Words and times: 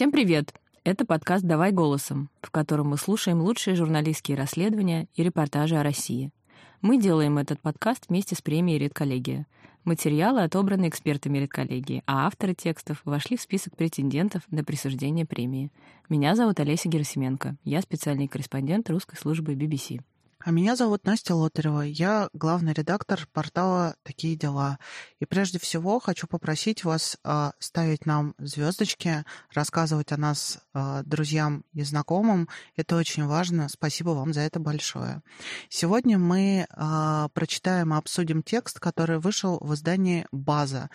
Всем 0.00 0.12
привет! 0.12 0.54
Это 0.82 1.04
подкаст 1.04 1.44
«Давай 1.44 1.72
голосом», 1.72 2.30
в 2.40 2.50
котором 2.50 2.88
мы 2.88 2.96
слушаем 2.96 3.42
лучшие 3.42 3.76
журналистские 3.76 4.34
расследования 4.34 5.08
и 5.14 5.22
репортажи 5.22 5.76
о 5.76 5.82
России. 5.82 6.32
Мы 6.80 6.98
делаем 6.98 7.36
этот 7.36 7.60
подкаст 7.60 8.06
вместе 8.08 8.34
с 8.34 8.40
премией 8.40 8.78
«Редколлегия». 8.78 9.46
Материалы 9.84 10.42
отобраны 10.42 10.88
экспертами 10.88 11.36
редколлегии, 11.36 12.02
а 12.06 12.26
авторы 12.26 12.54
текстов 12.54 13.02
вошли 13.04 13.36
в 13.36 13.42
список 13.42 13.76
претендентов 13.76 14.40
на 14.50 14.64
присуждение 14.64 15.26
премии. 15.26 15.70
Меня 16.08 16.34
зовут 16.34 16.60
Олеся 16.60 16.88
Герасименко. 16.88 17.56
Я 17.64 17.82
специальный 17.82 18.26
корреспондент 18.26 18.88
русской 18.88 19.18
службы 19.18 19.52
BBC. 19.52 20.00
А 20.42 20.52
меня 20.52 20.74
зовут 20.74 21.04
Настя 21.04 21.34
Лотарева. 21.34 21.82
Я 21.82 22.30
главный 22.32 22.72
редактор 22.72 23.28
портала 23.34 23.94
«Такие 24.02 24.36
дела». 24.36 24.78
И 25.18 25.26
прежде 25.26 25.58
всего 25.58 26.00
хочу 26.00 26.26
попросить 26.26 26.82
вас 26.82 27.18
э, 27.22 27.50
ставить 27.58 28.06
нам 28.06 28.34
звездочки, 28.38 29.26
рассказывать 29.52 30.12
о 30.12 30.16
нас 30.16 30.60
э, 30.72 31.02
друзьям 31.04 31.66
и 31.74 31.82
знакомым. 31.82 32.48
Это 32.74 32.96
очень 32.96 33.26
важно. 33.26 33.68
Спасибо 33.68 34.10
вам 34.10 34.32
за 34.32 34.40
это 34.40 34.60
большое. 34.60 35.22
Сегодня 35.68 36.16
мы 36.16 36.66
э, 36.66 37.28
прочитаем 37.34 37.92
и 37.92 37.98
обсудим 37.98 38.42
текст, 38.42 38.80
который 38.80 39.18
вышел 39.18 39.58
в 39.60 39.74
издании 39.74 40.26
«База». 40.32 40.88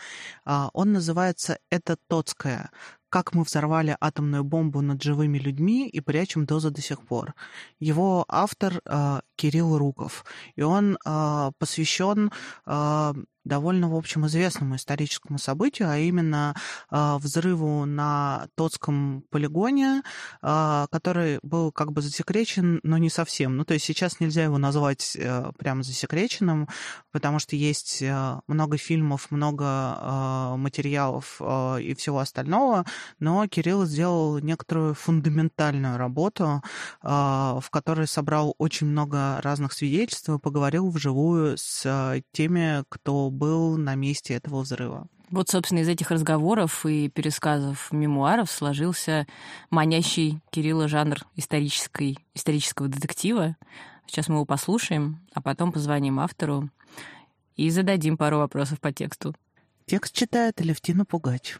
Э, 0.47 0.69
он 0.73 0.91
называется 0.91 1.59
«Это 1.69 1.97
Тоцкая 2.07 2.71
как 3.15 3.33
мы 3.33 3.43
взорвали 3.43 3.95
атомную 4.01 4.43
бомбу 4.43 4.81
над 4.81 5.01
живыми 5.01 5.37
людьми 5.37 5.87
и 5.87 6.01
прячем 6.01 6.45
дозы 6.45 6.69
до 6.69 6.81
сих 6.81 6.99
пор. 6.99 7.33
Его 7.79 8.25
автор 8.27 8.81
э, 8.83 9.21
Кирилл 9.37 9.77
Руков, 9.77 10.25
и 10.57 10.63
он 10.63 10.97
э, 10.97 11.51
посвящен 11.57 12.29
э, 12.65 13.13
довольно, 13.45 13.89
в 13.89 13.95
общем, 13.95 14.25
известному 14.25 14.75
историческому 14.75 15.37
событию, 15.37 15.89
а 15.89 15.97
именно 15.97 16.55
э, 16.91 17.17
взрыву 17.17 17.85
на 17.85 18.47
Тотском 18.55 19.23
полигоне, 19.29 20.01
э, 20.41 20.85
который 20.91 21.39
был 21.43 21.71
как 21.71 21.91
бы 21.93 22.01
засекречен, 22.01 22.79
но 22.83 22.97
не 22.97 23.09
совсем. 23.09 23.55
Ну, 23.55 23.63
то 23.63 23.73
есть 23.73 23.85
сейчас 23.85 24.19
нельзя 24.19 24.43
его 24.43 24.57
назвать 24.57 25.15
э, 25.15 25.51
прямо 25.57 25.83
засекреченным, 25.83 26.67
потому 27.11 27.39
что 27.39 27.55
есть 27.55 28.01
э, 28.01 28.39
много 28.47 28.77
фильмов, 28.77 29.31
много 29.31 29.63
э, 29.65 30.55
материалов 30.57 31.37
э, 31.39 31.81
и 31.81 31.93
всего 31.93 32.19
остального, 32.19 32.85
но 33.19 33.47
Кирилл 33.47 33.85
сделал 33.85 34.39
некоторую 34.39 34.95
фундаментальную 34.95 35.97
работу, 35.97 36.63
э, 37.03 37.07
в 37.07 37.65
которой 37.69 38.07
собрал 38.07 38.55
очень 38.57 38.87
много 38.87 39.39
разных 39.41 39.73
свидетельств 39.73 40.29
и 40.29 40.39
поговорил 40.39 40.89
вживую 40.89 41.57
с 41.57 41.85
э, 41.85 42.21
теми, 42.31 42.83
кто 42.89 43.29
был 43.35 43.77
на 43.77 43.95
месте 43.95 44.33
этого 44.33 44.61
взрыва. 44.61 45.07
Вот, 45.29 45.49
собственно, 45.49 45.79
из 45.79 45.87
этих 45.87 46.11
разговоров 46.11 46.85
и 46.85 47.09
пересказов 47.09 47.91
мемуаров 47.91 48.51
сложился 48.51 49.25
манящий 49.69 50.39
Кирилла 50.51 50.87
жанр 50.87 51.17
исторической, 51.35 52.17
исторического 52.33 52.87
детектива. 52.87 53.55
Сейчас 54.05 54.27
мы 54.27 54.35
его 54.35 54.45
послушаем, 54.45 55.19
а 55.33 55.41
потом 55.41 55.71
позвоним 55.71 56.19
автору 56.19 56.69
и 57.55 57.69
зададим 57.69 58.17
пару 58.17 58.37
вопросов 58.37 58.79
по 58.79 58.91
тексту. 58.91 59.33
Текст 59.85 60.13
читает 60.13 60.61
Алевтина 60.61 61.05
Пугач. 61.05 61.57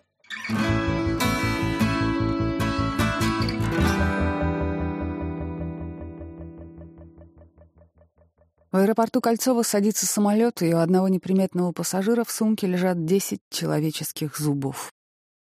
В 8.75 8.77
аэропорту 8.77 9.21
Кольцова 9.21 9.63
садится 9.63 10.05
самолет, 10.05 10.61
и 10.61 10.73
у 10.73 10.79
одного 10.79 11.07
неприметного 11.07 11.71
пассажира 11.71 12.25
в 12.25 12.29
сумке 12.29 12.67
лежат 12.67 13.05
10 13.05 13.39
человеческих 13.49 14.37
зубов. 14.37 14.91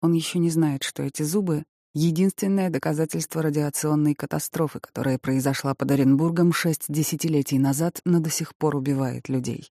Он 0.03 0.12
еще 0.12 0.39
не 0.39 0.50
знает, 0.50 0.83
что 0.83 1.03
эти 1.03 1.22
зубы— 1.22 1.65
единственное 1.94 2.69
доказательство 2.69 3.41
радиационной 3.41 4.15
катастрофы, 4.15 4.78
которая 4.78 5.16
произошла 5.16 5.75
под 5.75 5.93
Оренбургом 5.93 6.53
шесть 6.53 6.84
десятилетий 6.88 7.59
назад, 7.59 7.99
но 8.04 8.21
до 8.21 8.28
сих 8.28 8.54
пор 8.56 8.76
убивает 8.76 9.31
людей. 9.31 9.70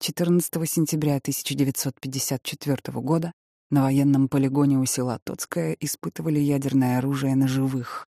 14 0.00 0.68
сентября 0.68 1.16
1954 1.16 3.00
года 3.00 3.32
на 3.70 3.84
военном 3.84 4.28
полигоне 4.28 4.76
у 4.76 4.84
села 4.84 5.20
Тоцкое 5.24 5.74
испытывали 5.80 6.38
ядерное 6.38 6.98
оружие 6.98 7.34
на 7.34 7.48
живых. 7.48 8.06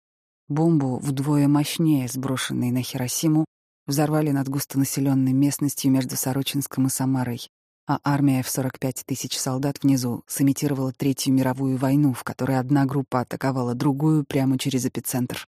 Бомбу 0.49 0.97
вдвое 0.97 1.47
мощнее, 1.47 2.09
сброшенной 2.09 2.71
на 2.71 2.81
Хиросиму, 2.81 3.45
взорвали 3.89 4.29
над 4.29 4.47
густонаселенной 4.47 5.33
местностью 5.33 5.91
между 5.91 6.15
Сорочинском 6.15 6.87
и 6.87 6.89
Самарой, 6.89 7.49
а 7.87 7.99
армия 8.03 8.43
в 8.43 8.49
45 8.49 9.03
тысяч 9.05 9.37
солдат 9.37 9.81
внизу 9.81 10.23
сымитировала 10.27 10.93
Третью 10.93 11.33
мировую 11.33 11.75
войну, 11.75 12.13
в 12.13 12.23
которой 12.23 12.59
одна 12.59 12.85
группа 12.85 13.21
атаковала 13.21 13.73
другую 13.73 14.25
прямо 14.25 14.59
через 14.59 14.85
эпицентр. 14.85 15.47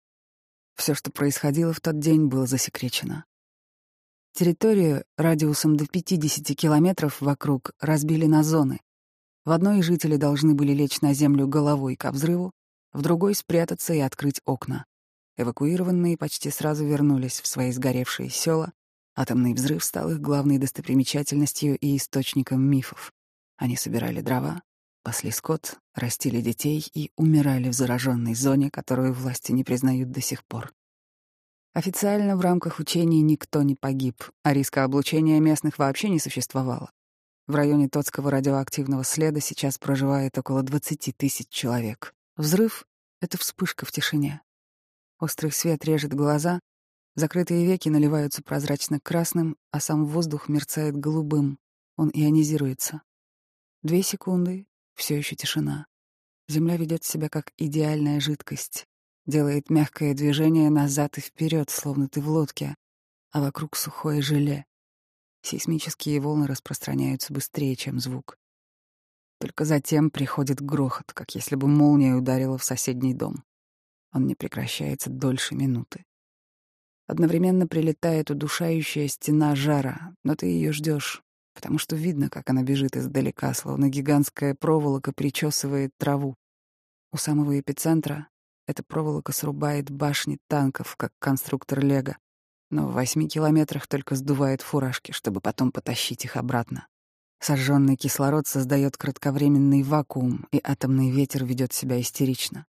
Все, 0.78 0.95
что 0.95 1.11
происходило 1.11 1.73
в 1.73 1.81
тот 1.81 1.99
день, 1.99 2.28
было 2.28 2.47
засекречено. 2.47 3.25
Территорию 4.33 5.03
радиусом 5.17 5.75
до 5.75 5.85
50 5.85 6.55
километров 6.55 7.19
вокруг 7.19 7.72
разбили 7.81 8.25
на 8.25 8.44
зоны. 8.44 8.79
В 9.44 9.51
одной 9.51 9.81
жители 9.81 10.16
должны 10.16 10.53
были 10.53 10.72
лечь 10.72 11.01
на 11.01 11.13
землю 11.13 11.45
головой 11.45 11.97
ко 11.97 12.11
взрыву, 12.11 12.51
в 12.94 13.01
другой— 13.01 13.35
спрятаться 13.35 13.94
и 13.94 13.99
открыть 13.99 14.39
окна. 14.45 14.85
Эвакуированные 15.39 16.17
почти 16.17 16.50
сразу 16.50 16.83
вернулись 16.83 17.39
в 17.39 17.47
свои 17.47 17.72
сгоревшие 17.72 18.29
села. 18.29 18.73
Атомный 19.16 19.53
взрыв 19.53 19.85
стал 19.85 20.11
их 20.11 20.19
главной 20.19 20.57
достопримечательностью 20.57 21.77
и 21.77 21.95
источником 21.95 22.61
мифов. 22.61 23.13
Они 23.55 23.78
собирали 23.78 24.19
дрова, 24.19 24.61
пасли 25.01 25.31
скот, 25.31 25.79
растили 25.95 26.41
детей 26.41 26.85
и 26.94 27.11
умирали 27.16 27.69
в 27.69 27.73
зараженной 27.73 28.35
зоне, 28.35 28.69
которую 28.69 29.13
власти 29.13 29.53
не 29.53 29.63
признают 29.63 30.11
до 30.11 30.19
сих 30.19 30.44
пор. 30.44 30.73
Официально 31.73 32.35
в 32.35 32.41
рамках 32.41 32.79
учений 32.79 33.22
никто 33.22 33.61
не 33.61 33.75
погиб, 33.75 34.22
а 34.44 34.51
риска 34.51 34.83
облучения 34.83 35.39
местных 35.39 35.79
вообще 35.79 36.09
не 36.09 36.19
существовало. 36.19 36.91
В 37.47 37.55
районе 37.55 37.88
Тотского 37.88 38.29
радиоактивного 38.29 39.05
следа 39.05 39.39
сейчас 39.39 39.78
проживает 39.78 40.38
около 40.38 40.63
20 40.63 41.16
тысяч 41.16 41.47
человек. 41.47 42.13
Взрыв— 42.35 42.85
это 43.22 43.38
вспышка 43.38 43.85
в 43.85 43.94
тишине. 43.94 44.41
Острый 45.19 45.52
свет 45.52 45.84
режет 45.84 46.13
глаза, 46.13 46.62
закрытые 47.16 47.66
веки 47.66 47.90
наливаются 47.90 48.41
прозрачно-красным, 48.41 49.57
а 49.72 49.81
сам 49.81 50.06
воздух 50.06 50.47
мерцает 50.47 50.96
голубым. 50.96 51.59
Он 51.97 52.09
ионизируется. 52.13 53.02
Две 53.84 54.02
секунды, 54.02 54.66
все 54.96 55.18
еще 55.18 55.35
тишина. 55.35 55.88
Земля 56.47 56.78
ведет 56.78 57.03
себя 57.03 57.28
как 57.28 57.52
идеальная 57.58 58.22
жидкость, 58.22 58.88
делает 59.25 59.69
мягкое 59.69 60.13
движение 60.13 60.69
назад 60.69 61.18
и 61.18 61.22
вперед, 61.22 61.69
словно 61.69 62.08
ты 62.08 62.22
в 62.22 62.29
лодке, 62.29 62.75
а 63.31 63.41
вокруг 63.41 63.75
сухое 63.75 64.22
желе. 64.22 64.66
Сейсмические 65.41 66.22
волны 66.22 66.47
распространяются 66.47 67.34
быстрее, 67.34 67.75
чем 67.75 68.00
звук. 68.00 68.38
Только 69.40 69.66
затем 69.66 70.09
приходит 70.09 70.62
грохот, 70.62 71.13
как 71.13 71.35
если 71.35 71.56
бы 71.56 71.68
молния 71.68 72.16
ударила 72.16 72.58
в 72.58 72.63
соседний 72.63 73.13
дом. 73.13 73.44
Он 74.12 74.25
не 74.28 74.36
прекращается 74.36 75.09
дольше 75.09 75.56
минуты. 75.56 76.06
Одновременно 77.08 77.68
прилетает 77.68 78.30
удушающая 78.30 79.08
стена 79.08 79.56
жара, 79.56 80.16
но 80.24 80.36
ты 80.36 80.46
ее 80.46 80.72
ждешь, 80.72 81.24
потому 81.53 81.80
что 81.80 81.96
видно, 81.96 82.30
как 82.30 82.50
она 82.50 82.64
бежит 82.64 82.96
издалека, 82.96 83.53
словно 83.53 83.90
гигантская 83.90 84.56
проволока 84.56 85.12
причесывает 85.12 85.92
траву. 85.97 86.36
У 87.12 87.18
самого 87.18 87.59
эпицентра 87.59 88.28
эта 88.68 88.84
проволока 88.84 89.31
срубает 89.31 89.90
башни 89.90 90.38
танков, 90.47 90.96
как 90.96 91.12
конструктор 91.18 91.80
Лего, 91.84 92.18
но 92.70 92.88
в 92.88 92.94
восьми 92.94 93.28
километрах 93.28 93.88
только 93.88 94.16
сдувает 94.16 94.62
фуражки, 94.62 95.12
чтобы 95.12 95.41
потом 95.41 95.72
потащить 95.72 96.26
их 96.26 96.38
обратно. 96.38 96.88
Сожженный 97.40 97.96
кислород 97.96 98.46
создает 98.46 98.97
кратковременный 98.97 99.82
вакуум, 99.82 100.47
и 100.52 100.59
атомный 100.64 101.09
ветер 101.09 101.46
ведет 101.46 101.73
себя 101.73 102.00
истерично. 102.00 102.66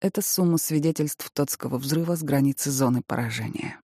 Это 0.00 0.20
сумма 0.20 0.58
свидетельств 0.58 1.30
Тотского 1.30 1.78
взрыва 1.78 2.16
с 2.16 2.22
границы 2.22 2.70
зоны 2.70 3.02
поражения. 3.06 3.80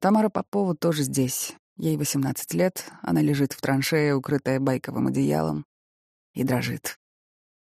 Тамара 0.00 0.30
Попова 0.30 0.74
тоже 0.74 1.04
здесь. 1.04 1.54
Ей 1.76 1.96
18 1.96 2.54
лет, 2.54 2.90
она 3.02 3.22
лежит 3.22 3.52
в 3.52 3.60
траншее, 3.60 4.16
укрытая 4.16 4.58
байковым 4.58 5.06
одеялом, 5.06 5.64
и 6.34 6.42
дрожит. 6.42 6.98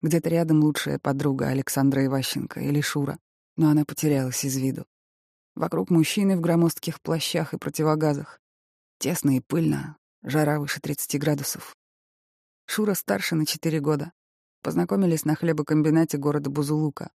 Где-то 0.03 0.29
рядом 0.29 0.61
лучшая 0.61 0.99
подруга 0.99 1.49
Александра 1.49 2.05
Иващенко 2.05 2.61
или 2.61 2.81
Шура, 2.81 3.19
но 3.57 3.71
она 3.71 3.85
потерялась 3.85 4.45
из 4.45 4.57
виду. 4.57 4.85
Вокруг 5.55 5.89
мужчины 5.89 6.37
в 6.37 6.41
громоздких 6.41 7.01
плащах 7.01 7.55
и 7.55 7.59
противогазах. 7.59 8.41
Тесно 8.99 9.37
и 9.37 9.41
пыльно, 9.41 9.97
жара 10.23 10.59
выше 10.59 10.81
30 10.81 11.19
градусов. 11.21 11.77
Шура 12.67 12.95
старше 12.95 13.37
на 13.37 13.47
4 13.47 13.81
года. 13.81 14.13
Познакомились 14.63 15.25
на 15.25 15.37
хлебокомбинате 15.37 16.19
города 16.19 16.51
Бузулука. 16.51 17.11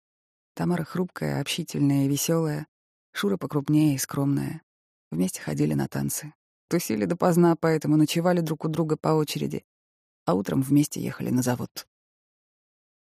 Тамара 0.60 0.84
хрупкая, 0.84 1.40
общительная 1.40 2.04
и 2.04 2.10
веселая, 2.10 2.68
Шура 3.14 3.38
покрупнее 3.38 3.96
и 3.96 3.98
скромная. 3.98 4.62
Вместе 5.10 5.40
ходили 5.40 5.74
на 5.74 5.88
танцы. 5.88 6.34
Тусили 6.68 7.06
допоздна, 7.06 7.56
поэтому 7.56 7.96
ночевали 7.96 8.42
друг 8.42 8.66
у 8.66 8.68
друга 8.68 8.98
по 8.98 9.08
очереди. 9.08 9.64
А 10.26 10.34
утром 10.34 10.62
вместе 10.62 11.00
ехали 11.00 11.30
на 11.30 11.44
завод. 11.44 11.88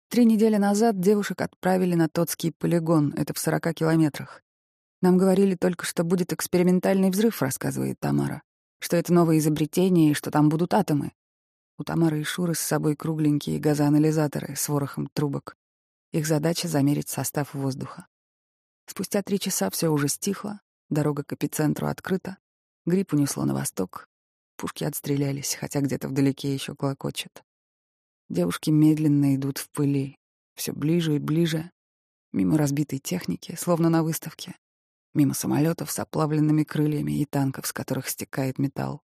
Три 0.07 0.23
недели 0.23 0.55
назад 0.55 1.01
девушек 1.01 1.41
отправили 1.41 1.93
на 1.93 2.07
Тотский 2.07 2.53
полигон, 2.53 3.13
это 3.17 3.33
в 3.33 3.37
40 3.37 3.73
километрах. 3.73 4.41
Нам 5.01 5.17
говорили 5.17 5.55
только, 5.55 5.85
что 5.85 6.05
будет 6.05 6.31
экспериментальный 6.31 7.09
взрыв, 7.09 7.41
рассказывает 7.41 7.99
Тамара, 7.99 8.43
что 8.79 8.95
это 8.95 9.11
новое 9.11 9.39
изобретение 9.39 10.11
и 10.11 10.13
что 10.13 10.31
там 10.31 10.47
будут 10.47 10.73
атомы. 10.73 11.11
У 11.77 11.83
Тамары 11.83 12.21
и 12.21 12.23
Шуры 12.23 12.55
с 12.55 12.59
собой 12.59 12.95
кругленькие 12.95 13.59
газоанализаторы 13.59 14.55
с 14.55 14.69
ворохом 14.69 15.09
трубок. 15.13 15.57
Их 16.11 16.27
задача— 16.27 16.67
замерить 16.69 17.09
состав 17.09 17.53
воздуха. 17.53 18.07
Спустя 18.85 19.21
три 19.23 19.39
часа 19.39 19.69
все 19.69 19.89
уже 19.89 20.09
стихло, 20.09 20.59
дорога 20.89 21.23
к 21.23 21.31
эпицентру 21.31 21.87
открыта, 21.87 22.37
гриб 22.85 23.13
унесло 23.13 23.45
на 23.45 23.53
восток, 23.53 24.09
пушки 24.57 24.83
отстрелялись, 24.83 25.55
хотя 25.55 25.79
где-то 25.79 26.09
вдалеке 26.09 26.53
еще 26.53 26.75
клокочет. 26.75 27.43
Девушки 28.27 28.69
медленно 28.69 29.35
идут 29.35 29.57
в 29.57 29.69
пыли, 29.69 30.17
все 30.55 30.73
ближе 30.73 31.15
и 31.15 31.19
ближе, 31.19 31.71
мимо 32.33 32.57
разбитой 32.57 32.99
техники, 32.99 33.55
словно 33.57 33.89
на 33.89 34.03
выставке, 34.03 34.55
мимо 35.13 35.33
самолетов 35.33 35.91
с 35.91 35.99
оплавленными 35.99 36.63
крыльями 36.63 37.21
и 37.21 37.25
танков, 37.25 37.67
с 37.67 37.73
которых 37.73 38.09
стекает 38.09 38.59
металл. 38.59 39.01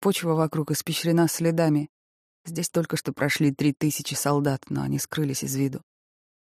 Почва 0.00 0.34
вокруг 0.34 0.70
испещрена 0.72 1.28
следами. 1.28 1.90
Здесь 2.44 2.70
только 2.70 2.96
что 2.96 3.12
прошли 3.12 3.52
три 3.52 3.72
тысячи 3.72 4.14
солдат, 4.14 4.64
но 4.68 4.82
они 4.82 4.98
скрылись 4.98 5.44
из 5.44 5.54
виду. 5.56 5.82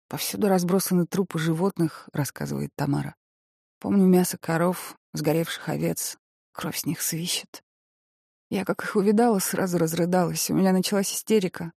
Повсюду 0.08 0.48
разбросаны 0.48 1.06
трупы 1.06 1.38
животных, 1.38 2.08
рассказывает 2.12 2.70
Тамара. 2.76 3.16
Помню 3.80 4.06
мясо 4.06 4.38
коров, 4.38 4.96
сгоревших 5.12 5.68
овец, 5.68 6.18
кровь 6.52 6.78
с 6.78 6.86
них 6.86 7.00
свищет. 7.00 7.62
Я, 8.50 8.64
как 8.64 8.84
их 8.84 8.96
увидала, 8.96 9.38
сразу 9.38 9.78
разрыдалась. 9.78 10.50
У 10.50 10.54
меня 10.54 10.72
началась 10.72 11.12
истерика. 11.12 11.72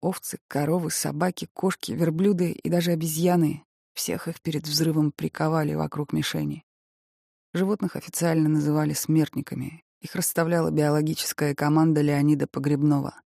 Овцы, 0.00 0.38
коровы, 0.48 0.90
собаки, 0.90 1.48
кошки, 1.52 1.92
верблюды 1.92 2.52
и 2.52 2.70
даже 2.70 2.92
обезьяны. 2.92 3.64
Всех 3.92 4.28
их 4.28 4.40
перед 4.40 4.66
взрывом 4.66 5.12
приковали 5.12 5.74
вокруг 5.74 6.12
мишени. 6.12 6.64
Животных 7.52 7.96
официально 7.96 8.48
называли 8.48 8.94
смертниками. 8.94 9.84
Их 10.00 10.14
расставляла 10.14 10.70
биологическая 10.70 11.54
команда 11.54 12.00
Леонида 12.00 12.46
Погребного. 12.46 13.20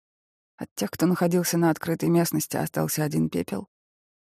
От 0.56 0.68
тех, 0.74 0.90
кто 0.90 1.06
находился 1.06 1.58
на 1.58 1.70
открытой 1.70 2.08
местности, 2.08 2.56
остался 2.56 3.04
один 3.04 3.28
пепел. 3.28 3.68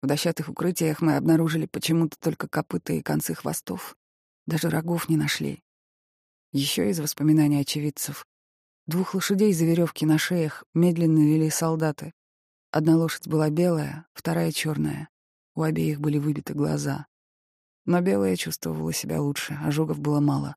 В 0.01 0.07
дощатых 0.07 0.49
укрытиях 0.49 1.01
мы 1.01 1.17
обнаружили 1.17 1.67
почему-то 1.67 2.17
только 2.21 2.49
копыта 2.49 2.93
и 2.93 3.03
концы 3.03 3.35
хвостов. 3.35 3.97
Даже 4.47 4.71
рогов 4.71 5.09
не 5.09 5.17
нашли. 5.17 5.63
Еще 6.53 6.89
из 6.91 7.01
воспоминаний 7.01 7.61
очевидцев. 7.61 8.25
Двух 8.87 9.15
лошадей 9.15 9.53
за 9.53 9.65
веревки 9.65 10.07
на 10.07 10.17
шеях 10.17 10.65
медленно 10.73 11.19
вели 11.19 11.51
солдаты. 11.51 12.13
Одна 12.71 12.97
лошадь 12.97 13.27
была 13.27 13.51
белая, 13.51 14.07
вторая— 14.15 14.53
черная. 14.53 15.09
У 15.55 15.63
обеих 15.63 16.01
были 16.01 16.19
выбиты 16.19 16.55
глаза. 16.55 17.07
Но 17.85 18.01
белая 18.01 18.37
чувствовала 18.37 18.93
себя 18.93 19.21
лучше, 19.21 19.59
ожогов 19.63 19.99
было 19.99 20.21
мало. 20.21 20.57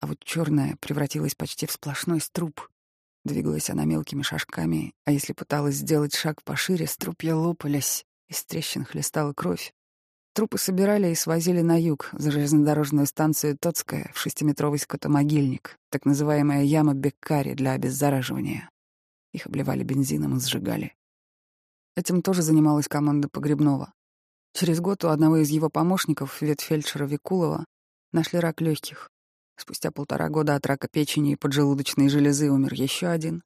А 0.00 0.06
вот 0.06 0.22
черная 0.22 0.76
превратилась 0.80 1.34
почти 1.34 1.66
в 1.66 1.72
сплошной 1.72 2.20
струп. 2.20 2.68
Двигалась 3.24 3.70
она 3.70 3.86
мелкими 3.86 4.22
шажками, 4.22 4.92
а 5.04 5.12
если 5.12 5.32
пыталась 5.32 5.76
сделать 5.76 6.14
шаг 6.14 6.42
пошире, 6.42 6.86
струпья 6.86 7.34
лопались, 7.34 8.04
из 8.28 8.44
трещин 8.44 8.84
хлестала 8.84 9.32
кровь. 9.32 9.72
Трупы 10.34 10.58
собирали 10.58 11.10
и 11.10 11.14
свозили 11.14 11.60
на 11.60 11.80
юг, 11.80 12.10
за 12.12 12.32
железнодорожную 12.32 13.06
станцию 13.06 13.56
Тоцкая, 13.56 14.10
в 14.12 14.18
шестиметровый 14.18 14.80
скотомогильник, 14.80 15.78
так 15.90 16.04
называемая 16.04 16.64
яма 16.64 16.94
Беккари 16.94 17.54
для 17.54 17.72
обеззараживания. 17.72 18.68
Их 19.32 19.46
обливали 19.46 19.84
бензином 19.84 20.36
и 20.36 20.40
сжигали. 20.40 20.96
Этим 21.96 22.22
тоже 22.22 22.42
занималась 22.42 22.88
команда 22.88 23.28
Погребного. 23.28 23.92
Через 24.54 24.80
год 24.80 25.04
у 25.04 25.08
одного 25.08 25.36
из 25.36 25.50
его 25.50 25.70
помощников, 25.70 26.42
ветфельдшера 26.42 27.06
Викулова, 27.06 27.64
нашли 28.12 28.40
рак 28.40 28.60
легких. 28.60 29.10
Спустя 29.56 29.92
полтора 29.92 30.28
года 30.28 30.56
от 30.56 30.66
рака 30.66 30.88
печени 30.88 31.32
и 31.32 31.36
поджелудочной 31.36 32.08
железы 32.08 32.50
умер 32.50 32.74
еще 32.74 33.06
один. 33.06 33.42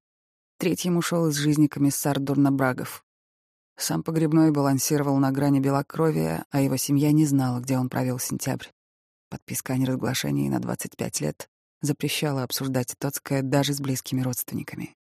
Третьим 0.59 0.97
ушел 0.97 1.29
из 1.29 1.37
жизни 1.37 1.67
комиссар 1.67 2.19
Дурнобрагов. 2.19 3.05
Сам 3.79 4.03
погребной 4.03 4.51
балансировал 4.51 5.19
на 5.19 5.31
грани 5.31 5.61
белокровия, 5.61 6.45
а 6.51 6.61
его 6.61 6.77
семья 6.77 7.13
не 7.13 7.25
знала, 7.27 7.61
где 7.61 7.79
он 7.79 7.89
провел 7.89 8.19
сентябрь. 8.19 8.67
Подписка 9.31 9.75
о 9.75 9.77
неразглашении 9.77 10.49
на 10.49 10.59
25 10.59 11.21
лет 11.21 11.49
запрещала 11.81 12.43
обсуждать 12.43 12.97
Тоцкое 12.99 13.43
даже 13.43 13.75
с 13.75 13.81
близкими 13.81 14.21
родственниками. 14.21 14.97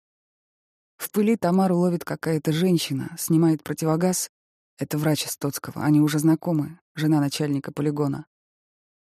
В 0.97 1.11
пыли 1.11 1.35
Тамару 1.35 1.77
ловит 1.77 2.03
какая-то 2.03 2.51
женщина, 2.51 3.15
снимает 3.19 3.63
противогаз. 3.63 4.31
Это 4.79 4.97
врач 4.97 5.27
из 5.27 5.37
Тоцкого, 5.37 5.83
они 5.83 6.01
уже 6.01 6.17
знакомы, 6.17 6.79
жена 6.95 7.19
начальника 7.19 7.71
полигона. 7.71 8.25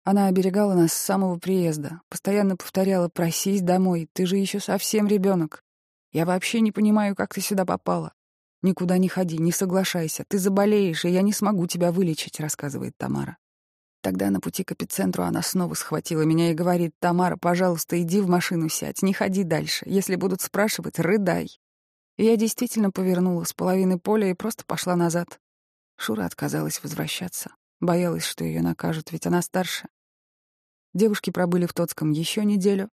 Она 0.04 0.26
оберегала 0.28 0.74
нас 0.74 0.94
с 0.94 0.98
самого 0.98 1.38
приезда, 1.38 2.02
постоянно 2.10 2.58
повторяла 2.58 3.08
«просись 3.08 3.62
домой, 3.62 4.10
ты 4.14 4.26
же 4.26 4.36
еще 4.36 4.60
совсем 4.60 5.06
ребенок. 5.06 5.64
Я 6.12 6.26
вообще 6.26 6.60
не 6.60 6.72
понимаю, 6.72 7.16
как 7.16 7.36
ты 7.36 7.42
сюда 7.42 7.66
попала. 7.66 8.14
«Никуда 8.64 8.98
не 8.98 9.10
ходи, 9.10 9.38
не 9.38 9.52
соглашайся. 9.52 10.24
Ты 10.26 10.40
заболеешь, 10.40 11.04
и 11.04 11.10
я 11.10 11.22
не 11.22 11.34
смогу 11.34 11.68
тебя 11.68 11.92
вылечить»,— 11.92 12.40
рассказывает 12.40 12.94
Тамара. 12.98 13.38
Тогда 14.02 14.30
на 14.30 14.40
пути 14.40 14.64
к 14.64 14.72
эпицентру 14.72 15.24
она 15.24 15.42
снова 15.42 15.74
схватила 15.74 16.22
меня 16.22 16.50
и 16.50 16.54
говорит, 16.54 16.94
«Тамара, 17.00 17.36
пожалуйста, 17.36 18.02
иди 18.02 18.22
в 18.22 18.30
машину 18.30 18.70
сядь, 18.70 19.02
не 19.02 19.12
ходи 19.12 19.44
дальше. 19.44 19.84
Если 19.86 20.16
будут 20.16 20.42
спрашивать, 20.42 20.98
рыдай». 20.98 21.60
И 22.16 22.24
я 22.24 22.38
действительно 22.38 22.90
повернула 22.90 23.44
с 23.44 23.54
половины 23.54 24.00
поля 24.00 24.30
и 24.30 24.34
просто 24.34 24.64
пошла 24.66 24.96
назад. 24.96 25.42
Шура 25.98 26.24
отказалась 26.24 26.82
возвращаться. 26.82 27.54
Боялась, 27.82 28.24
что 28.24 28.46
ее 28.46 28.62
накажут, 28.62 29.12
ведь 29.12 29.28
она 29.28 29.42
старше. 29.42 29.90
Девушки 30.94 31.32
пробыли 31.32 31.66
в 31.66 31.74
Тоцком 31.74 32.12
еще 32.12 32.46
неделю. 32.46 32.90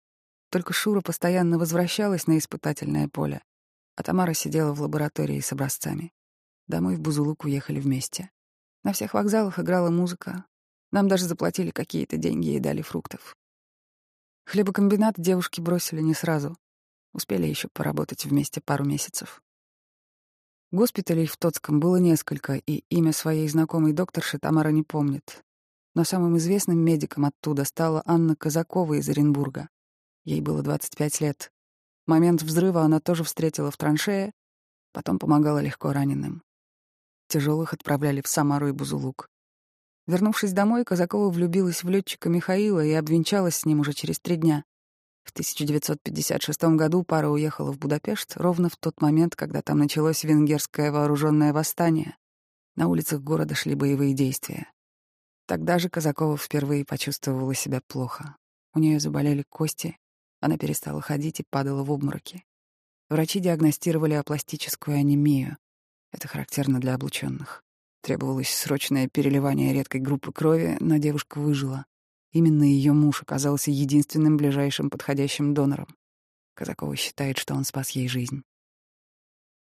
Только 0.51 0.73
Шура 0.73 1.01
постоянно 1.01 1.59
возвращалась 1.59 2.27
на 2.27 2.39
испытательное 2.39 3.07
поле 3.07 3.41
а 4.01 4.03
Тамара 4.03 4.33
сидела 4.33 4.73
в 4.73 4.81
лаборатории 4.81 5.41
с 5.41 5.53
образцами. 5.53 6.11
Домой 6.67 6.97
в 6.97 7.01
Бузулук 7.01 7.45
уехали 7.45 7.81
вместе. 7.81 8.31
На 8.83 8.95
всех 8.95 9.13
вокзалах 9.13 9.59
играла 9.59 9.91
музыка. 9.91 10.47
Нам 10.91 11.07
даже 11.07 11.27
заплатили 11.27 11.71
какие-то 11.71 12.17
деньги 12.17 12.55
и 12.55 12.61
дали 12.61 12.81
фруктов. 12.81 13.37
Хлебокомбинат 14.47 15.17
девушки 15.19 15.61
бросили 15.61 16.01
не 16.01 16.15
сразу. 16.15 16.57
Успели 17.13 17.47
еще 17.47 17.69
поработать 17.75 18.25
вместе 18.25 18.63
пару 18.63 18.87
месяцев. 18.87 19.43
Госпиталей 20.71 21.27
в 21.27 21.37
Тоцком 21.37 21.79
было 21.79 21.97
несколько, 21.97 22.55
и 22.55 22.85
имя 22.89 23.13
своей 23.13 23.49
знакомой 23.49 23.93
докторши 23.93 24.39
Тамара 24.39 24.71
не 24.71 24.83
помнит. 24.83 25.45
Но 25.95 26.05
самым 26.05 26.39
известным 26.39 26.79
медиком 26.79 27.27
оттуда 27.27 27.67
стала 27.67 28.03
Анна 28.07 28.35
Казакова 28.35 28.95
из 28.95 29.07
Оренбурга. 29.11 29.69
Ей 30.25 30.41
было 30.41 30.63
25 30.63 31.21
лет. 31.21 31.53
Момент 32.11 32.43
взрыва 32.43 32.83
она 32.83 32.99
тоже 32.99 33.23
встретила 33.23 33.71
в 33.71 33.77
траншее, 33.77 34.33
потом 34.93 35.21
помогала 35.21 35.61
легко 35.61 35.93
раненым. 35.93 36.43
Тяжелых 37.29 37.73
отправляли 37.73 38.21
в 38.21 38.27
Самару 38.27 38.67
и 38.67 38.73
Бузулук. 38.73 39.29
Вернувшись 40.09 40.53
домой, 40.53 40.85
Казакова 40.85 41.31
влюбилась 41.31 41.85
в 41.85 41.89
летчика 41.89 42.29
Михаила 42.29 42.85
и 42.85 42.91
обвенчалась 42.95 43.59
с 43.59 43.65
ним 43.65 43.79
уже 43.79 43.93
через 43.93 44.19
три 44.19 44.35
дня. 44.35 44.65
В 45.23 45.31
1956 45.31 46.61
году 46.75 47.05
пара 47.05 47.29
уехала 47.29 47.71
в 47.71 47.79
Будапешт 47.79 48.37
ровно 48.37 48.69
в 48.71 48.77
тот 48.77 49.01
момент, 49.01 49.37
когда 49.37 49.63
там 49.63 49.79
началось 49.79 50.25
венгерское 50.25 50.91
вооруженное 50.91 51.53
восстание. 51.53 52.17
На 52.75 52.89
улицах 52.89 53.21
города 53.21 53.55
шли 53.55 53.77
боевые 53.77 54.15
действия. 54.15 54.69
Тогда 55.47 55.79
же 55.79 55.89
Казакова 55.89 56.37
впервые 56.37 56.85
почувствовала 56.85 57.55
себя 57.55 57.81
плохо. 57.87 58.35
У 58.75 58.81
нее 58.81 58.99
заболели 58.99 59.45
кости, 59.49 59.97
она 60.41 60.57
перестала 60.59 61.01
ходить 61.01 61.41
и 61.41 61.45
падала 61.49 61.85
в 61.85 61.93
обмороки. 61.93 62.45
Врачи 63.09 63.41
диагностировали 63.41 64.15
апластическую 64.15 64.97
анемию. 64.97 65.57
Это 66.13 66.29
характерно 66.29 66.81
для 66.81 66.95
облученных. 66.95 67.63
Требовалось 68.03 68.49
срочное 68.49 69.09
переливание 69.09 69.73
редкой 69.73 70.01
группы 70.01 70.33
крови, 70.33 70.77
но 70.81 70.97
девушка 70.97 71.39
выжила. 71.39 71.87
Именно 72.33 72.63
ее 72.63 72.93
муж 72.93 73.23
оказался 73.23 73.71
единственным 73.71 74.37
ближайшим 74.37 74.91
подходящим 74.91 75.53
донором. 75.53 75.89
Казакова 76.55 76.97
считает, 76.97 77.39
что 77.39 77.55
он 77.55 77.65
спас 77.65 77.91
ей 77.91 78.09
жизнь. 78.09 78.43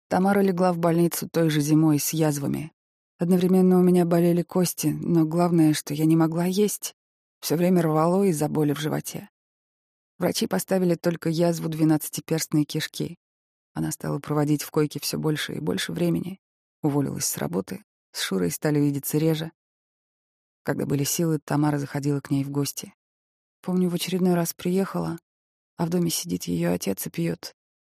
Тамара 0.09 0.41
легла 0.41 0.73
в 0.73 0.77
больницу 0.77 1.29
той 1.29 1.49
же 1.49 1.61
зимой 1.61 1.99
с 1.99 2.13
язвами. 2.13 2.71
Одновременно 3.17 3.79
у 3.79 3.83
меня 3.83 4.05
болели 4.05 4.43
кости, 4.43 4.87
но 4.87 5.25
главное, 5.25 5.73
что 5.73 5.93
я 5.93 6.05
не 6.05 6.15
могла 6.15 6.45
есть. 6.45 6.95
Все 7.39 7.55
время 7.55 7.81
рвало 7.81 8.23
из-за 8.23 8.49
боли 8.49 8.73
в 8.73 8.79
животе. 8.79 9.29
Врачи 10.19 10.47
поставили 10.47 10.95
только 10.95 11.29
язву 11.29 11.69
двенадцатиперстной 11.69 12.65
кишки. 12.65 13.17
Она 13.73 13.91
стала 13.91 14.19
проводить 14.19 14.63
в 14.63 14.69
койке 14.69 14.99
все 14.99 15.17
больше 15.17 15.53
и 15.53 15.59
больше 15.59 15.93
времени. 15.93 16.39
Уволилась 16.83 17.25
с 17.25 17.37
работы, 17.37 17.83
с 18.11 18.21
Шурой 18.21 18.51
стали 18.51 18.79
видеться 18.79 19.17
реже. 19.17 19.51
Когда 20.63 20.85
были 20.85 21.05
силы, 21.05 21.39
Тамара 21.39 21.77
заходила 21.77 22.19
к 22.19 22.31
ней 22.31 22.43
в 22.43 22.51
гости. 22.51 22.93
Помню, 23.61 23.89
в 23.89 23.95
очередной 23.95 24.35
раз 24.35 24.53
приехала, 24.53 25.17
а 25.77 25.85
в 25.85 25.89
доме 25.89 26.09
сидит 26.09 26.43
ее 26.43 26.69
отец 26.69 27.07
и 27.07 27.09
пьет. 27.09 27.55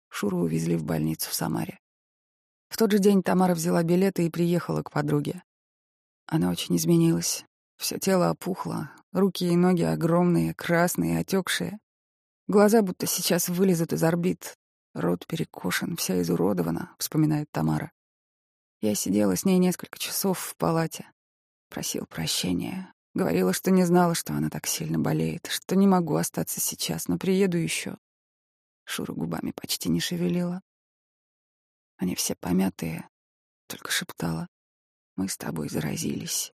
Шуру 0.09 0.39
увезли 0.39 0.77
в 0.77 0.83
больницу 0.83 1.29
в 1.29 1.33
Самаре. 1.33 1.79
В 2.69 2.77
тот 2.77 2.91
же 2.91 2.99
день 2.99 3.23
Тамара 3.23 3.55
взяла 3.55 3.81
билеты 3.83 4.25
и 4.25 4.29
приехала 4.29 4.83
к 4.83 4.91
подруге. 4.91 5.43
Она 6.27 6.51
очень 6.51 6.75
изменилась. 6.77 7.45
Все 7.77 7.97
тело 7.97 8.29
опухло, 8.29 8.91
руки 9.11 9.45
и 9.45 9.55
ноги 9.55 9.81
огромные, 9.81 10.53
красные, 10.53 11.19
отекшие. 11.19 11.80
Глаза 12.51 12.81
будто 12.81 13.07
сейчас 13.07 13.47
вылезут 13.47 13.93
из 13.93 14.03
орбит. 14.03 14.57
Рот 14.93 15.25
перекошен, 15.25 15.95
вся 15.95 16.21
изуродована, 16.21 16.93
вспоминает 16.99 17.49
Тамара. 17.49 17.93
Я 18.81 18.93
сидела 18.93 19.37
с 19.37 19.45
ней 19.45 19.57
несколько 19.57 19.97
часов 19.97 20.37
в 20.37 20.57
палате. 20.57 21.09
Просил 21.69 22.05
прощения. 22.07 22.93
Говорила, 23.13 23.53
что 23.53 23.71
не 23.71 23.85
знала, 23.85 24.15
что 24.15 24.33
она 24.33 24.49
так 24.49 24.67
сильно 24.67 24.99
болеет, 24.99 25.47
что 25.47 25.77
не 25.77 25.87
могу 25.87 26.15
остаться 26.15 26.59
сейчас, 26.59 27.07
но 27.07 27.17
приеду 27.17 27.55
еще. 27.57 27.97
Шура 28.83 29.13
губами 29.13 29.51
почти 29.51 29.87
не 29.87 30.01
шевелила. 30.01 30.61
Они 31.95 32.15
все 32.15 32.35
помятые, 32.35 33.07
только 33.67 33.91
шептала. 33.91 34.49
Мы 35.15 35.29
с 35.29 35.37
тобой 35.37 35.69
заразились. 35.69 36.51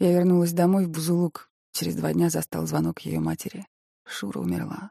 Я 0.00 0.10
вернулась 0.10 0.52
домой 0.52 0.86
в 0.86 0.90
Бузулук. 0.90 1.52
Через 1.70 1.94
два 1.94 2.12
дня 2.12 2.30
застал 2.30 2.66
звонок 2.66 3.02
ее 3.02 3.20
матери. 3.20 3.64
Шура 4.06 4.38
умерла. 4.40 4.90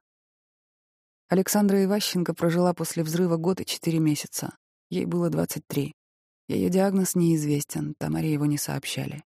Александра 1.28 1.84
Иващенко 1.84 2.34
прожила 2.34 2.74
после 2.74 3.04
взрыва 3.04 3.38
год 3.38 3.62
и 3.62 3.66
четыре 3.66 4.00
месяца. 4.00 4.56
Ей 4.90 5.06
было 5.06 5.30
23. 5.30 5.94
Ее 6.48 6.70
диагноз 6.70 7.16
неизвестен, 7.16 7.96
Тамаре 7.98 8.32
его 8.32 8.46
не 8.46 8.58
сообщали. 8.58 9.24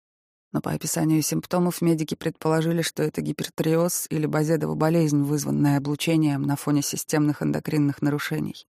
Но 0.52 0.62
по 0.62 0.72
описанию 0.72 1.22
симптомов 1.22 1.82
медики 1.82 2.16
предположили, 2.16 2.82
что 2.82 3.04
это 3.04 3.22
гипертриоз 3.22 4.08
или 4.10 4.26
базедова 4.26 4.76
болезнь, 4.76 5.22
вызванная 5.24 5.78
облучением 5.78 6.44
на 6.44 6.56
фоне 6.56 6.82
системных 6.82 7.44
эндокринных 7.44 8.02
нарушений. 8.02 8.66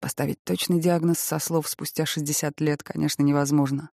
Поставить 0.00 0.42
точный 0.44 0.80
диагноз 0.80 1.18
со 1.18 1.38
слов 1.38 1.68
спустя 1.68 2.06
60 2.06 2.60
лет, 2.60 2.82
конечно, 2.82 3.22
невозможно. 3.22 3.90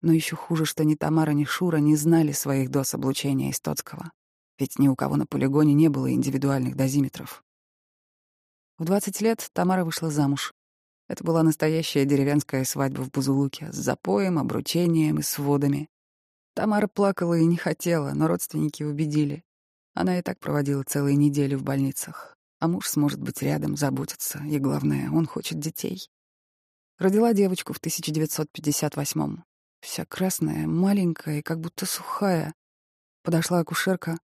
Но 0.00 0.12
еще 0.12 0.34
хуже, 0.34 0.64
что 0.64 0.84
ни 0.84 0.94
Тамара, 0.94 1.32
ни 1.32 1.44
Шура 1.44 1.76
не 1.76 1.96
знали 1.96 2.32
своих 2.32 2.70
доз 2.70 2.94
облучения 2.94 3.50
из 3.50 3.60
Тоцкого. 3.60 4.10
Ведь 4.58 4.78
ни 4.78 4.88
у 4.88 4.96
кого 4.96 5.16
на 5.16 5.26
полигоне 5.26 5.74
не 5.74 5.88
было 5.88 6.12
индивидуальных 6.12 6.76
дозиметров. 6.76 7.44
В 8.78 8.84
20 8.84 9.20
лет 9.20 9.48
Тамара 9.52 9.84
вышла 9.84 10.10
замуж. 10.10 10.54
Это 11.08 11.24
была 11.24 11.42
настоящая 11.42 12.04
деревенская 12.04 12.64
свадьба 12.64 13.02
в 13.02 13.10
Бузулуке 13.10 13.72
с 13.72 13.76
запоем, 13.76 14.38
обручением 14.38 15.18
и 15.18 15.22
сводами. 15.22 15.88
Тамара 16.54 16.86
плакала 16.86 17.34
и 17.34 17.46
не 17.46 17.56
хотела, 17.56 18.12
но 18.12 18.28
родственники 18.28 18.82
убедили. 18.82 19.44
Она 19.94 20.18
и 20.18 20.22
так 20.22 20.38
проводила 20.38 20.82
целые 20.82 21.16
недели 21.16 21.54
в 21.54 21.62
больницах. 21.62 22.36
А 22.60 22.68
муж 22.68 22.88
сможет 22.88 23.20
быть 23.20 23.42
рядом, 23.42 23.76
заботиться, 23.76 24.40
и, 24.44 24.58
главное, 24.58 25.10
он 25.10 25.26
хочет 25.26 25.60
детей. 25.60 26.10
Родила 26.98 27.32
девочку 27.32 27.72
в 27.72 27.80
1958-м. 27.80 29.44
Вся 29.80 30.04
красная, 30.04 30.66
маленькая 30.66 31.38
и 31.38 31.42
как 31.42 31.60
будто 31.60 31.86
сухая. 31.86 32.52
Подошла 33.22 33.60
акушерка. 33.60 34.18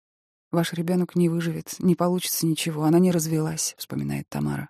«Ваш 0.52 0.74
ребенок 0.74 1.16
не 1.16 1.30
выживет, 1.30 1.76
не 1.80 1.96
получится 1.96 2.46
ничего, 2.46 2.84
она 2.84 3.00
не 3.00 3.12
развелась»,— 3.12 3.74
вспоминает 3.78 4.28
Тамара. 4.30 4.70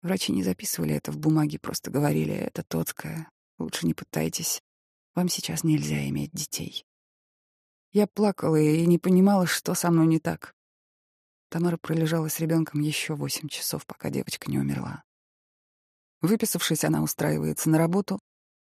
Врачи 0.00 0.32
не 0.32 0.42
записывали 0.42 0.94
это 0.94 1.12
в 1.12 1.18
бумаге, 1.18 1.58
просто 1.58 1.90
говорили, 1.90 2.34
это 2.34 2.62
Тоцкая, 2.62 3.30
лучше 3.58 3.86
не 3.86 3.94
пытайтесь, 3.94 4.62
вам 5.14 5.28
сейчас 5.28 5.62
нельзя 5.62 6.08
иметь 6.08 6.32
детей. 6.32 6.84
Я 7.92 8.06
плакала 8.06 8.56
и 8.56 8.86
не 8.86 8.98
понимала, 8.98 9.46
что 9.46 9.74
со 9.74 9.90
мной 9.90 10.06
не 10.06 10.18
так. 10.18 10.54
Тамара 11.50 11.76
пролежала 11.76 12.28
с 12.28 12.40
ребенком 12.40 12.80
еще 12.80 13.14
восемь 13.14 13.48
часов, 13.48 13.84
пока 13.84 14.08
девочка 14.08 14.50
не 14.50 14.58
умерла. 14.58 15.04
Выписавшись, 16.22 16.84
она 16.84 17.02
устраивается 17.02 17.68
на 17.68 17.76
работу, 17.76 18.18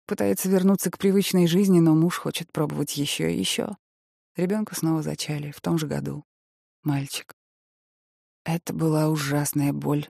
пытается 0.05 0.47
вернуться 0.47 0.89
к 0.89 0.97
привычной 0.97 1.47
жизни, 1.47 1.79
но 1.79 1.95
муж 1.95 2.17
хочет 2.17 2.51
пробовать 2.53 2.95
еще 2.95 3.33
и 3.33 3.37
еще. 3.37 3.75
Ребенка 4.37 4.75
снова 4.75 5.01
зачали 5.01 5.51
в 5.51 5.59
том 5.61 5.79
же 5.79 5.87
году. 5.87 6.23
Мальчик. 6.83 7.35
Это 8.45 8.71
была 8.71 9.09
ужасная 9.09 9.73
боль, 9.73 10.07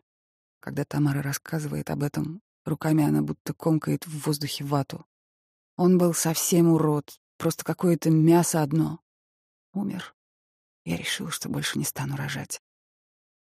когда 0.59 0.83
Тамара 0.83 1.21
рассказывает 1.21 1.89
об 1.89 2.03
этом, 2.03 2.41
руками 2.65 3.05
она 3.05 3.21
будто 3.21 3.53
комкает 3.53 4.05
в 4.05 4.25
воздухе 4.25 4.65
вату. 4.65 5.05
Он 5.77 5.97
был 5.97 6.13
совсем 6.13 6.67
урод, 6.67 7.17
просто 7.37 7.63
какое-то 7.63 8.09
мясо 8.09 8.61
одно. 8.61 8.99
Умер. 9.73 10.13
Я 10.83 10.97
решила, 10.97 11.31
что 11.31 11.47
больше 11.47 11.79
не 11.79 11.85
стану 11.85 12.17
рожать. 12.17 12.61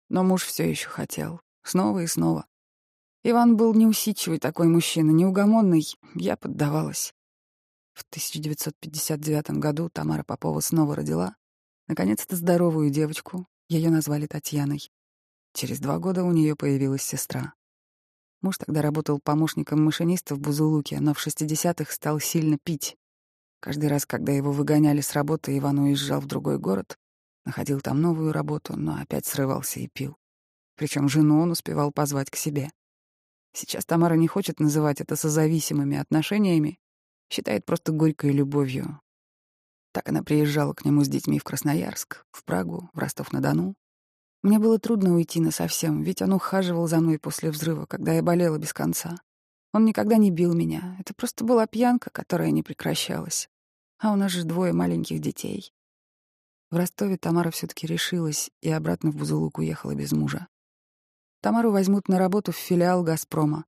Но 0.10 0.24
муж 0.24 0.44
все 0.44 0.68
еще 0.68 0.90
хотел. 0.90 1.42
Снова 1.62 2.00
и 2.00 2.08
снова. 2.08 2.48
Иван 3.24 3.58
был 3.58 3.76
неусидчивый 3.76 4.40
такой 4.40 4.68
мужчина, 4.68 5.12
неугомонный. 5.12 5.86
Я 6.16 6.36
поддавалась. 6.36 7.14
В 7.94 8.02
1959 8.10 9.52
году 9.60 9.90
Тамара 9.90 10.24
Попова 10.24 10.60
снова 10.60 10.96
родила. 10.96 11.36
Наконец-то 11.88 12.36
здоровую 12.36 12.90
девочку. 12.90 13.48
Ее 13.70 13.90
назвали 13.90 14.28
Татьяной. 14.28 14.90
Через 15.54 15.80
два 15.80 16.00
года 16.00 16.24
у 16.24 16.32
нее 16.32 16.56
появилась 16.56 17.04
сестра. 17.04 17.54
Муж 18.42 18.58
тогда 18.58 18.82
работал 18.82 19.20
помощником 19.24 19.84
машиниста 19.84 20.36
в 20.36 20.40
Бузулуке, 20.40 21.00
но 21.00 21.14
в 21.14 21.26
60-х 21.26 21.94
стал 21.94 22.20
сильно 22.20 22.58
пить. 22.62 22.98
Каждый 23.60 23.88
раз, 23.90 24.06
когда 24.06 24.34
его 24.34 24.52
выгоняли 24.52 25.00
с 25.00 25.14
работы, 25.14 25.58
Иван 25.58 25.80
уезжал 25.80 26.20
в 26.20 26.26
другой 26.26 26.58
город, 26.58 26.98
находил 27.46 27.80
там 27.80 28.02
новую 28.02 28.34
работу, 28.34 28.76
но 28.76 28.98
опять 28.98 29.26
срывался 29.26 29.80
и 29.80 29.88
пил. 29.88 30.18
Причем 30.76 31.08
жену 31.08 31.40
он 31.40 31.52
успевал 31.52 31.92
позвать 31.92 32.30
к 32.30 32.36
себе. 32.36 32.70
Сейчас 33.54 33.86
Тамара 33.86 34.16
не 34.16 34.28
хочет 34.28 34.60
называть 34.60 35.00
это 35.00 35.16
созависимыми 35.16 35.98
отношениями, 35.98 36.80
считает 37.34 37.66
просто 37.66 37.92
горькой 37.92 38.32
любовью. 38.32 39.02
Так 39.92 40.08
она 40.10 40.24
приезжала 40.24 40.74
к 40.74 40.86
нему 40.86 41.04
с 41.04 41.10
детьми 41.10 41.40
в 41.40 41.44
Красноярск, 41.44 42.26
в 42.32 42.44
Прагу, 42.44 42.90
в 42.94 42.98
Ростов-на-Дону, 43.00 43.76
мне 44.44 44.60
было 44.60 44.78
трудно 44.78 45.16
уйти 45.16 45.40
насовсем, 45.40 46.04
ведь 46.04 46.22
он 46.22 46.34
ухаживал 46.34 46.86
за 46.88 47.00
мной 47.00 47.18
после 47.18 47.50
взрыва, 47.50 47.86
когда 47.86 48.12
я 48.12 48.22
болела 48.22 48.58
без 48.58 48.74
конца. 48.74 49.16
Он 49.72 49.86
никогда 49.86 50.18
не 50.18 50.32
бил 50.32 50.54
меня. 50.54 50.98
Это 51.00 51.14
просто 51.14 51.46
была 51.46 51.66
пьянка, 51.66 52.10
которая 52.10 52.52
не 52.52 52.62
прекращалась. 52.62 53.48
А 54.00 54.12
у 54.12 54.18
нас 54.18 54.32
же 54.32 54.44
двое 54.44 54.74
маленьких 54.74 55.22
детей. 55.22 55.74
В 56.70 56.76
Ростове 56.76 57.18
Тамара 57.18 57.52
все 57.52 57.68
таки 57.68 57.88
решилась 57.88 58.52
и 58.62 58.70
обратно 58.70 59.12
в 59.12 59.16
Бузулук 59.16 59.60
уехала 59.60 59.96
без 59.96 60.12
мужа. 60.12 60.48
Тамару 61.42 61.72
возьмут 61.72 62.10
на 62.10 62.20
работу 62.20 62.52
в 62.52 62.58
филиал 62.58 63.02
«Газпрома». 63.02 63.64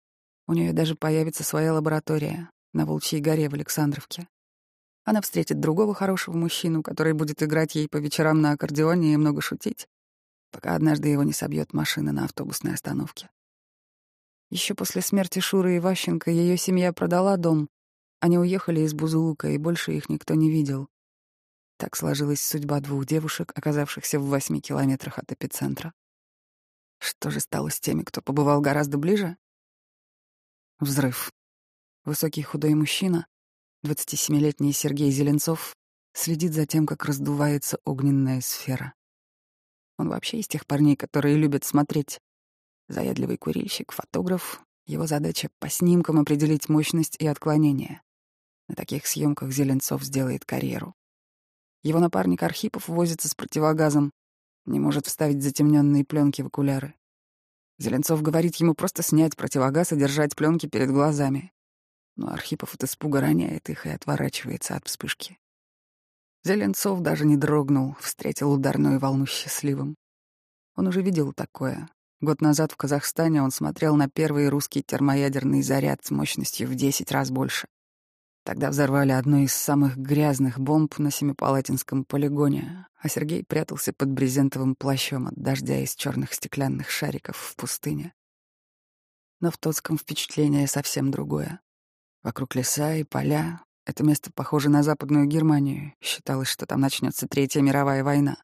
У 0.46 0.54
нее 0.54 0.72
даже 0.72 0.94
появится 0.94 1.44
своя 1.44 1.74
лаборатория 1.74 2.50
на 2.72 2.86
Волчьей 2.86 3.20
горе 3.20 3.48
в 3.48 3.54
Александровке. 3.54 4.28
Она 5.04 5.20
встретит 5.20 5.60
другого 5.60 5.94
хорошего 5.94 6.36
мужчину, 6.36 6.82
который 6.82 7.12
будет 7.12 7.42
играть 7.42 7.74
ей 7.74 7.88
по 7.88 7.96
вечерам 7.96 8.40
на 8.40 8.52
аккордеоне 8.52 9.14
и 9.14 9.16
много 9.16 9.40
шутить 9.40 9.88
пока 10.52 10.76
однажды 10.76 11.08
его 11.08 11.24
не 11.24 11.32
собьет 11.32 11.72
машина 11.72 12.12
на 12.12 12.26
автобусной 12.26 12.74
остановке. 12.74 13.30
Еще 14.50 14.74
после 14.74 15.00
смерти 15.00 15.40
Шуры 15.40 15.76
и 15.76 15.80
Ващенко 15.80 16.30
ее 16.30 16.56
семья 16.56 16.92
продала 16.92 17.36
дом. 17.38 17.68
Они 18.20 18.38
уехали 18.38 18.80
из 18.80 18.92
Бузулука, 18.92 19.48
и 19.48 19.58
больше 19.58 19.92
их 19.92 20.08
никто 20.08 20.34
не 20.34 20.50
видел. 20.50 20.88
Так 21.78 21.96
сложилась 21.96 22.42
судьба 22.42 22.80
двух 22.80 23.06
девушек, 23.06 23.50
оказавшихся 23.56 24.20
в 24.20 24.28
восьми 24.28 24.60
километрах 24.60 25.18
от 25.18 25.32
эпицентра. 25.32 25.92
Что 26.98 27.30
же 27.30 27.40
стало 27.40 27.70
с 27.70 27.80
теми, 27.80 28.02
кто 28.02 28.20
побывал 28.20 28.60
гораздо 28.60 28.98
ближе? 28.98 29.36
Взрыв. 30.78 31.32
Высокий 32.04 32.42
худой 32.42 32.74
мужчина, 32.74 33.28
27-летний 33.86 34.72
Сергей 34.72 35.12
Зеленцов, 35.12 35.76
следит 36.14 36.52
за 36.52 36.66
тем, 36.66 36.84
как 36.84 37.04
раздувается 37.04 37.78
огненная 37.84 38.40
сфера. 38.40 38.94
Он 39.98 40.08
вообще 40.08 40.40
из 40.40 40.48
тех 40.48 40.66
парней, 40.66 40.96
которые 40.96 41.36
любят 41.36 41.62
смотреть. 41.62 42.18
Заядливый 42.88 43.36
курильщик, 43.36 43.92
фотограф. 43.92 44.60
Его 44.84 45.06
задача— 45.06 45.48
по 45.60 45.68
снимкам 45.68 46.18
определить 46.18 46.68
мощность 46.68 47.14
и 47.20 47.26
отклонение. 47.28 48.02
На 48.66 48.74
таких 48.74 49.06
съемках 49.06 49.52
Зеленцов 49.52 50.02
сделает 50.02 50.44
карьеру. 50.44 50.96
Его 51.84 52.00
напарник 52.00 52.42
Архипов 52.42 52.88
возится 52.88 53.28
с 53.28 53.36
противогазом, 53.36 54.10
не 54.66 54.80
может 54.80 55.06
вставить 55.06 55.40
затемненные 55.40 56.04
пленки 56.04 56.42
в 56.42 56.48
окуляры. 56.48 56.96
Зеленцов 57.78 58.22
говорит 58.22 58.56
ему 58.56 58.74
просто 58.74 59.04
снять 59.04 59.36
противогаз 59.36 59.92
и 59.92 59.96
держать 59.96 60.34
пленки 60.34 60.66
перед 60.66 60.90
глазами. 60.90 61.52
Но 62.16 62.28
Архипов 62.28 62.74
от 62.74 62.84
испуга 62.84 63.20
роняет 63.20 63.70
их 63.70 63.86
и 63.86 63.90
отворачивается 63.90 64.76
от 64.76 64.86
вспышки. 64.86 65.38
Зеленцов 66.44 67.00
даже 67.00 67.24
не 67.24 67.36
дрогнул, 67.36 67.96
встретил 68.00 68.52
ударную 68.52 68.98
волну 68.98 69.26
счастливым. 69.26 69.96
Он 70.74 70.88
уже 70.88 71.02
видел 71.02 71.32
такое. 71.32 71.88
Год 72.20 72.40
назад 72.40 72.72
в 72.72 72.76
Казахстане 72.76 73.42
он 73.42 73.50
смотрел 73.50 73.96
на 73.96 74.08
первый 74.08 74.48
русский 74.48 74.82
термоядерный 74.82 75.62
заряд 75.62 76.04
с 76.04 76.10
мощностью 76.10 76.68
в 76.68 76.74
10 76.74 77.10
раз 77.12 77.30
больше. 77.30 77.66
Тогда 78.44 78.70
взорвали 78.70 79.12
одну 79.12 79.38
из 79.38 79.52
самых 79.52 79.96
грязных 79.96 80.58
бомб 80.58 80.98
на 80.98 81.12
Семипалатинском 81.12 82.04
полигоне, 82.04 82.86
а 82.98 83.08
Сергей 83.08 83.44
прятался 83.44 83.92
под 83.92 84.10
брезентовым 84.10 84.74
плащом 84.74 85.28
от 85.28 85.34
дождя 85.34 85.78
из 85.78 85.94
черных 85.94 86.34
стеклянных 86.34 86.90
шариков 86.90 87.36
в 87.36 87.54
пустыне. 87.54 88.14
Но 89.40 89.52
в 89.52 89.58
Тоцком 89.58 89.96
впечатление 89.96 90.66
совсем 90.66 91.12
другое. 91.12 91.60
Вокруг 92.22 92.54
леса 92.54 92.94
и 92.94 93.04
поля. 93.04 93.62
Это 93.84 94.04
место 94.04 94.30
похоже 94.32 94.70
на 94.70 94.82
Западную 94.84 95.26
Германию. 95.26 95.94
Считалось, 96.00 96.48
что 96.48 96.66
там 96.66 96.80
начнется 96.80 97.26
Третья 97.26 97.60
мировая 97.60 98.04
война. 98.04 98.36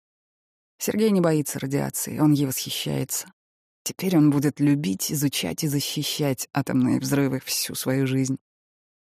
Сергей 0.79 1.11
не 1.11 1.21
боится 1.21 1.59
радиации, 1.59 2.19
он 2.19 2.33
ей 2.33 2.47
восхищается. 2.47 3.33
Теперь 3.85 4.17
он 4.17 4.31
будет 4.31 4.61
любить, 4.61 5.13
изучать 5.13 5.65
и 5.65 5.69
защищать 5.69 6.49
атомные 6.53 7.01
взрывы 7.01 7.41
всю 7.41 7.75
свою 7.75 8.07
жизнь. 8.07 8.39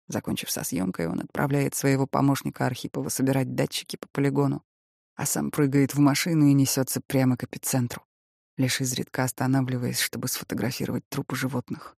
Закончив 0.07 0.51
со 0.51 0.63
съемкой, 0.63 1.07
он 1.07 1.22
отправляет 1.22 1.75
своего 1.75 2.05
помощника 2.07 2.65
Архипова 2.65 3.10
собирать 3.10 3.55
датчики 3.55 3.95
по 3.95 4.07
полигону, 4.10 4.63
а 5.15 5.25
сам 5.25 5.50
прыгает 5.50 5.93
в 5.93 6.00
машину 6.00 6.48
и 6.48 6.53
несется 6.53 7.01
прямо 7.05 7.38
к 7.38 7.43
эпицентру, 7.43 8.03
лишь 8.57 8.81
изредка 8.81 9.24
останавливаясь, 9.24 10.00
чтобы 10.00 10.27
сфотографировать 10.27 11.07
трупы 11.10 11.36
животных. 11.36 11.95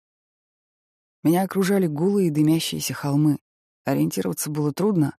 Меня 1.28 1.44
окружали 1.44 1.88
гулы 1.88 2.28
и 2.28 2.30
дымящиеся 2.30 2.94
холмы. 2.94 3.40
Ориентироваться 3.84 4.50
было 4.50 4.72
трудно. 4.72 5.18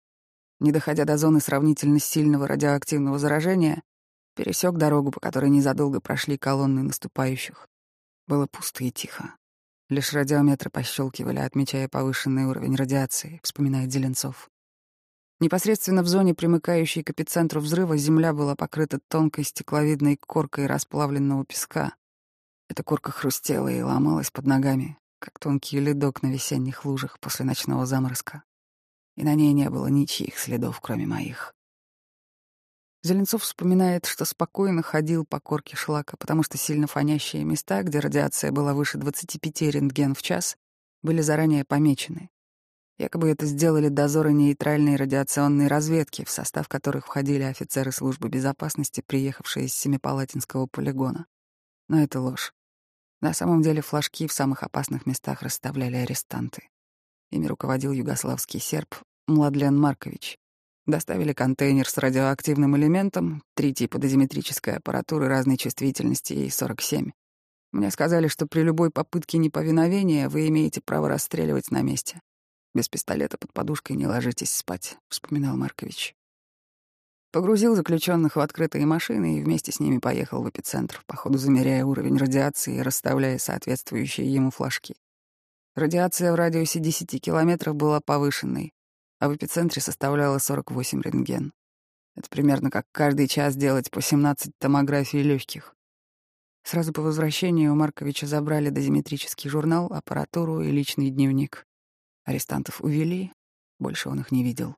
Не 0.62 0.72
доходя 0.72 1.04
до 1.04 1.18
зоны 1.18 1.42
сравнительно 1.42 2.00
сильного 2.00 2.48
радиоактивного 2.48 3.20
заражения, 3.20 3.84
Пересек 4.34 4.76
дорогу, 4.76 5.12
по 5.12 5.20
которой 5.20 5.50
незадолго 5.50 6.00
прошли 6.00 6.38
колонны 6.38 6.82
наступающих. 6.82 7.68
Было 8.26 8.48
пусто 8.48 8.86
и 8.86 8.92
тихо. 8.92 9.36
Лишь 9.90 10.14
радиометры 10.14 10.70
пощелкивали, 10.70 11.40
отмечая 11.40 11.90
повышенный 11.90 12.46
уровень 12.46 12.78
радиации, 12.78 13.42
вспоминает 13.44 13.92
Зеленцов. 13.92 14.50
Непосредственно 15.42 16.04
в 16.04 16.08
зоне, 16.08 16.34
примыкающей 16.34 17.04
к 17.04 17.10
эпицентру 17.10 17.60
взрыва, 17.60 17.98
земля 17.98 18.32
была 18.32 18.56
покрыта 18.56 19.02
тонкой 19.10 19.44
стекловидной 19.44 20.16
коркой 20.16 20.68
расплавленного 20.68 21.44
песка. 21.44 21.96
Эта 22.70 22.82
корка 22.82 23.12
хрустела 23.12 23.68
и 23.68 23.82
ломалась 23.82 24.32
под 24.32 24.46
ногами, 24.46 24.98
как 25.20 25.40
тонкий 25.40 25.80
ледок 25.80 26.24
на 26.24 26.28
весенних 26.28 26.86
лужах 26.86 27.20
после 27.20 27.46
ночного 27.46 27.86
заморозка. 27.86 28.44
И 29.16 29.24
на 29.24 29.36
ней 29.36 29.54
не 29.54 29.70
было 29.70 29.88
ничьих 29.88 30.38
следов, 30.38 30.80
кроме 30.82 31.06
моих. 31.06 31.54
Зеленцов 33.04 33.44
вспоминает, 33.44 34.06
что 34.06 34.26
спокойно 34.26 34.82
ходил 34.82 35.26
по 35.26 35.40
корке 35.40 35.76
шлака, 35.76 36.18
потому 36.18 36.44
что 36.44 36.58
сильно 36.58 36.88
фонящие 36.88 37.44
места, 37.44 37.84
где 37.84 38.00
радиация 38.00 38.52
была 38.52 38.74
выше 38.74 38.98
25 38.98 39.62
рентген 39.62 40.14
в 40.14 40.22
час, 40.22 40.58
были 41.04 41.22
заранее 41.22 41.64
помечены. 41.64 42.30
Якобы 42.98 43.30
это 43.30 43.46
сделали 43.46 43.90
дозоры 43.90 44.34
нейтральной 44.34 44.96
радиационной 44.96 45.68
разведки, 45.68 46.26
в 46.26 46.32
состав 46.32 46.68
которых 46.68 47.06
входили 47.06 47.44
офицеры 47.44 47.92
службы 47.92 48.28
безопасности, 48.28 49.04
приехавшие 49.06 49.68
из 49.68 49.74
Семипалатинского 49.76 50.66
полигона. 50.66 51.28
Но 51.88 52.02
это 52.02 52.20
ложь. 52.20 52.54
На 53.22 53.34
самом 53.34 53.62
деле 53.62 53.82
флажки 53.82 54.28
в 54.28 54.34
самых 54.34 54.64
опасных 54.64 55.06
местах 55.06 55.42
расставляли 55.42 55.96
арестанты. 55.96 56.70
Ими 57.32 57.48
руководил 57.48 57.92
югославский 57.92 58.60
серб 58.60 58.96
Младлен 59.28 59.78
Маркович. 59.78 60.38
Доставили 60.86 61.34
контейнер 61.34 61.90
с 61.90 61.98
радиоактивным 61.98 62.78
элементом, 62.78 63.44
три 63.56 63.74
типа 63.74 63.98
дозиметрической 63.98 64.78
аппаратуры 64.78 65.28
разной 65.28 65.58
чувствительности 65.58 66.34
и 66.34 66.50
47. 66.50 67.12
Мне 67.74 67.92
сказали, 67.92 68.28
что 68.30 68.48
при 68.48 68.62
любой 68.62 68.92
попытке 68.92 69.38
неповиновения 69.38 70.30
вы 70.30 70.48
имеете 70.48 70.80
право 70.80 71.10
расстреливать 71.10 71.72
на 71.72 71.82
месте. 71.82 72.22
Без 72.74 72.88
пистолета 72.88 73.38
под 73.38 73.52
подушкой 73.52 73.98
не 73.98 74.08
ложитесь 74.08 74.56
спать, 74.56 74.98
вспоминал 75.10 75.58
Маркович. 75.58 76.16
Погрузил 77.32 77.76
заключенных 77.76 78.36
в 78.36 78.40
открытые 78.40 78.86
машины 78.86 79.38
и 79.38 79.44
вместе 79.44 79.72
с 79.72 79.80
ними 79.80 79.98
поехал 79.98 80.42
в 80.42 80.50
эпицентр, 80.50 81.04
по 81.08 81.18
ходу 81.18 81.38
замеряя 81.38 81.84
уровень 81.84 82.18
радиации 82.18 82.78
и 82.78 82.82
расставляя 82.82 83.38
соответствующие 83.38 84.34
ему 84.34 84.50
флажки. 84.50 84.96
Радиация 85.76 86.32
в 86.32 86.36
радиусе 86.36 86.80
10 86.80 87.22
километров 87.22 87.76
была 87.76 88.00
повышенной, 88.00 88.74
а 89.20 89.28
в 89.30 89.36
эпицентре 89.36 89.82
составляла 89.82 90.38
48 90.38 91.02
рентген. 91.02 91.54
Это 92.16 92.30
примерно 92.30 92.72
как 92.72 92.86
каждый 92.92 93.28
час 93.28 93.56
делать 93.56 93.92
по 93.92 94.02
17 94.02 94.54
томографий 94.58 95.22
легких. 95.22 95.76
Сразу 96.64 96.94
по 96.94 97.02
возвращению 97.02 97.74
у 97.74 97.76
Марковича 97.76 98.26
забрали 98.26 98.70
дозиметрический 98.70 99.50
журнал, 99.50 99.86
аппаратуру 99.94 100.62
и 100.62 100.72
личный 100.72 101.10
дневник. 101.10 101.66
Арестантов 102.26 102.82
увели, 102.82 103.32
больше 103.80 104.10
он 104.10 104.22
их 104.22 104.32
не 104.32 104.44
видел. 104.44 104.76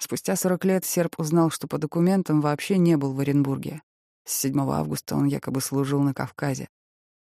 Спустя 0.00 0.34
40 0.34 0.64
лет 0.64 0.84
серб 0.86 1.20
узнал, 1.20 1.50
что 1.50 1.68
по 1.68 1.76
документам 1.76 2.40
вообще 2.40 2.78
не 2.78 2.96
был 2.96 3.12
в 3.12 3.20
Оренбурге. 3.20 3.82
С 4.24 4.32
7 4.40 4.58
августа 4.58 5.14
он 5.14 5.26
якобы 5.26 5.60
служил 5.60 6.00
на 6.00 6.14
Кавказе. 6.14 6.68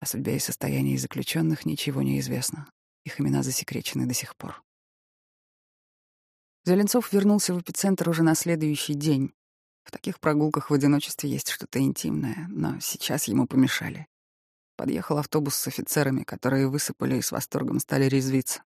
О 0.00 0.07
судьбе 0.07 0.37
и 0.37 0.40
состоянии 0.40 0.96
заключенных 0.96 1.64
ничего 1.64 2.02
не 2.02 2.18
известно. 2.18 2.68
Их 3.05 3.20
имена 3.20 3.44
засекречены 3.44 4.07
до 4.07 4.14
сих 4.14 4.37
пор. 4.37 4.64
Зеленцов 6.64 7.12
вернулся 7.12 7.55
в 7.55 7.61
эпицентр 7.61 8.09
уже 8.09 8.24
на 8.24 8.35
следующий 8.35 8.94
день. 8.94 9.33
В 9.85 9.92
таких 9.92 10.18
прогулках 10.18 10.68
в 10.68 10.74
одиночестве 10.74 11.31
есть 11.31 11.48
что-то 11.48 11.79
интимное, 11.79 12.48
но 12.50 12.81
сейчас 12.81 13.29
ему 13.29 13.46
помешали. 13.46 14.09
Подъехал 14.76 15.18
автобус 15.18 15.55
с 15.55 15.68
офицерами, 15.68 16.24
которые 16.24 16.66
высыпали 16.66 17.18
и 17.18 17.22
с 17.22 17.31
восторгом 17.31 17.79
стали 17.79 18.07
резвиться. 18.07 18.64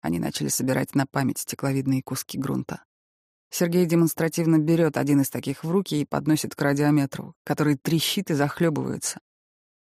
Они 0.00 0.18
начали 0.18 0.48
собирать 0.48 0.96
на 0.96 1.06
память 1.06 1.38
стекловидные 1.38 2.02
куски 2.02 2.36
грунта. 2.36 2.82
Сергей 3.50 3.86
демонстративно 3.86 4.58
берет 4.58 4.96
один 4.96 5.20
из 5.20 5.30
таких 5.30 5.64
в 5.64 5.70
руки 5.70 6.00
и 6.00 6.04
подносит 6.04 6.54
к 6.54 6.62
радиометру, 6.62 7.34
который 7.44 7.76
трещит 7.76 8.30
и 8.30 8.34
захлебывается. 8.34 9.20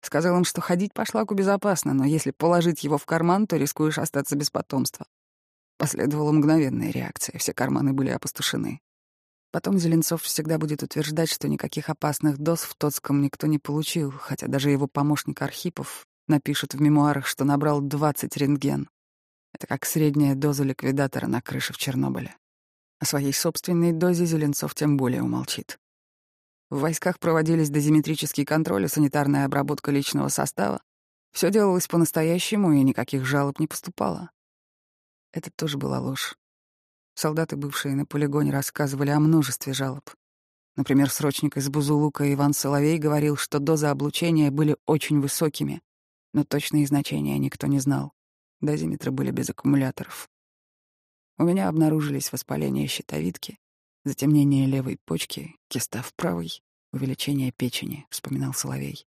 Сказал 0.02 0.38
им, 0.38 0.44
что 0.44 0.62
ходить 0.62 0.94
по 0.94 1.04
шлаку 1.04 1.34
безопасно, 1.34 1.94
но 1.94 2.06
если 2.06 2.32
положить 2.32 2.84
его 2.84 2.98
в 2.98 3.06
карман, 3.06 3.48
то 3.48 3.58
рискуешь 3.58 3.98
остаться 3.98 4.36
без 4.36 4.52
потомства. 4.52 5.08
Последовала 5.78 6.32
мгновенная 6.32 6.92
реакция, 6.92 7.38
все 7.40 7.54
карманы 7.54 7.92
были 7.92 8.10
опустошены. 8.10 8.82
Потом 9.52 9.80
Зеленцов 9.80 10.22
всегда 10.22 10.58
будет 10.58 10.84
утверждать, 10.84 11.32
что 11.32 11.48
никаких 11.48 11.90
опасных 11.90 12.38
доз 12.38 12.62
в 12.62 12.76
Тоцком 12.76 13.22
никто 13.22 13.48
не 13.48 13.58
получил, 13.58 14.12
хотя 14.12 14.48
даже 14.48 14.70
его 14.70 14.86
помощник 14.88 15.42
Архипов 15.42 16.06
напишет 16.28 16.74
в 16.74 16.82
мемуарах, 16.82 17.26
что 17.26 17.46
набрал 17.46 17.82
20 17.82 18.36
рентген. 18.38 18.90
Это 19.54 19.68
как 19.68 19.86
средняя 19.86 20.36
доза 20.36 20.64
ликвидатора 20.64 21.28
на 21.28 21.42
крыше 21.42 21.74
в 21.74 21.78
Чернобыле. 21.78 22.36
О 23.06 23.08
своей 23.08 23.34
собственной 23.34 23.92
дозе 23.92 24.26
Зеленцов 24.26 24.74
тем 24.74 24.98
более 24.98 25.22
умолчит. 25.22 25.78
В 26.72 26.80
войсках 26.80 27.20
проводились 27.20 27.70
дозиметрический 27.70 28.46
контроль 28.46 28.86
и 28.86 28.88
санитарная 28.88 29.46
обработка 29.46 29.92
личного 29.92 30.30
состава. 30.30 30.82
Все 31.32 31.52
делалось 31.52 31.88
по-настоящему, 31.88 32.74
и 32.74 32.82
никаких 32.82 33.24
жалоб 33.24 33.60
не 33.60 33.68
поступало. 33.68 34.32
Это 35.34 35.52
тоже 35.52 35.78
была 35.78 36.00
ложь. 36.00 36.36
Солдаты, 37.14 37.58
бывшие 37.58 37.94
на 37.94 38.08
полигоне, 38.08 38.52
рассказывали 38.52 39.12
о 39.12 39.20
множестве 39.20 39.74
жалоб. 39.74 40.10
Например, 40.76 41.12
срочник 41.12 41.58
из 41.58 41.70
Бузулука 41.70 42.34
Иван 42.34 42.56
Соловей 42.56 42.98
говорил, 42.98 43.38
что 43.38 43.60
дозы 43.60 43.86
облучения 43.86 44.50
были 44.50 44.78
очень 44.88 45.22
высокими, 45.22 45.80
но 46.34 46.44
точные 46.44 46.88
значения 46.88 47.38
никто 47.38 47.68
не 47.68 47.78
знал. 47.78 48.14
Дозиметры 48.62 49.12
были 49.12 49.30
без 49.30 49.52
аккумуляторов. 49.52 50.28
У 51.38 51.44
меня 51.44 51.68
обнаружились 51.70 52.32
воспаление 52.32 52.88
щитовидки, 52.88 53.58
затемнение 54.04 54.68
левой 54.68 54.98
почки, 55.06 55.56
киста 55.68 56.02
в 56.02 56.14
правой, 56.14 56.62
увеличение 56.94 57.52
печени, 57.52 58.06
вспоминал 58.10 58.54
Соловей. 58.54 59.06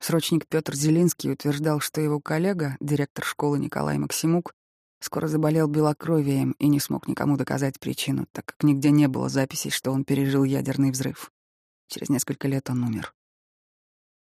Срочник 0.00 0.46
Петр 0.46 0.74
Зелинский 0.74 1.32
утверждал, 1.32 1.80
что 1.80 2.00
его 2.00 2.20
коллега, 2.20 2.76
директор 2.80 3.24
школы 3.24 3.58
Николай 3.58 3.98
Максимук, 3.98 4.54
Скоро 5.00 5.28
заболел 5.28 5.68
белокровием 5.68 6.52
и 6.58 6.66
не 6.66 6.80
смог 6.80 7.06
никому 7.06 7.36
доказать 7.36 7.78
причину, 7.78 8.26
так 8.32 8.46
как 8.46 8.62
нигде 8.64 8.90
не 8.90 9.06
было 9.06 9.28
записей, 9.28 9.70
что 9.70 9.92
он 9.92 10.04
пережил 10.04 10.42
ядерный 10.42 10.90
взрыв. 10.90 11.30
Через 11.86 12.08
несколько 12.08 12.48
лет 12.48 12.68
он 12.68 12.82
умер. 12.82 13.14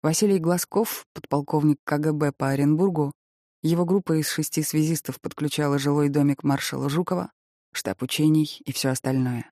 Василий 0.03 0.37
Глазков, 0.37 1.07
подполковник 1.13 1.79
КГБ 1.85 2.33
по 2.33 2.49
Оренбургу, 2.49 3.13
его 3.65 3.83
группа 3.83 4.13
из 4.19 4.29
шести 4.29 4.61
связистов 4.61 5.19
подключала 5.19 5.79
жилой 5.79 6.09
домик 6.09 6.43
маршала 6.43 6.87
Жукова, 6.87 7.31
штаб 7.71 8.03
учений 8.03 8.61
и 8.63 8.71
все 8.71 8.89
остальное. 8.89 9.49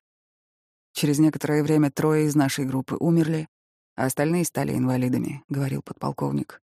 Через 0.92 1.18
некоторое 1.18 1.64
время 1.64 1.90
трое 1.90 2.26
из 2.26 2.36
нашей 2.36 2.64
группы 2.64 2.96
умерли, 3.00 3.48
а 3.96 4.04
остальные 4.04 4.44
стали 4.44 4.72
инвалидами, 4.72 5.42
говорил 5.48 5.82
подполковник. 5.82 6.60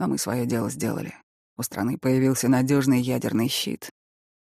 Но 0.00 0.08
мы 0.08 0.18
свое 0.18 0.44
дело 0.44 0.70
сделали. 0.70 1.14
У 1.56 1.62
страны 1.62 1.98
появился 1.98 2.48
надежный 2.48 3.00
ядерный 3.00 3.48
щит, 3.48 3.90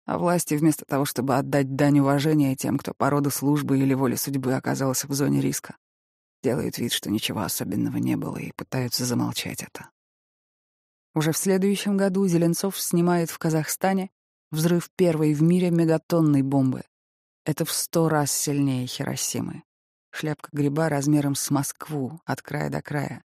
а 0.06 0.18
власти, 0.18 0.54
вместо 0.54 0.86
того, 0.86 1.04
чтобы 1.04 1.36
отдать 1.36 1.74
дань 1.76 1.98
уважения 1.98 2.56
тем, 2.56 2.78
кто 2.78 2.94
по 2.94 3.10
роду 3.10 3.30
службы 3.30 3.78
или 3.78 3.92
воле 3.92 4.16
судьбы 4.16 4.54
оказался 4.54 5.08
в 5.08 5.12
зоне 5.12 5.42
риска, 5.42 5.76
делают 6.42 6.78
вид, 6.78 6.92
что 6.92 7.10
ничего 7.10 7.40
особенного 7.40 7.98
не 7.98 8.16
было, 8.16 8.38
и 8.38 8.52
пытаются 8.52 9.04
замолчать 9.04 9.62
это. 9.62 9.90
Уже 11.16 11.32
в 11.32 11.38
следующем 11.38 11.96
году 11.96 12.28
Зеленцов 12.28 12.78
снимает 12.78 13.30
в 13.30 13.38
Казахстане 13.38 14.10
взрыв 14.50 14.90
первой 14.96 15.32
в 15.32 15.42
мире 15.42 15.70
мегатонной 15.70 16.42
бомбы. 16.42 16.82
Это 17.46 17.64
в 17.64 17.72
сто 17.72 18.10
раз 18.10 18.30
сильнее 18.30 18.86
Хиросимы. 18.86 19.62
Шляпка 20.10 20.50
гриба 20.52 20.90
размером 20.90 21.34
с 21.34 21.50
Москву, 21.50 22.20
от 22.26 22.42
края 22.42 22.68
до 22.68 22.82
края. 22.82 23.24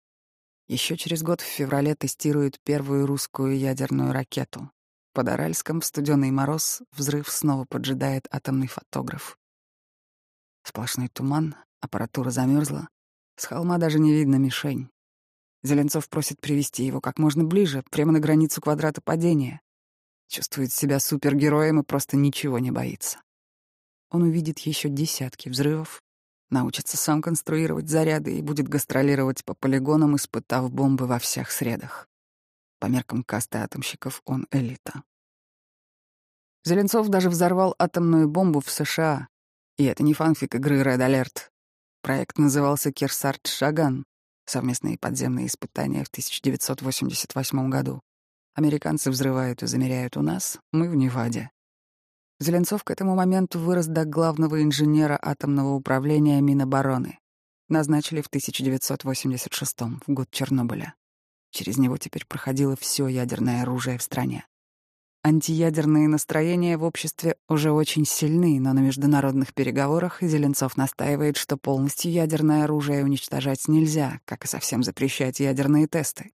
Еще 0.67 0.97
через 0.97 1.23
год 1.23 1.41
в 1.41 1.45
феврале 1.45 1.95
тестируют 1.95 2.59
первую 2.63 3.07
русскую 3.07 3.57
ядерную 3.57 4.13
ракету. 4.13 4.69
Под 5.13 5.27
Аральском 5.27 5.81
в 5.81 5.85
студеный 5.85 6.29
мороз 6.29 6.83
взрыв 6.91 7.27
снова 7.27 7.65
поджидает 7.65 8.27
атомный 8.29 8.67
фотограф. 8.67 9.35
Сплошной 10.61 11.07
туман, 11.07 11.55
аппаратура 11.81 12.29
замерзла. 12.29 12.87
С 13.35 13.45
холма 13.45 13.79
даже 13.79 13.97
не 13.97 14.13
видно 14.13 14.35
мишень. 14.35 14.91
Зеленцов 15.61 16.07
просит 16.07 16.39
привести 16.39 16.85
его 16.85 17.01
как 17.01 17.19
можно 17.19 17.43
ближе, 17.43 17.83
прямо 17.91 18.13
на 18.13 18.19
границу 18.19 18.61
квадрата 18.61 19.01
падения. 19.01 19.61
Чувствует 20.27 20.71
себя 20.71 20.99
супергероем 20.99 21.79
и 21.79 21.83
просто 21.83 22.15
ничего 22.15 22.59
не 22.59 22.71
боится. 22.71 23.21
Он 24.09 24.23
увидит 24.23 24.59
еще 24.59 24.89
десятки 24.89 25.49
взрывов, 25.49 26.01
научится 26.49 26.97
сам 26.97 27.21
конструировать 27.21 27.89
заряды 27.89 28.37
и 28.37 28.41
будет 28.41 28.67
гастролировать 28.67 29.43
по 29.43 29.53
полигонам, 29.53 30.15
испытав 30.15 30.71
бомбы 30.71 31.07
во 31.07 31.19
всех 31.19 31.51
средах. 31.51 32.07
По 32.79 32.85
меркам 32.85 33.23
касты 33.23 33.57
атомщиков 33.57 34.21
он 34.25 34.47
элита. 34.51 35.03
Зеленцов 36.63 37.09
даже 37.09 37.29
взорвал 37.29 37.75
атомную 37.77 38.29
бомбу 38.29 38.61
в 38.61 38.69
США. 38.69 39.27
И 39.77 39.85
это 39.85 40.03
не 40.03 40.13
фанфик 40.13 40.55
игры 40.55 40.81
Red 40.81 40.99
Alert. 40.99 41.49
Проект 42.01 42.37
назывался 42.37 42.91
Кирсарт 42.91 43.47
Шаган 43.47 44.05
совместные 44.49 44.97
подземные 44.97 45.47
испытания 45.47 46.03
в 46.03 46.07
1988 46.07 47.69
году. 47.69 48.01
Американцы 48.55 49.11
взрывают 49.11 49.63
и 49.63 49.67
замеряют 49.67 50.17
у 50.17 50.21
нас, 50.21 50.59
мы 50.71 50.89
в 50.89 50.95
Неваде. 50.95 51.51
Зеленцов 52.39 52.83
к 52.83 52.91
этому 52.91 53.15
моменту 53.15 53.59
вырос 53.59 53.87
до 53.87 54.05
главного 54.05 54.63
инженера 54.63 55.19
атомного 55.21 55.73
управления 55.73 56.41
Минобороны. 56.41 57.19
Назначили 57.67 58.21
в 58.21 58.27
1986 58.27 59.81
в 59.81 60.01
год 60.07 60.29
Чернобыля. 60.31 60.95
Через 61.51 61.77
него 61.77 61.97
теперь 61.97 62.25
проходило 62.25 62.75
все 62.75 63.07
ядерное 63.07 63.61
оружие 63.61 63.97
в 63.97 64.03
стране. 64.03 64.45
Антиядерные 65.21 66.07
настроения 66.07 66.77
в 66.77 66.83
обществе 66.83 67.35
уже 67.49 67.73
очень 67.73 68.05
сильны, 68.05 68.57
но 68.61 68.71
на 68.71 68.79
международных 68.79 69.53
переговорах 69.53 70.21
Зеленцов 70.21 70.77
настаивает, 70.77 71.35
что 71.35 71.57
полностью 71.57 72.09
ядерное 72.09 72.63
оружие 72.63 73.03
уничтожать 73.03 73.67
нельзя, 73.67 74.21
как 74.23 74.45
и 74.45 74.47
совсем 74.47 74.81
запрещать 74.81 75.41
ядерные 75.41 75.87
тесты. 75.87 76.31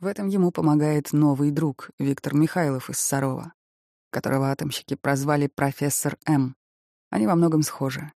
В 0.00 0.06
этом 0.06 0.28
ему 0.28 0.50
помогает 0.50 1.12
новый 1.12 1.50
друг, 1.50 1.90
Виктор 1.98 2.34
Михайлов 2.34 2.88
из 2.88 2.98
Сарова, 2.98 3.52
которого 4.10 4.50
атомщики 4.50 4.94
прозвали 4.94 5.46
«профессор 5.46 6.16
М». 6.26 6.56
Они 7.10 7.26
во 7.26 7.34
многом 7.34 7.62
схожи. 7.62 8.12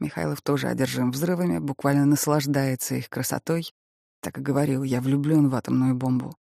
Михайлов 0.00 0.42
тоже 0.42 0.66
одержим 0.66 1.12
взрывами, 1.12 1.58
буквально 1.58 2.06
наслаждается 2.06 2.96
их 2.96 3.08
красотой. 3.08 3.72
Так 4.20 4.38
и 4.38 4.42
говорил, 4.42 4.82
я 4.82 5.00
влюблен 5.00 5.48
в 5.48 5.54
атомную 5.54 5.94
бомбу. 5.94 6.34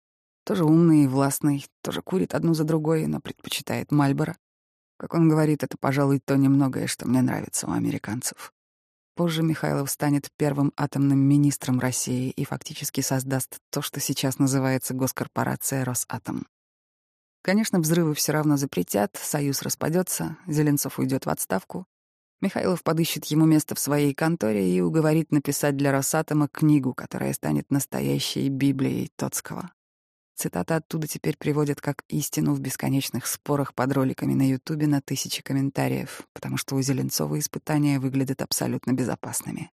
Тоже 0.45 0.65
умный 0.65 1.03
и 1.03 1.07
властный, 1.07 1.65
тоже 1.81 2.01
курит 2.01 2.33
одну 2.35 2.53
за 2.53 2.63
другой, 2.63 3.05
но 3.07 3.21
предпочитает 3.21 3.91
Мальборо. 3.91 4.35
Как 4.97 5.13
он 5.13 5.29
говорит, 5.29 5.63
это, 5.63 5.77
пожалуй, 5.79 6.19
то 6.23 6.35
немногое, 6.35 6.87
что 6.87 7.07
мне 7.07 7.21
нравится 7.21 7.67
у 7.67 7.71
американцев. 7.71 8.53
Позже 9.15 9.43
Михайлов 9.43 9.91
станет 9.91 10.29
первым 10.37 10.73
атомным 10.75 11.19
министром 11.19 11.79
России 11.79 12.31
и 12.31 12.45
фактически 12.45 13.01
создаст 13.01 13.59
то, 13.69 13.81
что 13.81 13.99
сейчас 13.99 14.39
называется 14.39 14.93
госкорпорация 14.93 15.85
«Росатом». 15.85 16.47
Конечно, 17.43 17.79
взрывы 17.79 18.15
все 18.15 18.31
равно 18.31 18.57
запретят, 18.57 19.15
союз 19.21 19.61
распадется, 19.61 20.37
Зеленцов 20.47 20.97
уйдет 20.97 21.25
в 21.25 21.29
отставку. 21.29 21.85
Михайлов 22.41 22.83
подыщет 22.83 23.25
ему 23.25 23.45
место 23.45 23.75
в 23.75 23.79
своей 23.79 24.13
конторе 24.13 24.69
и 24.69 24.81
уговорит 24.81 25.31
написать 25.31 25.77
для 25.77 25.91
Росатома 25.91 26.47
книгу, 26.47 26.93
которая 26.93 27.33
станет 27.33 27.69
настоящей 27.69 28.49
Библией 28.49 29.11
Тоцкого. 29.15 29.71
Цитата 30.35 30.77
оттуда 30.77 31.07
теперь 31.07 31.37
приводят 31.37 31.79
как 31.79 32.03
истину 32.09 32.53
в 32.53 32.59
бесконечных 32.59 33.27
спорах 33.27 33.75
под 33.75 33.93
роликами 33.93 34.33
на 34.33 34.49
Ютубе 34.49 34.87
на 34.87 35.01
тысячи 35.01 35.43
комментариев, 35.43 36.27
потому 36.33 36.57
что 36.57 36.75
у 36.75 36.81
Зеленцова 36.81 37.37
испытания 37.39 37.99
выглядят 37.99 38.41
абсолютно 38.41 38.93
безопасными. 38.93 39.71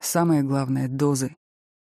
Самое 0.00 0.42
главное— 0.42 0.88
дозы. 0.88 1.36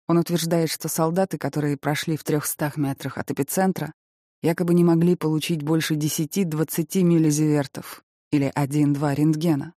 Он 0.07 0.17
утверждает, 0.17 0.69
что 0.69 0.89
солдаты, 0.89 1.37
которые 1.37 1.77
прошли 1.77 2.17
в 2.17 2.23
трехстах 2.23 2.77
метрах 2.77 3.17
от 3.17 3.31
эпицентра, 3.31 3.93
якобы 4.41 4.73
не 4.73 4.83
могли 4.83 5.15
получить 5.15 5.63
больше 5.63 5.95
10-20 5.95 7.03
миллизивертов 7.03 8.03
или 8.31 8.51
1-2 8.55 9.15
рентгена. 9.15 9.73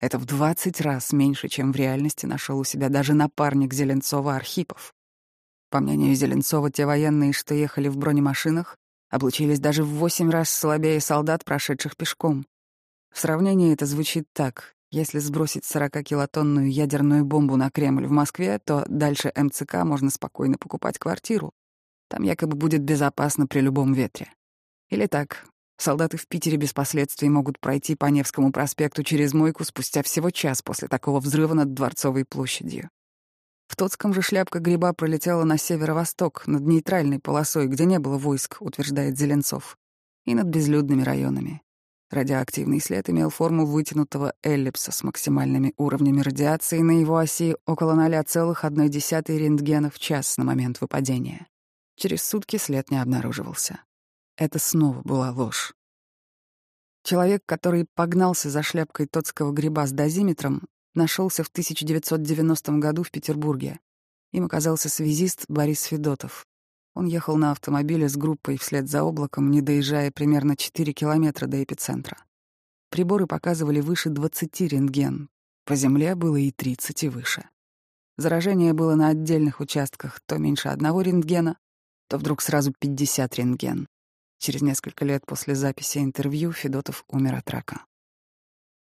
Это 0.00 0.18
в 0.18 0.24
20 0.24 0.80
раз 0.80 1.12
меньше, 1.12 1.48
чем 1.48 1.72
в 1.72 1.76
реальности 1.76 2.26
нашел 2.26 2.58
у 2.58 2.64
себя 2.64 2.88
даже 2.88 3.14
напарник 3.14 3.72
Зеленцова 3.72 4.34
Архипов. 4.34 4.94
По 5.72 5.80
мнению 5.80 6.14
Зеленцова, 6.14 6.70
те 6.70 6.84
военные, 6.84 7.32
что 7.32 7.54
ехали 7.54 7.88
в 7.88 7.96
бронемашинах, 7.96 8.76
облучились 9.08 9.58
даже 9.58 9.84
в 9.84 9.88
восемь 9.88 10.28
раз 10.28 10.50
слабее 10.50 11.00
солдат, 11.00 11.46
прошедших 11.46 11.96
пешком. 11.96 12.44
В 13.10 13.18
сравнении 13.18 13.72
это 13.72 13.86
звучит 13.86 14.26
так. 14.34 14.74
Если 14.90 15.18
сбросить 15.18 15.64
40-килотонную 15.64 16.66
ядерную 16.66 17.24
бомбу 17.24 17.56
на 17.56 17.70
Кремль 17.70 18.06
в 18.06 18.10
Москве, 18.10 18.58
то 18.58 18.84
дальше 18.86 19.32
МЦК 19.34 19.76
можно 19.84 20.10
спокойно 20.10 20.58
покупать 20.58 20.98
квартиру. 20.98 21.52
Там 22.10 22.22
якобы 22.22 22.54
будет 22.54 22.82
безопасно 22.82 23.46
при 23.46 23.60
любом 23.60 23.94
ветре. 23.94 24.30
Или 24.90 25.06
так. 25.06 25.46
Солдаты 25.78 26.18
в 26.18 26.28
Питере 26.28 26.58
без 26.58 26.74
последствий 26.74 27.30
могут 27.30 27.58
пройти 27.58 27.94
по 27.94 28.04
Невскому 28.04 28.52
проспекту 28.52 29.04
через 29.04 29.32
мойку 29.32 29.64
спустя 29.64 30.02
всего 30.02 30.28
час 30.28 30.60
после 30.60 30.88
такого 30.88 31.18
взрыва 31.18 31.54
над 31.54 31.72
Дворцовой 31.72 32.26
площадью. 32.26 32.90
В 33.72 33.76
Тотском 33.76 34.12
же 34.12 34.20
шляпка 34.20 34.58
гриба 34.58 34.92
пролетела 34.92 35.44
на 35.44 35.56
северо-восток, 35.56 36.46
над 36.46 36.60
нейтральной 36.60 37.18
полосой, 37.18 37.68
где 37.68 37.86
не 37.86 37.98
было 37.98 38.18
войск, 38.18 38.58
утверждает 38.60 39.16
Зеленцов, 39.16 39.78
и 40.26 40.34
над 40.34 40.46
безлюдными 40.48 41.00
районами. 41.00 41.62
Радиоактивный 42.10 42.80
след 42.80 43.08
имел 43.08 43.30
форму 43.30 43.64
вытянутого 43.64 44.34
эллипса 44.42 44.92
с 44.92 45.02
максимальными 45.02 45.72
уровнями 45.78 46.20
радиации 46.20 46.80
на 46.80 47.00
его 47.00 47.16
оси 47.16 47.56
около 47.64 47.94
0,1 47.94 49.38
рентгена 49.38 49.88
в 49.88 49.98
час 49.98 50.36
на 50.36 50.44
момент 50.44 50.82
выпадения. 50.82 51.46
Через 51.96 52.22
сутки 52.24 52.58
след 52.58 52.90
не 52.90 53.00
обнаруживался. 53.00 53.80
Это 54.36 54.58
снова 54.58 55.00
была 55.00 55.30
ложь. 55.30 55.72
Человек, 57.04 57.40
который 57.46 57.86
погнался 57.94 58.50
за 58.50 58.62
шляпкой 58.62 59.06
тотского 59.06 59.50
гриба 59.50 59.86
с 59.86 59.92
дозиметром, 59.92 60.68
нашелся 60.94 61.42
в 61.44 61.48
1990 61.48 62.72
году 62.72 63.02
в 63.02 63.10
Петербурге. 63.10 63.80
Им 64.32 64.44
оказался 64.44 64.88
связист 64.88 65.44
Борис 65.48 65.84
Федотов. 65.84 66.46
Он 66.94 67.06
ехал 67.06 67.36
на 67.36 67.52
автомобиле 67.52 68.08
с 68.08 68.16
группой 68.16 68.58
вслед 68.58 68.88
за 68.88 69.02
облаком, 69.02 69.50
не 69.50 69.62
доезжая 69.62 70.10
примерно 70.10 70.56
4 70.56 70.92
километра 70.92 71.46
до 71.46 71.62
эпицентра. 71.62 72.18
Приборы 72.90 73.26
показывали 73.26 73.80
выше 73.80 74.10
20 74.10 74.60
рентген. 74.62 75.28
По 75.64 75.74
земле 75.74 76.14
было 76.14 76.36
и 76.36 76.50
30 76.50 77.04
и 77.04 77.08
выше. 77.08 77.48
Заражение 78.18 78.74
было 78.74 78.94
на 78.94 79.08
отдельных 79.08 79.60
участках 79.60 80.20
то 80.26 80.36
меньше 80.36 80.68
одного 80.68 81.00
рентгена, 81.00 81.56
то 82.08 82.18
вдруг 82.18 82.42
сразу 82.42 82.74
50 82.78 83.34
рентген. 83.36 83.88
Через 84.38 84.60
несколько 84.60 85.04
лет 85.04 85.24
после 85.24 85.54
записи 85.54 85.98
интервью 85.98 86.52
Федотов 86.52 87.04
умер 87.08 87.36
от 87.36 87.48
рака. 87.48 87.86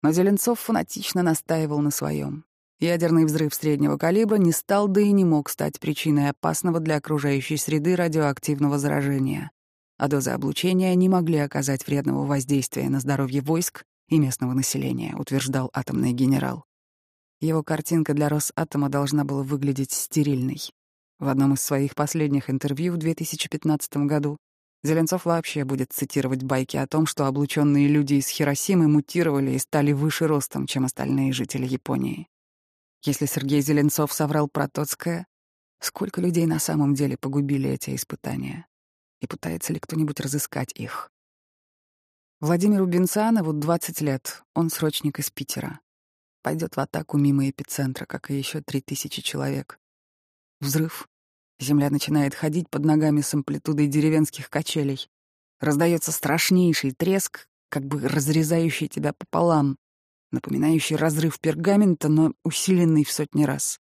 Но 0.02 0.12
Зеленцов 0.12 0.60
фанатично 0.60 1.22
настаивал 1.22 1.80
на 1.80 1.90
своем. 1.90 2.44
Ядерный 2.80 3.24
взрыв 3.24 3.54
среднего 3.54 3.96
калибра 3.96 4.36
не 4.36 4.52
стал, 4.52 4.86
да 4.86 5.00
и 5.00 5.10
не 5.10 5.24
мог 5.24 5.48
стать 5.48 5.80
причиной 5.80 6.30
опасного 6.30 6.78
для 6.78 6.96
окружающей 6.96 7.56
среды 7.56 7.96
радиоактивного 7.96 8.78
заражения, 8.78 9.50
а 9.96 10.06
дозы 10.06 10.30
облучения 10.30 10.94
не 10.94 11.08
могли 11.08 11.38
оказать 11.38 11.86
вредного 11.86 12.24
воздействия 12.24 12.88
на 12.88 13.00
здоровье 13.00 13.40
войск 13.42 13.82
и 14.08 14.18
местного 14.18 14.52
населения, 14.52 15.16
утверждал 15.16 15.70
атомный 15.72 16.12
генерал. 16.12 16.64
Его 17.40 17.64
картинка 17.64 18.14
для 18.14 18.28
Росатома 18.28 18.88
должна 18.88 19.24
была 19.24 19.42
выглядеть 19.42 19.92
стерильной. 19.92 20.60
В 21.18 21.26
одном 21.26 21.54
из 21.54 21.62
своих 21.62 21.96
последних 21.96 22.48
интервью 22.48 22.92
в 22.92 22.96
2015 22.96 23.96
году 24.06 24.38
Зеленцов 24.84 25.24
вообще 25.24 25.64
будет 25.64 25.92
цитировать 25.92 26.44
байки 26.44 26.76
о 26.76 26.86
том, 26.86 27.06
что 27.06 27.26
облученные 27.26 27.88
люди 27.88 28.14
из 28.14 28.28
Хиросимы 28.28 28.86
мутировали 28.86 29.52
и 29.52 29.58
стали 29.58 29.92
выше 29.92 30.26
ростом, 30.28 30.66
чем 30.66 30.84
остальные 30.84 31.32
жители 31.32 31.66
Японии. 31.66 32.28
Если 33.02 33.26
Сергей 33.26 33.60
Зеленцов 33.60 34.12
соврал 34.12 34.48
про 34.48 34.68
Тоцкое, 34.68 35.26
сколько 35.80 36.20
людей 36.20 36.46
на 36.46 36.58
самом 36.58 36.94
деле 36.94 37.16
погубили 37.16 37.70
эти 37.70 37.94
испытания? 37.94 38.66
И 39.20 39.26
пытается 39.26 39.72
ли 39.72 39.80
кто-нибудь 39.80 40.20
разыскать 40.20 40.72
их? 40.74 41.10
Владимиру 42.40 42.86
Бенцианову 42.86 43.52
20 43.52 44.00
лет, 44.00 44.44
он 44.54 44.70
срочник 44.70 45.18
из 45.18 45.28
Питера. 45.30 45.80
Пойдет 46.42 46.76
в 46.76 46.80
атаку 46.80 47.18
мимо 47.18 47.50
эпицентра, 47.50 48.06
как 48.06 48.30
и 48.30 48.38
еще 48.38 48.60
3000 48.60 49.22
человек. 49.22 49.80
Взрыв, 50.60 51.08
Земля 51.60 51.90
начинает 51.90 52.34
ходить 52.34 52.70
под 52.70 52.84
ногами 52.84 53.20
с 53.20 53.34
амплитудой 53.34 53.88
деревенских 53.88 54.48
качелей. 54.48 55.08
Раздается 55.60 56.12
страшнейший 56.12 56.92
треск, 56.92 57.48
как 57.68 57.84
бы 57.84 58.00
разрезающий 58.00 58.88
тебя 58.88 59.12
пополам, 59.12 59.76
напоминающий 60.30 60.96
разрыв 60.96 61.40
пергамента, 61.40 62.08
но 62.08 62.32
усиленный 62.44 63.04
в 63.04 63.10
сотни 63.10 63.44
раз. 63.44 63.80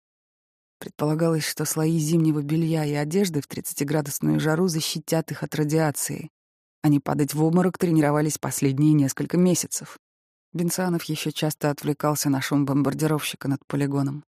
Предполагалось, 0.78 1.44
что 1.44 1.64
слои 1.64 1.98
зимнего 1.98 2.40
белья 2.40 2.84
и 2.84 2.94
одежды 2.94 3.40
в 3.40 3.48
30-градусную 3.48 4.38
жару 4.38 4.68
защитят 4.68 5.30
их 5.30 5.42
от 5.42 5.54
радиации. 5.54 6.30
Они 6.82 7.00
падать 7.00 7.34
в 7.34 7.42
обморок 7.42 7.76
тренировались 7.76 8.38
последние 8.38 8.92
несколько 8.92 9.36
месяцев. 9.36 9.98
Бенцанов 10.52 11.04
еще 11.04 11.32
часто 11.32 11.70
отвлекался 11.70 12.30
на 12.30 12.40
шум 12.40 12.64
бомбардировщика 12.64 13.48
над 13.48 13.60
полигоном. 13.66 14.24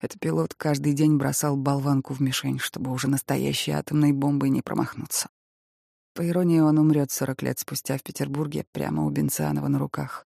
Этот 0.00 0.20
пилот 0.20 0.54
каждый 0.54 0.92
день 0.92 1.16
бросал 1.16 1.56
болванку 1.56 2.12
в 2.12 2.20
мишень, 2.20 2.58
чтобы 2.58 2.92
уже 2.92 3.08
настоящей 3.08 3.72
атомной 3.72 4.12
бомбой 4.12 4.50
не 4.50 4.60
промахнуться. 4.60 5.30
По 6.14 6.26
иронии, 6.26 6.60
он 6.60 6.78
умрет 6.78 7.10
40 7.10 7.42
лет 7.42 7.58
спустя 7.58 7.96
в 7.96 8.02
Петербурге 8.02 8.64
прямо 8.72 9.04
у 9.04 9.10
Бенцианова 9.10 9.68
на 9.68 9.78
руках. 9.78 10.26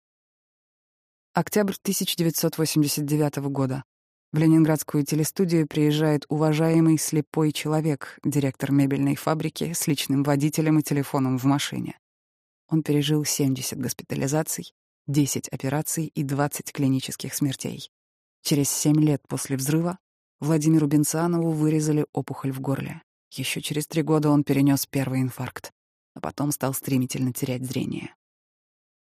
Октябрь 1.32 1.74
1989 1.82 3.36
года. 3.50 3.84
В 4.32 4.38
ленинградскую 4.38 5.04
телестудию 5.04 5.66
приезжает 5.66 6.26
уважаемый 6.28 6.98
слепой 6.98 7.52
человек, 7.52 8.18
директор 8.24 8.72
мебельной 8.72 9.16
фабрики 9.16 9.72
с 9.72 9.86
личным 9.86 10.22
водителем 10.22 10.78
и 10.78 10.82
телефоном 10.82 11.38
в 11.38 11.44
машине. 11.44 11.98
Он 12.68 12.82
пережил 12.82 13.24
70 13.24 13.78
госпитализаций, 13.78 14.72
10 15.06 15.48
операций 15.48 16.06
и 16.06 16.22
20 16.22 16.72
клинических 16.72 17.32
смертей. 17.34 17.90
Через 18.46 18.70
7 18.70 19.00
лет 19.00 19.22
после 19.26 19.56
взрыва 19.56 19.98
Владимиру 20.38 20.86
Бенцианову 20.86 21.50
вырезали 21.50 22.06
опухоль 22.12 22.52
в 22.52 22.60
горле. 22.60 23.02
Еще 23.32 23.60
через 23.60 23.88
три 23.88 24.02
года 24.02 24.30
он 24.30 24.44
перенес 24.44 24.86
первый 24.86 25.20
инфаркт, 25.20 25.72
а 26.14 26.20
потом 26.20 26.52
стал 26.52 26.72
стремительно 26.72 27.32
терять 27.32 27.66
зрение. 27.66 28.14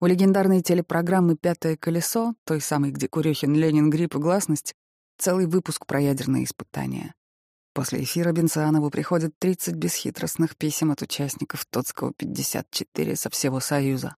У 0.01 0.07
легендарной 0.07 0.63
телепрограммы 0.63 1.37
«Пятое 1.37 1.77
колесо», 1.77 2.33
той 2.45 2.61
самой, 2.61 2.89
где 2.89 3.07
Курехин, 3.07 3.53
Ленин, 3.53 3.91
грипп 3.91 4.15
и 4.15 4.17
гласность, 4.17 4.73
Целый 5.19 5.45
выпуск 5.45 5.85
про 5.85 6.01
ядерные 6.01 6.43
испытания. 6.43 7.13
После 7.75 8.01
эфира 8.01 8.31
Бенцианову 8.31 8.89
приходят 8.89 9.37
30 9.37 9.75
бесхитростных 9.75 10.57
писем 10.57 10.89
от 10.89 11.03
участников 11.03 11.63
Тотского 11.69 12.11
54 12.11 13.15
со 13.15 13.29
всего 13.29 13.59
Союза. 13.59 14.15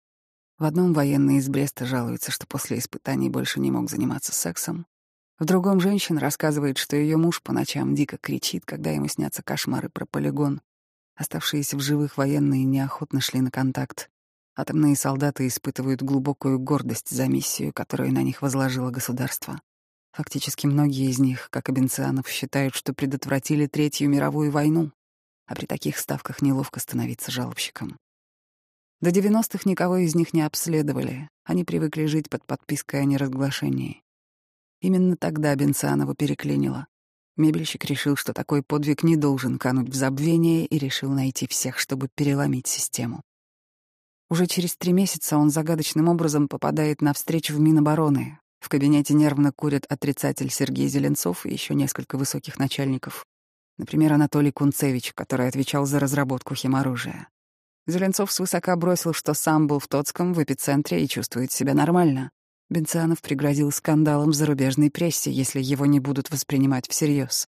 В 0.57 0.63
одном 0.63 0.93
военный 0.93 1.39
из 1.39 1.49
Бреста 1.49 1.85
жалуется, 1.85 2.31
что 2.31 2.47
после 2.47 2.77
испытаний 2.77 3.29
больше 3.29 3.59
не 3.59 3.69
мог 3.69 3.89
заниматься 3.89 4.31
сексом. 4.31 4.85
В 5.39 5.45
другом 5.45 5.79
женщина 5.79 6.19
рассказывает, 6.19 6.77
что 6.77 6.97
ее 6.97 7.15
муж 7.15 7.41
по 7.41 7.53
ночам 7.53 7.95
дико 7.95 8.17
кричит, 8.17 8.65
когда 8.65 8.91
ему 8.91 9.07
снятся 9.07 9.41
кошмары 9.41 9.87
про 9.87 10.05
полигон. 10.05 10.61
Оставшиеся 11.15 11.77
в 11.77 11.79
живых 11.79 12.17
военные 12.17 12.65
неохотно 12.65 13.21
шли 13.21 13.39
на 13.39 13.49
контакт. 13.49 14.09
Атомные 14.57 14.97
солдаты 14.97 15.47
испытывают 15.47 16.01
глубокую 16.01 16.59
гордость 16.59 17.09
за 17.09 17.27
миссию, 17.27 17.71
которую 17.71 18.11
на 18.11 18.21
них 18.21 18.41
возложило 18.41 18.91
государство. 18.91 19.61
Фактически 20.11 20.67
многие 20.67 21.09
из 21.09 21.19
них, 21.19 21.47
как 21.51 21.69
и 21.69 21.71
Бенцианов, 21.71 22.27
считают, 22.27 22.75
что 22.75 22.93
предотвратили 22.93 23.67
Третью 23.67 24.09
мировую 24.09 24.51
войну, 24.51 24.91
а 25.45 25.55
при 25.55 25.65
таких 25.65 25.97
ставках 25.97 26.41
неловко 26.41 26.81
становиться 26.81 27.31
жалобщиком. 27.31 27.97
До 28.99 29.11
90-х 29.11 29.61
никого 29.63 29.97
из 29.97 30.15
них 30.15 30.33
не 30.33 30.41
обследовали, 30.41 31.29
они 31.45 31.63
привыкли 31.63 32.07
жить 32.07 32.29
под 32.29 32.45
подпиской 32.45 32.99
о 32.99 33.05
неразглашении. 33.05 34.03
Именно 34.81 35.17
тогда 35.17 35.55
Бенцианова 35.55 36.15
переклинило. 36.15 36.87
Мебельщик 37.37 37.85
решил, 37.85 38.15
что 38.15 38.33
такой 38.33 38.63
подвиг 38.63 39.03
не 39.03 39.15
должен 39.15 39.57
кануть 39.57 39.89
в 39.89 39.95
забвение 39.95 40.65
и 40.65 40.77
решил 40.77 41.11
найти 41.11 41.47
всех, 41.47 41.79
чтобы 41.79 42.09
переломить 42.13 42.67
систему. 42.67 43.21
Уже 44.29 44.45
через 44.45 44.75
три 44.75 44.93
месяца 44.93 45.37
он 45.37 45.49
загадочным 45.49 46.07
образом 46.07 46.47
попадает 46.47 47.01
на 47.01 47.13
встречу 47.13 47.55
в 47.55 47.59
Минобороны, 47.59 48.39
в 48.59 48.67
кабинете 48.67 49.13
нервно 49.13 49.51
курят 49.51 49.85
отрицатель 49.89 50.51
Сергей 50.51 50.87
Зеленцов 50.87 51.45
и 51.45 51.51
еще 51.51 51.73
несколько 51.73 52.17
высоких 52.17 52.59
начальников. 52.59 53.25
Например, 53.77 54.13
Анатолий 54.13 54.51
Кунцевич, 54.51 55.13
который 55.13 55.47
отвечал 55.47 55.85
за 55.85 55.99
разработку 55.99 56.55
химоружия. 56.55 57.29
Зеленцов 57.87 58.31
свысока 58.31 58.75
бросил, 58.75 59.13
что 59.13 59.33
сам 59.33 59.67
был 59.67 59.79
в 59.79 59.87
Тоцком, 59.87 60.33
в 60.33 60.43
эпицентре, 60.43 61.03
и 61.03 61.07
чувствует 61.07 61.51
себя 61.51 61.73
нормально. 61.73 62.31
Бенцианов 62.69 63.21
пригрозил 63.21 63.71
скандалом 63.71 64.31
в 64.31 64.35
зарубежной 64.35 64.91
прессе, 64.91 65.31
если 65.31 65.61
его 65.61 65.85
не 65.85 65.99
будут 65.99 66.29
воспринимать 66.29 66.87
всерьез. 66.89 67.47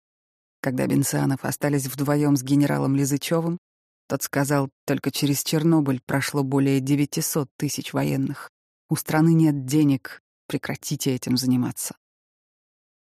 Когда 0.61 0.87
Бенцианов 0.87 1.45
остались 1.45 1.87
вдвоем 1.87 2.35
с 2.35 2.43
генералом 2.43 2.95
Лизычевым, 2.95 3.59
тот 4.07 4.23
сказал, 4.23 4.69
только 4.85 5.11
через 5.11 5.43
Чернобыль 5.43 6.01
прошло 6.05 6.43
более 6.43 6.79
900 6.79 7.49
тысяч 7.57 7.93
военных. 7.93 8.49
У 8.89 8.95
страны 8.95 9.33
нет 9.33 9.65
денег, 9.65 10.21
Прекратите 10.49 11.13
этим 11.13 11.37
заниматься. 11.37 11.95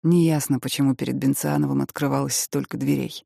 Неясно, 0.02 0.58
почему 0.58 0.96
перед 0.96 1.14
Бенциановым 1.14 1.82
открывалось 1.82 2.36
столько 2.36 2.76
дверей. 2.76 3.24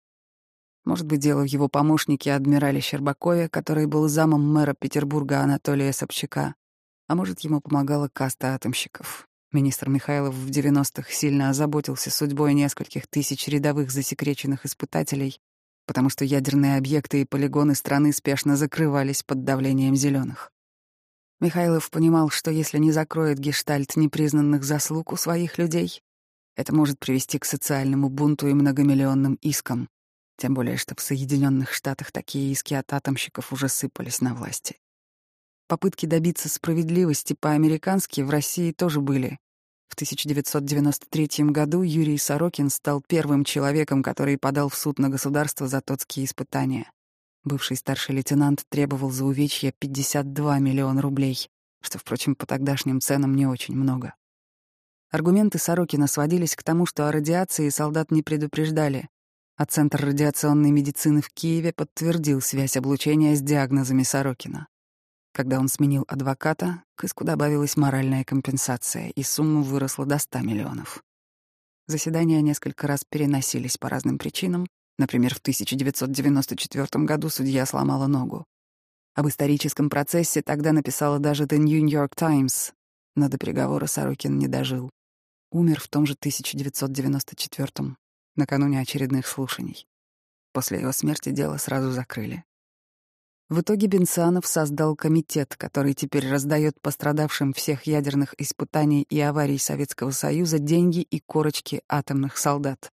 Может 0.84 1.06
быть, 1.06 1.20
дело 1.20 1.42
в 1.42 1.46
его 1.46 1.68
помощнике 1.68 2.34
адмирале 2.34 2.82
Щербакове, 2.82 3.48
который 3.48 3.86
был 3.86 4.06
замом 4.08 4.46
мэра 4.52 4.74
Петербурга 4.78 5.40
Анатолия 5.40 5.94
Собчака, 5.94 6.54
а 7.12 7.14
может, 7.14 7.40
ему 7.40 7.60
помогала 7.60 8.08
каста 8.10 8.54
атомщиков. 8.54 9.28
Министр 9.52 9.90
Михайлов 9.90 10.34
в 10.34 10.48
90-х 10.48 11.12
сильно 11.12 11.50
озаботился 11.50 12.10
судьбой 12.10 12.54
нескольких 12.54 13.06
тысяч 13.06 13.48
рядовых 13.48 13.90
засекреченных 13.90 14.64
испытателей, 14.64 15.38
потому 15.86 16.08
что 16.08 16.24
ядерные 16.24 16.78
объекты 16.78 17.20
и 17.20 17.26
полигоны 17.26 17.74
страны 17.74 18.14
спешно 18.14 18.56
закрывались 18.56 19.22
под 19.22 19.44
давлением 19.44 19.94
зеленых. 19.94 20.52
Михайлов 21.38 21.90
понимал, 21.90 22.30
что 22.30 22.50
если 22.50 22.78
не 22.78 22.92
закроет 22.92 23.38
гештальт 23.38 23.94
непризнанных 23.96 24.64
заслуг 24.64 25.12
у 25.12 25.16
своих 25.16 25.58
людей, 25.58 26.00
это 26.56 26.74
может 26.74 26.98
привести 26.98 27.38
к 27.38 27.44
социальному 27.44 28.08
бунту 28.08 28.48
и 28.48 28.54
многомиллионным 28.54 29.34
искам, 29.42 29.90
тем 30.38 30.54
более 30.54 30.78
что 30.78 30.94
в 30.94 31.02
Соединенных 31.02 31.74
Штатах 31.74 32.10
такие 32.10 32.50
иски 32.50 32.72
от 32.72 32.90
атомщиков 32.90 33.52
уже 33.52 33.68
сыпались 33.68 34.22
на 34.22 34.34
власти. 34.34 34.78
Попытки 35.72 36.04
добиться 36.04 36.50
справедливости 36.50 37.32
по-американски 37.32 38.20
в 38.20 38.28
России 38.28 38.72
тоже 38.72 39.00
были. 39.00 39.38
В 39.88 39.94
1993 39.94 41.46
году 41.46 41.80
Юрий 41.80 42.18
Сорокин 42.18 42.68
стал 42.68 43.00
первым 43.00 43.42
человеком, 43.42 44.02
который 44.02 44.36
подал 44.36 44.68
в 44.68 44.74
суд 44.74 44.98
на 44.98 45.08
государство 45.08 45.66
за 45.68 45.80
тотские 45.80 46.26
испытания. 46.26 46.92
Бывший 47.42 47.78
старший 47.78 48.16
лейтенант 48.16 48.66
требовал 48.68 49.10
за 49.10 49.24
увечья 49.24 49.72
52 49.78 50.58
миллиона 50.58 51.00
рублей, 51.00 51.48
что, 51.80 51.98
впрочем, 51.98 52.34
по 52.34 52.44
тогдашним 52.44 53.00
ценам 53.00 53.34
не 53.34 53.46
очень 53.46 53.74
много. 53.74 54.14
Аргументы 55.10 55.56
Сорокина 55.56 56.06
сводились 56.06 56.54
к 56.54 56.62
тому, 56.62 56.84
что 56.84 57.08
о 57.08 57.12
радиации 57.12 57.70
солдат 57.70 58.10
не 58.10 58.22
предупреждали, 58.22 59.08
а 59.56 59.64
Центр 59.64 60.04
радиационной 60.04 60.70
медицины 60.70 61.22
в 61.22 61.30
Киеве 61.30 61.72
подтвердил 61.72 62.42
связь 62.42 62.76
облучения 62.76 63.34
с 63.34 63.40
диагнозами 63.40 64.02
Сорокина. 64.02 64.68
Когда 65.32 65.58
он 65.58 65.68
сменил 65.68 66.04
адвоката, 66.08 66.82
к 66.94 67.04
иску 67.04 67.24
добавилась 67.24 67.76
моральная 67.76 68.24
компенсация, 68.24 69.08
и 69.08 69.22
сумма 69.22 69.62
выросла 69.62 70.06
до 70.06 70.18
100 70.18 70.40
миллионов. 70.40 71.02
Заседания 71.86 72.40
несколько 72.42 72.86
раз 72.86 73.04
переносились 73.08 73.78
по 73.78 73.88
разным 73.88 74.18
причинам, 74.18 74.66
Например, 74.98 75.34
в 75.34 75.38
1994 75.38 77.04
году 77.04 77.28
судья 77.28 77.66
сломала 77.66 78.06
ногу. 78.06 78.44
Об 79.14 79.28
историческом 79.28 79.90
процессе 79.90 80.42
тогда 80.42 80.72
написала 80.72 81.18
даже 81.18 81.44
The 81.44 81.58
New 81.58 81.86
York 81.88 82.14
Times, 82.14 82.72
но 83.14 83.28
до 83.28 83.38
приговора 83.38 83.86
Сорокин 83.86 84.38
не 84.38 84.48
дожил. 84.48 84.90
Умер 85.50 85.80
в 85.80 85.88
том 85.88 86.06
же 86.06 86.14
1994 86.14 87.96
накануне 88.36 88.80
очередных 88.80 89.26
слушаний. 89.26 89.86
После 90.52 90.80
его 90.80 90.92
смерти 90.92 91.30
дело 91.30 91.56
сразу 91.58 91.90
закрыли. 91.90 92.44
В 93.52 93.60
итоге 93.60 93.86
Бенсанов 93.86 94.46
создал 94.46 94.96
комитет, 94.96 95.56
который 95.58 95.92
теперь 95.92 96.26
раздает 96.26 96.80
пострадавшим 96.80 97.52
всех 97.52 97.82
ядерных 97.82 98.34
испытаний 98.40 99.02
и 99.10 99.20
аварий 99.20 99.58
Советского 99.58 100.10
Союза 100.10 100.58
деньги 100.58 101.00
и 101.00 101.20
корочки 101.20 101.82
атомных 101.86 102.38
солдат. 102.38 102.90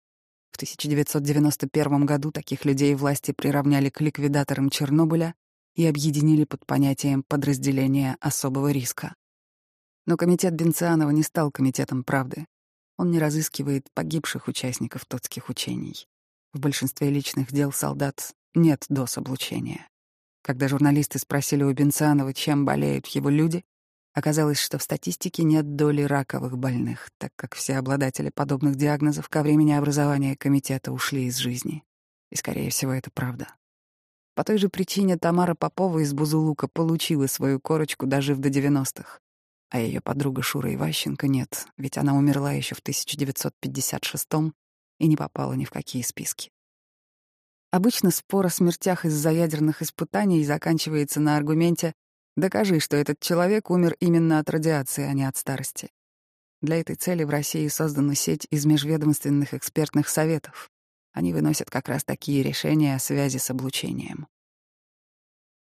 В 0.51 0.55
1991 0.55 2.05
году 2.05 2.31
таких 2.31 2.63
людей 2.63 2.95
власти 2.95 3.33
приравняли 3.33 3.89
к 3.89 3.99
ликвидаторам 3.99 4.69
Чернобыля 4.69 5.35
и 5.75 5.85
объединили 5.85 6.45
под 6.45 6.65
понятием 6.65 7.23
подразделения 7.23 8.15
особого 8.21 8.71
риска. 8.71 9.13
Но 10.05 10.15
комитет 10.15 10.53
Бенцианова 10.53 11.09
не 11.09 11.23
стал 11.23 11.51
комитетом 11.51 12.05
правды. 12.05 12.45
Он 12.95 13.11
не 13.11 13.19
разыскивает 13.19 13.89
погибших 13.93 14.47
участников 14.47 15.03
тотских 15.03 15.49
учений. 15.49 16.07
В 16.53 16.61
большинстве 16.61 17.09
личных 17.09 17.51
дел 17.51 17.73
солдат 17.73 18.31
нет 18.53 18.85
доз 18.87 19.17
облучения. 19.17 19.89
Когда 20.45 20.67
журналисты 20.67 21.17
спросили 21.17 21.63
у 21.63 21.73
Бенцианова, 21.73 22.31
чем 22.31 22.65
болеют 22.65 23.07
его 23.07 23.29
люди, 23.29 23.65
Оказалось, 24.15 24.59
что 24.59 24.77
в 24.77 24.83
статистике 24.83 25.43
нет 25.43 25.75
доли 25.75 26.03
раковых 26.03 26.57
больных, 26.57 27.09
так 27.17 27.33
как 27.35 27.53
все 27.53 27.75
обладатели 27.75 28.29
подобных 28.29 28.75
диагнозов 28.75 29.27
ко 29.27 29.43
времени 29.43 29.73
образования 29.73 30.37
комитета 30.37 30.93
ушли 30.93 31.25
из 31.25 31.35
жизни. 31.35 31.83
И, 32.31 32.37
скорее 32.37 32.69
всего, 32.69 32.93
это 32.93 33.11
правда. 33.13 33.53
По 34.33 34.45
той 34.45 34.57
же 34.57 34.69
причине 34.69 35.17
Тамара 35.17 35.53
Попова 35.53 35.99
из 35.99 36.13
Бузулука 36.13 36.69
получила 36.69 37.27
свою 37.27 37.59
корочку, 37.59 38.05
дожив 38.05 38.37
до 38.37 38.47
90-х. 38.47 39.19
А 39.69 39.79
ее 39.81 39.99
подруга 39.99 40.41
Шура 40.41 40.73
Иващенко 40.73 41.27
нет, 41.27 41.67
ведь 41.75 41.97
она 41.97 42.15
умерла 42.15 42.53
еще 42.53 42.73
в 42.73 42.81
1956-м, 42.81 44.53
и 44.99 45.07
не 45.07 45.17
попала 45.17 45.51
ни 45.55 45.65
в 45.65 45.71
какие 45.71 46.03
списки. 46.03 46.51
Обычно 47.75 48.09
спор 48.09 48.45
о 48.45 48.49
смертях 48.49 49.03
из-за 49.03 49.31
ядерных 49.31 49.81
испытаний 49.81 50.45
заканчивается 50.45 51.19
на 51.19 51.35
аргументе 51.35 51.91
«докажи, 52.37 52.79
что 52.79 52.95
этот 52.95 53.19
человек 53.19 53.69
умер 53.69 53.97
именно 53.99 54.39
от 54.39 54.49
радиации, 54.49 55.03
а 55.03 55.11
не 55.11 55.25
от 55.25 55.35
старости». 55.35 55.91
Для 56.61 56.79
этой 56.79 56.95
цели 56.95 57.25
в 57.25 57.29
России 57.29 57.67
создана 57.67 58.15
сеть 58.15 58.47
из 58.49 58.65
межведомственных 58.65 59.53
экспертных 59.53 60.07
советов. 60.07 60.69
Они 61.11 61.33
выносят 61.33 61.69
как 61.69 61.89
раз 61.89 62.05
такие 62.05 62.43
решения 62.43 62.95
о 62.95 62.99
связи 62.99 63.39
с 63.39 63.49
облучением. 63.49 64.27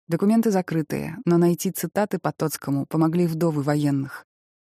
Документы 0.07 0.51
закрытые, 0.51 1.18
но 1.27 1.37
найти 1.37 1.73
цитаты 1.73 2.18
по 2.18 2.33
Тоцкому 2.33 2.87
помогли 2.87 3.27
вдовы 3.27 3.61
военных. 3.61 4.25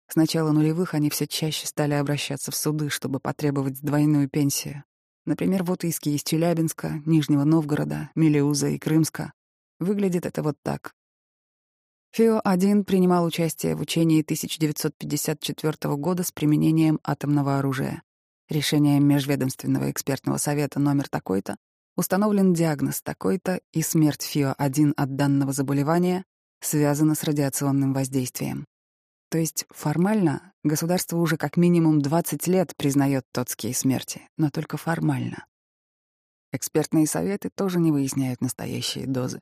С 0.08 0.16
начала 0.16 0.54
нулевых 0.54 0.94
они 0.94 1.10
все 1.10 1.28
чаще 1.28 1.68
стали 1.68 1.96
обращаться 1.96 2.52
в 2.52 2.56
суды, 2.56 2.88
чтобы 2.88 3.20
потребовать 3.20 3.82
двойную 3.82 4.30
пенсию. 4.30 4.86
Например, 5.26 5.64
вот 5.64 5.84
иски 5.84 6.10
из 6.10 6.24
Челябинска, 6.24 7.02
Нижнего 7.06 7.44
Новгорода, 7.44 8.12
Мелеуза 8.16 8.70
и 8.70 8.78
Крымска. 8.78 9.34
Выглядит 9.80 10.26
это 10.26 10.44
вот 10.44 10.58
так. 10.62 10.94
Фио-1 12.16 12.84
принимал 12.84 13.26
участие 13.26 13.76
в 13.76 13.82
учении 13.82 14.22
1954 14.22 15.96
года 15.96 16.24
с 16.24 16.32
применением 16.32 17.00
атомного 17.04 17.60
оружия. 17.60 18.04
Решением 18.50 19.08
Межведомственного 19.08 19.92
экспертного 19.92 20.38
совета 20.38 20.80
номер 20.80 21.10
такой-то 21.10 21.58
установлен 21.96 22.54
диагноз 22.54 23.02
такой-то, 23.02 23.62
и 23.72 23.82
смерть 23.82 24.24
ФИО-1 24.24 24.94
от 24.96 25.16
данного 25.16 25.54
заболевания 25.54 26.26
связана 26.62 27.16
с 27.16 27.24
радиационным 27.24 27.94
воздействием. 27.94 28.66
То 29.30 29.38
есть 29.38 29.66
формально 29.70 30.54
государство 30.66 31.18
уже 31.18 31.38
как 31.38 31.58
минимум 31.58 32.02
20 32.02 32.48
лет 32.48 32.76
признает 32.76 33.26
тотские 33.32 33.74
смерти, 33.74 34.28
но 34.38 34.50
только 34.50 34.78
формально. 34.78 35.46
Экспертные 36.52 37.08
советы 37.08 37.50
тоже 37.50 37.80
не 37.80 37.92
выясняют 37.92 38.42
настоящие 38.42 39.08
дозы. 39.08 39.40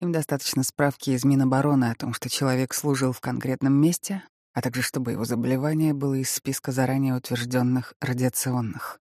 Им 0.00 0.12
достаточно 0.12 0.62
справки 0.62 1.10
из 1.10 1.24
Минобороны 1.24 1.90
о 1.90 1.94
том, 1.94 2.12
что 2.14 2.28
человек 2.28 2.74
служил 2.74 3.12
в 3.12 3.20
конкретном 3.20 3.72
месте, 3.72 4.22
а 4.52 4.62
также 4.62 4.82
чтобы 4.82 5.12
его 5.12 5.24
заболевание 5.24 5.94
было 5.94 6.14
из 6.14 6.30
списка 6.30 6.72
заранее 6.72 7.14
утвержденных 7.14 7.94
радиационных. 8.00 9.00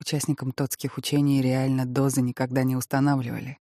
Участникам 0.00 0.52
тотских 0.52 0.98
учений 0.98 1.40
реально 1.40 1.86
дозы 1.86 2.20
никогда 2.20 2.62
не 2.64 2.76
устанавливали. 2.76 3.58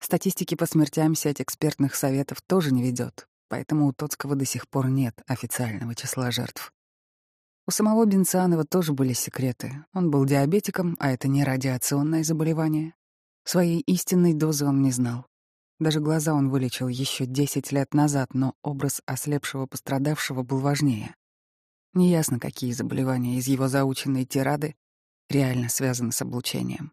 Статистики 0.00 0.54
по 0.54 0.66
смертям 0.66 1.14
сеть 1.14 1.40
экспертных 1.40 1.94
советов 1.94 2.42
тоже 2.42 2.72
не 2.72 2.82
ведет, 2.82 3.28
поэтому 3.48 3.86
у 3.86 3.92
Тоцкого 3.92 4.34
до 4.34 4.44
сих 4.44 4.68
пор 4.68 4.88
нет 4.88 5.22
официального 5.26 5.94
числа 5.94 6.30
жертв. 6.30 6.72
У 7.66 7.72
самого 7.72 8.04
Бенцианова 8.04 8.64
тоже 8.64 8.92
были 8.92 9.12
секреты. 9.12 9.84
Он 9.92 10.10
был 10.10 10.24
диабетиком, 10.24 10.96
а 11.00 11.10
это 11.10 11.26
не 11.26 11.42
радиационное 11.42 12.22
заболевание. 12.22 12.94
Своей 13.44 13.80
истинной 13.80 14.34
дозы 14.34 14.66
он 14.66 14.82
не 14.82 14.92
знал. 14.92 15.26
Даже 15.78 16.00
глаза 16.00 16.32
он 16.32 16.48
вылечил 16.48 16.88
еще 16.88 17.26
10 17.26 17.72
лет 17.72 17.92
назад, 17.92 18.34
но 18.34 18.54
образ 18.62 19.02
ослепшего 19.04 19.66
пострадавшего 19.66 20.42
был 20.42 20.60
важнее. 20.60 21.14
Неясно, 21.92 22.38
какие 22.38 22.72
заболевания 22.72 23.36
из 23.36 23.48
его 23.48 23.68
заученной 23.68 24.24
тирады 24.24 24.76
реально 25.28 25.68
связаны 25.68 26.12
с 26.12 26.22
облучением. 26.22 26.92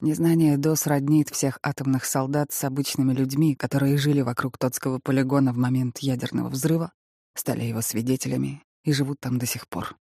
Незнание 0.00 0.56
доз 0.56 0.86
роднит 0.86 1.28
всех 1.28 1.58
атомных 1.60 2.04
солдат 2.04 2.52
с 2.52 2.62
обычными 2.62 3.12
людьми, 3.12 3.56
которые 3.56 3.98
жили 3.98 4.20
вокруг 4.20 4.56
Тотского 4.56 5.00
полигона 5.02 5.52
в 5.52 5.56
момент 5.56 5.98
ядерного 5.98 6.48
взрыва, 6.48 6.92
стали 7.34 7.64
его 7.64 7.80
свидетелями 7.80 8.62
и 8.84 8.92
живут 8.92 9.18
там 9.18 9.38
до 9.38 9.46
сих 9.46 9.66
пор. 9.66 9.96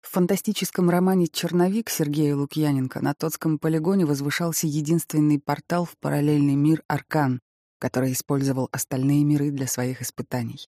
В 0.00 0.10
фантастическом 0.10 0.88
романе 0.88 1.26
«Черновик» 1.26 1.90
Сергея 1.90 2.36
Лукьяненко 2.36 3.02
на 3.02 3.12
Тотском 3.12 3.58
полигоне 3.58 4.06
возвышался 4.06 4.66
единственный 4.66 5.38
портал 5.38 5.84
в 5.84 5.98
параллельный 5.98 6.54
мир 6.54 6.82
Аркан, 6.88 7.40
который 7.78 8.12
использовал 8.12 8.70
остальные 8.72 9.24
миры 9.24 9.50
для 9.50 9.66
своих 9.66 10.00
испытаний. 10.00 10.68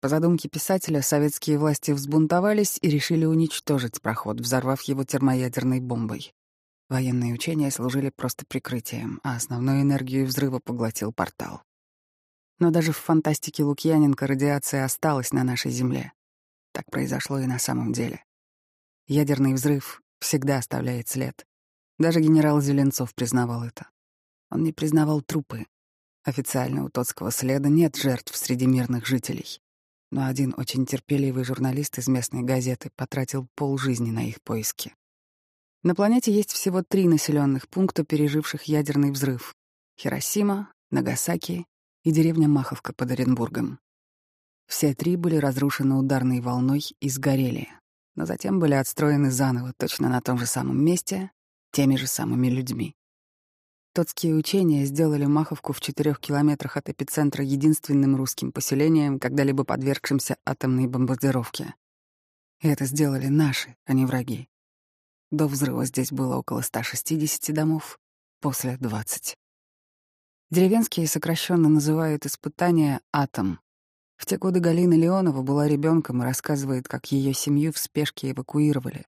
По 0.00 0.08
задумке 0.08 0.48
писателя, 0.48 1.02
советские 1.02 1.58
власти 1.58 1.92
взбунтовались 1.92 2.78
и 2.80 2.88
решили 2.88 3.24
уничтожить 3.24 4.00
проход, 4.00 4.40
взорвав 4.40 4.82
его 4.82 5.04
термоядерной 5.04 5.78
бомбой. 5.80 6.32
Военные 6.88 7.34
учения 7.34 7.70
служили 7.70 8.08
просто 8.08 8.46
прикрытием, 8.46 9.20
а 9.22 9.36
основную 9.36 9.82
энергию 9.82 10.26
взрыва 10.26 10.58
поглотил 10.58 11.12
портал. 11.12 11.62
Но 12.58 12.70
даже 12.70 12.92
в 12.92 12.96
фантастике 12.96 13.62
Лукьяненко 13.62 14.26
радиация 14.26 14.84
осталась 14.84 15.32
на 15.32 15.44
нашей 15.44 15.70
Земле. 15.70 16.12
Так 16.72 16.90
произошло 16.90 17.38
и 17.38 17.46
на 17.46 17.58
самом 17.58 17.92
деле. 17.92 18.24
Ядерный 19.06 19.52
взрыв 19.52 20.02
всегда 20.18 20.58
оставляет 20.58 21.08
след. 21.08 21.46
Даже 21.98 22.20
генерал 22.20 22.60
Зеленцов 22.60 23.14
признавал 23.14 23.64
это. 23.64 23.88
Он 24.50 24.62
не 24.62 24.72
признавал 24.72 25.20
трупы. 25.20 25.66
Официально 26.24 26.84
у 26.84 26.88
Тотского 26.88 27.30
следа 27.30 27.68
нет 27.68 27.96
жертв 27.96 28.36
среди 28.36 28.66
мирных 28.66 29.06
жителей. 29.06 29.60
Но 30.10 30.26
один 30.26 30.54
очень 30.56 30.86
терпеливый 30.86 31.44
журналист 31.44 31.98
из 31.98 32.08
местной 32.08 32.42
газеты 32.42 32.90
потратил 32.96 33.46
полжизни 33.54 34.10
на 34.10 34.26
их 34.26 34.42
поиски. 34.42 34.94
На 35.88 35.94
планете 35.94 36.30
есть 36.30 36.52
всего 36.52 36.82
три 36.82 37.08
населенных 37.08 37.66
пункта, 37.66 38.04
переживших 38.04 38.64
ядерный 38.64 39.10
взрыв— 39.10 39.54
Хиросима, 39.98 40.70
Нагасаки 40.90 41.64
и 42.04 42.10
деревня 42.10 42.46
Маховка 42.46 42.92
под 42.92 43.12
Оренбургом. 43.12 43.80
Все 44.66 44.92
три 44.92 45.16
были 45.16 45.36
разрушены 45.36 45.94
ударной 45.94 46.42
волной 46.42 46.82
и 47.00 47.08
сгорели, 47.08 47.68
но 48.16 48.26
затем 48.26 48.58
были 48.58 48.74
отстроены 48.74 49.30
заново 49.30 49.72
точно 49.78 50.10
на 50.10 50.20
том 50.20 50.36
же 50.36 50.44
самом 50.44 50.84
месте, 50.84 51.30
теми 51.72 51.96
же 51.96 52.06
самыми 52.06 52.48
людьми. 52.48 52.94
Тотские 53.94 54.34
учения 54.34 54.84
сделали 54.84 55.24
Маховку 55.24 55.72
в 55.72 55.80
четырех 55.80 56.20
километрах 56.20 56.76
от 56.76 56.90
эпицентра 56.90 57.42
единственным 57.42 58.14
русским 58.14 58.52
поселением, 58.52 59.18
когда-либо 59.18 59.64
подвергшимся 59.64 60.36
атомной 60.44 60.86
бомбардировке. 60.86 61.74
И 62.60 62.68
это 62.68 62.84
сделали 62.84 63.28
наши, 63.28 63.74
а 63.86 63.94
не 63.94 64.04
враги. 64.04 64.50
До 65.30 65.46
взрыва 65.46 65.84
здесь 65.84 66.10
было 66.10 66.36
около 66.36 66.62
160 66.62 67.54
домов, 67.54 67.98
после— 68.40 68.76
20. 68.80 69.36
Деревенские 70.50 71.06
сокращенно 71.06 71.68
называют 71.68 72.24
испытание 72.24 73.00
«атом». 73.12 73.60
В 74.16 74.24
те 74.24 74.38
годы 74.38 74.60
Галина 74.60 74.94
Леонова 74.94 75.42
была 75.42 75.68
ребенком 75.68 76.22
и 76.22 76.24
рассказывает, 76.24 76.88
как 76.88 77.12
ее 77.12 77.34
семью 77.34 77.72
в 77.74 77.78
спешке 77.78 78.30
эвакуировали. 78.30 79.04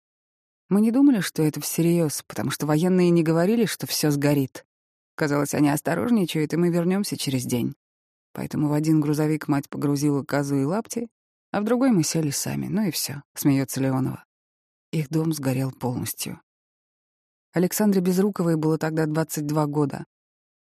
Мы 0.69 0.81
не 0.81 0.91
думали, 0.91 1.21
что 1.21 1.43
это 1.43 1.61
всерьез, 1.61 2.25
потому 2.27 2.51
что 2.51 2.67
военные 2.67 3.11
не 3.11 3.23
говорили, 3.23 3.65
что 3.65 3.87
все 3.87 4.11
сгорит. 4.11 4.67
Казалось, 5.15 5.55
они 5.55 5.71
осторожничают, 5.71 6.53
и 6.53 6.57
мы 6.57 6.69
вернемся 6.69 7.17
через 7.17 7.45
день. 7.45 7.75
Поэтому 8.33 8.69
в 8.69 8.73
один 8.73 9.01
грузовик 9.01 9.49
мать 9.49 9.69
погрузила 9.71 10.25
козу 10.25 10.57
и 10.57 10.65
лапти, 10.65 11.09
а 11.53 11.61
в 11.61 11.65
другой 11.65 11.93
мы 11.93 12.03
сели 12.03 12.31
сами. 12.31 12.67
Ну 12.67 12.83
и 12.83 12.91
все, 12.91 13.23
смеется 13.35 13.81
Леонова. 13.81 14.25
Их 14.91 15.11
дом 15.11 15.33
сгорел 15.33 15.71
полностью. 15.71 16.41
Александре 17.53 18.01
Безруковой 18.01 18.57
было 18.57 18.79
тогда 18.79 19.07
22 19.07 19.67
года. 19.67 20.05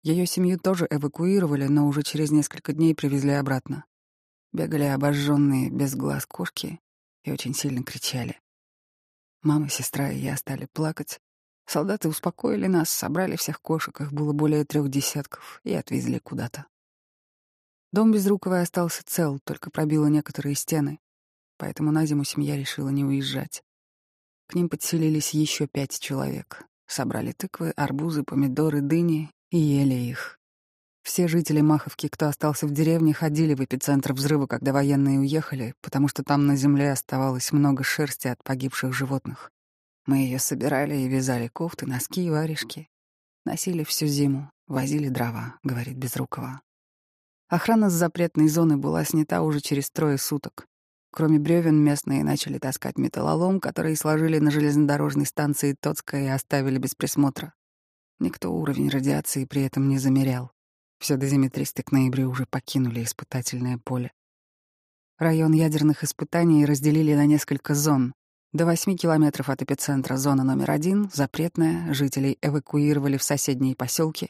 Ее 0.03 0.25
семью 0.25 0.59
тоже 0.59 0.87
эвакуировали, 0.89 1.67
но 1.67 1.87
уже 1.87 2.03
через 2.03 2.31
несколько 2.31 2.73
дней 2.73 2.93
привезли 2.93 3.31
обратно. 3.31 3.85
Бегали 4.51 4.83
обожженные, 4.83 5.69
без 5.69 5.95
глаз 5.95 6.25
кошки 6.25 6.79
и 7.23 7.31
очень 7.31 7.53
сильно 7.53 7.83
кричали. 7.83 8.39
Мама, 9.43 9.69
сестра 9.69 10.11
и 10.11 10.17
я 10.17 10.35
стали 10.37 10.67
плакать. 10.73 11.19
Солдаты 11.65 12.07
успокоили 12.07 12.67
нас, 12.67 12.89
собрали 12.89 13.35
всех 13.35 13.61
кошек, 13.61 13.99
их 13.99 14.13
было 14.13 14.31
более 14.31 14.63
трех 14.63 14.89
десятков, 14.89 15.59
и 15.63 15.73
отвезли 15.73 16.19
куда-то. 16.19 16.65
Дом 17.91 18.11
Безруковой 18.13 18.61
остался 18.61 19.03
цел, 19.05 19.39
только 19.43 19.69
пробило 19.69 20.07
некоторые 20.07 20.55
стены, 20.55 20.99
поэтому 21.57 21.91
на 21.91 22.05
зиму 22.05 22.23
семья 22.23 22.57
решила 22.57 22.89
не 22.89 23.03
уезжать. 23.03 23.63
К 24.47 24.55
ним 24.55 24.69
подселились 24.69 25.33
еще 25.33 25.67
пять 25.67 25.99
человек. 25.99 26.63
Собрали 26.85 27.33
тыквы, 27.33 27.71
арбузы, 27.71 28.23
помидоры, 28.23 28.81
дыни 28.81 29.29
и 29.51 29.57
ели 29.57 29.93
их. 29.93 30.39
Все 31.03 31.27
жители 31.27 31.61
Маховки, 31.61 32.07
кто 32.07 32.27
остался 32.27 32.67
в 32.67 32.71
деревне, 32.71 33.13
ходили 33.13 33.53
в 33.53 33.63
эпицентр 33.63 34.13
взрыва, 34.13 34.45
когда 34.45 34.73
военные 34.73 35.19
уехали, 35.19 35.73
потому 35.81 36.07
что 36.07 36.23
там 36.23 36.47
на 36.47 36.55
земле 36.55 36.91
оставалось 36.91 37.51
много 37.51 37.83
шерсти 37.83 38.27
от 38.27 38.43
погибших 38.43 38.93
животных. 38.93 39.51
Мы 40.05 40.17
ее 40.19 40.39
собирали 40.39 40.95
и 40.95 41.07
вязали 41.07 41.47
кофты, 41.47 41.85
носки 41.85 42.25
и 42.25 42.29
варежки. 42.29 42.89
Носили 43.45 43.83
всю 43.83 44.07
зиму, 44.07 44.51
возили 44.67 45.09
дрова, 45.09 45.57
говорит 45.63 45.97
Безрукова. 45.97 46.61
Охрана 47.49 47.89
с 47.89 47.93
запретной 47.93 48.49
зоны 48.49 48.75
была 48.75 49.05
снята 49.05 49.41
уже 49.41 49.61
через 49.61 49.89
трое 49.89 50.17
суток. 50.17 50.67
Кроме 51.17 51.39
бревен, 51.39 51.83
местные 51.83 52.23
начали 52.23 52.59
таскать 52.59 52.99
металлолом, 52.99 53.59
который 53.59 53.95
сложили 53.95 54.37
на 54.37 54.51
железнодорожной 54.51 55.25
станции 55.25 55.73
Тоцка 55.73 56.15
и 56.15 56.27
оставили 56.27 56.77
без 56.77 56.93
присмотра. 56.93 57.55
Никто 58.19 58.53
уровень 58.53 58.89
радиации 58.89 59.45
при 59.45 59.63
этом 59.63 59.89
не 59.89 59.97
замерял. 59.97 60.51
Все 60.99 61.17
дозиметристы 61.17 61.81
к 61.81 61.91
ноябрю 61.91 62.29
уже 62.29 62.45
покинули 62.45 63.03
испытательное 63.03 63.79
поле. 63.83 64.11
Район 65.17 65.53
ядерных 65.53 66.03
испытаний 66.03 66.67
разделили 66.67 67.15
на 67.15 67.25
несколько 67.25 67.73
зон. 67.73 68.13
До 68.53 68.67
8 68.67 68.95
километров 68.95 69.49
от 69.49 69.63
эпицентра 69.63 70.17
зона 70.17 70.43
номер 70.43 70.69
один, 70.69 71.09
запретная, 71.11 71.95
жителей 71.95 72.37
эвакуировали 72.43 73.17
в 73.17 73.23
соседние 73.23 73.75
поселки. 73.75 74.29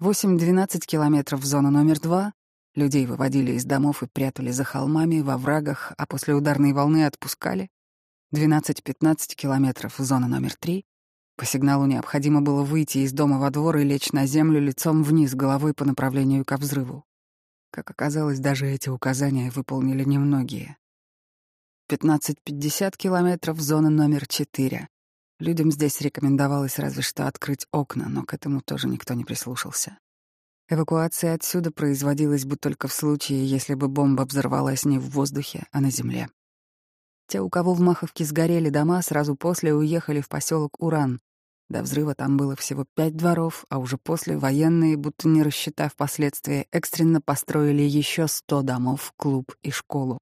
8-12 0.00 0.86
километров 0.86 1.40
в 1.40 1.44
зону 1.44 1.70
номер 1.70 2.00
два, 2.00 2.32
людей 2.74 3.06
выводили 3.06 3.52
из 3.52 3.64
домов 3.64 4.02
и 4.02 4.06
прятали 4.06 4.50
за 4.50 4.64
холмами, 4.64 5.20
во 5.20 5.36
врагах, 5.38 5.92
а 5.96 6.06
после 6.06 6.34
ударной 6.34 6.72
волны 6.72 7.06
отпускали. 7.06 7.68
12-15 8.34 9.34
километров 9.36 9.94
зона 9.98 10.26
номер 10.26 10.54
три. 10.54 10.84
По 11.36 11.44
сигналу 11.44 11.86
необходимо 11.86 12.42
было 12.42 12.62
выйти 12.62 12.98
из 12.98 13.12
дома 13.12 13.38
во 13.38 13.50
двор 13.50 13.78
и 13.78 13.84
лечь 13.84 14.12
на 14.12 14.26
землю 14.26 14.60
лицом 14.60 15.02
вниз, 15.02 15.34
головой 15.34 15.74
по 15.74 15.84
направлению 15.84 16.44
к 16.44 16.56
взрыву. 16.56 17.04
Как 17.70 17.90
оказалось, 17.90 18.38
даже 18.38 18.66
эти 18.66 18.88
указания 18.88 19.50
выполнили 19.50 20.04
немногие. 20.04 20.76
15-50 21.90 22.96
километров 22.96 23.60
зона 23.60 23.90
номер 23.90 24.26
4. 24.26 24.88
Людям 25.40 25.72
здесь 25.72 26.00
рекомендовалось 26.00 26.78
разве 26.78 27.02
что 27.02 27.26
открыть 27.26 27.66
окна, 27.72 28.08
но 28.08 28.22
к 28.22 28.32
этому 28.32 28.60
тоже 28.60 28.88
никто 28.88 29.14
не 29.14 29.24
прислушался. 29.24 29.98
Эвакуация 30.70 31.34
отсюда 31.34 31.70
производилась 31.70 32.46
бы 32.46 32.56
только 32.56 32.88
в 32.88 32.92
случае, 32.94 33.46
если 33.46 33.74
бы 33.74 33.88
бомба 33.88 34.22
взорвалась 34.22 34.86
не 34.86 34.98
в 34.98 35.10
воздухе, 35.10 35.66
а 35.72 35.80
на 35.80 35.90
земле. 35.90 36.28
Те, 37.28 37.40
у 37.40 37.50
кого 37.50 37.74
в 37.74 37.80
Маховке 37.80 38.24
сгорели 38.24 38.70
дома, 38.70 39.02
сразу 39.02 39.36
после 39.36 39.74
уехали 39.74 40.22
в 40.22 40.28
поселок 40.28 40.80
Уран. 40.80 41.20
До 41.68 41.82
взрыва 41.82 42.14
там 42.14 42.36
было 42.36 42.56
всего 42.56 42.86
пять 42.94 43.16
дворов, 43.16 43.64
а 43.68 43.78
уже 43.78 43.98
после 43.98 44.38
военные, 44.38 44.96
будто 44.96 45.28
не 45.28 45.42
рассчитав 45.42 45.96
последствия, 45.96 46.66
экстренно 46.72 47.20
построили 47.20 47.82
еще 47.82 48.26
сто 48.26 48.62
домов, 48.62 49.12
клуб 49.16 49.52
и 49.62 49.70
школу. 49.70 50.18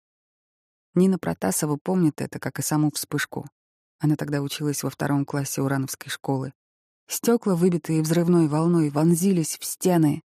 Нина 0.94 1.18
Протасова 1.18 1.78
помнит 1.82 2.20
это, 2.20 2.38
как 2.38 2.58
и 2.58 2.62
саму 2.62 2.90
вспышку. 2.92 3.46
Она 4.00 4.16
тогда 4.16 4.40
училась 4.40 4.82
во 4.82 4.90
втором 4.90 5.24
классе 5.24 5.62
Урановской 5.62 6.10
школы. 6.10 6.52
Стекла, 7.08 7.54
выбитые 7.54 8.02
взрывной 8.02 8.48
волной, 8.48 8.90
вонзились 8.90 9.58
в 9.58 9.64
стены, 9.64 10.22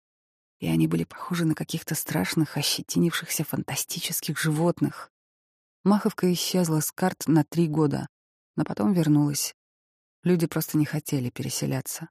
и 0.64 0.68
они 0.68 0.86
были 0.86 1.04
похожи 1.04 1.44
на 1.44 1.54
каких-то 1.54 1.94
страшных, 1.94 2.56
ощетинившихся 2.56 3.44
фантастических 3.44 4.38
животных. 4.38 5.10
Маховка 5.84 6.32
исчезла 6.32 6.80
с 6.80 6.90
карт 6.90 7.24
на 7.26 7.44
три 7.44 7.68
года, 7.68 8.08
но 8.56 8.64
потом 8.64 8.94
вернулась. 8.94 9.54
Люди 10.22 10.46
просто 10.46 10.78
не 10.78 10.86
хотели 10.86 11.28
переселяться. 11.28 12.08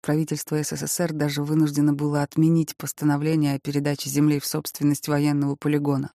Правительство 0.00 0.60
СССР 0.62 1.12
даже 1.12 1.42
вынуждено 1.42 1.92
было 1.92 2.22
отменить 2.22 2.78
постановление 2.78 3.56
о 3.56 3.60
передаче 3.60 4.08
земли 4.08 4.40
в 4.40 4.46
собственность 4.46 5.08
военного 5.08 5.54
полигона. 5.54 6.14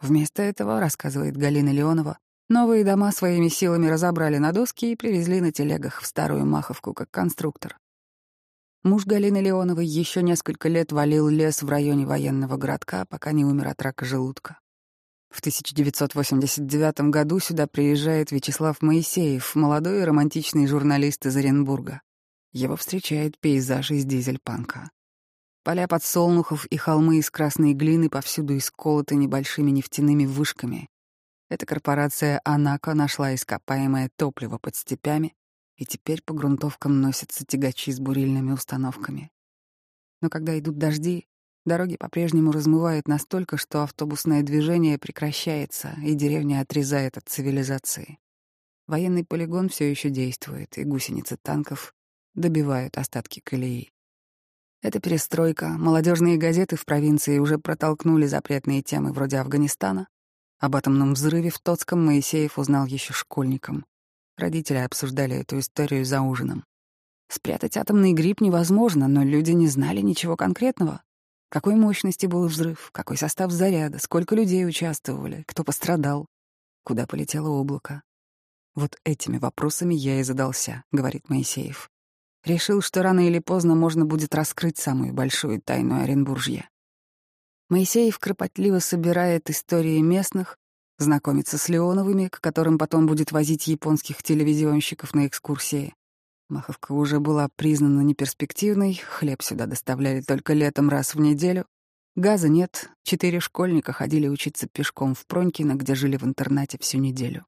Вместо 0.00 0.42
этого, 0.42 0.80
рассказывает 0.80 1.36
Галина 1.36 1.70
Леонова, 1.70 2.18
новые 2.48 2.84
дома 2.84 3.12
своими 3.12 3.46
силами 3.46 3.86
разобрали 3.86 4.38
на 4.38 4.50
доски 4.50 4.90
и 4.90 4.96
привезли 4.96 5.40
на 5.40 5.52
телегах 5.52 6.00
в 6.00 6.06
старую 6.06 6.44
Маховку 6.44 6.92
как 6.92 7.08
конструктор. 7.12 7.78
Муж 8.82 9.06
Галины 9.06 9.40
Леоновой 9.40 9.86
еще 9.86 10.22
несколько 10.22 10.68
лет 10.68 10.90
валил 10.90 11.28
лес 11.28 11.62
в 11.62 11.68
районе 11.68 12.04
военного 12.04 12.56
городка, 12.56 13.04
пока 13.04 13.30
не 13.30 13.44
умер 13.44 13.68
от 13.68 13.80
рака 13.80 14.04
желудка. 14.04 14.58
В 15.30 15.38
1989 15.38 17.10
году 17.10 17.38
сюда 17.38 17.68
приезжает 17.68 18.32
Вячеслав 18.32 18.82
Моисеев, 18.82 19.54
молодой 19.54 20.00
и 20.00 20.04
романтичный 20.04 20.66
журналист 20.66 21.24
из 21.26 21.36
Оренбурга. 21.36 22.02
Его 22.52 22.74
встречает 22.74 23.38
пейзаж 23.38 23.92
из 23.92 24.04
дизель-панка. 24.04 24.90
Поля 25.62 25.86
подсолнухов 25.86 26.66
и 26.66 26.76
холмы 26.76 27.18
из 27.18 27.30
красной 27.30 27.74
глины 27.74 28.10
повсюду 28.10 28.58
исколоты 28.58 29.14
небольшими 29.14 29.70
нефтяными 29.70 30.26
вышками. 30.26 30.88
Эта 31.48 31.66
корпорация 31.66 32.40
«Анако» 32.44 32.94
нашла 32.94 33.32
ископаемое 33.32 34.10
топливо 34.16 34.58
под 34.58 34.74
степями, 34.74 35.34
и 35.82 35.84
теперь 35.84 36.22
по 36.22 36.32
грунтовкам 36.32 37.00
носятся 37.00 37.44
тягачи 37.44 37.90
с 37.90 37.98
бурильными 37.98 38.52
установками. 38.52 39.32
Но 40.20 40.30
когда 40.30 40.56
идут 40.56 40.78
дожди, 40.78 41.26
дороги 41.66 41.96
по-прежнему 41.96 42.52
размывают 42.52 43.08
настолько, 43.08 43.56
что 43.56 43.82
автобусное 43.82 44.44
движение 44.44 44.96
прекращается, 44.96 45.96
и 46.04 46.14
деревня 46.14 46.60
отрезает 46.60 47.18
от 47.18 47.28
цивилизации. 47.28 48.18
Военный 48.86 49.24
полигон 49.24 49.68
все 49.68 49.90
еще 49.90 50.10
действует, 50.10 50.78
и 50.78 50.84
гусеницы 50.84 51.36
танков 51.36 51.94
добивают 52.34 52.96
остатки 52.96 53.40
колеи. 53.40 53.92
Это 54.82 55.00
перестройка, 55.00 55.70
молодежные 55.70 56.36
газеты 56.36 56.76
в 56.76 56.84
провинции 56.84 57.38
уже 57.38 57.58
протолкнули 57.58 58.26
запретные 58.26 58.82
темы 58.82 59.12
вроде 59.12 59.38
Афганистана. 59.38 60.06
Об 60.60 60.76
атомном 60.76 61.14
взрыве 61.14 61.50
в 61.50 61.58
Тоцком 61.58 62.06
Моисеев 62.06 62.56
узнал 62.56 62.86
еще 62.86 63.12
школьником. 63.12 63.84
Родители 64.36 64.78
обсуждали 64.78 65.36
эту 65.36 65.58
историю 65.58 66.04
за 66.04 66.22
ужином. 66.22 66.64
Спрятать 67.28 67.76
атомный 67.76 68.12
гриб 68.12 68.40
невозможно, 68.40 69.08
но 69.08 69.22
люди 69.22 69.52
не 69.52 69.68
знали 69.68 70.00
ничего 70.00 70.36
конкретного. 70.36 71.02
Какой 71.48 71.74
мощности 71.74 72.26
был 72.26 72.46
взрыв, 72.46 72.90
какой 72.92 73.16
состав 73.16 73.50
заряда, 73.50 73.98
сколько 73.98 74.34
людей 74.34 74.66
участвовали, 74.66 75.44
кто 75.46 75.64
пострадал, 75.64 76.26
куда 76.84 77.06
полетело 77.06 77.48
облако. 77.48 78.02
Вот 78.74 78.96
этими 79.04 79.38
вопросами 79.38 79.94
я 79.94 80.20
и 80.20 80.22
задался, 80.22 80.84
говорит 80.92 81.28
Моисеев. 81.28 81.90
Решил, 82.44 82.80
что 82.80 83.02
рано 83.02 83.26
или 83.26 83.38
поздно 83.38 83.74
можно 83.74 84.04
будет 84.04 84.34
раскрыть 84.34 84.78
самую 84.78 85.12
большую 85.12 85.60
тайну 85.60 86.02
Оренбуржья. 86.02 86.68
Моисеев 87.68 88.18
кропотливо 88.18 88.80
собирает 88.80 89.48
истории 89.48 90.00
местных, 90.00 90.58
знакомится 91.02 91.58
с 91.58 91.68
Леоновыми, 91.68 92.28
к 92.28 92.40
которым 92.40 92.78
потом 92.78 93.06
будет 93.06 93.32
возить 93.32 93.66
японских 93.66 94.22
телевизионщиков 94.22 95.14
на 95.14 95.26
экскурсии. 95.26 95.94
Маховка 96.48 96.92
уже 96.92 97.20
была 97.20 97.48
признана 97.56 98.00
неперспективной, 98.00 98.94
хлеб 98.94 99.42
сюда 99.42 99.66
доставляли 99.66 100.20
только 100.20 100.52
летом 100.52 100.88
раз 100.88 101.14
в 101.14 101.20
неделю. 101.20 101.66
Газа 102.14 102.48
нет, 102.48 102.90
четыре 103.04 103.40
школьника 103.40 103.92
ходили 103.92 104.28
учиться 104.28 104.68
пешком 104.68 105.14
в 105.14 105.26
Пронькино, 105.26 105.74
где 105.76 105.94
жили 105.94 106.16
в 106.16 106.24
интернате 106.24 106.78
всю 106.80 106.98
неделю. 106.98 107.46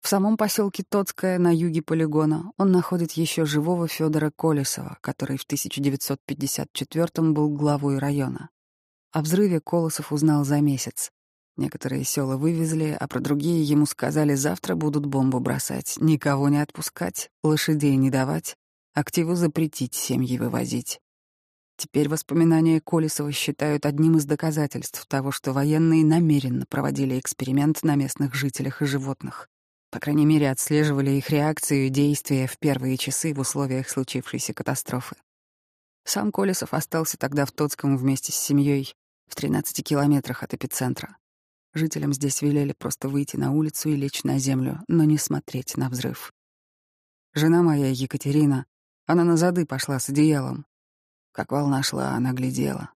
В 0.00 0.08
самом 0.08 0.38
поселке 0.38 0.82
Тоцкое 0.88 1.38
на 1.38 1.54
юге 1.54 1.82
полигона 1.82 2.52
он 2.56 2.72
находит 2.72 3.12
еще 3.12 3.44
живого 3.44 3.86
Федора 3.86 4.32
Колесова, 4.34 4.96
который 5.02 5.36
в 5.36 5.42
1954 5.42 7.32
был 7.32 7.50
главой 7.50 7.98
района. 7.98 8.48
О 9.12 9.20
взрыве 9.20 9.60
Колосов 9.60 10.12
узнал 10.12 10.44
за 10.44 10.60
месяц. 10.60 11.10
Некоторые 11.60 12.04
села 12.04 12.38
вывезли, 12.38 12.96
а 12.98 13.06
про 13.06 13.20
другие 13.20 13.62
ему 13.62 13.84
сказали, 13.84 14.34
завтра 14.34 14.76
будут 14.76 15.04
бомбу 15.04 15.40
бросать, 15.40 15.98
никого 16.00 16.48
не 16.48 16.62
отпускать, 16.62 17.30
лошадей 17.42 17.96
не 17.96 18.08
давать, 18.08 18.56
активу 18.94 19.34
запретить, 19.34 19.92
семьи 19.92 20.38
вывозить. 20.38 21.00
Теперь 21.76 22.08
воспоминания 22.08 22.80
Колесова 22.80 23.30
считают 23.30 23.84
одним 23.84 24.16
из 24.16 24.24
доказательств 24.24 25.04
того, 25.06 25.32
что 25.32 25.52
военные 25.52 26.02
намеренно 26.02 26.64
проводили 26.66 27.20
эксперимент 27.20 27.82
на 27.82 27.94
местных 27.94 28.34
жителях 28.34 28.80
и 28.80 28.86
животных. 28.86 29.46
По 29.90 30.00
крайней 30.00 30.24
мере, 30.24 30.50
отслеживали 30.50 31.10
их 31.10 31.28
реакцию 31.28 31.88
и 31.88 31.90
действия 31.90 32.46
в 32.46 32.58
первые 32.58 32.96
часы 32.96 33.34
в 33.34 33.38
условиях 33.38 33.90
случившейся 33.90 34.54
катастрофы. 34.54 35.16
Сам 36.06 36.32
Колесов 36.32 36.72
остался 36.72 37.18
тогда 37.18 37.44
в 37.44 37.52
Тоцком 37.52 37.98
вместе 37.98 38.32
с 38.32 38.36
семьей 38.36 38.94
в 39.28 39.34
13 39.34 39.84
километрах 39.84 40.42
от 40.42 40.54
эпицентра. 40.54 41.18
Жителям 41.72 42.12
здесь 42.12 42.42
велели 42.42 42.72
просто 42.72 43.08
выйти 43.08 43.36
на 43.36 43.52
улицу 43.52 43.90
и 43.90 43.96
лечь 43.96 44.24
на 44.24 44.38
землю, 44.38 44.80
но 44.88 45.04
не 45.04 45.18
смотреть 45.18 45.76
на 45.76 45.88
взрыв. 45.88 46.32
Жена 47.32 47.62
моя, 47.62 47.90
Екатерина, 47.90 48.66
она 49.06 49.24
на 49.24 49.36
зады 49.36 49.66
пошла 49.66 49.98
с 49.98 50.08
одеялом. 50.08 50.66
Как 51.32 51.52
волна 51.52 51.82
шла, 51.82 52.10
она 52.14 52.32
глядела. 52.32 52.92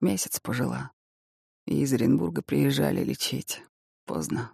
Месяц 0.00 0.40
пожила. 0.40 0.92
И 1.66 1.82
из 1.82 1.92
Оренбурга 1.92 2.42
приезжали 2.42 3.04
лечить. 3.04 3.62
Поздно. 4.06 4.52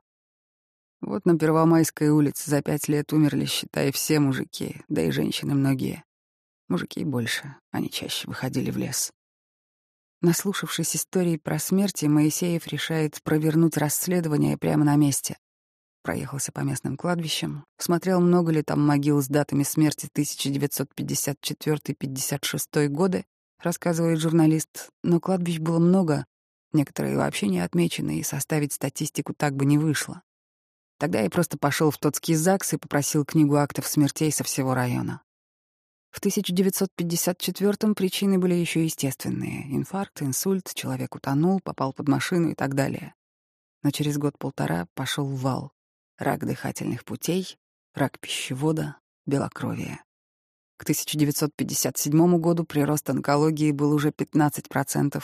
Вот 1.01 1.25
на 1.25 1.39
Первомайской 1.39 2.09
улице 2.09 2.51
за 2.51 2.63
пять 2.63 2.89
лет 2.89 3.13
умерли, 3.13 3.45
считай, 3.45 3.93
все 3.93 4.19
мужики, 4.19 4.83
да 4.89 5.03
и 5.03 5.11
женщины 5.11 5.55
многие. 5.55 6.05
Мужики 6.69 7.05
больше, 7.05 7.57
они 7.71 7.91
чаще 7.91 8.27
выходили 8.29 8.71
в 8.71 8.77
лес. 8.77 9.13
Наслушавшись 10.23 10.95
истории 10.95 11.37
про 11.37 11.59
смерти, 11.59 12.07
Моисеев 12.07 12.69
решает 12.69 13.21
провернуть 13.25 13.77
расследование 13.77 14.57
прямо 14.57 14.85
на 14.85 14.95
месте. 14.95 15.37
Проехался 16.05 16.53
по 16.53 16.61
местным 16.61 16.97
кладбищам, 16.97 17.65
смотрел, 17.77 18.21
много 18.21 18.53
ли 18.53 18.63
там 18.63 18.87
могил 18.87 19.21
с 19.21 19.27
датами 19.27 19.65
смерти 19.65 20.09
1954-56 20.17 22.87
годы, 22.87 23.25
рассказывает 23.61 24.21
журналист, 24.21 24.91
но 25.03 25.19
кладбищ 25.19 25.59
было 25.59 25.81
много, 25.81 26.25
некоторые 26.73 27.17
вообще 27.17 27.49
не 27.49 27.59
отмечены, 27.59 28.21
и 28.21 28.23
составить 28.23 28.73
статистику 28.73 29.35
так 29.35 29.57
бы 29.57 29.65
не 29.65 29.77
вышло. 29.77 30.23
Тогда 30.99 31.21
я 31.21 31.31
просто 31.31 31.59
пошел 31.59 31.91
в 31.91 31.99
Тотский 31.99 32.37
ЗАГС 32.37 32.75
и 32.75 32.77
попросил 32.77 33.25
книгу 33.25 33.57
актов 33.57 33.89
смертей 33.89 34.31
со 34.31 34.45
всего 34.45 34.73
района. 34.73 35.21
В 36.13 36.21
1954-м 36.21 37.95
причины 37.95 38.39
были 38.39 38.55
еще 38.55 38.85
естественные. 38.85 39.75
Инфаркт, 39.75 40.21
инсульт, 40.23 40.71
человек 40.75 41.15
утонул, 41.15 41.61
попал 41.61 41.95
под 41.95 42.07
машину 42.07 42.51
и 42.51 42.55
так 42.55 42.75
далее. 42.75 43.15
Но 43.83 43.91
через 43.91 44.19
год-полтора 44.19 44.87
пошел 44.95 45.27
вал. 45.27 45.73
рак 46.19 46.45
дыхательных 46.47 47.05
путей, 47.05 47.57
рак 47.95 48.21
пищевода, 48.21 48.99
белокровие. 49.27 50.05
К 50.77 50.83
1957 50.83 52.39
году 52.39 52.65
прирост 52.65 53.09
онкологии 53.09 53.73
был 53.73 53.93
уже 53.93 54.11
15%, 54.11 55.23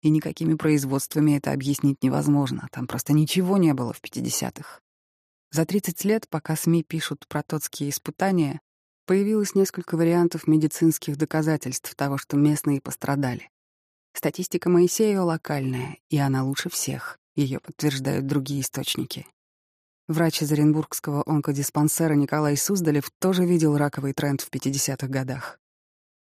и 0.00 0.10
никакими 0.10 0.54
производствами 0.54 1.36
это 1.36 1.52
объяснить 1.52 2.02
невозможно, 2.02 2.68
там 2.72 2.86
просто 2.86 3.12
ничего 3.12 3.58
не 3.58 3.74
было 3.74 3.92
в 3.92 4.00
50-х. 4.00 4.80
За 5.50 5.66
30 5.66 6.04
лет, 6.04 6.28
пока 6.28 6.56
СМИ 6.56 6.82
пишут 6.82 7.26
про 7.28 7.42
тотские 7.42 7.90
испытания, 7.90 8.60
появилось 9.06 9.54
несколько 9.54 9.96
вариантов 9.96 10.46
медицинских 10.46 11.16
доказательств 11.16 11.94
того, 11.94 12.18
что 12.18 12.36
местные 12.36 12.80
пострадали. 12.80 13.50
Статистика 14.14 14.68
Моисеева 14.70 15.22
локальная, 15.22 15.98
и 16.08 16.18
она 16.18 16.44
лучше 16.44 16.70
всех. 16.70 17.18
Ее 17.34 17.58
подтверждают 17.58 18.26
другие 18.26 18.60
источники. 18.60 19.26
Врач 20.06 20.42
из 20.42 20.52
Оренбургского 20.52 21.22
онкодиспансера 21.26 22.14
Николай 22.14 22.56
Суздалев 22.56 23.10
тоже 23.18 23.44
видел 23.44 23.76
раковый 23.76 24.12
тренд 24.12 24.40
в 24.40 24.50
50-х 24.50 25.08
годах. 25.08 25.58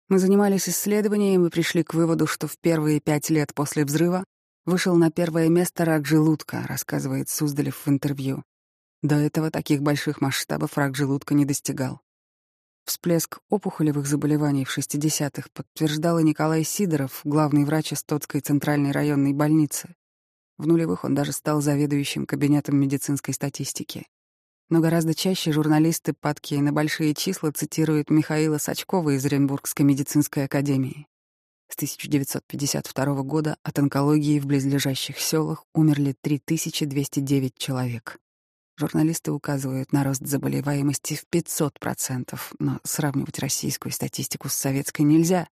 Мы 0.08 0.18
занимались 0.18 0.68
исследованием 0.68 1.46
и 1.46 1.50
пришли 1.50 1.82
к 1.82 1.94
выводу, 1.94 2.26
что 2.26 2.48
в 2.48 2.58
первые 2.58 3.00
пять 3.00 3.30
лет 3.30 3.54
после 3.54 3.84
взрыва 3.84 4.24
вышел 4.66 4.96
на 4.96 5.10
первое 5.10 5.48
место 5.48 5.84
рак 5.84 6.06
желудка, 6.06 6.66
рассказывает 6.66 7.28
Суздалев 7.28 7.86
в 7.86 7.88
интервью. 7.88 8.42
До 9.02 9.14
этого 9.14 9.50
таких 9.50 9.80
больших 9.80 10.20
масштабов 10.20 10.76
рак 10.76 10.96
желудка 10.96 11.34
не 11.34 11.44
достигал. 11.44 12.00
Всплеск 12.88 13.40
опухолевых 13.50 14.06
заболеваний 14.06 14.64
в 14.64 14.74
60-х 14.74 15.50
подтверждал 15.52 16.20
и 16.20 16.24
Николай 16.24 16.64
Сидоров, 16.64 17.20
главный 17.22 17.66
врач 17.66 17.92
Истотской 17.92 18.40
центральной 18.40 18.92
районной 18.92 19.34
больницы. 19.34 19.94
В 20.56 20.66
нулевых 20.66 21.04
он 21.04 21.14
даже 21.14 21.32
стал 21.32 21.60
заведующим 21.60 22.24
кабинетом 22.24 22.78
медицинской 22.80 23.34
статистики. 23.34 24.06
Но 24.70 24.80
гораздо 24.80 25.14
чаще 25.14 25.52
журналисты, 25.52 26.14
падкие 26.18 26.62
на 26.62 26.72
большие 26.72 27.12
числа, 27.12 27.52
цитируют 27.52 28.08
Михаила 28.08 28.56
Сачкова 28.56 29.10
из 29.10 29.24
Оренбургской 29.26 29.84
медицинской 29.84 30.46
академии. 30.46 31.06
С 31.68 31.74
1952 31.74 33.22
года 33.22 33.58
от 33.62 33.78
онкологии 33.78 34.40
в 34.40 34.46
близлежащих 34.46 35.18
селах 35.18 35.66
умерли 35.74 36.16
3209 36.22 37.52
человек. 37.58 38.18
Журналисты 38.78 39.32
указывают 39.32 39.92
на 39.92 40.04
рост 40.04 40.24
заболеваемости 40.24 41.14
в 41.14 41.24
500%, 41.34 42.38
но 42.60 42.78
сравнивать 42.84 43.40
российскую 43.40 43.90
статистику 43.90 44.48
с 44.48 44.54
советской 44.54 45.02
нельзя. 45.02 45.48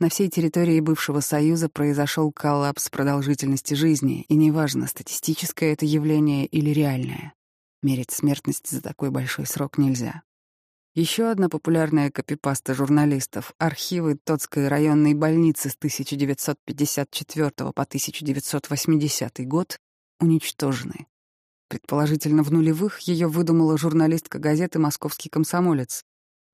На 0.00 0.08
всей 0.08 0.30
территории 0.30 0.80
бывшего 0.80 1.20
Союза 1.20 1.68
произошел 1.68 2.32
коллапс 2.32 2.88
продолжительности 2.88 3.74
жизни, 3.74 4.22
и 4.22 4.34
неважно, 4.34 4.86
статистическое 4.86 5.74
это 5.74 5.84
явление 5.84 6.46
или 6.46 6.70
реальное. 6.70 7.34
Мерить 7.82 8.10
смертность 8.10 8.70
за 8.70 8.80
такой 8.80 9.10
большой 9.10 9.44
срок 9.44 9.76
нельзя. 9.76 10.22
Еще 10.94 11.30
одна 11.30 11.50
популярная 11.50 12.10
копипаста 12.10 12.72
журналистов— 12.72 13.52
архивы 13.58 14.16
Тотской 14.16 14.68
районной 14.68 15.12
больницы 15.12 15.68
с 15.68 15.76
1954 15.76 17.50
по 17.74 17.82
1980 17.82 19.46
год— 19.46 19.78
уничтожены. 20.20 21.06
Предположительно, 21.72 22.42
в 22.42 22.52
нулевых 22.52 22.98
ее 22.98 23.28
выдумала 23.28 23.78
журналистка 23.78 24.38
газеты 24.38 24.78
«Московский 24.78 25.30
комсомолец». 25.30 26.04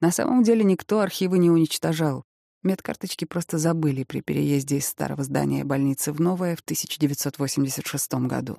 На 0.01 0.13
самом 0.13 0.45
деле 0.45 0.63
никто 0.63 1.01
архивы 1.01 1.41
не 1.41 1.51
уничтожал. 1.51 2.23
Медкарточки 2.63 3.25
просто 3.25 3.59
забыли 3.59 4.05
при 4.05 4.21
переезде 4.21 4.77
из 4.77 4.87
старого 4.87 5.25
здания 5.25 5.65
больницы 5.65 6.13
в 6.13 6.21
новое 6.21 6.55
в 6.55 6.61
1986 6.61 8.13
году. 8.29 8.59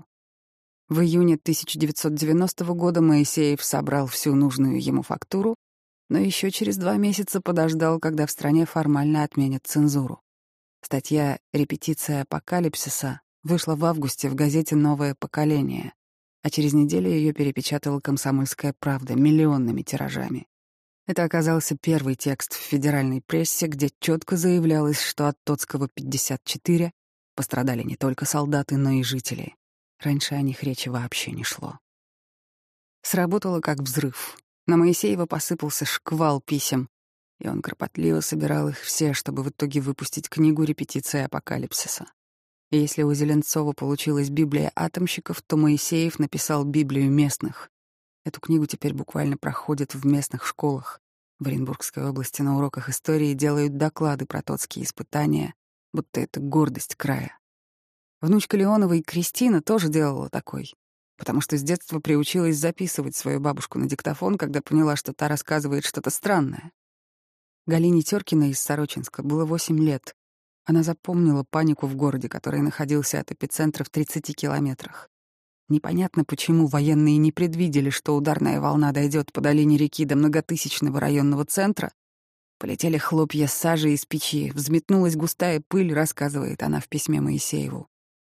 В 0.90 1.00
июне 1.00 1.36
1990 1.36 2.66
года 2.74 3.00
Моисеев 3.00 3.64
собрал 3.64 4.08
всю 4.08 4.36
нужную 4.36 4.84
ему 4.84 5.02
фактуру, 5.02 5.56
но 6.10 6.18
еще 6.18 6.52
через 6.52 6.76
два 6.76 6.98
месяца 6.98 7.40
подождал, 7.40 8.00
когда 8.00 8.26
в 8.26 8.32
стране 8.32 8.66
формально 8.66 9.24
отменят 9.24 9.66
цензуру. 9.66 10.20
Статья 10.82 11.40
«Репетиция 11.54 12.24
апокалипсиса» 12.24 13.22
вышла 13.44 13.78
в 13.78 13.86
августе 13.86 14.28
в 14.28 14.36
газете 14.36 14.76
«Новое 14.76 15.16
поколение», 15.18 15.94
а 16.42 16.50
через 16.50 16.74
неделю 16.74 17.10
ее 17.10 17.34
перепечатала 17.34 18.00
«Комсомольская 18.00 18.74
правда» 18.80 19.16
миллионными 19.16 19.82
тиражами. 19.82 20.48
Это 21.08 21.24
оказался 21.24 21.76
первый 21.76 22.16
текст 22.16 22.54
в 22.54 22.58
федеральной 22.58 23.22
прессе, 23.26 23.68
где 23.68 23.90
четко 24.00 24.38
заявлялось, 24.38 25.02
что 25.02 25.28
от 25.28 25.38
Тотского 25.44 25.90
54 25.94 26.92
пострадали 27.36 27.84
не 27.84 27.96
только 27.96 28.26
солдаты, 28.26 28.78
но 28.78 28.92
и 28.92 29.04
жители. 29.04 29.56
Раньше 30.00 30.36
о 30.36 30.42
них 30.42 30.62
речи 30.64 30.88
вообще 30.88 31.32
не 31.32 31.44
шло. 31.44 31.80
Сработало 33.02 33.60
как 33.60 33.80
взрыв. 33.80 34.38
На 34.68 34.78
Моисеева 34.78 35.26
посыпался 35.26 35.86
шквал 35.86 36.42
писем, 36.42 36.90
и 37.40 37.48
он 37.48 37.62
кропотливо 37.62 38.20
собирал 38.20 38.70
их 38.70 38.80
все, 38.80 39.14
чтобы 39.14 39.42
в 39.42 39.50
итоге 39.50 39.82
выпустить 39.82 40.30
книгу 40.30 40.64
«Репетиция 40.64 41.26
апокалипсиса». 41.26 42.06
Если 42.72 43.02
у 43.02 43.12
Зеленцова 43.14 43.74
получилась 43.74 44.30
Библия 44.30 44.72
атомщиков, 44.76 45.42
то 45.42 45.58
Моисеев 45.58 46.20
написал 46.20 46.64
Библию 46.66 47.10
местных. 47.10 47.72
Эту 48.26 48.40
книгу 48.42 48.68
теперь 48.68 48.94
буквально 48.94 49.38
проходят 49.38 49.96
в 49.96 50.06
местных 50.06 50.46
школах. 50.46 51.02
В 51.40 51.48
Оренбургской 51.48 52.08
области 52.08 52.44
на 52.44 52.58
уроках 52.58 52.90
истории 52.90 53.34
делают 53.34 53.78
доклады 53.78 54.28
про 54.28 54.44
тотские 54.44 54.86
испытания, 54.86 55.56
будто 55.94 56.22
это 56.22 56.40
гордость 56.40 56.96
края. 56.96 57.40
Внучка 58.22 58.56
Леоновой 58.56 59.02
Кристина 59.02 59.64
тоже 59.64 59.90
делала 59.90 60.30
такой, 60.30 60.74
потому 61.18 61.42
что 61.42 61.58
с 61.58 61.64
детства 61.64 62.00
приучилась 62.00 62.58
записывать 62.58 63.16
свою 63.16 63.40
бабушку 63.40 63.80
на 63.80 63.88
диктофон, 63.88 64.38
когда 64.38 64.62
поняла, 64.62 64.96
что 64.96 65.14
та 65.14 65.28
рассказывает 65.28 65.86
что-то 65.86 66.12
странное. 66.12 66.72
Галине 67.66 68.04
Теркиной 68.04 68.52
из 68.52 68.60
Сорочинска 68.60 69.24
было 69.24 69.46
восемь 69.46 69.80
лет. 69.80 70.16
Она 70.70 70.84
запомнила 70.84 71.44
панику 71.50 71.88
в 71.88 71.96
городе, 71.96 72.30
который 72.30 72.62
находился 72.62 73.20
от 73.20 73.32
эпицентра 73.32 73.84
в 73.84 73.90
30 73.90 74.36
километрах. 74.36 75.10
Непонятно, 75.68 76.24
почему 76.24 76.68
военные 76.68 77.18
не 77.18 77.32
предвидели, 77.32 77.90
что 77.90 78.16
ударная 78.16 78.62
волна 78.62 78.92
дойдет 78.92 79.34
по 79.34 79.42
долине 79.42 79.78
реки 79.78 80.06
до 80.06 80.16
многотысячного 80.16 81.00
районного 81.00 81.44
центра. 81.44 81.92
Полетели 82.60 83.00
хлопья 83.00 83.48
сажи 83.48 83.94
из 83.94 84.06
печи, 84.06 84.52
взметнулась 84.52 85.16
густая 85.16 85.60
пыль, 85.68 85.92
рассказывает 85.92 86.62
она 86.62 86.80
в 86.80 86.88
письме 86.88 87.20
Моисееву. 87.20 87.88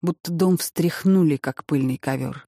Будто 0.00 0.30
дом 0.30 0.56
встряхнули, 0.56 1.36
как 1.36 1.64
пыльный 1.64 1.98
ковер. 1.98 2.46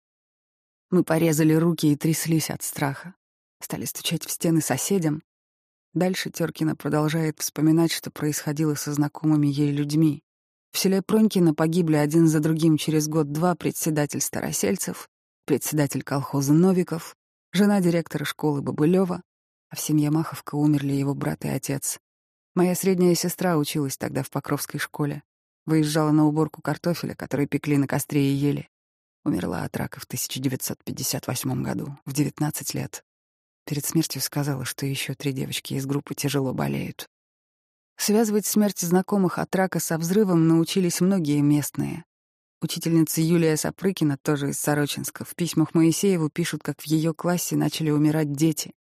Мы 0.91 1.03
порезали 1.03 1.55
руки 1.55 1.91
и 1.91 1.97
тряслись 1.97 2.51
от 2.51 2.63
страха. 2.63 3.17
Стали 3.61 3.87
стучать 3.87 4.25
в 4.25 4.31
стены 4.31 4.61
соседям, 4.61 5.25
Дальше 5.95 6.31
Теркина 6.31 6.75
продолжает 6.75 7.41
вспоминать, 7.41 7.93
что 7.93 8.11
происходило 8.11 8.75
со 8.75 8.93
знакомыми 8.93 9.47
ей 9.47 9.71
людьми. 9.71 10.23
В 10.73 10.79
селе 10.79 11.03
Пронькино 11.03 11.55
погибли 11.55 11.97
один 11.97 12.29
за 12.29 12.41
другим 12.41 12.79
через 12.79 13.09
год-два 13.09 13.55
председатель 13.55 14.23
Старосельцев, 14.23 15.09
председатель 15.45 16.03
колхоза 16.03 16.55
Новиков, 16.55 17.15
жена 17.53 17.83
директора 17.83 18.25
школы 18.25 18.63
Бабылева, 18.63 19.23
а 19.69 19.77
в 19.77 19.81
семье 19.81 20.11
Маховка 20.11 20.55
умерли 20.55 20.93
его 20.93 21.15
брат 21.15 21.45
и 21.45 21.49
отец. 21.49 21.99
Моя 22.55 22.75
средняя 22.75 23.15
сестра 23.15 23.59
училась 23.59 23.99
тогда 23.99 24.23
в 24.23 24.31
Покровской 24.31 24.81
школе. 24.81 25.23
Выезжала 25.67 26.11
на 26.11 26.27
уборку 26.27 26.63
картофеля, 26.63 27.15
который 27.15 27.47
пекли 27.47 27.77
на 27.77 27.87
костре 27.87 28.33
и 28.33 28.35
ели. 28.35 28.69
Умерла 29.25 29.65
от 29.65 29.77
рака 29.77 30.01
в 30.01 30.05
1958 30.05 31.63
году, 31.63 31.99
в 32.05 32.13
19 32.13 32.75
лет. 32.75 33.05
Перед 33.73 33.87
смертью 33.87 34.21
сказала, 34.21 34.67
что 34.67 34.85
еще 34.85 35.15
три 35.15 35.33
девочки 35.33 35.73
из 35.73 35.87
группы 35.87 36.15
тяжело 36.15 36.53
болеют. 36.53 37.09
Связывать 37.97 38.45
смерть 38.45 38.81
знакомых 38.81 39.39
от 39.39 39.57
рака 39.57 39.81
со 39.81 39.97
взрывом 39.97 40.47
научились 40.47 41.01
многие 41.01 41.41
местные. 41.41 42.05
Учительница 42.61 43.23
Юлия 43.23 43.57
Сапрыкина, 43.57 44.19
тоже 44.21 44.51
из 44.51 44.59
Сорочинска, 44.59 45.25
в 45.25 45.35
письмах 45.35 45.73
Моисееву 45.73 46.29
пишут, 46.29 46.63
как 46.63 46.83
в 46.83 46.87
ее 46.87 47.15
классе 47.15 47.57
начали 47.57 47.89
умирать 47.89 48.35
дети. 48.35 48.75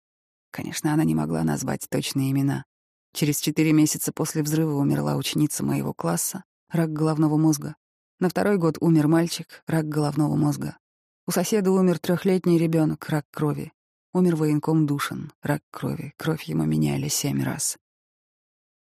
Конечно, 0.49 0.91
она 0.91 1.03
не 1.03 1.13
могла 1.13 1.43
назвать 1.43 1.85
точные 1.87 2.31
имена. 2.31 2.65
Через 3.13 3.41
четыре 3.41 3.73
месяца 3.73 4.11
после 4.11 4.41
взрыва 4.41 4.73
умерла 4.73 5.17
ученица 5.17 5.63
моего 5.63 5.93
класса, 5.93 6.45
рак 6.71 6.91
головного 6.91 7.37
мозга. 7.37 7.75
На 8.19 8.27
второй 8.27 8.57
год 8.57 8.79
умер 8.81 9.07
мальчик, 9.07 9.61
рак 9.67 9.87
головного 9.87 10.35
мозга. 10.35 10.79
У 11.27 11.31
соседа 11.31 11.69
умер 11.69 11.99
трехлетний 11.99 12.57
ребенок, 12.57 13.07
рак 13.07 13.27
крови. 13.29 13.71
Умер 14.11 14.37
военком 14.37 14.87
Душин, 14.87 15.31
рак 15.43 15.61
крови, 15.69 16.13
кровь 16.17 16.43
ему 16.45 16.65
меняли 16.65 17.09
семь 17.09 17.43
раз. 17.43 17.77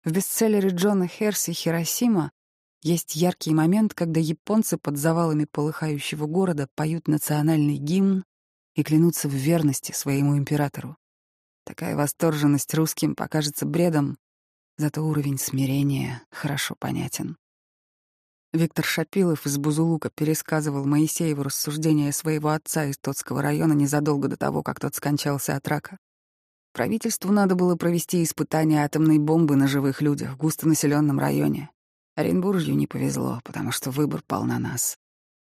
В 0.03 0.11
бестселлере 0.11 0.69
Джона 0.69 1.07
Херси 1.07 1.53
«Хиросима» 1.53 2.31
есть 2.81 3.15
яркий 3.15 3.53
момент, 3.53 3.93
когда 3.93 4.19
японцы 4.19 4.79
под 4.79 4.97
завалами 4.97 5.45
полыхающего 5.45 6.25
города 6.25 6.67
поют 6.73 7.07
национальный 7.07 7.77
гимн 7.77 8.25
и 8.73 8.81
клянутся 8.81 9.27
в 9.27 9.33
верности 9.33 9.91
своему 9.91 10.35
императору. 10.39 10.97
Такая 11.65 11.95
восторженность 11.95 12.73
русским 12.73 13.13
покажется 13.13 13.67
бредом, 13.67 14.17
зато 14.77 15.05
уровень 15.05 15.37
смирения 15.37 16.23
хорошо 16.31 16.73
понятен. 16.79 17.37
Виктор 18.53 18.83
Шапилов 18.83 19.45
из 19.45 19.57
Бузулука 19.57 20.09
пересказывал 20.09 20.85
Моисееву 20.85 21.43
рассуждения 21.43 22.11
своего 22.11 22.49
отца 22.49 22.83
из 22.83 22.97
Тотского 22.97 23.41
района 23.41 23.71
незадолго 23.71 24.27
до 24.27 24.35
того, 24.35 24.61
как 24.61 24.77
тот 24.77 24.93
скончался 24.93 25.55
от 25.55 25.65
рака. 25.69 25.97
Правительству 26.73 27.31
надо 27.31 27.55
было 27.55 27.77
провести 27.77 28.21
испытание 28.21 28.83
атомной 28.83 29.19
бомбы 29.19 29.55
на 29.55 29.69
живых 29.69 30.01
людях 30.01 30.33
в 30.33 30.37
густонаселенном 30.37 31.17
районе. 31.17 31.69
Оренбуржью 32.15 32.75
не 32.75 32.87
повезло, 32.87 33.39
потому 33.45 33.71
что 33.71 33.89
выбор 33.89 34.21
пал 34.27 34.43
на 34.43 34.59
нас. 34.59 34.97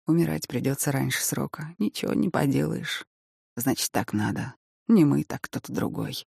Умирать 0.08 0.48
придется 0.48 0.92
раньше 0.92 1.24
срока. 1.24 1.76
Ничего 1.78 2.14
не 2.14 2.30
поделаешь. 2.30 3.06
Значит, 3.56 3.92
так 3.92 4.14
надо. 4.14 4.56
Не 4.88 5.06
мы, 5.06 5.24
так 5.24 5.42
кто-то 5.42 5.72
другой. 5.72 6.26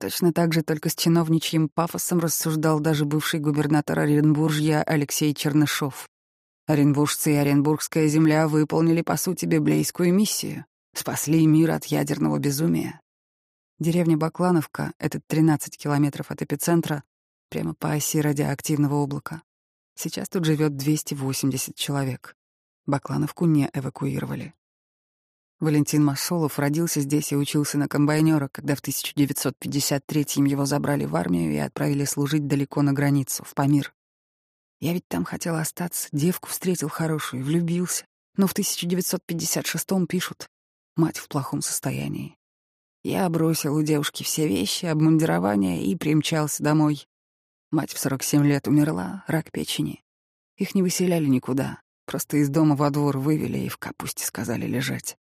Точно 0.00 0.32
так 0.32 0.52
же, 0.52 0.62
только 0.62 0.90
с 0.90 0.94
чиновничьим 0.94 1.68
пафосом 1.68 2.20
рассуждал 2.20 2.78
даже 2.78 3.04
бывший 3.04 3.40
губернатор 3.40 3.98
Оренбуржья 3.98 4.82
Алексей 4.84 5.34
Чернышов. 5.34 6.08
Оренбуржцы 6.66 7.32
и 7.32 7.36
Оренбургская 7.36 8.06
земля 8.06 8.46
выполнили, 8.46 9.02
по 9.02 9.16
сути, 9.16 9.46
библейскую 9.46 10.14
миссию. 10.14 10.66
Спасли 10.94 11.44
мир 11.46 11.72
от 11.72 11.86
ядерного 11.86 12.38
безумия. 12.38 13.00
Деревня 13.80 14.16
Баклановка, 14.16 14.92
это 14.98 15.20
13 15.26 15.76
километров 15.76 16.30
от 16.30 16.42
эпицентра, 16.42 17.02
прямо 17.48 17.74
по 17.74 17.92
оси 17.92 18.20
радиоактивного 18.20 19.02
облака. 19.02 19.42
Сейчас 19.96 20.28
тут 20.28 20.44
живет 20.44 20.76
280 20.76 21.74
человек. 21.74 22.36
Баклановку 22.86 23.46
не 23.46 23.68
эвакуировали. 23.72 24.54
Валентин 25.60 26.04
Масолов 26.04 26.60
родился 26.60 27.00
здесь 27.00 27.32
и 27.32 27.36
учился 27.36 27.78
на 27.78 27.88
комбайнера, 27.88 28.48
когда 28.52 28.76
в 28.76 28.82
1953-м 28.82 30.44
его 30.44 30.64
забрали 30.66 31.04
в 31.04 31.16
армию 31.16 31.52
и 31.52 31.56
отправили 31.56 32.04
служить 32.04 32.46
далеко 32.46 32.82
на 32.82 32.92
границу, 32.92 33.42
в 33.44 33.54
Памир. 33.54 33.92
Я 34.80 34.92
ведь 34.92 35.08
там 35.08 35.24
хотел 35.24 35.56
остаться, 35.56 36.08
девку 36.12 36.48
встретил 36.48 36.88
хорошую, 36.88 37.42
влюбился. 37.42 38.04
Но 38.36 38.46
в 38.46 38.54
1956-м 38.54 40.06
пишут 40.06 40.48
«Мать 40.94 41.18
в 41.18 41.26
плохом 41.26 41.60
состоянии». 41.60 42.36
Я 43.02 43.28
бросил 43.28 43.74
у 43.74 43.82
девушки 43.82 44.22
все 44.22 44.46
вещи, 44.46 44.86
обмундирование 44.86 45.84
и 45.84 45.96
примчался 45.96 46.62
домой. 46.62 47.08
Мать 47.72 47.92
в 47.92 47.98
47 47.98 48.46
лет 48.46 48.68
умерла, 48.68 49.24
рак 49.26 49.50
печени. 49.50 50.04
Их 50.56 50.76
не 50.76 50.82
выселяли 50.82 51.26
никуда, 51.26 51.80
просто 52.06 52.36
из 52.36 52.48
дома 52.48 52.76
во 52.76 52.90
двор 52.90 53.18
вывели 53.18 53.58
и 53.58 53.68
в 53.68 53.76
капусте 53.76 54.24
сказали 54.24 54.66
лежать. 54.66 55.16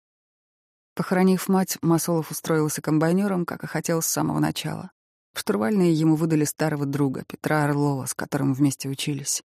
Похоронив 0.97 1.49
мать, 1.49 1.77
Масолов 1.83 2.31
устроился 2.31 2.81
комбайнером, 2.81 3.45
как 3.45 3.63
и 3.63 3.67
хотел 3.67 4.01
с 4.01 4.07
самого 4.07 4.39
начала. 4.39 4.91
В 5.35 5.41
штурвальные 5.41 5.93
ему 5.93 6.17
выдали 6.17 6.45
старого 6.45 6.87
друга, 6.87 7.23
Петра 7.29 7.65
Орлова, 7.65 8.07
с 8.07 8.15
которым 8.15 8.55
вместе 8.55 8.89
учились. 8.89 9.43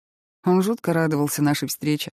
Он 0.43 0.63
жутко 0.63 0.91
радовался 0.91 1.43
нашей 1.43 1.67
встрече. 1.67 2.09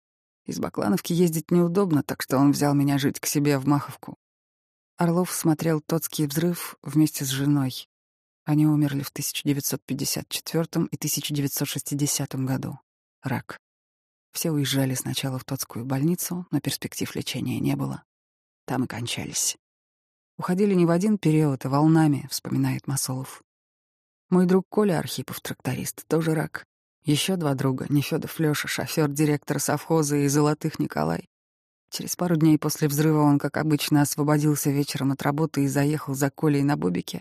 Из 0.44 0.60
Баклановки 0.60 1.12
ездить 1.12 1.50
неудобно, 1.50 2.04
так 2.04 2.22
что 2.22 2.38
он 2.38 2.52
взял 2.52 2.72
меня 2.74 2.98
жить 2.98 3.18
к 3.18 3.26
себе 3.26 3.58
в 3.58 3.66
Маховку. 3.66 4.14
Орлов 4.96 5.32
смотрел 5.32 5.80
Тотский 5.80 6.28
взрыв 6.28 6.76
вместе 6.84 7.24
с 7.24 7.28
женой. 7.28 7.88
Они 8.44 8.64
умерли 8.64 9.02
в 9.02 9.08
1954 9.08 10.62
и 10.92 10.96
1960 10.96 12.34
году. 12.44 12.78
Рак. 13.24 13.58
Все 14.32 14.52
уезжали 14.52 14.94
сначала 14.94 15.40
в 15.40 15.44
Тотскую 15.44 15.84
больницу, 15.84 16.46
но 16.52 16.60
перспектив 16.60 17.12
лечения 17.16 17.58
не 17.58 17.74
было. 17.74 18.05
Там 18.66 18.84
и 18.84 18.86
кончались. 18.88 19.56
Уходили 20.38 20.74
не 20.74 20.86
в 20.86 20.90
один 20.90 21.18
период, 21.18 21.64
а 21.64 21.68
волнами, 21.68 22.26
вспоминает 22.30 22.86
Масолов. 22.86 23.42
Мой 24.28 24.44
друг 24.46 24.66
Коля 24.68 24.98
Архипов, 24.98 25.40
тракторист, 25.40 26.04
тоже 26.08 26.34
рак. 26.34 26.64
Еще 27.04 27.36
два 27.36 27.54
друга, 27.54 27.86
Нефёдов 27.88 28.40
Лёша, 28.40 28.66
шофер 28.66 29.08
директора 29.08 29.60
совхоза 29.60 30.16
и 30.16 30.26
Золотых 30.26 30.80
Николай. 30.80 31.28
Через 31.90 32.16
пару 32.16 32.34
дней 32.34 32.58
после 32.58 32.88
взрыва 32.88 33.20
он, 33.20 33.38
как 33.38 33.56
обычно, 33.56 34.02
освободился 34.02 34.70
вечером 34.70 35.12
от 35.12 35.22
работы 35.22 35.62
и 35.62 35.68
заехал 35.68 36.14
за 36.14 36.30
Колей 36.30 36.64
на 36.64 36.76
бобике. 36.76 37.20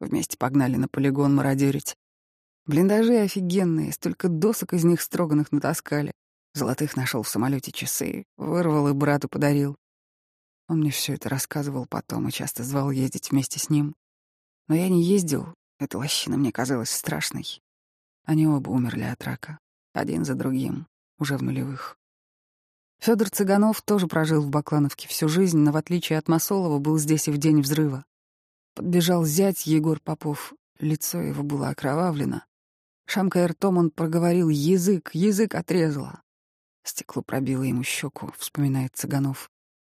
Вместе 0.00 0.36
погнали 0.36 0.74
на 0.74 0.88
полигон 0.88 1.32
мародерить. 1.36 1.94
Блиндажи 2.66 3.14
офигенные, 3.18 3.92
столько 3.92 4.28
досок 4.28 4.72
из 4.72 4.84
них 4.84 5.00
строганных 5.00 5.52
натаскали. 5.52 6.12
Золотых 6.52 6.96
нашел 6.96 7.22
в 7.22 7.28
самолете 7.28 7.70
часы, 7.70 8.24
вырвал 8.36 8.88
и 8.88 8.92
брату 8.92 9.28
подарил. 9.28 9.76
Он 10.68 10.78
мне 10.78 10.90
все 10.90 11.14
это 11.14 11.28
рассказывал 11.28 11.86
потом 11.86 12.28
и 12.28 12.32
часто 12.32 12.64
звал 12.64 12.90
ездить 12.90 13.30
вместе 13.30 13.58
с 13.58 13.68
ним. 13.68 13.94
Но 14.68 14.74
я 14.74 14.88
не 14.88 15.02
ездил, 15.02 15.54
эта 15.78 15.98
лощина 15.98 16.36
мне 16.36 16.52
казалась 16.52 16.90
страшной. 16.90 17.60
Они 18.24 18.46
оба 18.46 18.70
умерли 18.70 19.02
от 19.02 19.22
рака, 19.22 19.58
один 19.92 20.24
за 20.24 20.34
другим, 20.34 20.86
уже 21.18 21.36
в 21.36 21.42
нулевых. 21.42 21.98
Федор 23.00 23.28
Цыганов 23.28 23.82
тоже 23.82 24.06
прожил 24.06 24.40
в 24.40 24.48
Баклановке 24.48 25.08
всю 25.08 25.28
жизнь, 25.28 25.58
но 25.58 25.72
в 25.72 25.76
отличие 25.76 26.18
от 26.18 26.28
Масолова 26.28 26.78
был 26.78 26.96
здесь 26.98 27.28
и 27.28 27.30
в 27.30 27.36
день 27.36 27.60
взрыва. 27.60 28.06
Подбежал 28.74 29.24
зять 29.26 29.66
Егор 29.66 30.00
Попов, 30.00 30.54
лицо 30.78 31.20
его 31.20 31.42
было 31.42 31.68
окровавлено. 31.68 32.44
Шамкая 33.06 33.48
ртом 33.48 33.76
он 33.76 33.90
проговорил 33.90 34.48
«Язык, 34.48 35.10
язык 35.12 35.54
отрезала». 35.54 36.22
Стекло 36.82 37.22
пробило 37.22 37.62
ему 37.62 37.82
щеку, 37.82 38.32
вспоминает 38.38 38.96
Цыганов. 38.96 39.50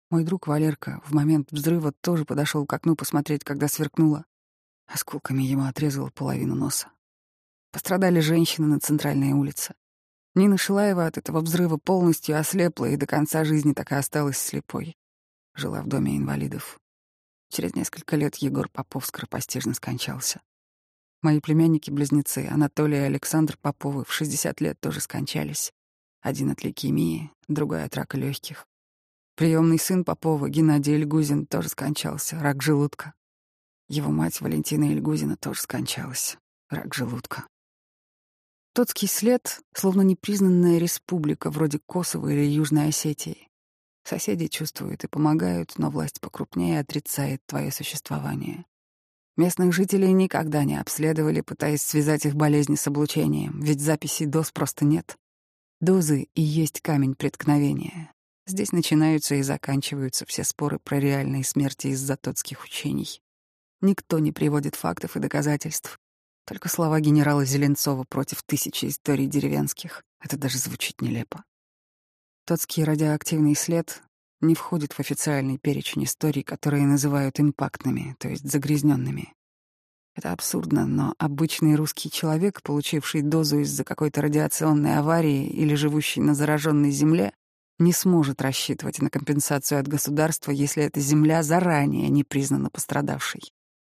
Мой 0.10 0.24
друг 0.24 0.48
Валерка 0.48 1.02
в 1.06 1.14
момент 1.14 1.52
взрыва 1.52 1.92
тоже 1.92 2.26
подошел 2.26 2.66
к 2.66 2.74
окну 2.74 2.96
посмотреть, 2.96 3.44
когда 3.44 3.68
сверкнуло. 3.68 4.26
Осколками 4.86 5.42
ему 5.42 5.66
отрезало 5.66 6.12
половину 6.12 6.56
носа. 6.56 6.92
Пострадали 7.72 8.20
женщины 8.20 8.68
на 8.68 8.80
центральной 8.80 9.32
улице. 9.32 9.74
Нина 10.36 10.58
Шилаева 10.58 11.08
от 11.08 11.18
этого 11.18 11.42
взрыва 11.42 11.78
полностью 11.78 12.38
ослепла 12.38 12.86
и 12.86 12.98
до 12.98 13.08
конца 13.08 13.44
жизни 13.46 13.74
так 13.74 13.92
и 13.92 13.96
осталась 13.96 14.38
слепой. 14.38 14.96
Жила 15.56 15.82
в 15.82 15.88
доме 15.88 16.18
инвалидов. 16.18 16.80
Через 17.50 17.74
несколько 17.74 18.16
лет 18.16 18.36
Егор 18.36 18.70
Попов 18.70 19.06
скоропостижно 19.06 19.74
скончался. 19.74 20.42
Мои 21.22 21.40
племянники-близнецы, 21.40 22.48
Анатолий 22.52 22.98
и 22.98 23.02
Александр 23.02 23.58
Поповы, 23.58 24.04
в 24.04 24.14
60 24.14 24.62
лет 24.62 24.80
тоже 24.80 25.00
скончались. 25.00 25.72
Один 26.22 26.52
от 26.52 26.64
лейкемии, 26.64 27.32
другой 27.48 27.84
от 27.84 27.96
рака 27.96 28.18
легких. 28.18 28.68
Приемный 29.36 29.78
сын 29.78 30.06
Попова, 30.06 30.50
Геннадий 30.50 30.96
Ильгузин, 30.96 31.46
тоже 31.46 31.68
скончался, 31.68 32.40
рак 32.40 32.62
желудка. 32.62 33.14
Его 33.90 34.10
мать, 34.10 34.40
Валентина 34.40 34.86
Ильгузина, 34.86 35.36
тоже 35.36 35.60
скончалась, 35.60 36.38
рак 36.70 36.94
желудка. 36.94 37.46
Тотский 38.74 39.10
след, 39.10 39.60
словно 39.74 40.04
непризнанная 40.04 40.78
республика, 40.78 41.50
вроде 41.50 41.80
Косово 41.86 42.30
или 42.30 42.46
Южной 42.46 42.88
Осетии. 42.90 43.50
Соседи 44.06 44.48
чувствуют 44.48 45.04
и 45.04 45.10
помогают, 45.10 45.78
но 45.78 45.90
власть 45.90 46.22
покрупнее 46.22 46.80
отрицает 46.80 47.42
твое 47.46 47.74
существование. 47.74 48.66
Местных 49.36 49.74
жителей 49.74 50.14
никогда 50.14 50.64
не 50.64 50.80
обследовали, 50.80 51.42
пытаясь 51.42 51.82
связать 51.82 52.26
их 52.26 52.36
болезни 52.36 52.76
с 52.76 52.88
облучением, 52.88 53.60
ведь 53.60 53.82
записей 53.82 54.28
доз 54.28 54.52
просто 54.52 54.86
нет. 54.86 55.18
Дозы 55.82 56.30
и 56.36 56.42
есть 56.42 56.80
камень 56.80 57.16
преткновения, 57.16 58.14
Здесь 58.48 58.72
начинаются 58.72 59.36
и 59.36 59.42
заканчиваются 59.42 60.26
все 60.26 60.44
споры 60.44 60.78
про 60.78 61.00
реальные 61.00 61.44
смерти 61.44 61.88
из-за 61.88 62.16
тотских 62.16 62.64
учений. 62.64 63.22
Никто 63.82 64.20
не 64.20 64.32
приводит 64.32 64.76
фактов 64.76 65.16
и 65.16 65.20
доказательств. 65.20 66.00
Только 66.46 66.70
слова 66.70 67.00
генерала 67.00 67.44
Зеленцова 67.44 68.04
против 68.08 68.44
тысячи 68.44 68.86
историй 68.86 69.26
деревенских. 69.26 70.04
Это 70.22 70.38
даже 70.38 70.60
звучит 70.60 71.02
нелепо. 71.02 71.44
Тотский 72.46 72.84
радиоактивный 72.84 73.56
след 73.56 74.04
не 74.42 74.54
входит 74.54 74.94
в 74.94 75.00
официальный 75.00 75.58
перечень 75.58 76.04
историй, 76.04 76.44
которые 76.44 76.86
называют 76.86 77.40
импактными, 77.40 78.16
то 78.20 78.30
есть 78.30 78.48
загрязненными. 78.48 79.34
Это 80.16 80.32
абсурдно, 80.32 80.86
но 80.86 81.16
обычный 81.18 81.76
русский 81.76 82.12
человек, 82.12 82.62
получивший 82.62 83.24
дозу 83.24 83.60
из-за 83.62 83.84
какой-то 83.84 84.22
радиационной 84.22 85.00
аварии 85.00 85.48
или 85.48 85.74
живущий 85.74 86.22
на 86.22 86.36
зараженной 86.36 86.92
земле, 86.92 87.34
не 87.80 87.94
сможет 87.94 88.42
рассчитывать 88.42 89.02
на 89.02 89.10
компенсацию 89.10 89.80
от 89.80 89.88
государства, 89.88 90.52
если 90.52 90.84
эта 90.84 91.00
земля 91.00 91.44
заранее 91.44 92.10
не 92.10 92.24
признана 92.24 92.70
пострадавшей. 92.70 93.42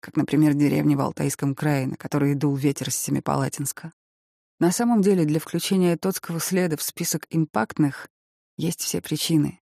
Как, 0.01 0.17
например, 0.17 0.55
деревни 0.55 0.95
в 0.95 1.01
Алтайском 1.01 1.55
крае, 1.55 1.87
на 1.87 1.97
которые 1.97 2.35
дул 2.35 2.55
ветер 2.55 2.91
с 2.91 2.97
Семипалатинска. 2.97 3.93
На 4.59 4.73
самом 4.73 5.01
деле, 5.03 5.25
для 5.25 5.41
включения 5.41 5.97
Тотского 5.97 6.41
следа 6.41 6.77
в 6.77 6.83
список 6.83 7.27
импактных 7.31 8.09
есть 8.57 8.81
все 8.81 9.01
причины. 9.01 9.61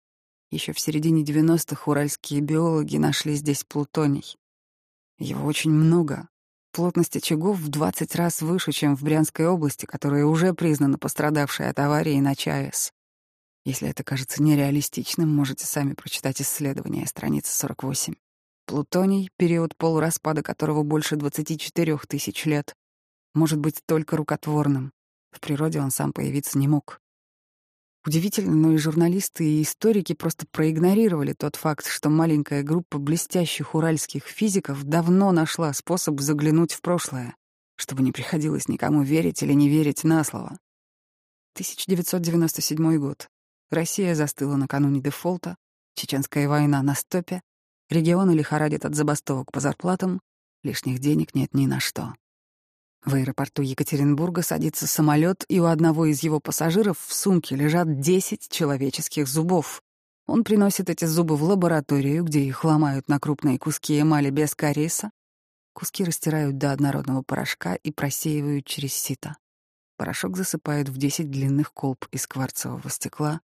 Еще 0.52 0.72
в 0.72 0.80
середине 0.80 1.24
90-х 1.24 1.90
уральские 1.90 2.42
биологи 2.42 2.98
нашли 2.98 3.34
здесь 3.34 3.64
плутоний. 3.64 4.38
Его 5.18 5.48
очень 5.48 5.72
много. 5.72 6.28
Плотность 6.74 7.16
очагов 7.16 7.58
в 7.58 7.70
20 7.70 8.16
раз 8.16 8.42
выше, 8.42 8.72
чем 8.72 8.96
в 8.96 9.04
Брянской 9.04 9.48
области, 9.48 9.86
которая 9.86 10.26
уже 10.26 10.54
признана 10.54 11.00
пострадавшей 11.00 11.70
от 11.70 11.80
аварии 11.80 12.20
на 12.20 12.36
ЧАЭС. 12.36 12.92
Если 13.66 13.90
это 13.90 14.04
кажется 14.04 14.44
нереалистичным, 14.44 15.34
можете 15.34 15.66
сами 15.66 15.94
прочитать 15.94 16.42
исследование, 16.42 17.08
страница 17.08 17.58
48. 17.58 18.16
Плутоний, 18.66 19.30
период 19.38 19.76
полураспада 19.78 20.44
которого 20.44 20.84
больше 20.84 21.16
24 21.16 21.98
тысяч 22.10 22.46
лет, 22.46 22.76
может 23.34 23.60
быть 23.60 23.82
только 23.86 24.18
рукотворным. 24.18 24.92
В 25.32 25.40
природе 25.40 25.80
он 25.80 25.92
сам 25.92 26.12
появиться 26.12 26.58
не 26.58 26.68
мог. 26.68 27.00
Удивительно, 28.06 28.54
но 28.54 28.74
и 28.74 28.78
журналисты, 28.78 29.46
и 29.46 29.62
историки 29.62 30.14
просто 30.14 30.46
проигнорировали 30.52 31.32
тот 31.32 31.56
факт, 31.56 31.88
что 31.88 32.10
маленькая 32.10 32.64
группа 32.64 32.98
блестящих 32.98 33.76
уральских 33.76 34.26
физиков 34.26 34.84
давно 34.84 35.32
нашла 35.32 35.72
способ 35.72 36.20
заглянуть 36.20 36.74
в 36.74 36.82
прошлое, 36.82 37.34
чтобы 37.78 38.04
не 38.04 38.12
приходилось 38.12 38.68
никому 38.68 39.04
верить 39.04 39.42
или 39.42 39.54
не 39.54 39.70
верить 39.70 40.04
на 40.04 40.26
слово. 40.26 40.60
1997 41.56 42.98
год. 42.98 43.30
Россия 43.74 44.16
застыла 44.16 44.56
накануне 44.56 45.02
дефолта, 45.02 45.58
чеченская 45.96 46.48
война 46.48 46.82
на 46.82 46.96
стопе, 46.96 47.42
регионы 47.90 48.32
лихорадят 48.32 48.86
от 48.86 48.96
забастовок 48.96 49.52
по 49.52 49.60
зарплатам, 49.60 50.22
лишних 50.64 51.00
денег 51.00 51.36
нет 51.36 51.54
ни 51.54 51.66
на 51.66 51.80
что. 51.80 52.14
В 53.06 53.16
аэропорту 53.16 53.62
Екатеринбурга 53.62 54.44
садится 54.44 54.88
самолет, 54.88 55.44
и 55.50 55.60
у 55.60 55.66
одного 55.66 56.06
из 56.06 56.24
его 56.24 56.40
пассажиров 56.40 56.98
в 57.00 57.14
сумке 57.14 57.56
лежат 57.56 58.00
10 58.00 58.48
человеческих 58.50 59.28
зубов. 59.28 59.82
Он 60.26 60.46
приносит 60.46 60.90
эти 60.90 61.04
зубы 61.04 61.36
в 61.36 61.44
лабораторию, 61.44 62.24
где 62.24 62.40
их 62.40 62.64
ломают 62.64 63.10
на 63.10 63.20
крупные 63.20 63.60
куски 63.60 64.00
эмали 64.00 64.30
без 64.30 64.56
кариеса. 64.56 65.12
Куски 65.74 66.06
растирают 66.06 66.58
до 66.58 66.72
однородного 66.72 67.24
порошка 67.24 67.76
и 67.76 67.92
просеивают 67.92 68.66
через 68.66 68.94
сито. 68.94 69.36
Порошок 69.98 70.38
засыпают 70.38 70.88
в 70.88 70.98
10 70.98 71.30
длинных 71.30 71.74
колб 71.74 72.06
из 72.12 72.26
кварцевого 72.26 72.90
стекла, 72.90 73.42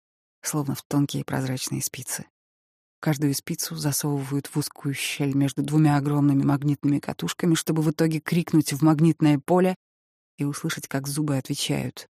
словно 0.47 0.75
в 0.75 0.83
тонкие 0.83 1.25
прозрачные 1.25 1.81
спицы. 1.81 2.25
Каждую 2.99 3.35
спицу 3.35 3.75
засовывают 3.75 4.47
в 4.47 4.57
узкую 4.57 4.93
щель 4.95 5.35
между 5.35 5.61
двумя 5.61 5.97
огромными 5.97 6.43
магнитными 6.43 6.99
катушками, 6.99 7.53
чтобы 7.53 7.81
в 7.81 7.91
итоге 7.91 8.19
крикнуть 8.19 8.73
в 8.73 8.81
магнитное 8.81 9.39
поле 9.39 9.75
и 10.37 10.43
услышать, 10.43 10.87
как 10.87 11.07
зубы 11.07 11.37
отвечают. 11.37 12.07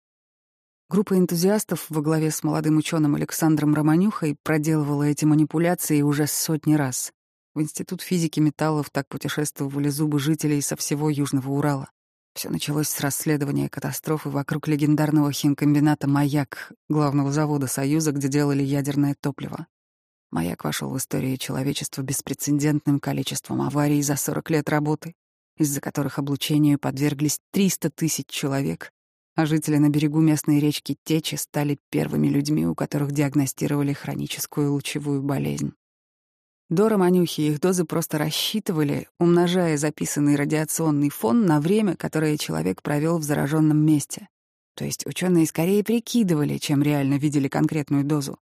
Группа 0.88 1.18
энтузиастов 1.18 1.86
во 1.88 2.02
главе 2.02 2.30
с 2.30 2.42
молодым 2.44 2.76
ученым 2.76 3.14
Александром 3.14 3.74
Романюхой 3.74 4.36
проделывала 4.42 5.04
эти 5.04 5.24
манипуляции 5.24 6.02
уже 6.02 6.26
сотни 6.26 6.74
раз. 6.74 7.10
В 7.54 7.62
Институт 7.62 8.02
физики 8.02 8.38
металлов 8.38 8.90
так 8.90 9.08
путешествовали 9.08 9.88
зубы 9.88 10.18
жителей 10.18 10.60
со 10.60 10.76
всего 10.76 11.08
Южного 11.08 11.50
Урала. 11.50 11.90
Все 12.34 12.50
началось 12.50 12.88
с 12.88 13.00
расследования 13.00 13.68
катастрофы 13.68 14.28
вокруг 14.28 14.66
легендарного 14.66 15.30
химкомбината 15.30 16.08
«Маяк», 16.08 16.72
главного 16.88 17.30
завода 17.30 17.68
Союза, 17.68 18.10
где 18.10 18.26
делали 18.26 18.62
ядерное 18.62 19.14
топливо. 19.20 19.68
Маяк 20.32 20.64
вошел 20.64 20.90
в 20.90 20.98
историю 20.98 21.38
человечества 21.38 22.02
беспрецедентным 22.02 22.98
количеством 22.98 23.62
аварий 23.62 24.02
за 24.02 24.16
40 24.16 24.50
лет 24.50 24.68
работы, 24.68 25.14
из-за 25.56 25.80
которых 25.80 26.18
облучению 26.18 26.80
подверглись 26.80 27.38
300 27.52 27.90
тысяч 27.90 28.26
человек, 28.26 28.90
а 29.36 29.46
жители 29.46 29.76
на 29.76 29.88
берегу 29.88 30.20
местной 30.20 30.58
речки 30.58 30.96
Течи 31.04 31.36
стали 31.36 31.78
первыми 31.88 32.26
людьми, 32.26 32.66
у 32.66 32.74
которых 32.74 33.12
диагностировали 33.12 33.92
хроническую 33.92 34.72
лучевую 34.72 35.22
болезнь. 35.22 35.72
До 36.70 36.88
Романюхи 36.88 37.42
их 37.42 37.60
дозы 37.60 37.84
просто 37.84 38.16
рассчитывали, 38.16 39.08
умножая 39.18 39.76
записанный 39.76 40.36
радиационный 40.36 41.10
фон 41.10 41.44
на 41.44 41.60
время, 41.60 41.94
которое 41.94 42.38
человек 42.38 42.80
провел 42.82 43.18
в 43.18 43.22
зараженном 43.22 43.78
месте. 43.78 44.28
То 44.74 44.84
есть 44.84 45.06
ученые 45.06 45.46
скорее 45.46 45.84
прикидывали, 45.84 46.56
чем 46.56 46.82
реально 46.82 47.14
видели 47.14 47.48
конкретную 47.48 48.04
дозу. 48.04 48.38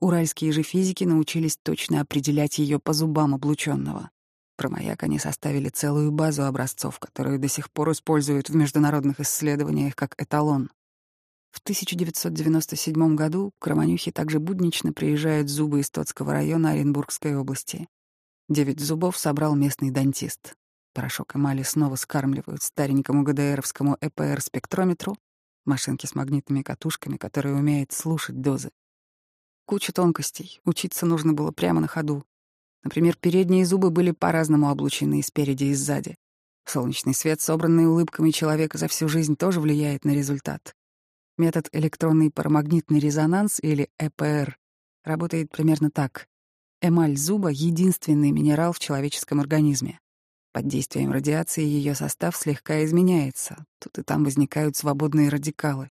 Уральские 0.00 0.52
же 0.52 0.62
физики 0.62 1.04
научились 1.04 1.58
точно 1.62 2.00
определять 2.00 2.58
ее 2.58 2.78
по 2.78 2.94
зубам 2.94 3.34
облученного. 3.34 4.10
Про 4.56 4.70
маяк 4.70 5.02
они 5.02 5.18
составили 5.18 5.68
целую 5.68 6.10
базу 6.10 6.44
образцов, 6.44 6.98
которую 6.98 7.38
до 7.38 7.48
сих 7.48 7.70
пор 7.70 7.92
используют 7.92 8.48
в 8.48 8.56
международных 8.56 9.20
исследованиях 9.20 9.94
как 9.94 10.14
эталон. 10.20 10.70
В 11.50 11.58
1997 11.60 13.16
году 13.16 13.52
к 13.58 13.66
Романюхе 13.66 14.12
также 14.12 14.38
буднично 14.38 14.92
приезжают 14.92 15.48
зубы 15.48 15.80
из 15.80 15.90
Тотского 15.90 16.32
района 16.32 16.70
Оренбургской 16.70 17.36
области. 17.36 17.88
Девять 18.48 18.80
зубов 18.80 19.16
собрал 19.16 19.54
местный 19.54 19.90
дантист. 19.90 20.54
Порошок 20.92 21.36
эмали 21.36 21.62
снова 21.62 21.96
скармливают 21.96 22.62
старенькому 22.62 23.22
ГДРовскому 23.22 23.96
ЭПР-спектрометру, 24.00 25.16
машинке 25.64 26.06
с 26.06 26.14
магнитными 26.14 26.62
катушками, 26.62 27.16
которая 27.16 27.54
умеет 27.54 27.92
слушать 27.92 28.40
дозы. 28.40 28.70
Куча 29.66 29.92
тонкостей. 29.92 30.60
Учиться 30.64 31.06
нужно 31.06 31.32
было 31.32 31.52
прямо 31.52 31.80
на 31.80 31.86
ходу. 31.86 32.24
Например, 32.82 33.16
передние 33.16 33.64
зубы 33.66 33.90
были 33.90 34.10
по-разному 34.10 34.68
облучены 34.68 35.20
и 35.20 35.22
спереди, 35.22 35.64
и 35.64 35.74
сзади. 35.74 36.16
Солнечный 36.64 37.14
свет, 37.14 37.40
собранный 37.40 37.86
улыбками 37.86 38.30
человека 38.30 38.78
за 38.78 38.88
всю 38.88 39.08
жизнь, 39.08 39.36
тоже 39.36 39.60
влияет 39.60 40.04
на 40.04 40.10
результат. 40.10 40.74
Метод 41.40 41.70
электронный 41.72 42.30
парамагнитный 42.30 42.98
резонанс, 42.98 43.60
или 43.62 43.88
ЭПР, 43.98 44.58
работает 45.04 45.50
примерно 45.50 45.90
так. 45.90 46.28
Эмаль 46.82 47.16
зуба— 47.16 47.48
единственный 47.50 48.30
минерал 48.30 48.74
в 48.74 48.78
человеческом 48.78 49.40
организме. 49.40 50.00
Под 50.52 50.66
действием 50.66 51.12
радиации 51.12 51.64
ее 51.64 51.94
состав 51.94 52.36
слегка 52.36 52.84
изменяется. 52.84 53.64
Тут 53.78 53.96
и 53.96 54.02
там 54.02 54.22
возникают 54.22 54.76
свободные 54.76 55.30
радикалы. 55.30 55.88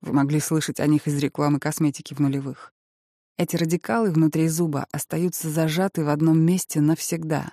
Вы 0.00 0.14
могли 0.14 0.40
слышать 0.40 0.80
о 0.80 0.86
них 0.86 1.06
из 1.06 1.18
рекламы 1.18 1.60
косметики 1.60 2.14
в 2.14 2.20
нулевых. 2.20 2.72
Эти 3.36 3.56
радикалы 3.56 4.10
внутри 4.10 4.48
зуба 4.48 4.86
остаются 4.92 5.50
зажаты 5.50 6.06
в 6.06 6.08
одном 6.08 6.40
месте 6.40 6.80
навсегда. 6.80 7.52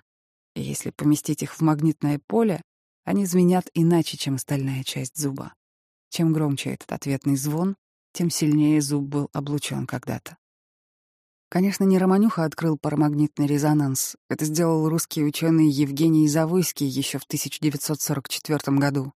И 0.56 0.62
если 0.62 0.92
поместить 0.92 1.44
их 1.44 1.54
в 1.54 1.60
магнитное 1.60 2.22
поле, 2.26 2.62
они 3.04 3.26
звенят 3.26 3.70
иначе, 3.74 4.16
чем 4.16 4.38
стальная 4.38 4.86
часть 4.86 5.18
зуба. 5.18 5.52
Чем 6.14 6.32
громче 6.32 6.70
этот 6.70 6.92
ответный 6.92 7.36
звон, 7.36 7.76
тем 8.12 8.30
сильнее 8.30 8.82
зуб 8.82 9.04
был 9.04 9.30
облучен 9.34 9.88
когда-то. 9.88 10.38
Конечно, 11.50 11.86
не 11.86 11.98
Романюха 11.98 12.44
открыл 12.44 12.78
парамагнитный 12.78 13.48
резонанс. 13.48 14.16
Это 14.30 14.46
сделал 14.46 14.88
русский 14.88 15.24
ученый 15.24 15.68
Евгений 15.68 16.28
Завойский 16.28 16.86
еще 16.86 17.18
в 17.18 17.24
1944 17.24 18.78
году. 18.78 19.12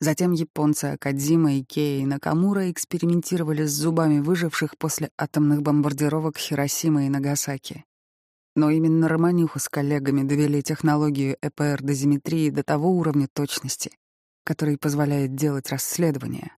Затем 0.00 0.32
японцы 0.32 0.86
Акадзима, 0.86 1.60
Икея 1.60 2.02
и 2.02 2.04
Накамура 2.04 2.68
экспериментировали 2.68 3.64
с 3.64 3.70
зубами 3.70 4.18
выживших 4.18 4.76
после 4.76 5.10
атомных 5.16 5.62
бомбардировок 5.62 6.36
Хиросимы 6.36 7.06
и 7.06 7.10
Нагасаки. 7.10 7.84
Но 8.56 8.70
именно 8.70 9.06
Романюха 9.06 9.60
с 9.60 9.68
коллегами 9.68 10.24
довели 10.24 10.64
технологию 10.64 11.36
ЭПР-дозиметрии 11.42 12.50
до 12.50 12.64
того 12.64 12.90
уровня 12.90 13.28
точности, 13.32 13.92
который 14.44 14.78
позволяет 14.78 15.34
делать 15.34 15.70
расследования. 15.70 16.56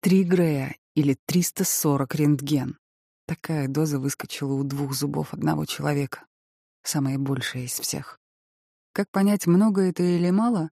Три 0.00 0.24
Грея 0.24 0.76
или 0.94 1.16
340 1.26 2.14
рентген. 2.14 2.78
Такая 3.26 3.68
доза 3.68 3.98
выскочила 3.98 4.52
у 4.52 4.64
двух 4.64 4.94
зубов 4.94 5.32
одного 5.32 5.64
человека. 5.64 6.26
Самая 6.82 7.18
большая 7.18 7.64
из 7.64 7.72
всех. 7.72 8.18
Как 8.92 9.10
понять, 9.10 9.46
много 9.46 9.82
это 9.82 10.02
или 10.02 10.30
мало? 10.30 10.70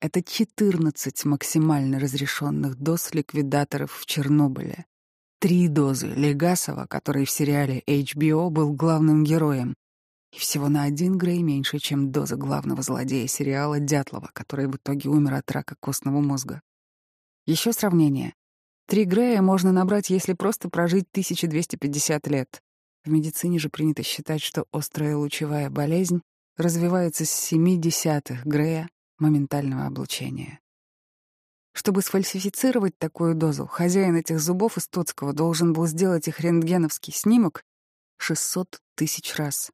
Это 0.00 0.22
14 0.22 1.24
максимально 1.24 1.98
разрешенных 1.98 2.76
доз 2.76 3.12
ликвидаторов 3.12 3.92
в 3.92 4.06
Чернобыле. 4.06 4.86
Три 5.40 5.68
дозы 5.68 6.08
Легасова, 6.08 6.86
который 6.86 7.24
в 7.24 7.30
сериале 7.30 7.82
HBO 7.86 8.50
был 8.50 8.72
главным 8.72 9.24
героем. 9.24 9.74
И 10.32 10.38
всего 10.38 10.68
на 10.68 10.84
один 10.84 11.18
грей 11.18 11.42
меньше, 11.42 11.78
чем 11.78 12.12
доза 12.12 12.36
главного 12.36 12.82
злодея 12.82 13.26
сериала 13.26 13.80
Дятлова, 13.80 14.30
который 14.32 14.68
в 14.68 14.76
итоге 14.76 15.08
умер 15.08 15.34
от 15.34 15.50
рака 15.50 15.74
костного 15.80 16.20
мозга. 16.20 16.62
Еще 17.46 17.72
сравнение. 17.72 18.34
Три 18.86 19.04
грея 19.04 19.42
можно 19.42 19.72
набрать, 19.72 20.10
если 20.10 20.34
просто 20.34 20.68
прожить 20.68 21.06
1250 21.10 22.26
лет. 22.28 22.62
В 23.04 23.10
медицине 23.10 23.58
же 23.58 23.70
принято 23.70 24.02
считать, 24.02 24.42
что 24.42 24.66
острая 24.72 25.16
лучевая 25.16 25.70
болезнь 25.70 26.22
развивается 26.56 27.24
с 27.24 27.30
70 27.30 28.44
грея 28.44 28.88
моментального 29.18 29.86
облучения. 29.86 30.60
Чтобы 31.72 32.02
сфальсифицировать 32.02 32.98
такую 32.98 33.34
дозу, 33.34 33.66
хозяин 33.66 34.16
этих 34.16 34.40
зубов 34.40 34.76
из 34.76 34.88
Тоцкого 34.88 35.32
должен 35.32 35.72
был 35.72 35.86
сделать 35.86 36.28
их 36.28 36.40
рентгеновский 36.40 37.12
снимок 37.12 37.62
600 38.18 38.80
тысяч 38.96 39.34
раз. 39.36 39.70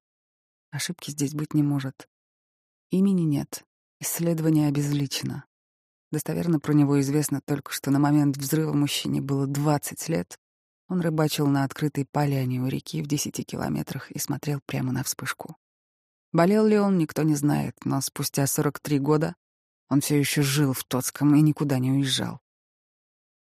Ошибки 0.70 1.10
здесь 1.10 1.34
быть 1.34 1.54
не 1.54 1.62
может. 1.62 2.08
Имени 2.90 3.22
нет. 3.22 3.64
Исследование 4.00 4.68
обезличено. 4.68 5.44
Достоверно 6.12 6.60
про 6.60 6.72
него 6.72 7.00
известно 7.00 7.40
только, 7.40 7.72
что 7.72 7.90
на 7.90 7.98
момент 7.98 8.36
взрыва 8.36 8.72
мужчине 8.72 9.20
было 9.20 9.46
20 9.46 10.08
лет. 10.08 10.38
Он 10.88 11.00
рыбачил 11.00 11.46
на 11.48 11.64
открытой 11.64 12.06
поляне 12.10 12.60
у 12.60 12.68
реки 12.68 13.02
в 13.02 13.06
10 13.06 13.44
километрах 13.44 14.10
и 14.12 14.18
смотрел 14.18 14.60
прямо 14.66 14.92
на 14.92 15.02
вспышку. 15.02 15.56
Болел 16.32 16.66
ли 16.66 16.78
он, 16.78 16.98
никто 16.98 17.22
не 17.22 17.34
знает, 17.34 17.74
но 17.84 18.00
спустя 18.00 18.46
43 18.46 18.98
года 18.98 19.34
он 19.88 20.00
все 20.00 20.18
еще 20.18 20.42
жил 20.42 20.72
в 20.72 20.84
Тоцком 20.84 21.34
и 21.34 21.40
никуда 21.40 21.78
не 21.78 21.90
уезжал. 21.92 22.40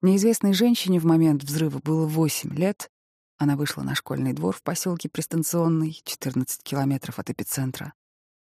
Неизвестной 0.02 0.54
женщине 0.54 1.00
в 1.00 1.06
момент 1.06 1.44
взрыва 1.44 1.80
было 1.80 2.06
8 2.08 2.54
лет. 2.56 2.90
Она 3.38 3.58
вышла 3.58 3.84
на 3.84 3.96
школьный 3.96 4.34
двор 4.34 4.56
в 4.56 4.64
поселке 4.64 5.10
Пристанционный, 5.10 6.02
14 6.04 6.64
километров 6.64 7.20
от 7.20 7.30
эпицентра, 7.30 7.94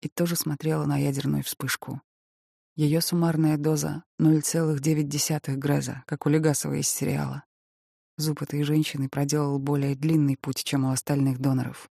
и 0.03 0.09
тоже 0.09 0.37
смотрела 0.37 0.85
на 0.85 0.99
ядерную 0.99 1.43
вспышку. 1.43 2.03
Ее 2.77 3.01
суммарная 3.01 3.57
доза— 3.57 4.05
0,9 4.21 5.57
греза, 5.57 6.03
как 6.07 6.27
у 6.27 6.29
Легасова 6.29 6.75
из 6.75 6.89
сериала. 6.89 7.45
Зуб 8.19 8.43
этой 8.43 8.63
женщины 8.63 9.09
проделал 9.09 9.59
более 9.59 9.97
длинный 9.97 10.37
путь, 10.37 10.63
чем 10.63 10.85
у 10.85 10.91
остальных 10.91 11.39
доноров. 11.39 11.89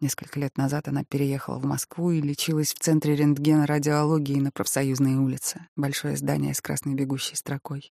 Несколько 0.00 0.40
лет 0.40 0.56
назад 0.56 0.88
она 0.88 1.04
переехала 1.04 1.58
в 1.58 1.64
Москву 1.64 2.10
и 2.10 2.20
лечилась 2.20 2.72
в 2.72 2.78
Центре 2.78 3.14
рентгена 3.14 3.66
радиологии 3.66 4.40
на 4.40 4.50
Профсоюзной 4.50 5.16
улице, 5.16 5.68
большое 5.76 6.16
здание 6.16 6.54
с 6.54 6.60
красной 6.60 6.94
бегущей 6.94 7.36
строкой. 7.36 7.92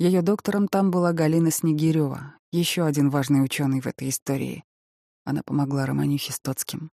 Ее 0.00 0.22
доктором 0.22 0.66
там 0.66 0.90
была 0.90 1.12
Галина 1.12 1.50
Снегирева, 1.50 2.34
еще 2.52 2.86
один 2.86 3.10
важный 3.10 3.44
ученый 3.44 3.82
в 3.82 3.86
этой 3.86 4.08
истории. 4.08 4.64
Она 5.26 5.42
помогла 5.42 5.84
Романюхе 5.84 6.32
Стоцким. 6.32 6.90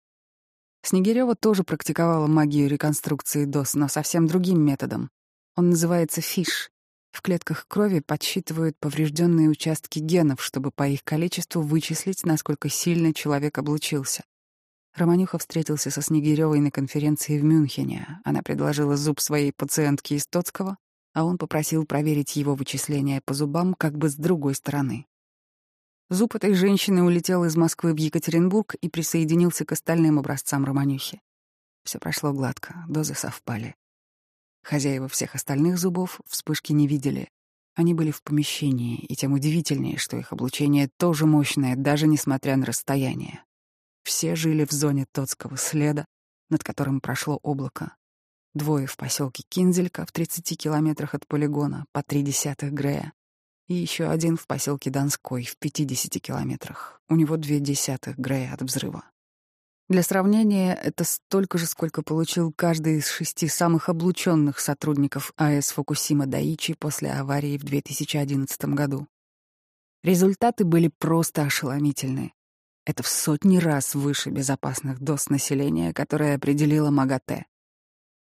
Снегирева 0.84 1.34
тоже 1.34 1.64
практиковала 1.64 2.28
магию 2.28 2.68
реконструкции 2.68 3.46
ДОС, 3.46 3.76
но 3.76 3.88
совсем 3.88 4.28
другим 4.28 4.60
методом. 4.60 5.10
Он 5.56 5.70
называется 5.70 6.20
фиш. 6.20 6.70
В 7.14 7.22
клетках 7.22 7.66
крови 7.70 8.02
подсчитывают 8.02 8.78
поврежденные 8.78 9.48
участки 9.48 10.00
генов, 10.00 10.44
чтобы 10.44 10.72
по 10.72 10.86
их 10.86 11.06
количеству 11.06 11.62
вычислить, 11.62 12.26
насколько 12.26 12.68
сильно 12.68 13.14
человек 13.14 13.58
облучился. 13.58 14.26
Романюха 14.94 15.38
встретился 15.38 15.92
со 15.92 16.02
Снегирёвой 16.02 16.60
на 16.60 16.72
конференции 16.72 17.40
в 17.40 17.44
Мюнхене. 17.46 18.20
Она 18.26 18.42
предложила 18.42 18.98
зуб 18.98 19.22
своей 19.22 19.54
пациентке 19.54 20.16
из 20.16 20.28
а 21.18 21.24
он 21.24 21.40
попросил 21.40 21.84
проверить 21.84 22.36
его 22.36 22.54
вычисления 22.54 23.22
по 23.26 23.34
зубам 23.34 23.74
как 23.74 23.98
бы 23.98 24.08
с 24.08 24.14
другой 24.14 24.54
стороны. 24.54 25.08
Зуб 26.12 26.36
этой 26.36 26.54
женщины 26.54 27.02
улетел 27.02 27.44
из 27.44 27.56
Москвы 27.56 27.96
в 27.96 27.98
Екатеринбург 27.98 28.76
и 28.76 28.88
присоединился 28.88 29.66
к 29.66 29.72
остальным 29.72 30.20
образцам 30.20 30.64
Романюхи. 30.64 31.20
Все 31.84 31.98
прошло 31.98 32.34
гладко, 32.34 32.86
дозы 32.88 33.16
совпали. 33.16 33.74
Хозяева 34.62 35.08
всех 35.08 35.34
остальных 35.34 35.80
зубов 35.80 36.22
вспышки 36.28 36.72
не 36.72 36.88
видели. 36.88 37.30
Они 37.74 37.96
были 37.96 38.12
в 38.12 38.22
помещении, 38.22 39.00
и 39.00 39.16
тем 39.16 39.34
удивительнее, 39.34 39.98
что 39.98 40.18
их 40.18 40.32
облучение 40.32 40.88
тоже 40.98 41.26
мощное, 41.26 41.76
даже 41.76 42.06
несмотря 42.06 42.58
на 42.58 42.68
расстояние. 42.68 43.44
Все 44.04 44.36
жили 44.36 44.66
в 44.66 44.72
зоне 44.72 45.08
Тотского 45.12 45.58
следа, 45.58 46.06
над 46.52 46.64
которым 46.64 47.02
прошло 47.02 47.40
облако. 47.42 47.97
Двое 48.58 48.88
в 48.88 48.98
поселке 48.98 49.44
Кинзелька 49.48 50.04
в 50.04 50.12
30 50.12 50.58
километрах 50.58 51.14
от 51.14 51.28
полигона, 51.28 51.86
по 51.92 52.02
три 52.02 52.24
десятых 52.24 52.74
Грея, 52.74 53.14
и 53.68 53.76
еще 53.76 54.10
один 54.10 54.36
в 54.36 54.48
поселке 54.48 54.90
Донской 54.90 55.44
в 55.44 55.58
50 55.58 56.20
километрах. 56.20 57.00
У 57.08 57.16
него 57.16 57.38
две 57.38 57.60
десятых 57.60 58.18
Грея 58.18 58.56
от 58.56 58.64
взрыва. 58.64 59.04
Для 59.90 60.02
сравнения, 60.02 60.74
это 60.74 61.04
столько 61.04 61.60
же, 61.60 61.68
сколько 61.68 62.02
получил 62.02 62.52
каждый 62.52 62.98
из 62.98 63.08
шести 63.08 63.48
самых 63.48 63.90
облученных 63.90 64.60
сотрудников 64.60 65.34
АЭС 65.38 65.74
Фукусима 65.74 66.26
Даичи 66.26 66.74
после 66.74 67.12
аварии 67.12 67.60
в 67.60 67.64
2011 67.64 68.60
году. 68.74 69.08
Результаты 70.04 70.66
были 70.66 70.90
просто 70.98 71.44
ошеломительны. 71.44 72.34
Это 72.88 73.04
в 73.04 73.08
сотни 73.08 73.60
раз 73.60 73.94
выше 73.94 74.32
безопасных 74.32 75.00
доз 75.00 75.30
населения, 75.30 75.94
которое 75.94 76.36
определила 76.36 76.90
МАГАТЭ. 76.90 77.46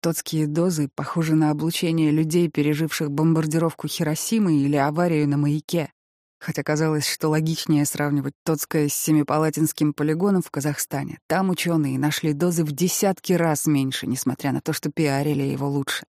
Тотские 0.01 0.47
дозы 0.47 0.89
похожи 0.95 1.35
на 1.35 1.51
облучение 1.51 2.09
людей, 2.09 2.49
переживших 2.49 3.11
бомбардировку 3.11 3.87
Хиросимы 3.87 4.57
или 4.57 4.75
аварию 4.75 5.29
на 5.29 5.37
маяке, 5.37 5.91
хотя 6.39 6.63
казалось, 6.63 7.07
что 7.07 7.29
логичнее 7.29 7.85
сравнивать 7.85 8.33
Тотское 8.43 8.89
с 8.89 8.95
Семипалатинским 8.95 9.93
полигоном 9.93 10.41
в 10.41 10.49
Казахстане. 10.49 11.19
Там 11.27 11.51
ученые 11.51 11.99
нашли 11.99 12.33
дозы 12.33 12.63
в 12.63 12.71
десятки 12.71 13.33
раз 13.33 13.67
меньше, 13.67 14.07
несмотря 14.07 14.51
на 14.51 14.61
то, 14.61 14.73
что 14.73 14.89
пиарили 14.89 15.43
его 15.43 15.69
лучше. 15.69 16.03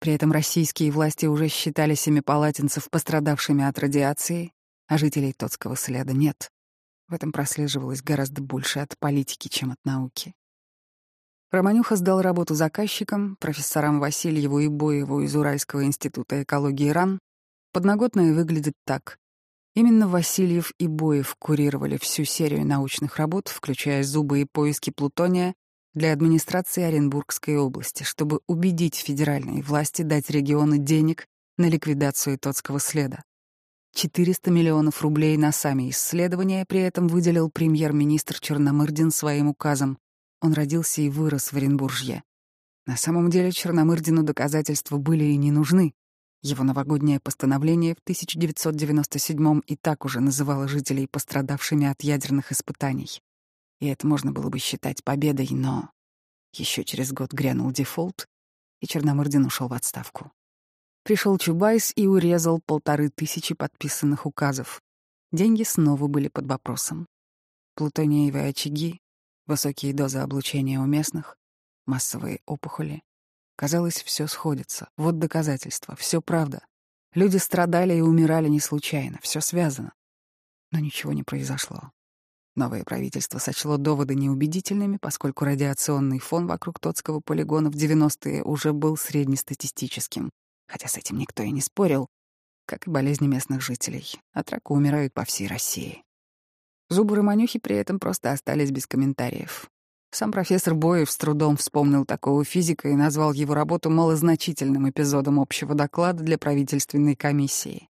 При 0.00 0.14
этом 0.14 0.32
российские 0.32 0.90
власти 0.90 1.26
уже 1.26 1.48
считали 1.48 1.94
семипалатинцев 1.94 2.88
пострадавшими 2.88 3.62
от 3.62 3.78
радиации, 3.78 4.52
а 4.88 4.96
жителей 4.96 5.34
Тотского 5.34 5.76
следа 5.76 6.14
нет. 6.14 6.50
В 7.08 7.14
этом 7.14 7.30
прослеживалось 7.30 8.00
гораздо 8.00 8.40
больше 8.40 8.78
от 8.78 8.98
политики, 8.98 9.48
чем 9.48 9.72
от 9.72 9.78
науки. 9.84 10.32
Романюха 11.52 11.96
сдал 11.96 12.22
работу 12.22 12.54
заказчикам, 12.54 13.36
профессорам 13.38 14.00
Васильеву 14.00 14.60
и 14.60 14.68
Боеву 14.68 15.20
из 15.20 15.36
Уральского 15.36 15.84
института 15.84 16.42
экологии 16.42 16.88
РАН. 16.88 17.18
Подноготное 17.74 18.32
выглядит 18.32 18.72
так. 18.86 19.18
Именно 19.74 20.08
Васильев 20.08 20.72
и 20.78 20.86
Боев 20.86 21.36
курировали 21.38 21.98
всю 21.98 22.24
серию 22.24 22.66
научных 22.66 23.18
работ, 23.18 23.48
включая 23.48 24.02
зубы 24.02 24.40
и 24.40 24.46
поиски 24.50 24.88
плутония, 24.88 25.52
для 25.92 26.14
администрации 26.14 26.84
Оренбургской 26.84 27.58
области, 27.58 28.02
чтобы 28.02 28.40
убедить 28.46 28.94
федеральные 28.94 29.62
власти 29.62 30.00
дать 30.00 30.30
региону 30.30 30.78
денег 30.78 31.26
на 31.58 31.68
ликвидацию 31.68 32.38
Тотского 32.38 32.80
следа. 32.80 33.24
400 33.94 34.50
миллионов 34.50 35.02
рублей 35.02 35.36
на 35.36 35.52
сами 35.52 35.90
исследования 35.90 36.64
при 36.66 36.80
этом 36.80 37.08
выделил 37.08 37.50
премьер-министр 37.50 38.40
Черномырдин 38.40 39.10
своим 39.10 39.48
указом, 39.48 39.98
он 40.42 40.52
родился 40.52 41.00
и 41.00 41.08
вырос 41.08 41.52
в 41.52 41.56
Оренбуржье. 41.56 42.22
На 42.84 42.96
самом 42.96 43.30
деле 43.30 43.52
Черномырдину 43.52 44.24
доказательства 44.24 44.98
были 44.98 45.24
и 45.24 45.36
не 45.36 45.52
нужны. 45.52 45.94
Его 46.42 46.64
новогоднее 46.64 47.20
постановление 47.20 47.94
в 47.94 48.00
1997 48.00 49.60
и 49.66 49.76
так 49.76 50.04
уже 50.04 50.18
называло 50.18 50.66
жителей 50.66 51.06
пострадавшими 51.06 51.86
от 51.86 52.02
ядерных 52.02 52.50
испытаний. 52.50 53.22
И 53.78 53.86
это 53.86 54.08
можно 54.08 54.32
было 54.32 54.48
бы 54.48 54.58
считать 54.58 55.04
победой, 55.04 55.48
но 55.52 55.90
еще 56.52 56.82
через 56.84 57.12
год 57.12 57.32
грянул 57.32 57.70
дефолт, 57.70 58.26
и 58.80 58.86
Черномырдин 58.88 59.46
ушел 59.46 59.68
в 59.68 59.72
отставку. 59.72 60.32
Пришел 61.04 61.38
Чубайс 61.38 61.92
и 61.94 62.08
урезал 62.08 62.60
полторы 62.60 63.10
тысячи 63.10 63.54
подписанных 63.54 64.26
указов. 64.26 64.82
Деньги 65.30 65.62
снова 65.62 66.08
были 66.08 66.26
под 66.26 66.46
вопросом. 66.46 67.06
Плутониевые 67.76 68.48
очаги, 68.48 69.01
Высокие 69.52 69.92
дозы 69.92 70.20
облучения 70.20 70.80
у 70.80 70.86
местных, 70.86 71.36
массовые 71.84 72.40
опухоли. 72.46 73.02
Казалось, 73.54 74.02
все 74.02 74.26
сходится. 74.26 74.88
Вот 74.96 75.18
доказательства, 75.18 75.94
все 75.94 76.22
правда. 76.22 76.64
Люди 77.12 77.36
страдали 77.36 77.92
и 77.92 78.00
умирали 78.00 78.48
не 78.48 78.60
случайно, 78.60 79.18
все 79.20 79.42
связано. 79.42 79.92
Но 80.70 80.78
ничего 80.78 81.12
не 81.12 81.22
произошло. 81.22 81.92
Новое 82.56 82.82
правительство 82.82 83.38
сочло 83.38 83.76
доводы 83.76 84.14
неубедительными, 84.14 84.96
поскольку 84.96 85.44
радиационный 85.44 86.18
фон 86.18 86.46
вокруг 86.46 86.80
Тотского 86.80 87.20
полигона 87.20 87.68
в 87.68 87.74
90-е 87.74 88.42
уже 88.44 88.72
был 88.72 88.96
среднестатистическим, 88.96 90.30
хотя 90.66 90.88
с 90.88 90.96
этим 90.96 91.18
никто 91.18 91.42
и 91.42 91.50
не 91.50 91.60
спорил, 91.60 92.06
как 92.64 92.86
и 92.86 92.90
болезни 92.90 93.26
местных 93.26 93.60
жителей. 93.60 94.18
От 94.32 94.48
рака 94.50 94.72
умирают 94.72 95.12
по 95.12 95.26
всей 95.26 95.46
России. 95.46 96.02
Зубы 96.88 97.16
Романюхи 97.16 97.58
при 97.58 97.76
этом 97.76 97.98
просто 97.98 98.32
остались 98.32 98.70
без 98.70 98.86
комментариев. 98.86 99.70
Сам 100.10 100.30
профессор 100.30 100.74
Боев 100.74 101.10
с 101.10 101.16
трудом 101.16 101.56
вспомнил 101.56 102.04
такого 102.04 102.44
физика 102.44 102.88
и 102.88 102.94
назвал 102.94 103.32
его 103.32 103.54
работу 103.54 103.88
малозначительным 103.88 104.90
эпизодом 104.90 105.40
общего 105.40 105.74
доклада 105.74 106.22
для 106.22 106.36
правительственной 106.36 107.16
комиссии. 107.16 107.88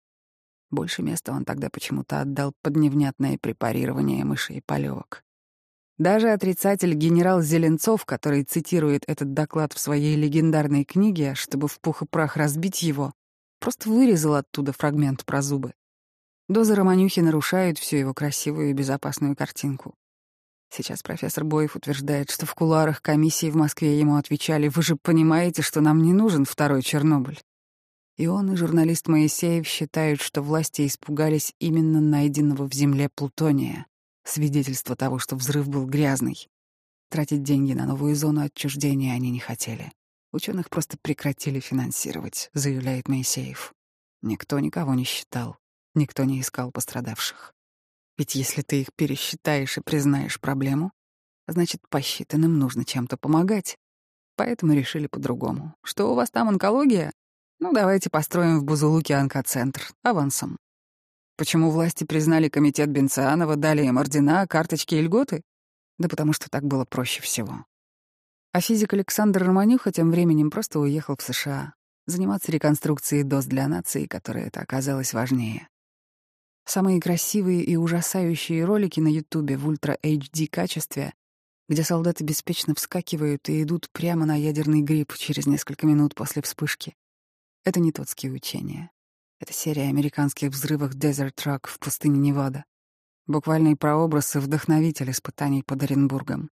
Больше 0.69 1.01
места 1.01 1.33
он 1.33 1.45
тогда 1.45 1.69
почему-то 1.71 2.21
отдал 2.21 2.53
под 2.61 2.77
невнятное 2.77 3.39
препарирование 3.41 4.23
мышей 4.23 4.61
полевок. 4.63 5.23
Даже 5.97 6.29
отрицатель 6.29 6.93
генерал 6.93 7.41
Зеленцов, 7.41 8.05
который 8.05 8.43
цитирует 8.43 9.03
этот 9.07 9.33
доклад 9.33 9.73
в 9.73 9.79
своей 9.79 10.15
легендарной 10.15 10.83
книге, 10.83 11.35
чтобы 11.35 11.67
в 11.67 11.79
пух 11.79 12.03
и 12.03 12.05
прах 12.05 12.37
разбить 12.37 12.81
его, 12.83 13.13
просто 13.59 13.89
вырезал 13.89 14.35
оттуда 14.35 14.73
фрагмент 14.73 15.25
про 15.25 15.41
зубы. 15.41 15.73
Дозы 16.51 16.75
Романюхи 16.75 17.21
нарушают 17.21 17.77
всю 17.77 17.95
его 17.95 18.13
красивую 18.13 18.71
и 18.71 18.73
безопасную 18.73 19.37
картинку. 19.37 19.95
Сейчас 20.69 21.01
профессор 21.01 21.45
Боев 21.45 21.77
утверждает, 21.77 22.29
что 22.29 22.45
в 22.45 22.53
кулуарах 22.55 23.01
комиссии 23.01 23.49
в 23.49 23.55
Москве 23.55 23.97
ему 23.97 24.17
отвечали 24.17 24.67
«Вы 24.67 24.81
же 24.81 24.97
понимаете, 24.97 25.61
что 25.61 25.79
нам 25.79 26.01
не 26.01 26.11
нужен 26.11 26.43
второй 26.43 26.81
Чернобыль». 26.81 27.39
И 28.17 28.27
он 28.27 28.51
и 28.51 28.57
журналист 28.57 29.07
Моисеев 29.07 29.65
считают, 29.65 30.19
что 30.19 30.41
власти 30.41 30.85
испугались 30.85 31.53
именно 31.59 32.01
найденного 32.01 32.67
в 32.67 32.73
земле 32.73 33.07
плутония, 33.15 33.85
свидетельство 34.25 34.97
того, 34.97 35.19
что 35.19 35.37
взрыв 35.37 35.69
был 35.69 35.85
грязный. 35.85 36.49
Тратить 37.09 37.43
деньги 37.43 37.71
на 37.71 37.85
новую 37.85 38.13
зону 38.13 38.41
отчуждения 38.41 39.13
они 39.13 39.31
не 39.31 39.39
хотели. 39.39 39.93
Ученых 40.33 40.69
просто 40.69 40.97
прекратили 41.01 41.61
финансировать, 41.61 42.49
заявляет 42.53 43.07
Моисеев. 43.07 43.73
Никто 44.21 44.59
никого 44.59 44.95
не 44.95 45.05
считал. 45.05 45.60
Никто 45.93 46.23
не 46.23 46.39
искал 46.41 46.71
пострадавших. 46.71 47.53
Ведь 48.17 48.35
если 48.35 48.61
ты 48.61 48.81
их 48.81 48.87
пересчитаешь 48.95 49.77
и 49.77 49.81
признаешь 49.81 50.39
проблему, 50.39 50.91
значит, 51.47 51.81
посчитанным 51.89 52.59
нужно 52.59 52.85
чем-то 52.85 53.17
помогать. 53.17 53.77
Поэтому 54.35 54.73
решили 54.73 55.07
по-другому. 55.07 55.75
Что 55.83 56.11
у 56.11 56.15
вас 56.15 56.29
там 56.31 56.49
онкология? 56.49 57.11
Ну, 57.59 57.73
давайте 57.73 58.09
построим 58.09 58.59
в 58.59 58.63
Бузулуке 58.63 59.15
онкоцентр. 59.15 59.81
Авансом. 60.03 60.57
Почему 61.37 61.71
власти 61.71 62.03
признали 62.03 62.49
комитет 62.49 62.89
Бенцианова, 62.89 63.55
дали 63.55 63.83
им 63.83 63.97
ордена, 63.97 64.47
карточки 64.47 64.95
и 64.95 65.01
льготы? 65.01 65.41
Да 65.97 66.07
потому 66.07 66.33
что 66.33 66.49
так 66.49 66.63
было 66.63 66.85
проще 66.85 67.21
всего. 67.21 67.65
А 68.53 68.61
физик 68.61 68.93
Александр 68.93 69.43
Романюха 69.43 69.91
тем 69.91 70.11
временем 70.11 70.51
просто 70.51 70.79
уехал 70.79 71.15
в 71.17 71.21
США 71.21 71.73
заниматься 72.07 72.51
реконструкцией 72.51 73.23
доз 73.23 73.45
для 73.45 73.67
нации, 73.67 74.05
которая 74.05 74.47
это 74.47 74.61
оказалось 74.61 75.13
важнее. 75.13 75.67
Самые 76.73 77.01
красивые 77.01 77.65
и 77.65 77.75
ужасающие 77.75 78.63
ролики 78.63 79.01
на 79.01 79.09
Ютубе 79.09 79.57
в 79.57 79.67
ультра-HD 79.67 80.47
качестве, 80.47 81.13
где 81.67 81.83
солдаты 81.83 82.23
беспечно 82.23 82.73
вскакивают 82.75 83.49
и 83.49 83.63
идут 83.63 83.89
прямо 83.91 84.25
на 84.25 84.37
ядерный 84.37 84.81
гриб 84.81 85.13
через 85.17 85.47
несколько 85.47 85.85
минут 85.85 86.15
после 86.15 86.41
вспышки. 86.41 86.95
Это 87.65 87.81
не 87.81 87.91
тотские 87.91 88.31
учения. 88.31 88.89
Это 89.41 89.51
серия 89.51 89.89
американских 89.89 90.51
взрывов 90.51 90.95
Desert 90.95 91.33
Truck 91.35 91.67
в 91.67 91.77
пустыне 91.77 92.17
Невада. 92.19 92.63
Буквальный 93.27 93.75
прообраз 93.75 94.37
и 94.37 94.39
вдохновитель 94.39 95.11
испытаний 95.11 95.63
под 95.63 95.83
Оренбургом. 95.83 96.49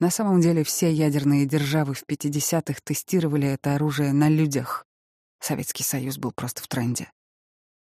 На 0.00 0.08
самом 0.08 0.40
деле 0.40 0.64
все 0.64 0.90
ядерные 0.90 1.44
державы 1.44 1.92
в 1.92 2.04
50-х 2.08 2.80
тестировали 2.82 3.48
это 3.48 3.74
оружие 3.74 4.14
на 4.14 4.30
людях. 4.30 4.86
Советский 5.38 5.82
Союз 5.82 6.16
был 6.16 6.32
просто 6.32 6.62
в 6.62 6.66
тренде. 6.66 7.10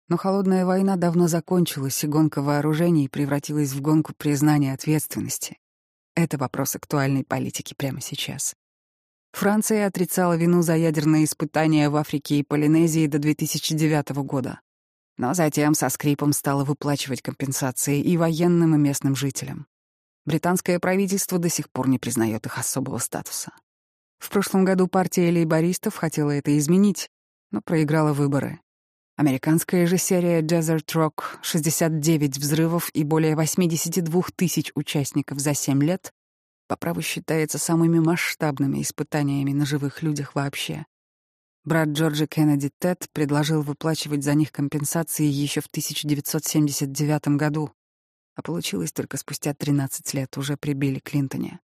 Но 0.09 0.17
холодная 0.17 0.65
война 0.65 0.95
давно 0.95 1.27
закончилась, 1.27 2.03
и 2.03 2.07
гонка 2.07 2.41
вооружений 2.41 3.07
превратилась 3.07 3.71
в 3.71 3.81
гонку 3.81 4.13
признания 4.17 4.73
ответственности. 4.73 5.57
Это 6.15 6.37
вопрос 6.37 6.75
актуальной 6.75 7.23
политики 7.23 7.73
прямо 7.73 8.01
сейчас. 8.01 8.53
Франция 9.31 9.87
отрицала 9.87 10.37
вину 10.37 10.61
за 10.61 10.75
ядерные 10.75 11.25
испытания 11.25 11.89
в 11.89 11.95
Африке 11.95 12.37
и 12.37 12.43
Полинезии 12.43 13.07
до 13.07 13.17
2009 13.17 14.09
года. 14.23 14.59
Но 15.17 15.33
затем 15.33 15.73
со 15.73 15.89
скрипом 15.89 16.33
стала 16.33 16.63
выплачивать 16.63 17.21
компенсации 17.21 17.99
и 17.99 18.15
военным, 18.15 18.75
и 18.75 18.77
местным 18.77 19.15
жителям. 19.15 19.65
Британское 20.25 20.79
правительство 20.79 21.39
до 21.39 21.49
сих 21.49 21.69
пор 21.69 21.87
не 21.87 21.97
признает 21.97 22.45
их 22.45 22.57
особого 22.57 22.99
статуса. 22.99 23.51
В 24.19 24.29
прошлом 24.29 24.65
году 24.65 24.87
партия 24.87 25.31
лейбористов 25.31 25.95
хотела 25.95 26.31
это 26.31 26.57
изменить, 26.57 27.09
но 27.51 27.61
проиграла 27.61 28.13
выборы. 28.13 28.61
Американская 29.15 29.85
же 29.85 29.99
серия 29.99 30.41
Desert 30.41 30.87
Rock, 30.95 31.37
69 31.43 32.39
взрывов 32.39 32.89
и 32.93 33.03
более 33.03 33.35
82 33.35 34.23
тысяч 34.35 34.71
участников 34.73 35.39
за 35.39 35.53
7 35.53 35.83
лет, 35.83 36.11
по 36.67 36.77
праву 36.77 37.03
считается 37.03 37.59
самыми 37.59 37.99
масштабными 37.99 38.81
испытаниями 38.81 39.51
на 39.51 39.67
живых 39.67 40.01
людях 40.01 40.33
вообще. 40.33 40.87
Брат 41.63 41.89
Джорджа 41.89 42.25
Кеннеди 42.25 42.71
Тед 42.79 43.05
предложил 43.13 43.61
выплачивать 43.61 44.23
за 44.23 44.33
них 44.33 44.51
компенсации 44.51 45.25
еще 45.25 45.61
в 45.61 45.67
1979 45.67 47.27
году, 47.37 47.71
а 48.35 48.41
получилось 48.41 48.91
только 48.91 49.17
спустя 49.17 49.53
13 49.53 50.11
лет 50.15 50.35
уже 50.39 50.57
при 50.57 50.73
Билли 50.73 50.99
Клинтоне. 50.99 51.59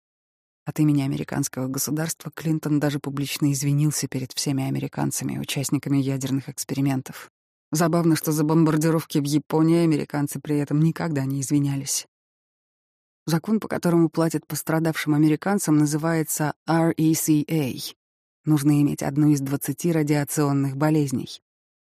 От 0.66 0.80
имени 0.80 1.02
американского 1.02 1.68
государства 1.68 2.30
Клинтон 2.30 2.80
даже 2.80 3.00
публично 3.00 3.52
извинился 3.52 4.08
перед 4.08 4.34
всеми 4.34 4.68
американцами, 4.68 5.40
участниками 5.40 5.98
ядерных 5.98 6.48
экспериментов. 6.48 7.32
Забавно, 7.72 8.16
что 8.16 8.32
за 8.32 8.44
бомбардировки 8.44 9.20
в 9.20 9.26
Японии 9.26 9.84
американцы 9.84 10.40
при 10.40 10.58
этом 10.58 10.80
никогда 10.80 11.26
не 11.26 11.42
извинялись. 11.42 12.08
Закон, 13.26 13.60
по 13.60 13.68
которому 13.68 14.10
платят 14.10 14.48
пострадавшим 14.48 15.14
американцам, 15.14 15.78
называется 15.78 16.54
RECA. 16.68 17.96
Нужно 18.46 18.82
иметь 18.82 19.04
одну 19.04 19.30
из 19.30 19.42
20 19.42 19.86
радиационных 19.94 20.78
болезней. 20.78 21.40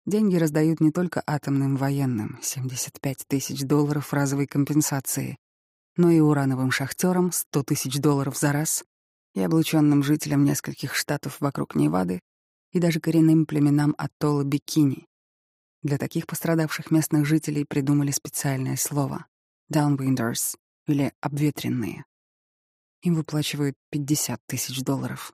Деньги 0.06 0.36
раздают 0.36 0.80
не 0.80 0.90
только 0.90 1.22
атомным 1.24 1.76
военным— 1.76 2.40
75 2.42 3.26
тысяч 3.28 3.60
долларов 3.60 4.12
разовой 4.12 4.48
компенсации, 4.48 5.38
но 5.96 6.10
и 6.10 6.18
урановым 6.18 6.72
шахтерам— 6.72 7.30
100 7.32 7.62
тысяч 7.62 8.00
долларов 8.00 8.36
за 8.36 8.52
раз, 8.52 8.82
и 9.34 9.40
облученным 9.40 10.02
жителям 10.02 10.42
нескольких 10.42 10.96
штатов 10.96 11.36
вокруг 11.40 11.76
Невады, 11.76 12.20
и 12.72 12.80
даже 12.80 12.98
коренным 12.98 13.46
племенам 13.46 13.94
атолла 13.98 14.42
Бикини. 14.42 15.06
Для 15.82 15.96
таких 15.96 16.26
пострадавших 16.26 16.90
местных 16.90 17.24
жителей 17.24 17.64
придумали 17.64 18.10
специальное 18.10 18.76
слово— 18.76 19.26
«downwinders» 19.72 20.56
или 20.86 21.12
«обветренные». 21.20 22.04
Им 23.02 23.14
выплачивают 23.14 23.76
50 23.90 24.40
тысяч 24.46 24.82
долларов. 24.82 25.32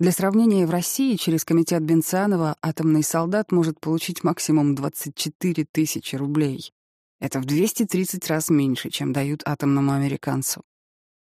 Для 0.00 0.10
сравнения, 0.10 0.66
в 0.66 0.70
России 0.70 1.14
через 1.14 1.44
комитет 1.44 1.82
Бенцианова 1.84 2.56
атомный 2.60 3.04
солдат 3.04 3.52
может 3.52 3.78
получить 3.78 4.24
максимум 4.24 4.74
24 4.74 5.64
тысячи 5.70 6.16
рублей. 6.16 6.72
Это 7.20 7.38
в 7.38 7.44
230 7.44 8.26
раз 8.26 8.50
меньше, 8.50 8.90
чем 8.90 9.12
дают 9.12 9.42
атомному 9.44 9.92
американцу. 9.92 10.64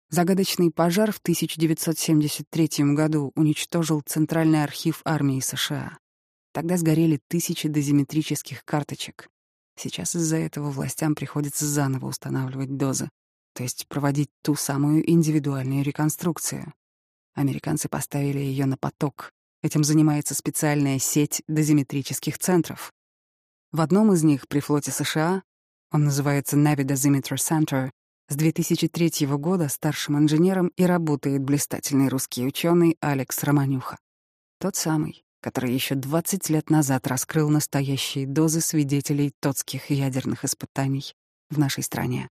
Загадочный 0.08 0.72
пожар 0.72 1.12
в 1.12 1.18
1973 1.18 2.68
году 2.94 3.30
уничтожил 3.36 4.02
Центральный 4.04 4.64
архив 4.64 5.00
армии 5.04 5.38
США. 5.38 5.98
Тогда 6.56 6.78
сгорели 6.78 7.20
тысячи 7.28 7.68
дозиметрических 7.68 8.64
карточек. 8.64 9.28
Сейчас 9.78 10.16
из-за 10.16 10.38
этого 10.38 10.70
властям 10.70 11.14
приходится 11.14 11.66
заново 11.66 12.06
устанавливать 12.06 12.78
дозы, 12.78 13.10
то 13.52 13.62
есть 13.62 13.86
проводить 13.88 14.30
ту 14.42 14.54
самую 14.54 15.06
индивидуальную 15.06 15.84
реконструкцию. 15.84 16.72
Американцы 17.34 17.90
поставили 17.90 18.38
ее 18.38 18.64
на 18.64 18.78
поток. 18.78 19.32
Этим 19.62 19.84
занимается 19.84 20.34
специальная 20.34 20.98
сеть 20.98 21.42
дозиметрических 21.46 22.38
центров. 22.38 22.90
В 23.70 23.82
одном 23.82 24.14
из 24.14 24.24
них 24.24 24.48
при 24.48 24.60
флоте 24.60 24.92
США, 24.92 25.42
он 25.92 26.04
называется 26.04 26.56
Navy 26.56 26.86
Dosimeter 26.86 27.36
Center, 27.36 27.90
с 28.30 28.34
2003 28.34 29.26
года 29.26 29.68
старшим 29.68 30.16
инженером 30.16 30.68
и 30.78 30.84
работает 30.84 31.42
блистательный 31.42 32.08
русский 32.08 32.46
ученый 32.46 32.96
Алекс 33.02 33.44
Романюха. 33.44 33.98
Тот 34.58 34.74
самый, 34.74 35.25
который 35.46 35.72
еще 35.72 35.94
20 35.94 36.50
лет 36.50 36.70
назад 36.70 37.06
раскрыл 37.06 37.48
настоящие 37.50 38.26
дозы 38.26 38.60
свидетелей 38.60 39.32
тотских 39.38 39.90
ядерных 39.90 40.44
испытаний 40.44 41.14
в 41.50 41.58
нашей 41.60 41.84
стране. 41.84 42.28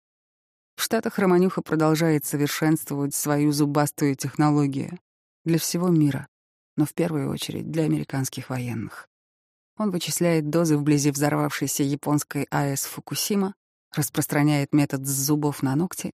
В 0.77 0.83
Штатах 0.83 1.19
Романюха 1.19 1.61
продолжает 1.61 2.25
совершенствовать 2.25 3.15
свою 3.15 3.53
зубастую 3.53 4.17
технологию 4.17 4.99
для 5.45 5.59
всего 5.59 5.91
мира, 5.91 6.27
но 6.79 6.87
в 6.87 6.95
первую 6.95 7.29
очередь 7.29 7.71
для 7.71 7.83
американских 7.83 8.49
военных. 8.49 9.07
Он 9.77 9.91
вычисляет 9.91 10.49
дозы 10.49 10.79
вблизи 10.79 11.11
взорвавшейся 11.11 11.83
японской 11.83 12.47
АЭС 12.51 12.87
Фукусима, 12.87 13.53
распространяет 13.95 14.73
метод 14.73 15.07
с 15.07 15.11
зубов 15.11 15.63
на 15.63 15.77
ногти, 15.77 16.13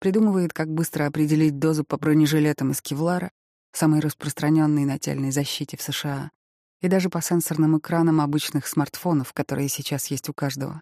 придумывает, 0.00 0.54
как 0.54 0.72
быстро 0.72 1.04
определить 1.04 1.58
дозу 1.58 1.84
по 1.84 1.98
бронежилетам 1.98 2.70
из 2.70 2.80
кевлара, 2.80 3.32
самой 3.74 4.00
распространенной 4.00 4.86
нательной 4.86 5.30
защите 5.30 5.76
в 5.76 5.82
США, 5.82 6.30
и 6.80 6.88
даже 6.88 7.10
по 7.10 7.20
сенсорным 7.20 7.78
экранам 7.78 8.20
обычных 8.20 8.66
смартфонов, 8.66 9.32
которые 9.32 9.68
сейчас 9.68 10.06
есть 10.06 10.28
у 10.28 10.32
каждого. 10.32 10.80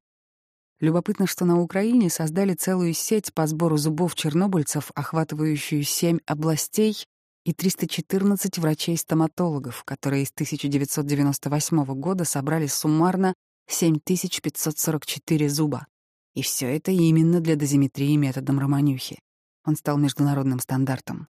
Любопытно, 0.78 1.26
что 1.26 1.46
на 1.46 1.60
Украине 1.60 2.10
создали 2.10 2.52
целую 2.52 2.92
сеть 2.92 3.32
по 3.32 3.46
сбору 3.46 3.78
зубов 3.78 4.14
чернобыльцев, 4.14 4.90
охватывающую 4.94 5.82
семь 5.82 6.18
областей 6.26 7.06
и 7.44 7.54
314 7.54 8.58
врачей-стоматологов, 8.58 9.84
которые 9.84 10.26
с 10.26 10.32
1998 10.32 11.84
года 11.94 12.24
собрали 12.24 12.66
суммарно 12.66 13.32
7544 13.68 15.48
зуба. 15.48 15.86
И 16.34 16.42
все 16.42 16.76
это 16.76 16.90
именно 16.90 17.40
для 17.40 17.56
дозиметрии 17.56 18.16
методом 18.16 18.58
Романюхи. 18.58 19.18
Он 19.64 19.76
стал 19.76 19.96
международным 19.96 20.60
стандартом. 20.60 21.28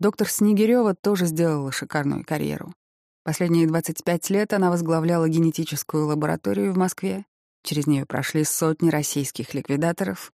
Доктор 0.00 0.28
Снегирева 0.28 0.94
тоже 0.94 1.26
сделала 1.26 1.70
шикарную 1.70 2.24
карьеру. 2.24 2.72
Последние 3.24 3.66
25 3.66 4.28
лет 4.28 4.52
она 4.52 4.70
возглавляла 4.70 5.26
генетическую 5.30 6.06
лабораторию 6.06 6.74
в 6.74 6.76
Москве. 6.76 7.24
Через 7.62 7.86
нее 7.86 8.04
прошли 8.04 8.44
сотни 8.44 8.90
российских 8.90 9.54
ликвидаторов. 9.54 10.30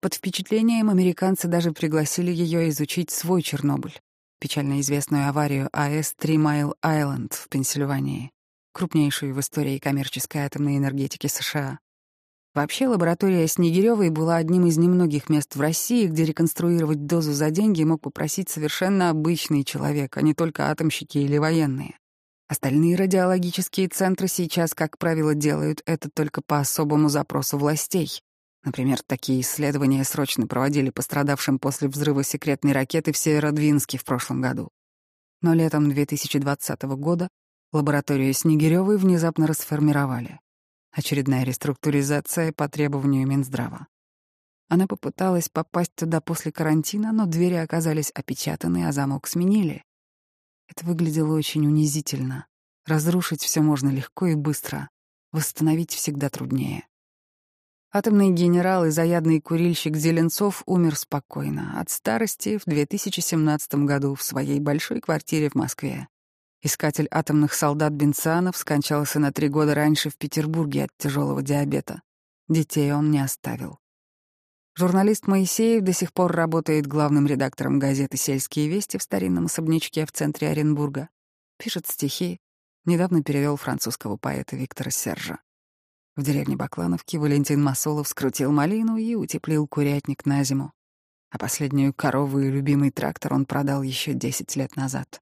Под 0.00 0.14
впечатлением 0.14 0.90
американцы 0.90 1.46
даже 1.46 1.70
пригласили 1.70 2.32
ее 2.32 2.68
изучить 2.70 3.12
свой 3.12 3.42
Чернобыль, 3.42 4.00
печально 4.40 4.80
известную 4.80 5.28
аварию 5.28 5.68
АЭС 5.72 6.14
Три 6.18 6.36
Майл 6.36 6.74
Айленд 6.82 7.32
в 7.32 7.48
Пенсильвании, 7.48 8.32
крупнейшую 8.72 9.34
в 9.34 9.38
истории 9.38 9.78
коммерческой 9.78 10.38
атомной 10.38 10.78
энергетики 10.78 11.28
США. 11.28 11.78
Вообще, 12.56 12.88
лаборатория 12.88 13.46
Снегирёвой 13.46 14.10
была 14.10 14.34
одним 14.34 14.66
из 14.66 14.76
немногих 14.78 15.28
мест 15.28 15.54
в 15.54 15.60
России, 15.60 16.08
где 16.08 16.24
реконструировать 16.24 17.06
дозу 17.06 17.32
за 17.32 17.50
деньги 17.50 17.84
мог 17.84 18.00
попросить 18.00 18.48
совершенно 18.48 19.10
обычный 19.10 19.62
человек, 19.62 20.16
а 20.16 20.22
не 20.22 20.34
только 20.34 20.72
атомщики 20.72 21.18
или 21.18 21.38
военные. 21.38 21.94
Остальные 22.52 22.96
радиологические 22.96 23.88
центры 23.88 24.28
сейчас, 24.28 24.74
как 24.74 24.98
правило, 24.98 25.34
делают 25.34 25.80
это 25.86 26.10
только 26.10 26.42
по 26.42 26.58
особому 26.58 27.08
запросу 27.08 27.56
властей. 27.56 28.20
Например, 28.62 28.98
такие 29.06 29.40
исследования 29.40 30.04
срочно 30.04 30.46
проводили 30.46 30.90
пострадавшим 30.90 31.58
после 31.58 31.88
взрыва 31.88 32.22
секретной 32.22 32.72
ракеты 32.72 33.12
в 33.12 33.16
Северодвинске 33.16 33.96
в 33.96 34.04
прошлом 34.04 34.42
году. 34.42 34.68
Но 35.40 35.54
летом 35.54 35.88
2020 35.88 36.82
года 36.82 37.30
лабораторию 37.72 38.34
Снегирёвой 38.34 38.98
внезапно 38.98 39.46
расформировали. 39.46 40.38
Очередная 40.90 41.44
реструктуризация 41.44 42.52
по 42.52 42.68
требованию 42.68 43.26
Минздрава. 43.26 43.86
Она 44.68 44.86
попыталась 44.86 45.48
попасть 45.48 45.94
туда 45.94 46.20
после 46.20 46.52
карантина, 46.52 47.12
но 47.12 47.24
двери 47.24 47.54
оказались 47.54 48.10
опечатаны, 48.10 48.86
а 48.86 48.92
замок 48.92 49.26
сменили. 49.26 49.84
Это 50.74 50.86
выглядело 50.86 51.36
очень 51.36 51.66
унизительно. 51.66 52.46
Разрушить 52.86 53.42
все 53.42 53.60
можно 53.60 53.90
легко 53.90 54.28
и 54.28 54.34
быстро. 54.34 54.88
Восстановить 55.30 55.92
всегда 55.92 56.30
труднее. 56.30 56.86
Атомный 57.92 58.30
генерал 58.30 58.86
и 58.86 58.90
заядлый 58.90 59.42
курильщик 59.42 59.96
Зеленцов 59.96 60.62
умер 60.64 60.96
спокойно, 60.96 61.78
от 61.78 61.90
старости 61.90 62.56
в 62.56 62.64
2017 62.64 63.74
году 63.84 64.14
в 64.14 64.22
своей 64.22 64.60
большой 64.60 65.02
квартире 65.02 65.50
в 65.50 65.56
Москве. 65.56 66.08
Искатель 66.62 67.08
атомных 67.10 67.52
солдат 67.52 67.92
Бенцианов 67.92 68.56
скончался 68.56 69.18
на 69.18 69.30
три 69.30 69.48
года 69.48 69.74
раньше 69.74 70.08
в 70.08 70.16
Петербурге 70.16 70.84
от 70.84 70.90
тяжелого 70.96 71.42
диабета. 71.42 72.00
Детей 72.48 72.94
он 72.94 73.10
не 73.10 73.18
оставил. 73.18 73.78
Журналист 74.74 75.26
Моисеев 75.26 75.82
до 75.82 75.92
сих 75.92 76.14
пор 76.14 76.32
работает 76.32 76.86
главным 76.86 77.26
редактором 77.26 77.78
газеты 77.78 78.16
«Сельские 78.16 78.68
вести» 78.68 78.96
в 78.96 79.02
старинном 79.02 79.44
особнячке 79.44 80.06
в 80.06 80.12
центре 80.12 80.48
Оренбурга. 80.48 81.10
Пишет 81.58 81.86
стихи. 81.86 82.40
Недавно 82.86 83.22
перевел 83.22 83.56
французского 83.56 84.16
поэта 84.16 84.56
Виктора 84.56 84.90
Сержа. 84.90 85.40
В 86.16 86.22
деревне 86.22 86.56
Баклановки 86.56 87.18
Валентин 87.18 87.62
Масолов 87.62 88.08
скрутил 88.08 88.50
малину 88.50 88.96
и 88.96 89.14
утеплил 89.14 89.68
курятник 89.68 90.24
на 90.24 90.42
зиму. 90.42 90.72
А 91.30 91.38
последнюю 91.38 91.92
корову 91.92 92.40
и 92.40 92.50
любимый 92.50 92.90
трактор 92.90 93.34
он 93.34 93.44
продал 93.44 93.82
еще 93.82 94.14
10 94.14 94.56
лет 94.56 94.74
назад. 94.76 95.20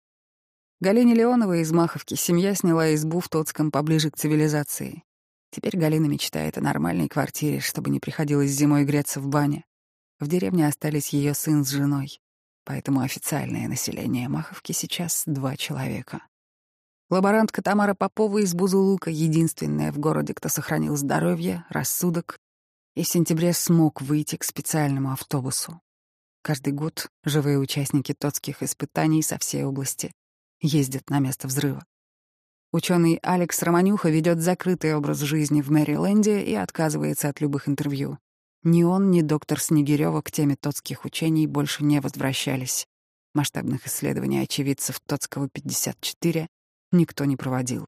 Галине 0.81 1.15
Леоновой 1.15 1.63
из 1.63 1.73
Маховки 1.73 2.15
семья 2.15 2.55
сняла 2.55 2.95
избу 2.95 3.19
в 3.19 3.29
Тоцком 3.29 3.73
поближе 3.73 4.13
к 4.13 4.17
цивилизации. 4.17 5.03
Теперь 5.51 5.77
Галина 5.77 6.07
мечтает 6.07 6.59
о 6.59 6.61
нормальной 6.61 7.09
квартире, 7.09 7.61
чтобы 7.61 7.91
не 7.91 7.99
приходилось 7.99 8.51
зимой 8.51 8.85
греться 8.85 9.21
в 9.21 9.27
бане. 9.27 9.65
В 10.21 10.29
деревне 10.29 10.67
остались 10.67 11.09
ее 11.11 11.35
сын 11.35 11.65
с 11.65 11.71
женой, 11.71 12.21
поэтому 12.65 13.01
официальное 13.01 13.67
население 13.67 14.29
Маховки 14.29 14.73
сейчас 14.73 15.25
два 15.27 15.57
человека. 15.57 16.23
Лаборантка 17.11 17.63
Тамара 17.63 17.95
Попова 17.95 18.39
из 18.39 18.55
Бузулука— 18.55 19.11
единственная 19.11 19.91
в 19.91 19.99
городе, 19.99 20.35
кто 20.35 20.49
сохранил 20.49 20.97
здоровье, 20.97 21.65
рассудок 21.69 22.39
и 22.95 23.03
в 23.03 23.09
сентябре 23.09 23.53
смог 23.53 24.01
выйти 24.01 24.37
к 24.37 24.45
специальному 24.45 25.13
автобусу. 25.13 25.81
Каждый 26.43 26.73
год 26.73 27.09
живые 27.25 27.59
участники 27.59 28.15
тотских 28.15 28.63
испытаний 28.63 29.23
со 29.23 29.39
всей 29.39 29.65
области 29.65 30.13
ездят 30.61 31.11
на 31.11 31.19
место 31.19 31.49
взрыва. 31.49 31.85
Ученый 32.73 33.19
Алекс 33.23 33.61
Романюха 33.63 34.11
ведет 34.11 34.41
закрытый 34.41 34.95
образ 34.95 35.19
жизни 35.19 35.61
в 35.61 35.71
Мэриленде 35.71 36.41
и 36.41 36.55
отказывается 36.55 37.29
от 37.29 37.41
любых 37.41 37.69
интервью. 37.69 38.19
Ни 38.63 38.85
он, 38.85 39.11
ни 39.11 39.23
доктор 39.23 39.59
Снегирева 39.59 40.23
к 40.23 40.31
теме 40.31 40.55
тотских 40.55 41.05
учений 41.05 41.49
больше 41.49 41.83
не 41.83 42.01
возвращались. 42.01 42.87
Масштабных 43.35 43.87
исследований 43.87 44.39
очевидцев 44.39 45.01
Тотского 45.05 45.49
54 45.49 46.47
никто 46.93 47.25
не 47.25 47.37
проводил. 47.37 47.87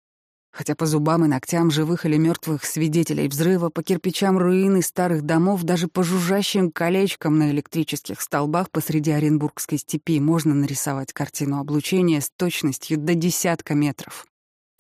Хотя 0.51 0.75
по 0.75 0.87
зубам 0.87 1.25
и 1.25 1.29
ногтям 1.29 1.71
живых 1.71 2.05
или 2.05 2.17
мертвых 2.17 2.65
свидетелей 2.65 3.29
взрыва, 3.29 3.71
по 3.71 3.83
кирпичам 3.83 4.37
руины 4.37 4.83
старых 4.83 5.23
домов, 5.23 5.63
даже 5.63 5.89
по 5.89 6.03
жужжащим 6.03 6.73
колечкам 6.73 7.39
на 7.39 7.51
электрических 7.51 8.21
столбах 8.21 8.71
посреди 8.71 9.13
Оренбургской 9.13 9.79
степи 9.79 10.21
можно 10.21 10.55
нарисовать 10.55 11.13
картину 11.13 11.59
облучения 11.59 12.21
с 12.21 12.31
точностью 12.37 12.99
до 12.99 13.15
десятка 13.15 13.75
метров. 13.75 14.27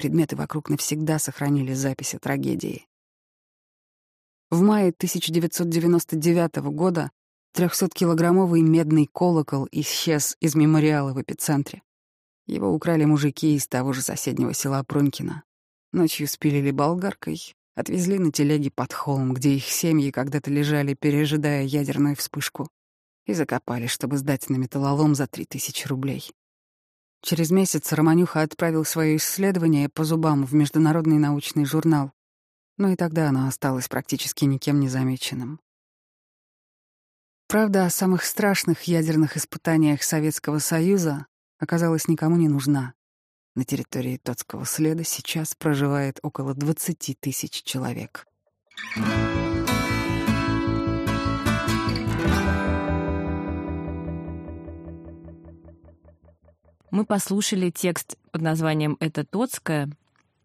Предметы 0.02 0.34
вокруг 0.34 0.68
навсегда 0.68 1.20
сохранили 1.20 1.74
запись 1.74 2.16
о 2.16 2.18
трагедии. 2.18 2.88
В 4.50 4.60
мае 4.60 4.88
1999 4.88 6.56
года 6.74 7.12
300-килограммовый 7.56 8.62
медный 8.62 9.06
колокол 9.06 9.68
исчез 9.70 10.36
из 10.40 10.56
мемориала 10.56 11.12
в 11.12 11.22
эпицентре. 11.22 11.82
Его 12.48 12.72
украли 12.72 13.04
мужики 13.04 13.54
из 13.54 13.68
того 13.68 13.92
же 13.92 14.02
соседнего 14.02 14.52
села 14.52 14.82
Пронькино. 14.82 15.44
Ночью 15.92 16.26
спилили 16.26 16.72
болгаркой, 16.72 17.54
отвезли 17.76 18.18
на 18.18 18.32
телеге 18.32 18.72
под 18.72 18.92
холм, 18.92 19.32
где 19.34 19.54
их 19.54 19.68
семьи 19.68 20.10
когда-то 20.10 20.50
лежали, 20.50 20.94
пережидая 20.94 21.62
ядерную 21.62 22.16
вспышку, 22.16 22.68
и 23.26 23.34
закопали, 23.34 23.86
чтобы 23.86 24.18
сдать 24.18 24.50
на 24.50 24.56
металлолом 24.56 25.14
за 25.14 25.28
3000 25.28 25.86
рублей. 25.86 26.32
Через 27.22 27.52
месяц 27.52 27.92
Романюха 27.92 28.42
отправил 28.42 28.84
свое 28.84 29.16
исследование 29.16 29.88
по 29.88 30.04
зубам 30.04 30.44
в 30.44 30.54
международный 30.54 31.18
научный 31.18 31.64
журнал, 31.64 32.10
но 32.78 32.90
и 32.90 32.96
тогда 32.96 33.28
оно 33.28 33.46
осталось 33.46 33.88
практически 33.88 34.44
никем 34.44 34.80
не 34.80 34.88
замеченным. 34.88 35.60
Правда 37.46 37.86
о 37.86 37.90
самых 37.90 38.24
страшных 38.24 38.82
ядерных 38.84 39.36
испытаниях 39.36 40.02
Советского 40.02 40.58
Союза 40.58 41.26
оказалась 41.58 42.08
никому 42.08 42.36
не 42.36 42.48
нужна. 42.48 42.94
На 43.54 43.64
территории 43.64 44.16
Тотского 44.16 44.64
следа 44.64 45.04
сейчас 45.04 45.54
проживает 45.54 46.18
около 46.22 46.54
20 46.54 47.20
тысяч 47.20 47.62
человек. 47.62 48.26
Мы 56.92 57.06
послушали 57.06 57.70
текст 57.70 58.18
под 58.32 58.42
названием 58.42 58.98
«Это 59.00 59.24
Тоцкая», 59.24 59.90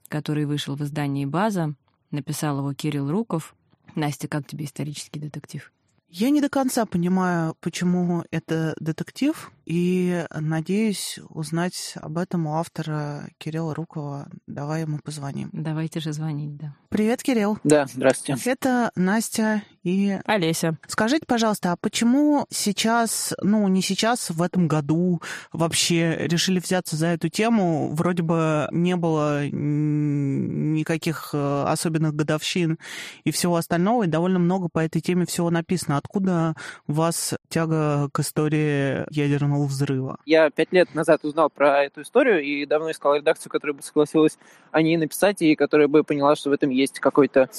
который 0.07 0.45
вышел 0.45 0.77
в 0.77 0.81
издании 0.81 1.25
«База». 1.25 1.75
Написал 2.09 2.59
его 2.59 2.73
Кирилл 2.73 3.11
Руков. 3.11 3.53
Настя, 3.95 4.29
как 4.29 4.47
тебе 4.47 4.63
исторический 4.63 5.19
детектив? 5.19 5.69
Я 6.09 6.29
не 6.29 6.39
до 6.39 6.49
конца 6.49 6.85
понимаю, 6.85 7.55
почему 7.59 8.23
это 8.31 8.75
детектив, 8.79 9.51
и 9.65 10.25
надеюсь 10.33 11.19
узнать 11.29 11.95
об 11.95 12.17
этом 12.17 12.47
у 12.47 12.55
автора 12.55 13.27
Кирилла 13.37 13.75
Рукова. 13.75 14.29
Давай 14.47 14.81
ему 14.81 14.99
позвоним. 15.03 15.49
Давайте 15.51 15.99
же 15.99 16.13
звонить, 16.13 16.55
да. 16.55 16.73
Привет, 16.87 17.21
Кирилл. 17.21 17.57
Да, 17.65 17.85
здравствуйте. 17.85 18.49
Это 18.49 18.91
Настя 18.95 19.63
и... 19.83 20.17
Олеся. 20.23 20.77
Скажите, 20.87 21.25
пожалуйста, 21.27 21.73
а 21.73 21.75
почему 21.75 22.45
сейчас, 22.49 23.33
ну, 23.41 23.67
не 23.67 23.81
сейчас, 23.81 24.29
в 24.29 24.41
этом 24.41 24.69
году 24.69 25.21
вообще 25.51 26.15
решили 26.27 26.59
взяться 26.59 26.95
за 26.95 27.07
эту 27.07 27.27
тему? 27.27 27.89
Вроде 27.93 28.23
бы 28.23 28.69
не 28.71 28.95
было 28.95 29.45
никаких 29.49 31.31
э, 31.33 31.63
особенных 31.67 32.15
годовщин 32.15 32.79
и 33.25 33.31
всего 33.31 33.57
остального, 33.57 34.03
и 34.03 34.07
довольно 34.07 34.39
много 34.39 34.69
по 34.69 34.79
этой 34.79 35.01
теме 35.01 35.25
всего 35.25 35.49
написано. 35.49 35.96
Откуда 35.97 36.53
у 36.87 36.93
вас 36.93 37.33
тяга 37.49 38.09
к 38.11 38.19
истории 38.19 39.05
ядерного 39.09 39.65
взрыва? 39.65 40.17
Я 40.25 40.49
пять 40.51 40.71
лет 40.71 40.93
назад 40.93 41.25
узнал 41.25 41.49
про 41.49 41.83
эту 41.83 42.01
историю 42.03 42.43
и 42.43 42.65
давно 42.65 42.91
искал 42.91 43.15
редакцию, 43.15 43.51
которая 43.51 43.75
бы 43.75 43.81
согласилась 43.81 44.37
о 44.71 44.81
ней 44.83 44.97
написать 44.97 45.41
и 45.41 45.55
которая 45.55 45.87
бы 45.87 46.03
поняла, 46.03 46.35
что 46.35 46.51
в 46.51 46.53
этом 46.53 46.69
есть 46.69 46.99
какой-то 46.99 47.49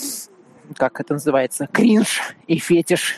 как 0.76 1.00
это 1.00 1.14
называется, 1.14 1.68
кринж 1.72 2.20
и 2.46 2.58
фетиш. 2.58 3.14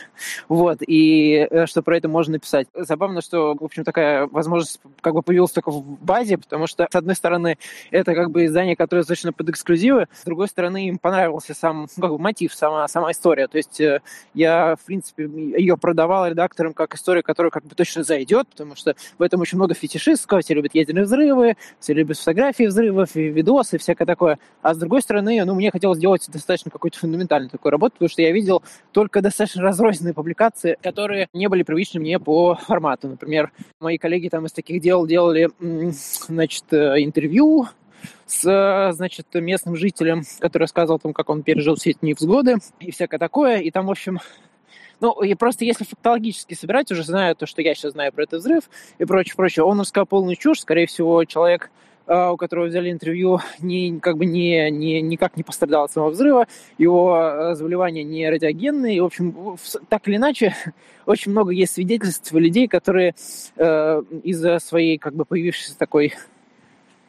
Вот, 0.47 0.79
и 0.85 1.47
э, 1.49 1.65
что 1.65 1.81
про 1.81 1.97
это 1.97 2.07
можно 2.07 2.33
написать. 2.33 2.67
Забавно, 2.75 3.21
что, 3.21 3.55
в 3.59 3.63
общем, 3.63 3.83
такая 3.83 4.27
возможность 4.27 4.79
как 5.01 5.13
бы 5.13 5.21
появилась 5.21 5.51
только 5.51 5.71
в 5.71 5.81
базе, 5.81 6.37
потому 6.37 6.67
что, 6.67 6.87
с 6.89 6.95
одной 6.95 7.15
стороны, 7.15 7.57
это 7.89 8.13
как 8.13 8.31
бы 8.31 8.45
издание, 8.45 8.75
которое 8.75 9.03
точно 9.03 9.33
под 9.33 9.49
эксклюзивы, 9.49 10.07
с 10.13 10.23
другой 10.23 10.47
стороны, 10.47 10.87
им 10.87 10.97
понравился 10.97 11.53
сам 11.53 11.87
ну, 11.97 12.01
как 12.01 12.11
бы, 12.11 12.19
мотив, 12.19 12.53
сама, 12.53 12.87
сама 12.87 13.11
история. 13.11 13.47
То 13.47 13.57
есть 13.57 13.79
э, 13.81 14.01
я, 14.33 14.75
в 14.75 14.85
принципе, 14.85 15.23
ее 15.25 15.77
продавал 15.77 16.27
редакторам 16.27 16.73
как 16.73 16.95
историю, 16.95 17.23
которая 17.23 17.49
как 17.49 17.65
бы 17.65 17.75
точно 17.75 18.03
зайдет, 18.03 18.47
потому 18.47 18.75
что 18.75 18.95
в 19.17 19.21
этом 19.21 19.41
очень 19.41 19.57
много 19.57 19.73
фетишистского, 19.73 20.41
все 20.41 20.53
любят 20.53 20.75
ядерные 20.75 21.05
взрывы, 21.05 21.57
все 21.79 21.93
любят 21.93 22.17
фотографии 22.17 22.65
взрывов, 22.65 23.15
и 23.15 23.29
видосы, 23.29 23.75
и 23.77 23.79
всякое 23.79 24.05
такое. 24.05 24.39
А 24.61 24.73
с 24.73 24.77
другой 24.77 25.01
стороны, 25.01 25.43
ну, 25.45 25.55
мне 25.55 25.71
хотелось 25.71 25.97
сделать 25.97 26.25
достаточно 26.29 26.71
какой-то 26.71 26.99
фундаментальный 26.99 27.40
такой 27.49 27.71
работы, 27.71 27.93
потому 27.93 28.09
что 28.09 28.21
я 28.21 28.31
видел 28.31 28.63
только 28.91 29.21
достаточно 29.21 29.61
разрозненные 29.61 30.13
публикации, 30.13 30.77
которые 30.81 31.27
не 31.33 31.47
были 31.47 31.63
привычны 31.63 31.99
мне 31.99 32.19
по 32.19 32.55
формату. 32.55 33.07
Например, 33.07 33.51
мои 33.79 33.97
коллеги 33.97 34.29
там 34.29 34.45
из 34.45 34.51
таких 34.51 34.81
дел 34.81 35.05
делали, 35.05 35.49
значит, 35.59 36.65
э, 36.71 37.03
интервью 37.03 37.67
с, 38.25 38.91
значит, 38.93 39.27
местным 39.33 39.75
жителем, 39.75 40.23
который 40.39 40.63
рассказывал 40.63 40.99
там, 40.99 41.13
как 41.13 41.29
он 41.29 41.43
пережил 41.43 41.75
все 41.75 41.91
эти 41.91 41.99
невзгоды 42.01 42.57
и 42.79 42.91
всякое 42.91 43.17
такое. 43.17 43.59
И 43.59 43.71
там, 43.71 43.85
в 43.85 43.91
общем, 43.91 44.19
ну, 45.01 45.21
и 45.23 45.33
просто 45.33 45.65
если 45.65 45.83
фактологически 45.83 46.53
собирать, 46.53 46.91
уже 46.91 47.03
зная 47.03 47.33
то, 47.33 47.45
что 47.47 47.61
я 47.61 47.73
сейчас 47.73 47.93
знаю 47.93 48.13
про 48.13 48.23
этот 48.23 48.41
взрыв 48.41 48.69
и 48.99 49.05
прочее, 49.05 49.33
прочее, 49.35 49.65
он 49.65 49.79
рассказал 49.79 50.05
полную 50.05 50.35
чушь. 50.35 50.61
Скорее 50.61 50.85
всего, 50.85 51.25
человек 51.25 51.71
у 52.11 52.37
которого 52.37 52.65
взяли 52.65 52.91
интервью, 52.91 53.39
не, 53.59 53.99
как 53.99 54.17
бы 54.17 54.25
не, 54.25 54.69
не, 54.69 55.01
никак 55.01 55.37
не 55.37 55.43
пострадал 55.43 55.85
от 55.85 55.91
самого 55.91 56.09
взрыва, 56.09 56.47
его 56.77 57.13
а, 57.13 57.55
заболевания 57.55 58.03
не 58.03 58.29
радиогенные, 58.29 59.01
в 59.01 59.05
общем, 59.05 59.57
так 59.87 60.07
или 60.07 60.17
иначе, 60.17 60.53
очень 61.05 61.31
много 61.31 61.51
есть 61.51 61.73
свидетельств 61.73 62.33
людей, 62.33 62.67
которые 62.67 63.15
э, 63.55 64.03
из-за 64.23 64.59
своей, 64.59 64.97
как 64.97 65.13
бы, 65.13 65.23
появившейся 65.23 65.77
такой 65.77 66.13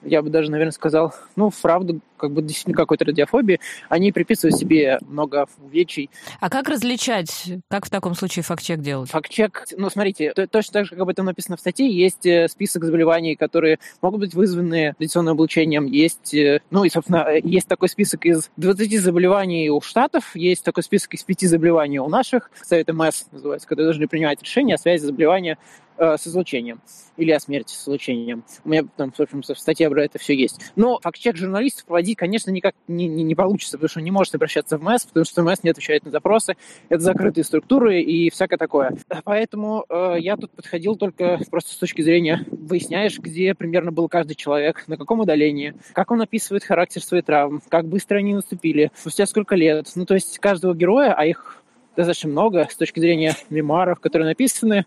я 0.04 0.22
бы 0.22 0.30
даже, 0.30 0.50
наверное, 0.50 0.72
сказал, 0.72 1.14
ну, 1.36 1.50
правду, 1.62 2.00
как 2.16 2.30
бы 2.30 2.42
действительно 2.42 2.76
какой-то 2.76 3.04
радиофобии, 3.04 3.60
они 3.88 4.12
приписывают 4.12 4.56
себе 4.56 4.98
много 5.08 5.46
увечий. 5.62 6.08
А 6.40 6.48
как 6.48 6.68
различать, 6.68 7.52
как 7.68 7.86
в 7.86 7.90
таком 7.90 8.14
случае 8.14 8.44
факт-чек 8.44 8.80
делать? 8.80 9.10
Факт-чек, 9.10 9.66
ну, 9.76 9.90
смотрите, 9.90 10.32
точно 10.50 10.72
так 10.72 10.84
же, 10.84 10.90
как 10.90 11.00
об 11.00 11.08
этом 11.08 11.26
написано 11.26 11.56
в 11.56 11.60
статье, 11.60 11.90
есть 11.90 12.24
э, 12.24 12.46
список 12.48 12.84
заболеваний, 12.84 13.34
которые 13.34 13.78
могут 14.00 14.20
быть 14.20 14.34
вызваны 14.34 14.94
радиационным 14.98 15.32
облучением, 15.32 15.86
есть, 15.86 16.32
э, 16.34 16.60
ну, 16.70 16.84
и, 16.84 16.90
собственно, 16.90 17.26
есть 17.42 17.66
такой 17.66 17.88
список 17.88 18.24
из 18.24 18.50
20 18.56 19.00
заболеваний 19.00 19.68
у 19.70 19.80
Штатов, 19.80 20.36
есть 20.36 20.64
такой 20.64 20.84
список 20.84 21.14
из 21.14 21.24
5 21.24 21.48
заболеваний 21.48 21.98
у 21.98 22.08
наших, 22.08 22.50
Совет 22.62 22.92
МС 22.92 23.24
называется, 23.32 23.66
которые 23.66 23.86
должны 23.86 24.06
принимать 24.06 24.40
решения 24.42 24.76
о 24.76 24.78
связи 24.78 25.04
заболевания 25.04 25.58
Э, 26.02 26.16
с 26.18 26.26
излучением 26.26 26.80
или 27.16 27.30
о 27.30 27.38
смерти 27.38 27.74
с 27.74 27.84
излучением. 27.84 28.42
У 28.64 28.70
меня 28.70 28.82
там, 28.96 29.12
в 29.12 29.20
общем, 29.20 29.40
в 29.40 29.56
статье 29.56 29.88
про 29.88 30.04
это 30.04 30.18
все 30.18 30.34
есть. 30.34 30.58
Но 30.74 30.98
факт-чек 30.98 31.36
журналистов 31.36 31.84
проводить, 31.84 32.18
конечно, 32.18 32.50
никак 32.50 32.74
не, 32.88 33.06
не, 33.06 33.22
не 33.22 33.36
получится, 33.36 33.78
потому 33.78 33.88
что 33.88 34.00
не 34.00 34.10
может 34.10 34.34
обращаться 34.34 34.78
в 34.78 34.82
МС, 34.82 35.04
потому 35.06 35.24
что 35.24 35.44
МС 35.44 35.62
не 35.62 35.70
отвечает 35.70 36.04
на 36.04 36.10
запросы. 36.10 36.56
Это 36.88 37.00
закрытые 37.04 37.44
структуры 37.44 38.02
и 38.02 38.30
всякое 38.30 38.56
такое. 38.56 38.96
Поэтому 39.22 39.84
э, 39.88 40.16
я 40.18 40.36
тут 40.36 40.50
подходил 40.50 40.96
только 40.96 41.38
просто 41.48 41.72
с 41.72 41.76
точки 41.76 42.02
зрения 42.02 42.44
выясняешь, 42.50 43.20
где 43.20 43.54
примерно 43.54 43.92
был 43.92 44.08
каждый 44.08 44.34
человек, 44.34 44.82
на 44.88 44.96
каком 44.96 45.20
удалении, 45.20 45.76
как 45.92 46.10
он 46.10 46.20
описывает 46.20 46.64
характер 46.64 47.00
своих 47.00 47.26
травм, 47.26 47.62
как 47.68 47.86
быстро 47.86 48.18
они 48.18 48.34
наступили, 48.34 48.90
спустя 48.96 49.24
сколько 49.24 49.54
лет. 49.54 49.88
Ну, 49.94 50.04
то 50.04 50.14
есть 50.14 50.40
каждого 50.40 50.74
героя, 50.74 51.14
а 51.16 51.24
их 51.24 51.62
достаточно 51.96 52.30
много 52.30 52.66
с 52.68 52.74
точки 52.74 52.98
зрения 52.98 53.36
мемуаров, 53.50 54.00
которые 54.00 54.26
написаны, 54.26 54.84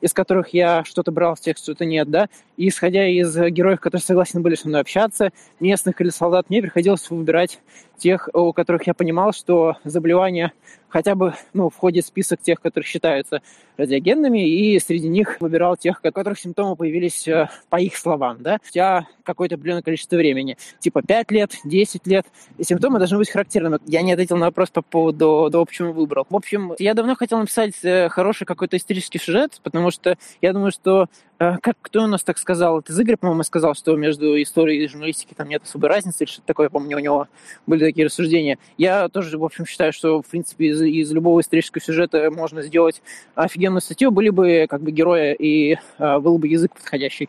из 0.00 0.12
которых 0.12 0.50
я 0.54 0.84
что-то 0.84 1.10
брал 1.10 1.34
в 1.34 1.40
текст, 1.40 1.64
что-то 1.64 1.84
нет, 1.84 2.08
да, 2.10 2.28
и 2.56 2.68
исходя 2.68 3.06
из 3.06 3.36
героев, 3.36 3.80
которые 3.80 4.04
согласны 4.04 4.40
были 4.40 4.54
со 4.54 4.68
мной 4.68 4.80
общаться, 4.80 5.32
местных 5.60 6.00
или 6.00 6.10
солдат, 6.10 6.50
мне 6.50 6.62
приходилось 6.62 7.08
выбирать 7.10 7.60
тех, 7.96 8.28
у 8.32 8.52
которых 8.52 8.86
я 8.86 8.94
понимал, 8.94 9.32
что 9.32 9.76
заболевание 9.84 10.52
хотя 10.88 11.14
бы 11.14 11.34
ну, 11.52 11.70
входит 11.70 12.04
в 12.04 12.08
список 12.08 12.40
тех, 12.40 12.60
которые 12.60 12.86
считаются 12.86 13.42
радиогенными, 13.76 14.46
и 14.46 14.78
среди 14.80 15.08
них 15.08 15.40
выбирал 15.40 15.76
тех, 15.76 16.00
у 16.00 16.12
которых 16.12 16.38
симптомы 16.38 16.76
появились 16.76 17.26
э, 17.28 17.48
по 17.68 17.76
их 17.76 17.96
словам, 17.96 18.38
да, 18.40 18.58
хотя 18.62 19.06
какое-то 19.22 19.54
определенное 19.54 19.82
количество 19.82 20.16
времени, 20.16 20.56
типа 20.80 21.02
5 21.02 21.30
лет, 21.30 21.52
10 21.64 22.06
лет, 22.06 22.26
и 22.56 22.64
симптомы 22.64 22.98
должны 22.98 23.18
быть 23.18 23.30
характерными. 23.30 23.78
Я 23.86 24.02
не 24.02 24.12
ответил 24.12 24.36
на 24.36 24.46
вопрос 24.46 24.70
по 24.70 24.82
поводу 24.82 25.48
того, 25.50 25.64
почему 25.64 25.92
выбрал. 25.92 26.26
В 26.28 26.36
общем, 26.36 26.74
я 26.78 26.94
давно 26.94 27.14
хотел 27.14 27.38
написать 27.38 27.74
э, 27.84 28.08
хороший 28.08 28.44
какой-то 28.44 28.76
исторический 28.76 29.18
сюжет, 29.18 29.60
потому 29.62 29.90
что 29.90 30.16
я 30.40 30.52
думаю, 30.52 30.72
что 30.72 31.06
как 31.38 31.76
кто 31.80 32.02
у 32.02 32.06
нас 32.06 32.22
так 32.22 32.36
сказал? 32.36 32.80
Это 32.80 32.92
Игорь, 33.00 33.16
по-моему, 33.16 33.44
сказал, 33.44 33.74
что 33.74 33.94
между 33.96 34.40
историей 34.42 34.84
и 34.84 34.88
журналистикой 34.88 35.36
там 35.36 35.48
нет 35.48 35.62
особой 35.62 35.88
разницы, 35.88 36.24
или 36.24 36.30
что-то 36.30 36.46
такое, 36.46 36.68
помню, 36.68 36.96
у 36.96 37.00
него 37.00 37.28
были 37.66 37.84
такие 37.84 38.06
рассуждения. 38.06 38.58
Я 38.76 39.08
тоже, 39.08 39.38
в 39.38 39.44
общем, 39.44 39.64
считаю, 39.64 39.92
что, 39.92 40.20
в 40.20 40.26
принципе, 40.26 40.66
из, 40.66 40.82
из 40.82 41.12
любого 41.12 41.40
исторического 41.40 41.80
сюжета 41.80 42.30
можно 42.30 42.62
сделать 42.62 43.02
офигенную 43.36 43.80
статью, 43.80 44.10
были 44.10 44.30
бы 44.30 44.66
как 44.68 44.82
бы 44.82 44.90
герои 44.90 45.34
и 45.38 45.78
а, 45.98 46.18
был 46.18 46.38
бы 46.38 46.48
язык 46.48 46.74
подходящий 46.74 47.28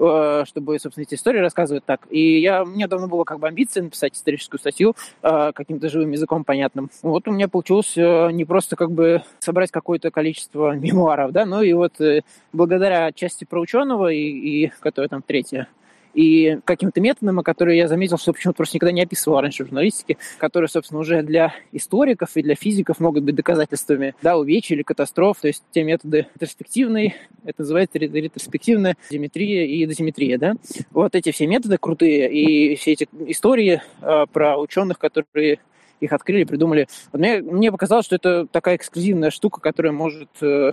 чтобы, 0.00 0.78
собственно, 0.78 1.02
эти 1.02 1.14
истории 1.14 1.40
рассказывать 1.40 1.84
так. 1.84 2.06
И 2.10 2.40
я, 2.40 2.62
у 2.62 2.66
меня 2.66 2.88
давно 2.88 3.06
было 3.06 3.24
как 3.24 3.38
бы 3.38 3.48
амбиция 3.48 3.82
написать 3.82 4.14
историческую 4.14 4.58
статью 4.58 4.94
э, 5.22 5.52
каким-то 5.52 5.88
живым 5.88 6.10
языком 6.12 6.44
понятным. 6.44 6.90
Вот 7.02 7.28
у 7.28 7.32
меня 7.32 7.48
получилось 7.48 7.96
э, 7.96 8.30
не 8.32 8.44
просто 8.44 8.76
как 8.76 8.90
бы 8.90 9.22
собрать 9.40 9.70
какое-то 9.70 10.10
количество 10.10 10.74
мемуаров, 10.76 11.32
да, 11.32 11.44
но 11.44 11.62
и 11.62 11.72
вот 11.72 12.00
э, 12.00 12.22
благодаря 12.52 13.12
части 13.12 13.44
про 13.44 13.60
ученого 13.60 14.08
и, 14.08 14.20
и 14.20 14.72
которая 14.80 15.08
там 15.08 15.22
третья, 15.22 15.68
и 16.14 16.58
каким-то 16.64 17.00
методом, 17.00 17.42
которые 17.42 17.78
я 17.78 17.88
заметил, 17.88 18.18
что 18.18 18.32
почему-то 18.32 18.58
просто 18.58 18.76
никогда 18.76 18.92
не 18.92 19.02
описывал 19.02 19.40
раньше 19.40 19.64
в 19.64 19.68
журналистике, 19.68 20.16
которые, 20.38 20.68
собственно, 20.68 21.00
уже 21.00 21.22
для 21.22 21.54
историков 21.72 22.36
и 22.36 22.42
для 22.42 22.54
физиков 22.54 23.00
могут 23.00 23.24
быть 23.24 23.34
доказательствами 23.34 24.14
да, 24.22 24.36
увечий 24.36 24.76
или 24.76 24.82
катастроф, 24.82 25.38
то 25.40 25.48
есть 25.48 25.62
те 25.70 25.82
методы 25.82 26.26
ретроспективные, 26.34 27.14
это 27.44 27.62
называется 27.62 27.98
ретроспективная 27.98 28.96
диметрия 29.10 29.64
и 29.64 29.86
дозиметрия, 29.86 30.38
да. 30.38 30.54
Вот 30.90 31.14
эти 31.14 31.32
все 31.32 31.46
методы 31.46 31.78
крутые, 31.78 32.30
и 32.32 32.76
все 32.76 32.92
эти 32.92 33.08
истории 33.26 33.82
э, 34.02 34.26
про 34.32 34.58
ученых, 34.58 34.98
которые 34.98 35.58
их 36.00 36.12
открыли, 36.12 36.44
придумали. 36.44 36.88
Вот 37.12 37.20
мне, 37.20 37.40
мне 37.40 37.70
показалось, 37.70 38.06
что 38.06 38.16
это 38.16 38.46
такая 38.46 38.76
эксклюзивная 38.76 39.30
штука, 39.30 39.60
которая 39.60 39.92
может 39.92 40.30
э, 40.40 40.72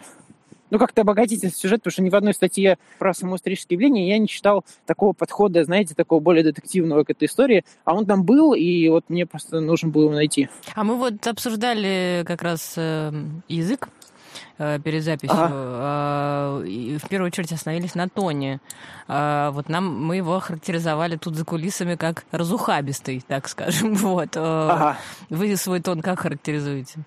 ну, 0.70 0.80
как-то 0.80 1.02
обогатить 1.02 1.44
этот 1.44 1.58
сюжет, 1.58 1.82
потому 1.82 1.92
что 1.92 2.02
ни 2.04 2.10
в 2.10 2.16
одной 2.16 2.34
статье 2.34 2.78
про 3.00 3.14
само 3.14 3.36
историческое 3.36 3.76
явление 3.76 4.08
я 4.08 4.18
не 4.18 4.28
читал 4.28 4.66
такого 4.86 5.14
подхода, 5.14 5.64
знаете, 5.64 5.96
такого 5.96 6.20
более 6.20 6.44
детективного 6.44 7.04
к 7.04 7.10
этой 7.10 7.26
истории, 7.26 7.64
а 7.86 7.96
он 7.96 8.06
там 8.06 8.24
был, 8.24 8.54
и 8.54 8.90
вот 8.90 9.06
мне 9.10 9.26
просто 9.26 9.60
нужно 9.60 9.90
было 9.90 10.04
его 10.04 10.14
найти. 10.14 10.50
А 10.76 10.84
мы 10.84 10.96
вот 10.96 11.26
обсуждали 11.28 12.24
как 12.26 12.42
раз 12.42 12.74
э, 12.78 13.12
язык 13.48 13.90
э, 14.58 14.80
перед 14.84 15.04
записью. 15.04 15.38
Ага. 15.38 16.64
Э, 16.66 16.98
в 17.02 17.08
первую 17.10 17.28
очередь 17.28 17.52
остановились 17.52 17.96
на 17.96 18.10
тоне. 18.10 18.60
Э, 19.08 19.50
вот 19.52 19.70
нам 19.70 20.04
мы 20.04 20.18
его 20.18 20.40
характеризовали 20.40 21.16
тут 21.16 21.36
за 21.36 21.46
кулисами 21.46 21.96
как 21.96 22.26
разухабистый, 22.32 23.24
так 23.28 23.48
скажем. 23.48 23.96
Вот. 24.08 24.36
Э, 24.36 24.40
ага. 24.40 24.98
Вы 25.30 25.56
свой 25.58 25.82
тон 25.82 26.02
как 26.02 26.20
характеризуете? 26.20 27.00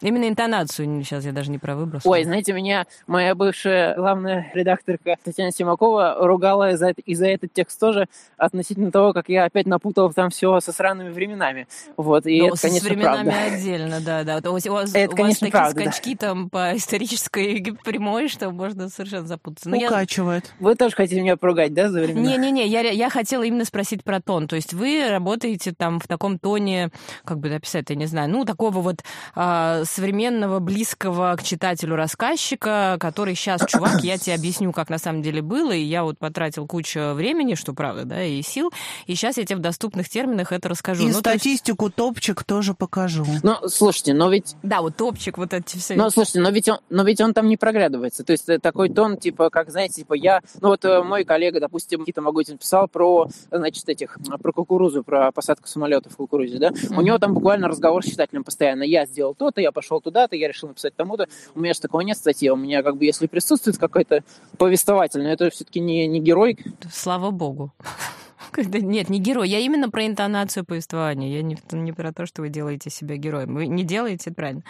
Именно 0.00 0.28
интонацию 0.28 1.02
сейчас 1.02 1.24
я 1.24 1.32
даже 1.32 1.50
не 1.50 1.58
про 1.58 1.76
выброс. 1.76 2.02
Ой, 2.04 2.24
знаете, 2.24 2.52
меня 2.52 2.86
моя 3.06 3.34
бывшая 3.34 3.94
главная 3.94 4.50
редакторка 4.54 5.16
Татьяна 5.22 5.52
Симакова 5.52 6.16
ругала 6.20 6.76
за, 6.76 6.90
и 6.90 7.14
за 7.14 7.26
этот 7.28 7.52
текст 7.52 7.78
тоже 7.80 8.08
относительно 8.36 8.90
того, 8.90 9.12
как 9.12 9.28
я 9.28 9.44
опять 9.44 9.66
напутал 9.66 10.12
там 10.12 10.30
все 10.30 10.60
со 10.60 10.72
сраными 10.72 11.10
временами. 11.10 11.66
Вот, 11.96 12.26
и 12.26 12.40
ну, 12.40 12.48
это, 12.48 12.60
конечно, 12.60 12.80
с 12.80 12.90
временами 12.90 13.30
правда. 13.30 13.54
отдельно, 13.54 14.00
да, 14.00 14.24
да. 14.24 14.50
У 14.50 14.52
вас, 14.52 14.66
у 14.66 14.72
вас, 14.72 14.94
это, 14.94 15.12
у 15.12 15.16
конечно, 15.16 15.28
вас 15.28 15.38
такие 15.38 15.52
правда, 15.52 15.80
скачки 15.80 16.14
да. 16.14 16.26
там 16.26 16.50
по 16.50 16.76
исторической 16.76 17.76
прямой, 17.84 18.28
что 18.28 18.50
можно 18.50 18.88
совершенно 18.88 19.26
запутаться. 19.26 19.68
Но 19.68 19.76
Укачивает. 19.76 20.52
Я... 20.60 20.66
Вы 20.66 20.74
тоже 20.74 20.94
хотите 20.94 21.20
меня 21.20 21.36
поругать, 21.36 21.72
да, 21.72 21.88
за 21.88 22.00
времена? 22.00 22.20
Не-не-не, 22.20 22.66
я, 22.66 22.80
я 22.80 23.10
хотела 23.10 23.42
именно 23.42 23.64
спросить 23.64 24.04
про 24.04 24.20
тон. 24.20 24.48
То 24.48 24.56
есть 24.56 24.72
вы 24.74 25.08
работаете 25.08 25.72
там 25.72 26.00
в 26.00 26.06
таком 26.06 26.38
тоне, 26.38 26.90
как 27.24 27.38
бы 27.38 27.48
написать, 27.48 27.90
я 27.90 27.96
не 27.96 28.06
знаю, 28.06 28.30
ну, 28.30 28.44
такого 28.44 28.80
вот 28.80 29.02
а, 29.34 29.84
современного, 29.94 30.58
близкого 30.58 31.36
к 31.38 31.42
читателю 31.42 31.96
рассказчика, 31.96 32.96
который 32.98 33.34
сейчас, 33.34 33.64
чувак, 33.66 34.02
я 34.02 34.18
тебе 34.18 34.34
объясню, 34.34 34.72
как 34.72 34.90
на 34.90 34.98
самом 34.98 35.22
деле 35.22 35.40
было, 35.40 35.72
и 35.72 35.82
я 35.82 36.04
вот 36.04 36.18
потратил 36.18 36.66
кучу 36.66 37.12
времени, 37.14 37.54
что 37.54 37.72
правда, 37.72 38.04
да, 38.04 38.24
и 38.24 38.42
сил, 38.42 38.72
и 39.06 39.14
сейчас 39.14 39.36
я 39.36 39.44
тебе 39.44 39.56
в 39.56 39.60
доступных 39.60 40.08
терминах 40.08 40.52
это 40.52 40.68
расскажу. 40.68 41.04
И 41.04 41.12
ну, 41.12 41.18
статистику 41.18 41.86
есть... 41.86 41.96
топчик 41.96 42.42
тоже 42.44 42.74
покажу. 42.74 43.24
Ну, 43.42 43.56
слушайте, 43.68 44.14
но 44.14 44.30
ведь... 44.30 44.56
Да, 44.62 44.82
вот 44.82 44.96
топчик, 44.96 45.38
вот 45.38 45.52
эти 45.52 45.78
все. 45.78 45.94
Ну, 45.94 46.10
слушайте, 46.10 46.40
но 46.40 46.50
ведь 46.50 46.68
он, 46.68 46.78
но 46.90 47.04
ведь 47.04 47.20
он 47.20 47.32
там 47.32 47.46
не 47.46 47.56
проглядывается. 47.56 48.24
То 48.24 48.32
есть 48.32 48.48
э, 48.48 48.58
такой 48.58 48.88
тон, 48.88 49.16
типа, 49.16 49.50
как, 49.50 49.70
знаете, 49.70 49.94
типа 49.94 50.14
я... 50.14 50.40
Ну, 50.60 50.68
вот 50.68 50.84
э, 50.84 51.02
мой 51.02 51.24
коллега, 51.24 51.60
допустим, 51.60 52.00
Никита 52.00 52.20
Могутин 52.20 52.58
писал 52.58 52.88
про, 52.88 53.28
значит, 53.50 53.88
этих, 53.88 54.18
про 54.42 54.52
кукурузу, 54.52 55.04
про 55.04 55.30
посадку 55.30 55.68
самолетов 55.68 56.12
в 56.12 56.16
кукурузе, 56.16 56.58
да? 56.58 56.70
Mm-hmm. 56.70 56.96
У 56.96 57.00
него 57.02 57.18
там 57.18 57.34
буквально 57.34 57.68
разговор 57.68 58.04
с 58.04 58.08
читателем 58.08 58.44
постоянно. 58.44 58.82
Я 58.82 59.06
сделал 59.06 59.34
то-то, 59.34 59.60
я 59.60 59.72
пошел 59.74 60.00
туда-то, 60.00 60.36
я 60.36 60.48
решил 60.48 60.68
написать 60.68 60.96
тому-то. 60.96 61.28
У 61.54 61.60
меня 61.60 61.74
же 61.74 61.80
такого 61.80 62.00
нет 62.00 62.16
статьи. 62.16 62.48
У 62.48 62.56
меня 62.56 62.82
как 62.82 62.96
бы, 62.96 63.04
если 63.04 63.26
присутствует 63.26 63.76
какой-то 63.76 64.24
повествовательный, 64.56 65.32
это 65.32 65.50
все-таки 65.50 65.80
не, 65.80 66.06
не 66.06 66.20
герой. 66.20 66.58
Слава 66.90 67.30
богу. 67.30 67.72
Нет, 68.56 69.08
не 69.08 69.18
герой. 69.18 69.48
Я 69.48 69.58
именно 69.58 69.90
про 69.90 70.06
интонацию 70.06 70.64
повествования. 70.64 71.28
Я 71.28 71.42
не, 71.42 71.56
не 71.72 71.92
про 71.92 72.12
то, 72.12 72.24
что 72.24 72.42
вы 72.42 72.50
делаете 72.50 72.88
себя 72.88 73.16
героем. 73.16 73.54
Вы 73.54 73.66
не 73.66 73.82
делаете, 73.82 74.30
правильно. 74.30 74.62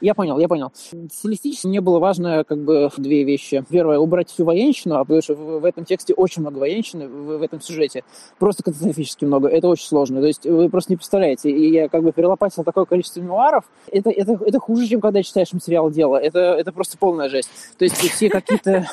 Я 0.00 0.14
понял, 0.14 0.38
я 0.38 0.48
понял. 0.48 0.72
Стилистически 0.74 1.66
мне 1.66 1.80
было 1.80 1.98
важно 1.98 2.44
как 2.44 2.58
бы 2.58 2.90
две 2.96 3.24
вещи. 3.24 3.64
Первое, 3.68 3.98
убрать 3.98 4.30
всю 4.30 4.44
военщину, 4.44 4.96
а 4.96 5.04
потому 5.04 5.22
что 5.22 5.34
в 5.34 5.64
этом 5.64 5.84
тексте 5.84 6.14
очень 6.14 6.42
много 6.42 6.58
военщины, 6.58 7.08
в, 7.08 7.38
в 7.38 7.42
этом 7.42 7.60
сюжете. 7.60 8.04
Просто 8.38 8.62
катастрофически 8.62 9.24
много. 9.24 9.48
Это 9.48 9.68
очень 9.68 9.86
сложно. 9.86 10.20
То 10.20 10.26
есть 10.26 10.44
вы 10.46 10.68
просто 10.68 10.92
не 10.92 10.96
представляете. 10.96 11.50
И 11.50 11.70
я 11.72 11.88
как 11.88 12.02
бы 12.02 12.12
перелопатил 12.12 12.64
такое 12.64 12.84
количество 12.84 13.20
мемуаров. 13.20 13.64
Это, 13.90 14.10
это, 14.10 14.38
это 14.44 14.58
хуже, 14.58 14.86
чем 14.86 15.00
когда 15.00 15.22
читаешь 15.22 15.52
материал 15.52 15.90
дела. 15.90 16.16
Это, 16.16 16.38
это 16.38 16.72
просто 16.72 16.98
полная 16.98 17.28
жесть. 17.28 17.50
То 17.78 17.84
есть 17.84 17.96
все 17.96 18.28
какие-то... 18.28 18.86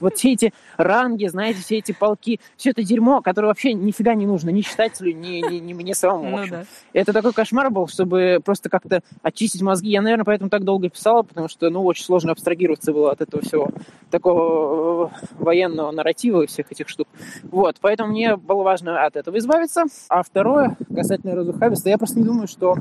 Вот 0.00 0.16
все 0.16 0.32
эти 0.32 0.52
ранги, 0.76 1.26
знаете, 1.26 1.60
все 1.60 1.78
эти 1.78 1.92
полки, 1.92 2.40
все 2.56 2.70
это 2.70 2.82
дерьмо, 2.82 3.20
которое 3.20 3.48
вообще 3.48 3.72
нифига 3.72 4.14
не 4.14 4.26
нужно 4.26 4.50
ни 4.50 4.60
читателю, 4.60 5.14
ни, 5.14 5.50
ни, 5.50 5.58
ни 5.58 5.72
мне 5.72 5.94
самому. 5.94 6.38
Ну, 6.38 6.46
да. 6.48 6.64
Это 6.92 7.12
такой 7.12 7.32
кошмар 7.32 7.70
был, 7.70 7.86
чтобы 7.86 8.40
просто 8.44 8.68
как-то 8.68 9.02
очистить 9.22 9.62
мозги. 9.62 9.90
Я, 9.90 10.02
наверное, 10.02 10.24
поэтому 10.24 10.41
поэтому 10.42 10.50
так 10.50 10.64
долго 10.64 10.88
писала, 10.88 11.22
потому 11.22 11.48
что, 11.48 11.70
ну, 11.70 11.84
очень 11.84 12.04
сложно 12.04 12.32
абстрагироваться 12.32 12.92
было 12.92 13.12
от 13.12 13.20
этого 13.20 13.42
всего 13.42 13.68
такого 14.10 15.06
э, 15.06 15.24
военного 15.38 15.90
нарратива 15.92 16.42
и 16.42 16.46
всех 16.46 16.70
этих 16.72 16.88
штук. 16.88 17.08
Вот, 17.44 17.76
поэтому 17.80 18.10
мне 18.10 18.36
было 18.36 18.62
важно 18.62 19.04
от 19.04 19.16
этого 19.16 19.38
избавиться. 19.38 19.84
А 20.08 20.22
второе, 20.22 20.76
касательно 20.94 21.34
разухабиста, 21.34 21.88
я 21.88 21.98
просто 21.98 22.18
не 22.18 22.24
думаю, 22.24 22.48
что 22.48 22.76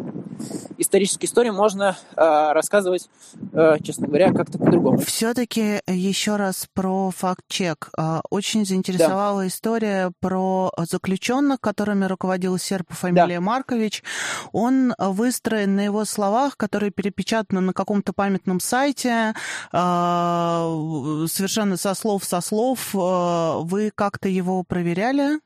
исторические 0.78 1.28
истории 1.28 1.52
можно 1.52 1.96
э, 2.16 2.52
рассказывать, 2.54 3.10
э, 3.54 3.78
честно 3.84 4.08
говоря, 4.08 4.34
как-то 4.34 4.58
по-другому. 4.58 4.98
Все-таки 4.98 5.82
еще 5.88 6.36
раз 6.38 6.68
про 6.74 7.12
факт-чек. 7.12 7.90
А, 7.98 8.22
очень 8.30 8.66
заинтересовала 8.66 9.42
да. 9.42 9.48
история 9.48 10.12
про 10.20 10.72
заключенных, 10.78 11.62
которыми 11.62 12.06
руководил 12.06 12.58
серб 12.58 12.88
по 12.88 12.96
фамилии 12.96 13.36
да. 13.36 13.42
Маркович. 13.42 14.04
Он 14.52 14.94
выстроен 14.98 15.76
на 15.76 15.82
его 15.82 16.06
словах, 16.06 16.58
которые 16.58 16.92
перепечатаны 16.92 17.51
на 17.60 17.74
каком-то 17.74 18.14
памятном 18.14 18.60
сайте, 18.62 19.34
а, 19.74 20.64
совершенно 21.28 21.76
со 21.76 21.94
слов 21.94 22.24
со 22.24 22.40
слов. 22.40 22.96
А, 22.96 23.60
вы 23.60 23.92
как-то 23.94 24.30
его 24.30 24.64
проверяли? 24.64 25.40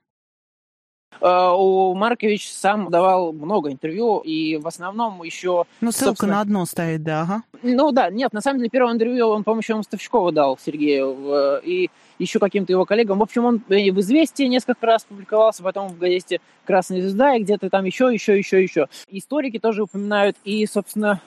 Э, 1.22 1.52
у 1.56 1.94
Маркович 1.96 2.52
сам 2.52 2.90
давал 2.90 3.34
много 3.34 3.72
интервью, 3.72 4.20
и 4.20 4.58
в 4.58 4.68
основном 4.68 5.24
еще... 5.24 5.66
Ну, 5.82 5.92
ссылка 5.92 6.10
собственно... 6.10 6.34
на 6.34 6.42
одно 6.42 6.66
стоит, 6.66 7.04
да, 7.04 7.22
ага. 7.22 7.44
Ну 7.64 7.92
да, 7.92 8.10
нет, 8.10 8.34
на 8.34 8.42
самом 8.42 8.60
деле 8.60 8.70
первое 8.70 8.94
интервью 8.94 9.28
он, 9.28 9.44
по-моему, 9.44 9.62
еще 9.62 9.76
Мостовщикова 9.76 10.32
дал 10.32 10.58
Сергею, 10.64 11.16
э, 11.28 11.62
и 11.64 11.90
еще 12.20 12.40
каким-то 12.40 12.72
его 12.72 12.86
коллегам. 12.86 13.20
В 13.20 13.24
общем, 13.24 13.46
он 13.46 13.62
в 13.68 13.72
«Известии» 13.72 14.44
несколько 14.44 14.86
раз 14.86 15.04
публиковался, 15.04 15.64
потом 15.64 15.90
в 15.90 15.98
газете 15.98 16.40
«Красная 16.66 17.02
звезда» 17.02 17.36
и 17.36 17.44
где-то 17.44 17.70
там 17.70 17.86
еще, 17.86 18.14
еще, 18.14 18.38
еще, 18.38 18.62
еще. 18.62 18.88
Историки 19.10 19.60
тоже 19.60 19.84
упоминают, 19.84 20.38
и, 20.44 20.66
собственно, 20.66 21.22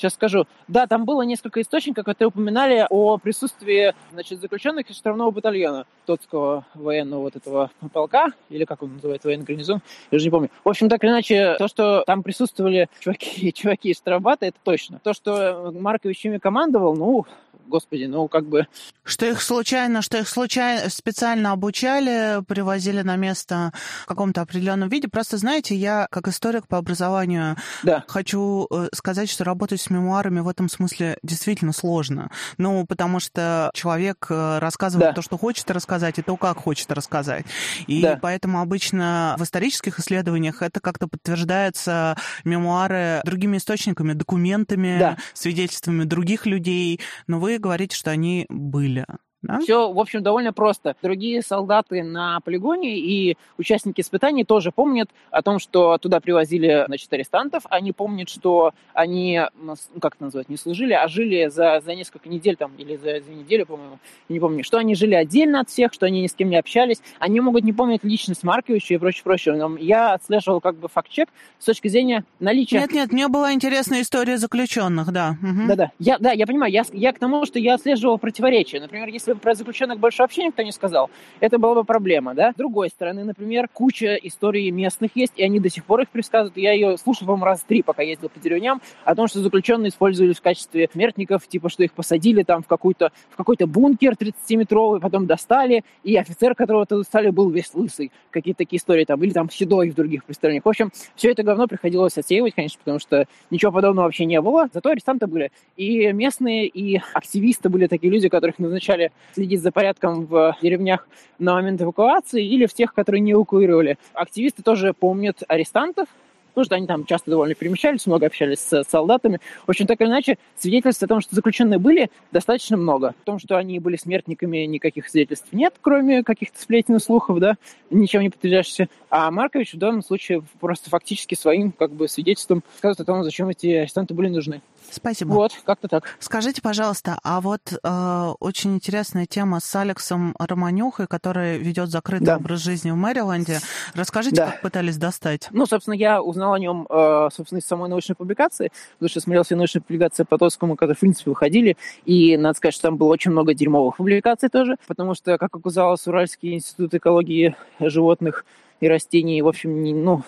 Сейчас 0.00 0.14
скажу. 0.14 0.46
Да, 0.66 0.86
там 0.86 1.04
было 1.04 1.20
несколько 1.20 1.60
источников, 1.60 2.06
которые 2.06 2.28
упоминали 2.28 2.86
о 2.88 3.18
присутствии 3.18 3.94
значит, 4.12 4.40
заключенных 4.40 4.88
из 4.88 4.96
штрафного 4.96 5.30
батальона 5.30 5.84
Тотского 6.06 6.64
военного 6.72 7.20
вот 7.20 7.36
этого 7.36 7.70
полка, 7.92 8.28
или 8.48 8.64
как 8.64 8.82
он 8.82 8.94
называется, 8.94 9.28
военный 9.28 9.44
гарнизон, 9.44 9.82
я 10.10 10.16
уже 10.16 10.24
не 10.24 10.30
помню. 10.30 10.48
В 10.64 10.70
общем, 10.70 10.88
так 10.88 11.04
или 11.04 11.10
иначе, 11.10 11.56
то, 11.58 11.68
что 11.68 12.02
там 12.06 12.22
присутствовали 12.22 12.88
чуваки, 13.00 13.52
чуваки 13.52 13.90
из 13.90 13.98
штрафбата, 13.98 14.46
это 14.46 14.56
точно. 14.64 15.00
То, 15.04 15.12
что 15.12 15.70
Маркович 15.70 16.24
ими 16.24 16.38
командовал, 16.38 16.96
ну, 16.96 17.26
господи, 17.70 18.04
ну 18.04 18.28
как 18.28 18.44
бы... 18.44 18.66
Что 19.04 19.26
их 19.26 19.40
случайно, 19.40 20.02
что 20.02 20.18
их 20.18 20.28
случайно 20.28 20.90
специально 20.90 21.52
обучали, 21.52 22.44
привозили 22.44 23.02
на 23.02 23.16
место 23.16 23.72
в 24.02 24.06
каком-то 24.06 24.42
определенном 24.42 24.88
виде. 24.88 25.08
Просто, 25.08 25.38
знаете, 25.38 25.74
я 25.74 26.06
как 26.10 26.28
историк 26.28 26.66
по 26.66 26.76
образованию 26.76 27.56
да. 27.82 28.04
хочу 28.06 28.66
э, 28.70 28.88
сказать, 28.92 29.30
что 29.30 29.44
работать 29.44 29.80
с 29.80 29.88
мемуарами 29.88 30.40
в 30.40 30.48
этом 30.48 30.68
смысле 30.68 31.16
действительно 31.22 31.72
сложно. 31.72 32.30
Ну, 32.58 32.84
потому 32.86 33.20
что 33.20 33.70
человек 33.72 34.26
э, 34.28 34.58
рассказывает 34.58 35.10
да. 35.10 35.14
то, 35.14 35.22
что 35.22 35.38
хочет 35.38 35.70
рассказать, 35.70 36.18
и 36.18 36.22
то, 36.22 36.36
как 36.36 36.58
хочет 36.58 36.92
рассказать. 36.92 37.46
И 37.86 38.02
да. 38.02 38.18
поэтому 38.20 38.60
обычно 38.60 39.36
в 39.38 39.44
исторических 39.44 39.98
исследованиях 39.98 40.62
это 40.62 40.80
как-то 40.80 41.06
подтверждается 41.08 42.16
мемуары 42.44 43.20
другими 43.24 43.56
источниками, 43.56 44.12
документами, 44.12 44.98
да. 44.98 45.16
свидетельствами 45.32 46.04
других 46.04 46.46
людей. 46.46 47.00
Но 47.26 47.38
вы 47.38 47.58
говорите, 47.60 47.96
что 47.96 48.10
они 48.10 48.46
были. 48.48 49.06
Да? 49.42 49.58
Все, 49.60 49.90
в 49.90 49.98
общем, 49.98 50.22
довольно 50.22 50.52
просто. 50.52 50.96
Другие 51.02 51.42
солдаты 51.42 52.02
на 52.02 52.40
полигоне 52.40 52.98
и 52.98 53.36
участники 53.56 54.02
испытаний 54.02 54.44
тоже 54.44 54.70
помнят 54.70 55.08
о 55.30 55.42
том, 55.42 55.58
что 55.58 55.96
туда 55.98 56.20
привозили, 56.20 56.84
значит, 56.86 57.10
арестантов. 57.12 57.62
Они 57.70 57.92
помнят, 57.92 58.28
что 58.28 58.72
они, 58.92 59.40
ну, 59.60 59.76
как 60.00 60.16
это 60.16 60.24
назвать, 60.24 60.48
не 60.48 60.56
служили, 60.56 60.92
а 60.92 61.08
жили 61.08 61.48
за, 61.48 61.80
за 61.84 61.94
несколько 61.94 62.28
недель 62.28 62.56
там, 62.56 62.72
или 62.76 62.96
за, 62.96 63.20
за 63.20 63.30
неделю, 63.30 63.66
по-моему, 63.66 63.98
не 64.28 64.40
помню, 64.40 64.62
что 64.62 64.76
они 64.76 64.94
жили 64.94 65.14
отдельно 65.14 65.60
от 65.60 65.70
всех, 65.70 65.92
что 65.92 66.06
они 66.06 66.20
ни 66.20 66.26
с 66.26 66.34
кем 66.34 66.50
не 66.50 66.56
общались. 66.56 67.00
Они 67.18 67.40
могут 67.40 67.64
не 67.64 67.72
помнить 67.72 68.04
личность 68.04 68.42
Марковича 68.42 68.94
и 68.94 68.98
прочее, 68.98 69.24
прочее. 69.24 69.54
Но 69.54 69.76
я 69.78 70.12
отслеживал 70.12 70.60
как 70.60 70.76
бы 70.76 70.88
факт-чек 70.88 71.28
с 71.58 71.64
точки 71.64 71.88
зрения 71.88 72.24
наличия... 72.40 72.80
Нет-нет, 72.80 73.12
мне 73.12 73.28
была 73.28 73.52
интересная 73.54 74.02
история 74.02 74.36
заключенных, 74.36 75.12
да. 75.12 75.36
Да-да, 75.40 75.92
я, 75.98 76.18
да, 76.18 76.32
я 76.32 76.46
понимаю. 76.46 76.72
Я, 76.72 76.84
я 76.92 77.12
к 77.12 77.18
тому, 77.18 77.46
что 77.46 77.58
я 77.58 77.74
отслеживал 77.74 78.18
противоречия. 78.18 78.80
Например, 78.80 79.08
если 79.08 79.29
про 79.34 79.54
заключенных 79.54 79.98
больше 79.98 80.22
вообще 80.22 80.44
никто 80.44 80.62
не 80.62 80.72
сказал, 80.72 81.10
это 81.40 81.58
была 81.58 81.74
бы 81.76 81.84
проблема, 81.84 82.34
да? 82.34 82.52
С 82.52 82.54
другой 82.54 82.90
стороны, 82.90 83.24
например, 83.24 83.68
куча 83.72 84.14
историй 84.14 84.70
местных 84.70 85.12
есть, 85.14 85.32
и 85.36 85.42
они 85.42 85.60
до 85.60 85.70
сих 85.70 85.84
пор 85.84 86.02
их 86.02 86.08
предсказывают. 86.10 86.56
Я 86.56 86.72
ее 86.72 86.96
слушал, 86.98 87.26
по-моему, 87.26 87.44
раз 87.44 87.62
три, 87.62 87.82
пока 87.82 88.02
ездил 88.02 88.28
по 88.28 88.38
деревням, 88.40 88.80
о 89.04 89.14
том, 89.14 89.28
что 89.28 89.40
заключенные 89.40 89.90
использовались 89.90 90.38
в 90.38 90.42
качестве 90.42 90.88
смертников, 90.92 91.46
типа, 91.46 91.68
что 91.68 91.82
их 91.82 91.92
посадили 91.92 92.42
там 92.42 92.62
в, 92.62 92.66
какой-то, 92.66 93.12
в 93.30 93.36
какой-то 93.36 93.66
бункер 93.66 94.14
30-метровый, 94.14 95.00
потом 95.00 95.26
достали, 95.26 95.84
и 96.04 96.16
офицер, 96.16 96.54
которого 96.54 96.86
то 96.86 96.98
достали, 96.98 97.30
был 97.30 97.50
весь 97.50 97.74
лысый. 97.74 98.10
Какие-то 98.30 98.58
такие 98.58 98.78
истории 98.78 99.04
там, 99.04 99.22
или 99.22 99.32
там 99.32 99.50
седой 99.50 99.90
в 99.90 99.94
других 99.94 100.24
представлениях. 100.24 100.64
В 100.64 100.68
общем, 100.68 100.90
все 101.14 101.30
это 101.30 101.42
говно 101.42 101.66
приходилось 101.66 102.16
отсеивать, 102.18 102.54
конечно, 102.54 102.78
потому 102.78 102.98
что 102.98 103.26
ничего 103.50 103.72
подобного 103.72 104.06
вообще 104.06 104.24
не 104.24 104.40
было. 104.40 104.68
Зато 104.72 104.90
арестанты 104.90 105.26
были. 105.26 105.52
И 105.76 106.12
местные, 106.12 106.66
и 106.66 107.00
активисты 107.14 107.68
были 107.68 107.86
такие 107.86 108.12
люди, 108.12 108.28
которых 108.28 108.58
назначали 108.58 109.12
следить 109.32 109.62
за 109.62 109.72
порядком 109.72 110.26
в 110.26 110.56
деревнях 110.62 111.06
на 111.38 111.54
момент 111.54 111.80
эвакуации 111.80 112.44
или 112.44 112.66
в 112.66 112.74
тех, 112.74 112.94
которые 112.94 113.20
не 113.20 113.32
эвакуировали. 113.32 113.98
Активисты 114.14 114.62
тоже 114.62 114.92
помнят 114.92 115.42
арестантов, 115.48 116.08
потому 116.50 116.64
что 116.64 116.74
они 116.74 116.86
там 116.86 117.04
часто 117.06 117.30
довольно 117.30 117.54
перемещались, 117.54 118.06
много 118.06 118.26
общались 118.26 118.60
с 118.60 118.84
солдатами. 118.88 119.40
В 119.66 119.70
общем, 119.70 119.86
так 119.86 120.00
или 120.00 120.08
иначе, 120.08 120.38
свидетельств 120.58 121.02
о 121.02 121.06
том, 121.06 121.20
что 121.20 121.34
заключенные 121.34 121.78
были, 121.78 122.10
достаточно 122.32 122.76
много. 122.76 123.08
О 123.08 123.24
том, 123.24 123.38
что 123.38 123.56
они 123.56 123.78
были 123.78 123.96
смертниками, 123.96 124.58
никаких 124.58 125.08
свидетельств 125.08 125.48
нет, 125.52 125.74
кроме 125.80 126.22
каких-то 126.22 126.60
сплетен 126.60 126.96
и 126.96 127.00
слухов, 127.00 127.38
да, 127.38 127.56
ничем 127.90 128.22
не 128.22 128.30
подтверждающихся. 128.30 128.88
А 129.10 129.30
Маркович 129.30 129.74
в 129.74 129.78
данном 129.78 130.02
случае 130.02 130.42
просто 130.60 130.90
фактически 130.90 131.34
своим 131.34 131.72
как 131.72 131.92
бы 131.92 132.08
свидетельством 132.08 132.62
сказывает 132.78 133.00
о 133.00 133.04
том, 133.04 133.24
зачем 133.24 133.48
эти 133.48 133.66
арестанты 133.68 134.14
были 134.14 134.28
нужны. 134.28 134.62
Спасибо. 134.90 135.32
Вот, 135.32 135.52
как-то 135.64 135.88
так. 135.88 136.16
Скажите, 136.18 136.62
пожалуйста, 136.62 137.18
а 137.22 137.40
вот 137.40 137.60
э, 137.72 138.32
очень 138.40 138.74
интересная 138.74 139.26
тема 139.26 139.60
с 139.60 139.76
Алексом 139.76 140.34
Романюхой, 140.38 141.06
который 141.06 141.58
ведет 141.58 141.90
закрытый 141.90 142.26
да. 142.26 142.36
образ 142.36 142.60
жизни 142.60 142.90
в 142.90 142.96
Мэриленде. 142.96 143.60
Расскажите, 143.94 144.36
да. 144.36 144.46
как 144.46 144.62
пытались 144.62 144.96
достать? 144.96 145.48
Ну, 145.52 145.66
собственно, 145.66 145.94
я 145.94 146.22
узнал 146.22 146.39
о 146.42 146.58
нем, 146.58 146.86
э, 146.88 147.28
собственно, 147.32 147.58
из 147.58 147.66
самой 147.66 147.88
научной 147.88 148.14
публикации, 148.14 148.70
потому 148.94 149.08
что 149.08 149.20
смотрел 149.20 149.42
все 149.42 149.56
научные 149.56 149.82
публикации 149.82 150.24
по 150.24 150.38
Тоскому, 150.38 150.76
которые, 150.76 150.96
в 150.96 151.00
принципе, 151.00 151.30
выходили, 151.30 151.76
и 152.04 152.36
надо 152.36 152.56
сказать, 152.56 152.74
что 152.74 152.84
там 152.84 152.96
было 152.96 153.08
очень 153.08 153.30
много 153.30 153.54
дерьмовых 153.54 153.96
публикаций 153.96 154.48
тоже, 154.48 154.76
потому 154.86 155.14
что, 155.14 155.38
как 155.38 155.54
оказалось, 155.54 156.06
Уральский 156.06 156.54
институт 156.54 156.94
экологии 156.94 157.56
животных 157.78 158.44
и 158.80 158.88
растений, 158.88 159.42
в 159.42 159.48
общем, 159.48 159.82
не, 159.82 159.92
ну, 159.94 160.22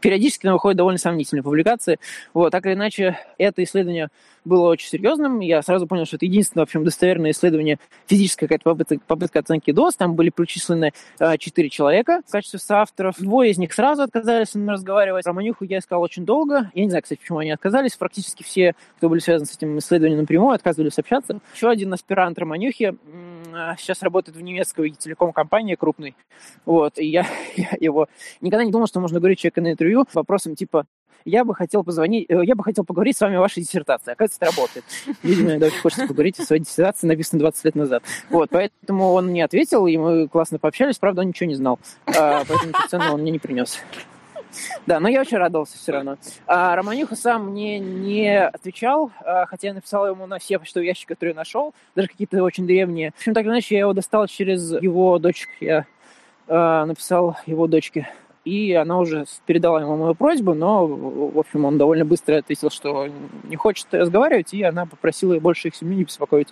периодически 0.00 0.46
выходят 0.46 0.76
довольно 0.76 0.98
сомнительные 0.98 1.42
публикации. 1.42 1.98
Вот, 2.34 2.50
так 2.50 2.66
или 2.66 2.74
иначе, 2.74 3.18
это 3.38 3.62
исследование 3.62 4.08
было 4.46 4.68
очень 4.68 4.88
серьезным. 4.88 5.40
Я 5.40 5.60
сразу 5.62 5.86
понял, 5.86 6.06
что 6.06 6.16
это 6.16 6.24
единственное, 6.24 6.64
в 6.64 6.68
общем, 6.68 6.84
достоверное 6.84 7.32
исследование, 7.32 7.78
физическая 8.06 8.48
какая-то 8.48 8.64
попытка, 8.64 8.98
попытка 9.06 9.38
оценки 9.40 9.72
доз. 9.72 9.96
Там 9.96 10.14
были 10.14 10.30
причислены 10.30 10.92
э, 11.18 11.38
четыре 11.38 11.68
человека 11.68 12.22
в 12.26 12.30
качестве 12.30 12.58
соавторов. 12.58 13.16
Двое 13.18 13.50
из 13.50 13.58
них 13.58 13.72
сразу 13.72 14.02
отказались 14.02 14.50
с 14.50 14.54
ним 14.54 14.70
разговаривать. 14.70 15.26
Романюху 15.26 15.64
я 15.64 15.78
искал 15.78 16.00
очень 16.00 16.24
долго. 16.24 16.70
Я 16.74 16.84
не 16.84 16.90
знаю, 16.90 17.02
кстати, 17.02 17.18
почему 17.18 17.38
они 17.38 17.50
отказались. 17.50 17.96
Практически 17.96 18.42
все, 18.42 18.74
кто 18.96 19.08
были 19.08 19.18
связаны 19.18 19.46
с 19.46 19.56
этим 19.56 19.78
исследованием 19.78 20.20
напрямую, 20.20 20.54
отказывались 20.54 20.98
общаться. 20.98 21.40
Еще 21.54 21.68
один 21.68 21.92
аспирант 21.92 22.38
Романюхи 22.38 22.96
сейчас 23.78 24.02
работает 24.02 24.36
в 24.36 24.40
немецкой 24.40 24.90
телеком-компании 24.90 25.74
крупной. 25.74 26.14
Вот, 26.64 26.98
и 26.98 27.06
я, 27.06 27.26
я 27.56 27.70
его 27.80 28.08
никогда 28.40 28.64
не 28.64 28.70
думал, 28.70 28.86
что 28.86 29.00
можно 29.00 29.18
говорить 29.18 29.38
человека 29.38 29.60
на 29.60 29.72
интервью 29.72 30.04
вопросом 30.12 30.54
типа 30.54 30.86
я 31.26 31.44
бы 31.44 31.54
хотел 31.54 31.84
позвонить, 31.84 32.26
э, 32.30 32.40
я 32.44 32.54
бы 32.54 32.64
хотел 32.64 32.84
поговорить 32.84 33.16
с 33.16 33.20
вами 33.20 33.36
о 33.36 33.40
вашей 33.40 33.62
диссертации. 33.62 34.12
Оказывается, 34.12 34.38
это 34.40 34.56
работает. 34.56 34.84
Видимо, 35.22 35.50
иногда 35.50 35.66
очень 35.66 35.80
хочется 35.80 36.06
поговорить 36.06 36.38
о 36.40 36.44
своей 36.44 36.62
диссертации, 36.62 37.06
написанной 37.06 37.40
20 37.40 37.64
лет 37.64 37.74
назад. 37.74 38.02
Вот, 38.30 38.48
поэтому 38.50 39.12
он 39.12 39.26
мне 39.26 39.44
ответил, 39.44 39.86
и 39.86 39.96
мы 39.96 40.28
классно 40.28 40.58
пообщались, 40.58 40.98
правда, 40.98 41.22
он 41.22 41.28
ничего 41.28 41.48
не 41.48 41.56
знал. 41.56 41.78
А, 42.06 42.44
поэтому 42.48 42.72
цену 42.88 43.14
он 43.14 43.20
мне 43.20 43.32
не 43.32 43.38
принес. 43.38 43.78
Да, 44.86 45.00
но 45.00 45.08
я 45.08 45.20
очень 45.20 45.36
радовался 45.36 45.76
все 45.76 45.92
равно. 45.92 46.16
А 46.46 46.74
Романюха 46.76 47.16
сам 47.16 47.50
мне 47.50 47.78
не 47.78 48.40
отвечал, 48.40 49.10
а, 49.20 49.46
хотя 49.46 49.68
я 49.68 49.74
написал 49.74 50.06
ему 50.06 50.26
на 50.26 50.38
все 50.38 50.58
почтовые 50.58 50.88
ящики, 50.88 51.08
которые 51.08 51.32
я 51.32 51.36
нашел, 51.36 51.74
даже 51.94 52.08
какие-то 52.08 52.42
очень 52.42 52.66
древние. 52.66 53.10
В 53.10 53.18
общем, 53.18 53.34
так 53.34 53.44
иначе, 53.44 53.74
я 53.74 53.80
его 53.80 53.92
достал 53.92 54.26
через 54.28 54.70
его 54.70 55.18
дочек. 55.18 55.50
Я 55.60 55.86
а, 56.48 56.86
написал 56.86 57.36
его 57.46 57.66
дочке 57.66 58.08
и 58.46 58.72
она 58.74 59.00
уже 59.00 59.24
передала 59.44 59.80
ему 59.80 59.96
мою 59.96 60.14
просьбу, 60.14 60.54
но, 60.54 60.86
в 60.86 61.36
общем, 61.36 61.64
он 61.64 61.78
довольно 61.78 62.04
быстро 62.04 62.36
ответил, 62.36 62.70
что 62.70 63.08
не 63.42 63.56
хочет 63.56 63.88
разговаривать, 63.90 64.54
и 64.54 64.62
она 64.62 64.86
попросила 64.86 65.36
больше 65.40 65.68
их 65.68 65.74
семью 65.74 65.98
не 65.98 66.04
беспокоить. 66.04 66.48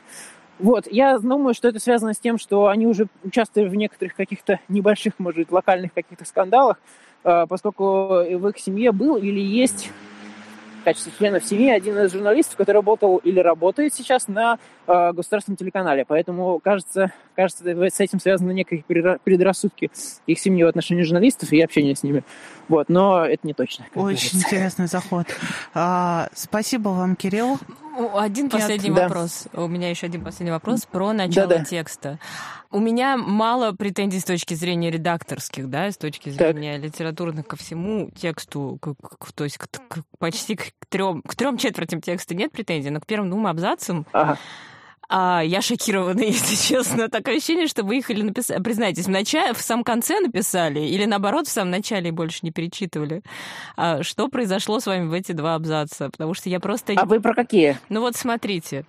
Вот, 0.59 0.89
я 0.91 1.17
думаю, 1.19 1.55
что 1.55 1.69
это 1.69 1.79
связано 1.79 2.13
с 2.13 2.19
тем, 2.19 2.37
что 2.37 2.67
они 2.67 2.89
уже 2.89 3.07
участвовали 3.23 3.69
в 3.69 3.77
некоторых 3.77 4.17
каких-то 4.17 4.59
небольших, 4.69 5.15
может 5.19 5.39
быть, 5.39 5.53
локальных 5.53 5.93
каких-то 5.95 6.25
скандалах, 6.25 6.81
а, 7.23 7.47
поскольку 7.47 7.85
в 7.85 8.49
их 8.49 8.59
семье 8.59 8.91
был 8.91 9.17
или 9.17 9.41
есть 9.41 9.91
в 10.81 10.85
качестве 10.85 11.13
членов 11.17 11.45
семьи 11.45 11.71
один 11.71 11.97
из 11.99 12.13
журналистов, 12.13 12.57
который 12.57 12.77
работал 12.79 13.19
или 13.19 13.39
работает 13.39 13.95
сейчас 13.95 14.27
на 14.27 14.59
э, 14.87 15.13
государственном 15.13 15.57
телеканале. 15.57 16.05
Поэтому, 16.07 16.59
кажется, 16.61 17.13
кажется, 17.35 17.65
с 17.65 18.01
этим 18.01 18.21
связаны 18.21 18.53
некие 18.53 18.85
предрассудки 18.85 19.91
их 20.27 20.39
семьи 20.39 20.63
в 20.63 20.69
отношении 20.69 21.03
журналистов 21.03 21.53
и 21.53 21.61
общения 21.61 21.95
с 21.95 22.03
ними. 22.03 22.25
Вот, 22.69 22.89
но 22.89 23.25
это 23.25 23.47
не 23.47 23.55
точно. 23.55 23.87
Очень 23.95 24.39
интересный 24.39 24.87
заход. 24.87 25.27
А, 25.75 26.29
спасибо 26.35 26.91
вам, 26.91 27.17
Кирилл. 27.17 27.59
Один 28.15 28.51
последний 28.51 28.91
Нет. 28.91 28.99
вопрос. 28.99 29.47
Да. 29.53 29.63
У 29.63 29.69
меня 29.69 29.91
еще 29.91 30.07
один 30.07 30.25
последний 30.25 30.51
вопрос 30.51 30.85
про 30.87 31.13
начало 31.13 31.49
да, 31.49 31.59
да. 31.59 31.65
текста. 31.65 32.19
У 32.71 32.81
меня 32.81 33.17
мало 33.17 33.71
претензий 33.71 34.19
с 34.19 34.25
точки 34.25 34.55
зрения 34.55 34.91
редакторских, 34.91 35.71
да, 35.71 35.93
с 35.93 35.97
точки 35.97 36.31
зрения 36.31 36.75
так. 36.75 36.85
литературных 36.85 37.47
ко 37.47 37.55
всему 37.57 38.11
тексту, 38.11 38.79
к, 38.81 38.95
к, 38.95 39.33
то 39.33 39.45
есть 39.45 39.59
к, 39.59 39.69
к, 39.69 40.03
почти 40.19 40.57
к 40.57 40.73
трем, 40.89 41.23
к 41.23 41.37
трем 41.37 41.57
четвертям 41.57 42.01
текста 42.01 42.35
нет 42.35 42.51
претензий, 42.51 42.91
но 42.91 43.01
к 43.01 43.07
первым 43.07 43.31
двум 43.31 43.47
абзацам 43.47 44.07
ага. 44.13 44.39
А, 45.09 45.43
я 45.45 45.61
шокирована, 45.61 46.21
если 46.23 46.57
честно. 46.57 47.09
Такое 47.09 47.37
ощущение, 47.37 47.67
что 47.67 47.83
вы 47.85 47.99
их 47.99 48.11
или 48.11 48.23
написали, 48.23 48.63
признайтесь, 48.63 49.07
в, 49.07 49.11
начале, 49.11 49.55
в 49.55 49.61
самом 49.61 49.85
конце 49.85 50.21
написали, 50.21 50.81
или 50.81 51.05
наоборот, 51.05 51.47
в 51.47 51.51
самом 51.51 51.71
начале 51.71 52.13
больше 52.13 52.41
не 52.43 52.51
перечитывали. 52.51 53.23
А, 53.77 54.03
что 54.03 54.29
произошло 54.29 54.81
с 54.81 54.87
вами 54.87 55.09
в 55.09 55.13
эти 55.13 55.33
два 55.33 55.55
абзаца? 55.55 56.11
Потому 56.11 56.35
что 56.35 56.49
я 56.49 56.61
просто... 56.61 56.95
А 56.97 57.05
вы 57.05 57.21
про 57.21 57.35
какие? 57.35 57.79
Ну 57.89 58.01
вот 58.01 58.17
смотрите. 58.17 58.85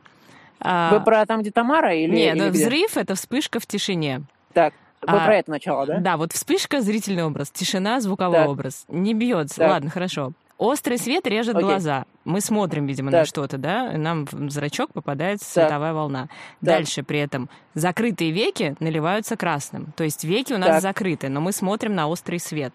А, 0.59 0.91
вы 0.91 1.03
про 1.03 1.25
там, 1.25 1.41
где 1.41 1.51
Тамара? 1.51 1.93
Или, 1.93 2.15
Нет, 2.15 2.35
или 2.35 2.49
взрыв— 2.49 2.95
это 2.97 3.15
вспышка 3.15 3.59
в 3.59 3.65
тишине. 3.65 4.23
Так. 4.53 4.73
Вы 5.01 5.17
а, 5.17 5.25
про 5.25 5.35
это 5.35 5.51
начало, 5.51 5.85
да? 5.85 5.99
Да, 5.99 6.17
вот 6.17 6.33
вспышка, 6.33 6.81
зрительный 6.81 7.23
образ, 7.23 7.51
тишина, 7.51 7.99
звуковой 8.01 8.39
так. 8.39 8.49
образ. 8.49 8.85
Не 8.87 9.13
бьется. 9.13 9.57
Так. 9.57 9.69
Ладно, 9.69 9.89
хорошо. 9.89 10.33
Острый 10.57 10.97
свет 10.97 11.27
режет 11.27 11.55
Окей. 11.55 11.67
глаза. 11.67 12.05
Мы 12.23 12.39
смотрим, 12.39 12.85
видимо, 12.85 13.11
так. 13.11 13.21
на 13.21 13.25
что-то, 13.25 13.57
да? 13.57 13.91
Нам 13.91 14.25
в 14.25 14.49
зрачок 14.49 14.93
попадает 14.93 15.41
световая 15.41 15.89
так. 15.89 15.95
волна. 15.95 16.21
Так. 16.21 16.31
Дальше 16.61 17.03
при 17.03 17.19
этом 17.19 17.49
закрытые 17.73 18.31
веки 18.31 18.75
наливаются 18.79 19.35
красным. 19.35 19.91
То 19.97 20.05
есть 20.05 20.23
веки 20.23 20.53
у 20.53 20.57
нас 20.57 20.69
так. 20.69 20.81
закрыты, 20.81 21.27
но 21.27 21.41
мы 21.41 21.51
смотрим 21.51 21.93
на 21.93 22.07
острый 22.07 22.39
свет. 22.39 22.73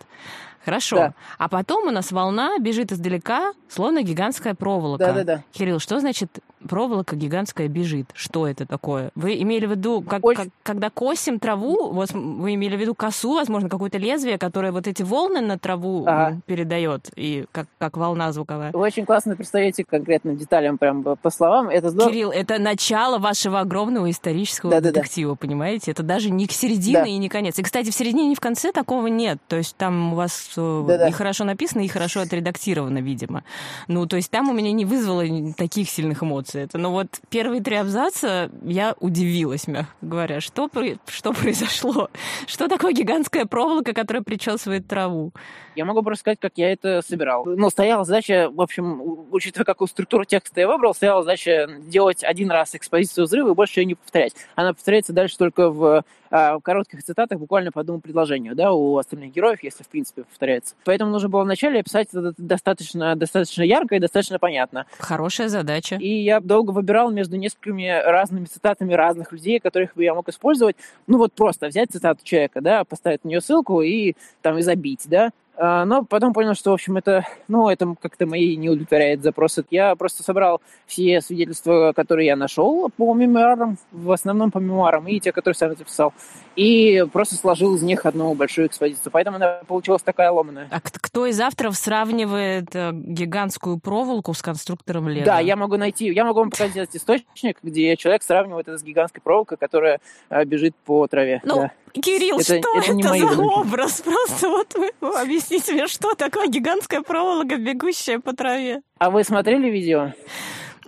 Хорошо. 0.65 0.97
Да. 0.97 1.15
А 1.39 1.49
потом 1.49 1.89
у 1.89 1.91
нас 1.91 2.13
волна 2.13 2.59
бежит 2.59 2.93
издалека, 2.93 3.53
словно 3.69 4.03
гигантская 4.03 4.55
проволока. 4.55 5.07
Да, 5.07 5.13
да, 5.13 5.25
да. 5.25 5.45
Кирилл, 5.53 5.79
что 5.79 6.01
значит 6.01 6.41
проволока 6.69 7.17
гигантская 7.17 7.69
бежит? 7.69 8.11
Что 8.13 8.47
это 8.47 8.67
такое? 8.67 9.11
Вы 9.15 9.41
имели 9.41 9.67
в 9.67 9.71
виду, 9.71 10.03
как, 10.03 10.25
Очень... 10.25 10.45
как, 10.45 10.49
когда 10.63 10.91
косим 10.91 11.39
траву, 11.39 11.91
вот 11.93 12.13
вы 12.13 12.55
имели 12.55 12.77
в 12.77 12.81
виду 12.81 12.95
косу, 12.95 13.35
возможно, 13.35 13.69
какое-то 13.69 13.97
лезвие, 13.99 14.37
которое 14.37 14.71
вот 14.73 14.87
эти 14.87 15.03
волны 15.03 15.41
на 15.41 15.59
траву 15.59 16.05
ага. 16.07 16.39
передает, 16.47 17.11
и 17.17 17.47
как, 17.53 17.67
как 17.79 17.97
волна 17.97 18.31
звуковая? 18.33 18.73
Вы 18.73 18.81
очень 18.81 19.07
классно 19.07 19.37
представляете 19.37 19.85
конкретным 19.85 20.37
деталям, 20.37 20.77
прям 20.77 21.03
по 21.03 21.31
словам. 21.31 21.71
Это 21.71 21.91
здорово. 21.91 22.13
Кирилл, 22.13 22.31
это 22.31 22.59
начало 22.59 23.19
вашего 23.19 23.61
огромного 23.61 24.11
исторического 24.11 24.71
да, 24.73 24.81
детектива, 24.81 25.33
да, 25.33 25.37
да. 25.37 25.47
понимаете? 25.47 25.91
Это 25.91 26.03
даже 26.03 26.31
не 26.31 26.47
к 26.47 26.53
середине 26.53 27.01
да. 27.01 27.07
и 27.07 27.17
не 27.17 27.29
конец. 27.29 27.59
И, 27.59 27.63
кстати, 27.63 27.91
в 27.91 27.95
середине 27.95 28.33
и 28.33 28.35
в 28.35 28.41
конце 28.41 28.73
такого 28.73 29.07
нет. 29.07 29.39
То 29.49 29.57
есть 29.57 29.77
там 29.77 30.13
у 30.13 30.17
вас 30.17 30.50
да-да. 30.57 31.09
и 31.09 31.13
хорошо 31.13 31.45
написано, 31.45 31.83
и 31.83 31.89
хорошо 31.89 32.21
отредактировано, 32.21 32.99
видимо. 32.99 33.45
Ну, 33.89 34.07
то 34.07 34.17
есть 34.17 34.31
там 34.31 34.49
у 34.49 34.53
меня 34.53 34.73
не 34.73 34.85
вызвало 34.85 35.25
таких 35.57 35.89
сильных 35.89 36.23
эмоций. 36.23 36.63
Это, 36.63 36.79
но 36.79 36.91
вот 36.91 37.21
первые 37.29 37.63
три 37.63 37.77
абзаца 37.77 38.51
я 38.63 38.95
удивилась, 39.01 39.67
мягко 39.67 39.95
говоря. 40.01 40.41
Что, 40.41 40.69
что 41.07 41.33
произошло? 41.33 42.11
Что 42.47 42.69
такое 42.69 42.93
гигантская 42.93 43.47
проволока, 43.47 43.93
которая 43.93 44.23
причесывает 44.23 44.87
траву? 44.87 45.33
Я 45.77 45.85
могу 45.85 46.03
просто 46.03 46.23
сказать, 46.23 46.39
как 46.41 46.53
я 46.57 46.73
это 46.73 47.01
собирал. 47.07 47.45
Ну, 47.45 47.71
стояла 47.71 48.05
задача, 48.05 48.51
в 48.53 48.61
общем, 48.61 49.29
учитывая, 49.31 49.65
какую 49.65 49.89
структуру 49.89 50.25
текста 50.25 50.61
я 50.61 50.69
выбрал, 50.69 50.95
стояла 50.95 51.23
задача 51.23 51.69
делать 51.81 52.25
один 52.25 52.51
раз 52.51 52.75
экспозицию 52.75 53.27
взрыва 53.27 53.51
и 53.51 53.55
больше 53.55 53.81
ее 53.81 53.87
не 53.87 53.95
повторять. 53.95 54.35
Она 54.57 54.75
повторяется 54.75 55.13
дальше 55.13 55.39
только 55.39 55.71
в, 55.71 56.05
в 56.31 56.61
коротких 56.63 57.03
цитатах, 57.03 57.39
буквально 57.39 57.73
по 57.73 57.81
одному 57.81 58.01
предложению, 58.01 58.55
да, 58.55 58.73
у 58.73 58.97
остальных 58.97 59.33
героев, 59.33 59.63
если, 59.63 59.83
в 59.83 59.89
принципе, 59.89 60.23
повторяется. 60.23 60.75
Поэтому 60.85 61.11
нужно 61.11 61.29
было 61.29 61.43
вначале 61.43 61.81
описать 61.81 62.09
это 62.13 62.33
достаточно, 62.37 63.17
достаточно 63.17 63.63
ярко 63.63 63.97
и 63.97 63.99
достаточно 63.99 64.39
понятно. 64.39 64.87
Хорошая 64.99 65.49
задача. 65.49 65.97
И 65.97 66.23
я 66.23 66.41
долго 66.41 66.71
выбирал 66.71 67.11
между 67.11 67.37
несколькими 67.37 67.89
разными 68.05 68.45
цитатами 68.45 68.95
разных 68.95 69.33
людей, 69.33 69.61
которых 69.61 69.95
бы 69.95 70.05
я 70.05 70.15
мог 70.15 70.29
использовать. 70.29 70.77
Ну, 71.07 71.19
вот 71.19 71.33
просто 71.33 71.69
взять 71.69 71.91
цитату 71.91 72.25
человека, 72.25 72.61
да, 72.61 72.85
поставить 72.85 73.25
на 73.25 73.29
нее 73.29 73.41
ссылку 73.41 73.83
и 73.83 74.15
там 74.43 74.59
и 74.59 74.63
забить, 74.63 75.07
да, 75.07 75.31
а, 75.50 75.50
но 75.61 76.05
потом 76.05 76.33
понял, 76.33 76.55
что, 76.55 76.71
в 76.71 76.75
общем, 76.75 76.97
это, 76.97 77.27
ну, 77.47 77.69
это 77.69 77.95
как-то 78.01 78.27
мои 78.27 78.57
не 78.57 78.71
удовлетворяет 78.71 79.23
запросы. 79.23 79.63
Я 79.71 79.95
просто 79.95 80.23
собрал 80.23 80.63
все 80.87 81.21
свидетельства, 81.21 81.93
которые 81.95 82.29
я 82.29 82.37
нашел 82.37 82.91
по 82.97 83.13
мемуарам, 83.13 83.77
в 83.93 84.11
основном 84.11 84.51
по 84.51 84.59
мемуарам, 84.59 85.07
и 85.07 85.21
те, 85.21 85.33
которые 85.33 85.57
сам 85.57 85.77
записал, 85.77 86.15
и 86.57 87.05
просто 87.13 87.35
сложил 87.35 87.75
из 87.77 87.83
них 87.83 88.07
одну 88.07 88.33
большую 88.35 88.69
экспозицию. 88.69 89.13
Поэтому 89.13 89.37
она 89.37 89.61
получилась 89.67 90.03
такая 90.03 90.31
ломаная. 90.31 90.69
А 90.71 90.81
кто 90.81 91.27
из 91.27 91.39
авторов 91.41 91.77
сравнивает 91.77 92.75
э, 92.75 92.91
гигантскую 92.93 93.79
проволоку 93.79 94.33
с 94.33 94.41
конструктором 94.41 95.09
Лего? 95.09 95.27
Да, 95.27 95.41
я 95.41 95.57
могу 95.57 95.77
найти, 95.77 96.07
я 96.07 96.25
могу 96.25 96.41
вам 96.41 96.51
показать 96.51 96.97
источник, 96.97 97.59
где 97.63 97.97
человек 97.97 98.23
сравнивает 98.23 98.69
это 98.69 98.79
с 98.79 98.83
гигантской 98.83 99.21
проволокой, 99.21 99.59
которая 99.59 100.01
э, 100.31 100.45
бежит 100.45 100.75
по 100.87 101.07
траве. 101.07 101.43
Ну, 101.45 101.57
да. 101.57 101.73
Кирилл, 101.93 102.37
это, 102.37 102.45
что 102.45 102.55
это, 102.55 102.69
это 102.79 103.03
за 103.19 103.27
выдумки. 103.27 103.59
образ? 103.59 104.01
Просто 104.01 104.49
вот 104.49 104.75
вы 104.75 104.91
объясните 105.21 105.73
мне, 105.73 105.87
что 105.87 106.15
такое 106.15 106.47
гигантская 106.49 107.03
проволока, 107.03 107.57
бегущая 107.57 108.19
по 108.19 108.35
траве. 108.35 108.83
А 108.99 109.11
вы 109.11 109.25
смотрели 109.25 109.71
видео? 109.71 110.13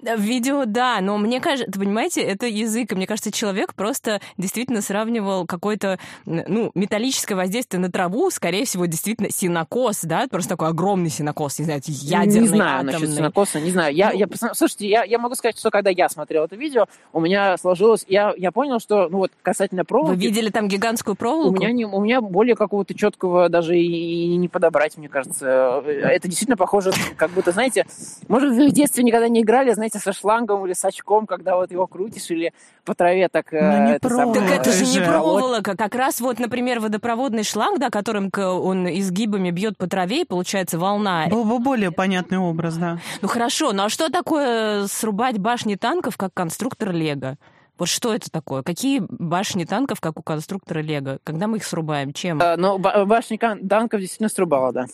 Видео, 0.02 0.64
да, 0.66 1.00
но 1.00 1.16
мне 1.16 1.40
кажется, 1.40 1.70
понимаете, 1.78 2.22
это 2.22 2.46
язык, 2.46 2.90
и 2.90 2.94
мне 2.96 3.06
кажется, 3.06 3.30
человек 3.30 3.72
просто 3.74 4.20
действительно 4.36 4.82
сравнивал 4.82 5.46
какое-то, 5.46 5.98
ну, 6.26 6.72
металлическое 6.74 7.36
воздействие 7.36 7.80
на 7.80 7.90
траву, 7.90 8.28
скорее 8.30 8.64
всего, 8.64 8.86
действительно 8.86 9.30
синокос, 9.30 10.02
да, 10.02 10.26
просто 10.28 10.50
такой 10.50 10.68
огромный 10.68 11.08
синокос, 11.08 11.60
не 11.60 11.66
знаю, 11.66 11.80
ядерный, 11.86 12.40
Не 12.40 12.48
знаю 12.48 12.74
атомный. 12.80 12.92
насчет 12.94 13.10
синокоса, 13.14 13.60
не 13.60 13.70
знаю. 13.70 13.94
Я, 13.94 14.10
ну, 14.10 14.18
я, 14.18 14.26
слушайте, 14.54 14.88
я, 14.88 15.04
я 15.04 15.18
могу 15.20 15.36
сказать, 15.36 15.56
что 15.56 15.70
когда 15.70 15.90
я 15.90 16.08
смотрел 16.08 16.44
это 16.44 16.56
видео, 16.56 16.86
у 17.12 17.20
меня 17.20 17.56
сложилось, 17.56 18.04
я, 18.08 18.34
я 18.36 18.50
понял, 18.50 18.80
что, 18.80 19.08
ну 19.08 19.18
вот, 19.18 19.30
касательно 19.42 19.84
проволоки... 19.84 20.16
Вы 20.16 20.22
видели 20.22 20.50
там 20.50 20.66
гигантскую 20.66 21.14
проволоку? 21.14 21.50
У 21.50 21.52
меня, 21.54 21.70
не, 21.70 21.84
у 21.84 22.00
меня 22.00 22.20
более 22.20 22.56
какого-то 22.56 22.94
четкого 22.94 23.48
даже 23.48 23.78
и, 23.78 23.84
и 23.84 24.36
не 24.36 24.48
подобрать, 24.48 24.96
мне 24.96 25.08
кажется. 25.08 25.82
Это 25.86 26.26
действительно 26.26 26.56
похоже, 26.56 26.92
как 27.16 27.30
будто, 27.30 27.52
знаете, 27.52 27.86
может, 28.26 28.52
вы 28.52 28.68
в 28.68 28.72
детстве 28.72 29.04
никогда 29.04 29.28
не 29.28 29.42
играли, 29.42 29.72
знаете, 29.72 29.91
со 29.98 30.12
шлангом 30.12 30.64
или 30.66 30.72
с 30.72 30.84
очком, 30.84 31.26
когда 31.26 31.56
вот 31.56 31.70
его 31.70 31.86
крутишь, 31.86 32.30
или 32.30 32.52
по 32.84 32.94
траве 32.94 33.28
так... 33.28 33.52
Э, 33.52 33.78
ну, 33.78 33.86
не 33.86 33.92
это 33.94 34.08
сам... 34.08 34.32
Так 34.32 34.50
это 34.50 34.72
же 34.72 34.86
не 34.86 35.00
проволока. 35.00 35.76
Как 35.76 35.94
раз 35.94 36.20
вот, 36.20 36.38
например, 36.38 36.80
водопроводный 36.80 37.44
шланг, 37.44 37.78
да, 37.78 37.90
которым 37.90 38.30
он 38.36 38.88
изгибами 38.88 39.50
бьет 39.50 39.76
по 39.76 39.86
траве, 39.86 40.22
и 40.22 40.24
получается 40.24 40.78
волна. 40.78 41.26
Был 41.28 41.44
бы 41.44 41.58
более 41.58 41.90
понятный 41.90 42.38
образ, 42.38 42.76
да. 42.76 42.98
Ну 43.20 43.28
хорошо, 43.28 43.72
ну 43.72 43.84
а 43.84 43.88
что 43.88 44.08
такое 44.10 44.86
срубать 44.86 45.38
башни 45.38 45.76
танков, 45.76 46.16
как 46.16 46.32
конструктор 46.34 46.92
Лего? 46.92 47.36
Вот 47.78 47.88
что 47.88 48.14
это 48.14 48.30
такое? 48.30 48.62
Какие 48.62 49.02
башни 49.08 49.64
танков, 49.64 50.00
как 50.00 50.18
у 50.18 50.22
конструктора 50.22 50.80
Лего? 50.80 51.18
Когда 51.24 51.46
мы 51.46 51.56
их 51.56 51.64
срубаем? 51.64 52.12
Чем? 52.12 52.40
А, 52.40 52.56
ну, 52.56 52.78
башни 52.78 53.36
танков 53.36 54.00
действительно 54.00 54.28
срубала, 54.28 54.72
да. 54.72 54.86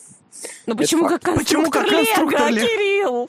Ну 0.66 0.76
почему 0.76 1.08
как 1.08 1.20
конструктор, 1.22 1.44
почему 1.44 1.70
как 1.70 1.88
конструктор 1.88 2.48
Лего, 2.48 2.66
Кирилл? 2.66 3.28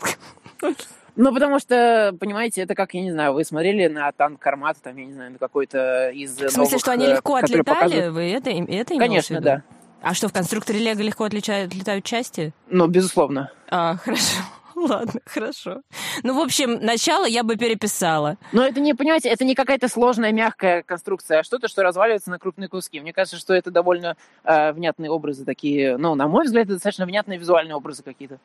Ну, 1.16 1.34
потому 1.34 1.60
что, 1.60 2.16
понимаете, 2.20 2.62
это 2.62 2.76
как, 2.76 2.94
я 2.94 3.02
не 3.02 3.12
знаю, 3.12 3.34
вы 3.34 3.44
смотрели 3.44 3.88
на 3.88 4.12
танк 4.12 4.40
Кармат, 4.40 4.78
там, 4.82 4.96
я 4.98 5.06
не 5.06 5.14
знаю, 5.14 5.32
на 5.32 5.38
какой-то 5.38 6.10
из 6.10 6.32
В 6.36 6.50
смысле, 6.50 6.58
новых, 6.58 6.80
что 6.80 6.92
они 6.92 7.08
легко 7.08 7.36
отлетали? 7.36 7.64
Показывают... 7.64 8.14
Вы 8.14 8.32
это, 8.32 8.50
это 8.50 8.98
Конечно, 8.98 9.42
да. 9.42 9.64
А 10.02 10.14
что, 10.14 10.30
в 10.30 10.34
конструкторе 10.34 10.80
Лего 10.80 11.02
легко 11.02 11.26
отлетают, 11.26 11.72
отлетают 11.72 12.06
части? 12.06 12.54
Ну, 12.70 12.88
безусловно. 12.88 13.52
А, 13.70 13.98
хорошо. 14.04 14.42
Ладно, 14.88 15.20
хорошо. 15.26 15.82
Ну, 16.24 16.34
в 16.34 16.40
общем, 16.40 16.80
начало 16.82 17.26
я 17.26 17.44
бы 17.44 17.58
переписала. 17.58 18.38
Но 18.54 18.66
это 18.66 18.80
не, 18.80 18.94
понимаете, 18.94 19.30
это 19.30 19.44
не 19.44 19.56
какая-то 19.56 19.90
сложная, 19.90 20.32
мягкая 20.32 20.84
конструкция, 20.84 21.40
а 21.40 21.44
что-то, 21.44 21.68
что 21.68 21.84
разваливается 21.84 22.30
на 22.30 22.40
крупные 22.40 22.70
куски. 22.70 23.00
Мне 23.02 23.12
кажется, 23.12 23.38
что 23.38 23.54
это 23.54 23.72
довольно 23.72 24.16
э, 24.44 24.72
внятные 24.72 25.12
образы 25.12 25.44
такие, 25.44 25.98
ну, 25.98 26.16
на 26.16 26.28
мой 26.28 26.46
взгляд, 26.46 26.66
это 26.66 26.74
достаточно 26.76 27.06
внятные 27.06 27.38
визуальные 27.38 27.76
образы 27.76 28.04
какие-то. 28.04 28.40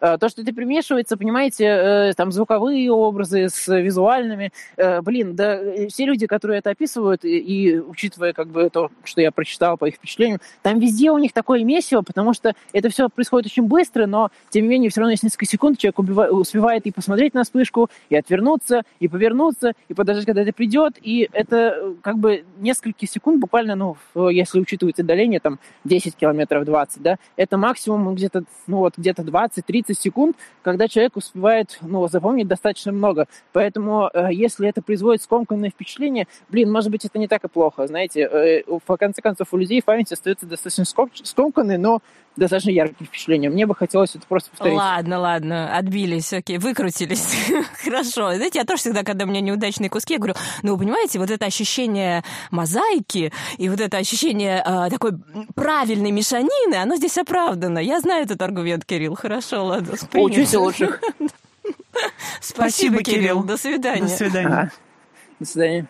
Э, 0.00 0.18
то, 0.18 0.28
что 0.28 0.42
это 0.42 0.52
примешивается, 0.52 1.16
понимаете, 1.16 1.64
э, 1.64 2.12
там, 2.14 2.30
звуковые 2.30 2.90
образы 2.90 3.48
с 3.48 3.66
визуальными, 3.74 4.52
э, 4.76 5.00
блин, 5.00 5.34
да, 5.34 5.54
э, 5.56 5.88
все 5.88 6.04
люди, 6.04 6.26
которые 6.26 6.58
это 6.58 6.70
описывают, 6.70 7.24
и, 7.24 7.38
и 7.38 7.78
учитывая, 7.78 8.34
как 8.34 8.48
бы, 8.48 8.68
то, 8.68 8.90
что 9.04 9.22
я 9.22 9.30
прочитал 9.30 9.78
по 9.78 9.86
их 9.86 9.94
впечатлениям, 9.94 10.40
там 10.62 10.78
везде 10.78 11.10
у 11.10 11.18
них 11.18 11.32
такое 11.32 11.64
месиво, 11.64 12.02
потому 12.02 12.34
что 12.34 12.54
это 12.72 12.90
все 12.90 13.08
происходит 13.08 13.46
очень 13.46 13.64
быстро, 13.64 14.06
но, 14.06 14.30
тем 14.50 14.64
не 14.64 14.68
менее, 14.68 14.90
все 14.90 15.00
равно 15.00 15.12
есть 15.12 15.22
несколько 15.22 15.46
секунд, 15.46 15.69
секунд 15.70 15.78
человек 15.78 15.98
убивает, 15.98 16.32
успевает 16.32 16.86
и 16.86 16.90
посмотреть 16.90 17.34
на 17.34 17.44
вспышку, 17.44 17.88
и 18.08 18.16
отвернуться, 18.16 18.82
и 18.98 19.08
повернуться, 19.08 19.72
и 19.88 19.94
подождать, 19.94 20.26
когда 20.26 20.42
это 20.42 20.52
придет. 20.52 20.94
И 21.02 21.28
это 21.32 21.56
э, 21.56 21.94
как 22.02 22.18
бы 22.18 22.44
несколько 22.58 23.06
секунд, 23.06 23.40
буквально, 23.40 23.74
ну, 23.74 23.96
если 24.30 24.60
учитывать 24.60 24.98
отдаление, 24.98 25.40
там, 25.40 25.58
10 25.84 26.16
километров 26.16 26.64
20, 26.64 27.02
да, 27.02 27.16
это 27.36 27.56
максимум 27.56 28.14
где-то, 28.14 28.44
ну, 28.66 28.78
вот, 28.78 28.94
где-то 28.96 29.22
20-30 29.22 29.94
секунд, 29.98 30.36
когда 30.62 30.88
человек 30.88 31.16
успевает, 31.16 31.78
ну, 31.82 32.08
запомнить 32.08 32.48
достаточно 32.48 32.92
много. 32.92 33.26
Поэтому, 33.52 34.10
э, 34.12 34.28
если 34.32 34.68
это 34.68 34.82
производит 34.82 35.22
скомканное 35.22 35.70
впечатление, 35.70 36.26
блин, 36.48 36.70
может 36.72 36.90
быть, 36.90 37.04
это 37.04 37.18
не 37.18 37.28
так 37.28 37.44
и 37.44 37.48
плохо, 37.48 37.86
знаете. 37.86 38.22
Э, 38.22 38.62
в 38.66 38.96
конце 38.96 39.22
концов, 39.22 39.48
у 39.52 39.56
людей 39.56 39.82
память 39.82 40.12
остается 40.12 40.46
достаточно 40.46 40.84
скомканной, 40.84 41.78
но 41.78 42.00
достаточно 42.40 42.70
яркие 42.70 43.06
впечатления. 43.06 43.50
Мне 43.50 43.66
бы 43.66 43.74
хотелось 43.74 44.16
это 44.16 44.26
просто 44.26 44.50
повторить. 44.50 44.76
Ладно, 44.76 45.18
ладно, 45.18 45.76
отбились, 45.76 46.32
окей, 46.32 46.58
выкрутились. 46.58 47.36
Хорошо. 47.84 48.34
Знаете, 48.34 48.58
я 48.58 48.64
тоже 48.64 48.80
всегда, 48.80 49.04
когда 49.04 49.24
у 49.24 49.28
меня 49.28 49.40
неудачные 49.40 49.90
куски, 49.90 50.14
я 50.14 50.18
говорю, 50.18 50.34
ну, 50.62 50.72
вы 50.72 50.78
понимаете, 50.84 51.18
вот 51.18 51.30
это 51.30 51.46
ощущение 51.46 52.24
мозаики 52.50 53.32
и 53.58 53.68
вот 53.68 53.80
это 53.80 53.98
ощущение 53.98 54.62
э, 54.64 54.90
такой 54.90 55.12
правильной 55.54 56.10
мешанины, 56.10 56.74
оно 56.74 56.96
здесь 56.96 57.18
оправдано. 57.18 57.78
Я 57.78 58.00
знаю 58.00 58.24
этот 58.24 58.40
аргумент, 58.42 58.84
Кирилл. 58.84 59.14
Хорошо, 59.14 59.66
ладно. 59.66 59.94
Учусь 60.14 60.54
лучше. 60.54 60.98
Спасибо, 62.40 63.02
Кирилл. 63.02 63.44
До 63.44 63.56
свидания. 63.56 64.02
До 64.02 64.08
свидания. 64.08 64.72
До 65.38 65.46
свидания. 65.46 65.86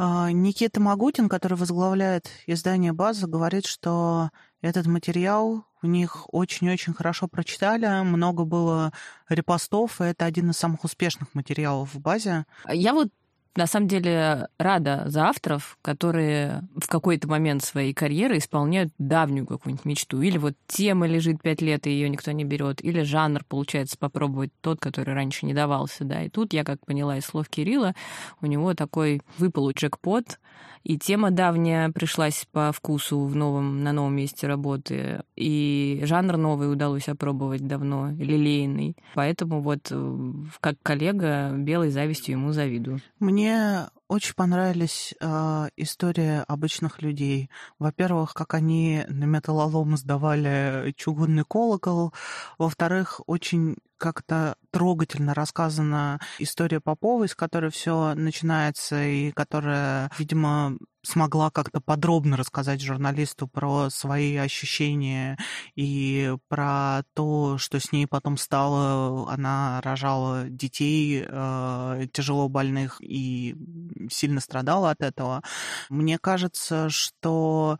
Никита 0.00 0.80
Магутин, 0.80 1.28
который 1.28 1.58
возглавляет 1.58 2.30
издание 2.46 2.92
«База», 2.92 3.26
говорит, 3.26 3.66
что 3.66 4.30
этот 4.62 4.86
материал 4.86 5.64
у 5.82 5.86
них 5.86 6.24
очень-очень 6.32 6.94
хорошо 6.94 7.28
прочитали, 7.28 7.86
много 8.02 8.44
было 8.44 8.92
репостов, 9.28 10.00
и 10.00 10.04
это 10.04 10.24
один 10.24 10.50
из 10.50 10.56
самых 10.56 10.84
успешных 10.84 11.34
материалов 11.34 11.94
в 11.94 12.00
базе. 12.00 12.46
Я 12.68 12.94
вот 12.94 13.08
на 13.56 13.66
самом 13.66 13.88
деле 13.88 14.48
рада 14.58 15.04
за 15.06 15.26
авторов, 15.26 15.76
которые 15.82 16.62
в 16.76 16.86
какой-то 16.86 17.28
момент 17.28 17.64
своей 17.64 17.92
карьеры 17.92 18.38
исполняют 18.38 18.92
давнюю 18.98 19.46
какую-нибудь 19.46 19.84
мечту. 19.84 20.22
Или 20.22 20.38
вот 20.38 20.54
тема 20.68 21.06
лежит 21.06 21.42
пять 21.42 21.60
лет, 21.60 21.86
и 21.86 21.90
ее 21.90 22.08
никто 22.08 22.30
не 22.30 22.44
берет, 22.44 22.82
или 22.84 23.02
жанр 23.02 23.42
получается 23.48 23.98
попробовать 23.98 24.52
тот, 24.60 24.80
который 24.80 25.14
раньше 25.14 25.46
не 25.46 25.54
давался. 25.54 26.04
Да. 26.04 26.22
И 26.22 26.28
тут 26.28 26.52
я, 26.52 26.62
как 26.64 26.84
поняла 26.86 27.18
из 27.18 27.24
слов 27.24 27.48
Кирилла, 27.48 27.94
у 28.40 28.46
него 28.46 28.74
такой 28.74 29.20
выпал 29.36 29.70
джекпот, 29.72 30.38
и 30.82 30.98
тема 30.98 31.30
давняя 31.30 31.90
пришлась 31.90 32.46
по 32.52 32.72
вкусу 32.72 33.20
в 33.26 33.36
новом, 33.36 33.82
на 33.82 33.92
новом 33.92 34.16
месте 34.16 34.46
работы, 34.46 35.22
и 35.36 36.00
жанр 36.04 36.36
новый 36.36 36.72
удалось 36.72 37.08
опробовать 37.08 37.66
давно, 37.66 38.10
лилейный. 38.12 38.96
Поэтому 39.14 39.60
вот 39.60 39.88
э, 39.90 40.32
как 40.60 40.76
коллега 40.82 41.52
белой 41.52 41.90
завистью 41.90 42.32
ему 42.32 42.52
завидую. 42.52 43.00
Мне 43.18 43.88
очень 44.08 44.34
понравились 44.34 45.14
э, 45.20 45.68
истории 45.76 46.42
обычных 46.48 47.02
людей. 47.02 47.50
Во-первых, 47.78 48.34
как 48.34 48.54
они 48.54 49.04
на 49.08 49.24
металлолом 49.24 49.96
сдавали 49.96 50.94
чугунный 50.96 51.44
колокол. 51.44 52.12
Во-вторых, 52.58 53.20
очень 53.26 53.76
как-то 54.00 54.56
трогательно 54.70 55.34
рассказана 55.34 56.18
история 56.38 56.80
Поповой, 56.80 57.28
с 57.28 57.34
которой 57.34 57.70
все 57.70 58.14
начинается, 58.14 59.04
и 59.04 59.30
которая, 59.30 60.10
видимо, 60.18 60.78
смогла 61.02 61.50
как-то 61.50 61.80
подробно 61.80 62.36
рассказать 62.36 62.80
журналисту 62.80 63.46
про 63.46 63.90
свои 63.90 64.36
ощущения 64.36 65.38
и 65.74 66.34
про 66.48 67.02
то, 67.14 67.58
что 67.58 67.78
с 67.78 67.92
ней 67.92 68.06
потом 68.06 68.36
стало. 68.36 69.30
Она 69.30 69.80
рожала 69.82 70.44
детей 70.48 71.24
э, 71.26 72.06
тяжело 72.12 72.48
больных 72.48 72.96
и 73.00 73.54
сильно 74.10 74.40
страдала 74.40 74.90
от 74.90 75.02
этого. 75.02 75.42
Мне 75.88 76.18
кажется, 76.18 76.88
что 76.88 77.78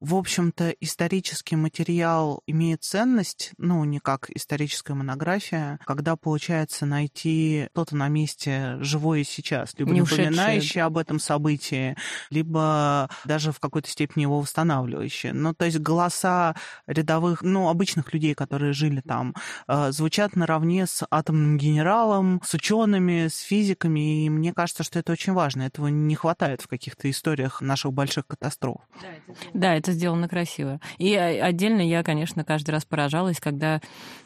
в 0.00 0.14
общем-то, 0.14 0.70
исторический 0.80 1.56
материал 1.56 2.42
имеет 2.46 2.82
ценность, 2.84 3.52
ну, 3.58 3.82
не 3.84 3.98
как 3.98 4.30
историческая 4.30 4.94
монография, 4.94 5.80
когда 5.84 6.16
получается 6.16 6.86
найти 6.86 7.68
что-то 7.72 7.96
на 7.96 8.08
месте 8.08 8.76
живое 8.80 9.24
сейчас, 9.24 9.74
либо 9.76 9.90
не 9.90 10.00
напоминающее 10.02 10.84
об 10.84 10.98
этом 10.98 11.18
событии, 11.18 11.96
либо 12.30 13.10
даже 13.24 13.50
в 13.50 13.58
какой-то 13.58 13.88
степени 13.88 14.22
его 14.22 14.40
восстанавливающее. 14.40 15.32
Ну, 15.32 15.52
то 15.52 15.64
есть 15.64 15.78
голоса 15.78 16.54
рядовых, 16.86 17.42
ну, 17.42 17.68
обычных 17.68 18.12
людей, 18.12 18.34
которые 18.34 18.72
жили 18.72 19.00
там, 19.00 19.34
э, 19.66 19.90
звучат 19.90 20.36
наравне 20.36 20.86
с 20.86 21.06
атомным 21.10 21.58
генералом, 21.58 22.40
с 22.44 22.54
учеными, 22.54 23.28
с 23.28 23.38
физиками, 23.40 24.26
и 24.26 24.30
мне 24.30 24.52
кажется, 24.52 24.84
что 24.84 24.98
это 24.98 25.12
очень 25.12 25.32
важно. 25.32 25.62
Этого 25.62 25.88
не 25.88 26.14
хватает 26.14 26.62
в 26.62 26.68
каких-то 26.68 27.10
историях 27.10 27.60
наших 27.60 27.92
больших 27.92 28.26
катастроф. 28.26 28.80
Да, 29.54 29.74
это 29.74 29.87
это 29.88 29.92
сделано 29.96 30.28
красиво. 30.28 30.80
И 30.98 31.14
отдельно 31.14 31.80
я, 31.80 32.02
конечно, 32.02 32.44
каждый 32.44 32.70
раз 32.70 32.84
поражалась, 32.84 33.40
когда 33.40 33.80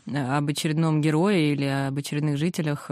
об 0.06 0.48
очередном 0.48 1.00
герое 1.00 1.52
или 1.52 1.64
об 1.64 1.98
очередных 1.98 2.36
жителях 2.36 2.90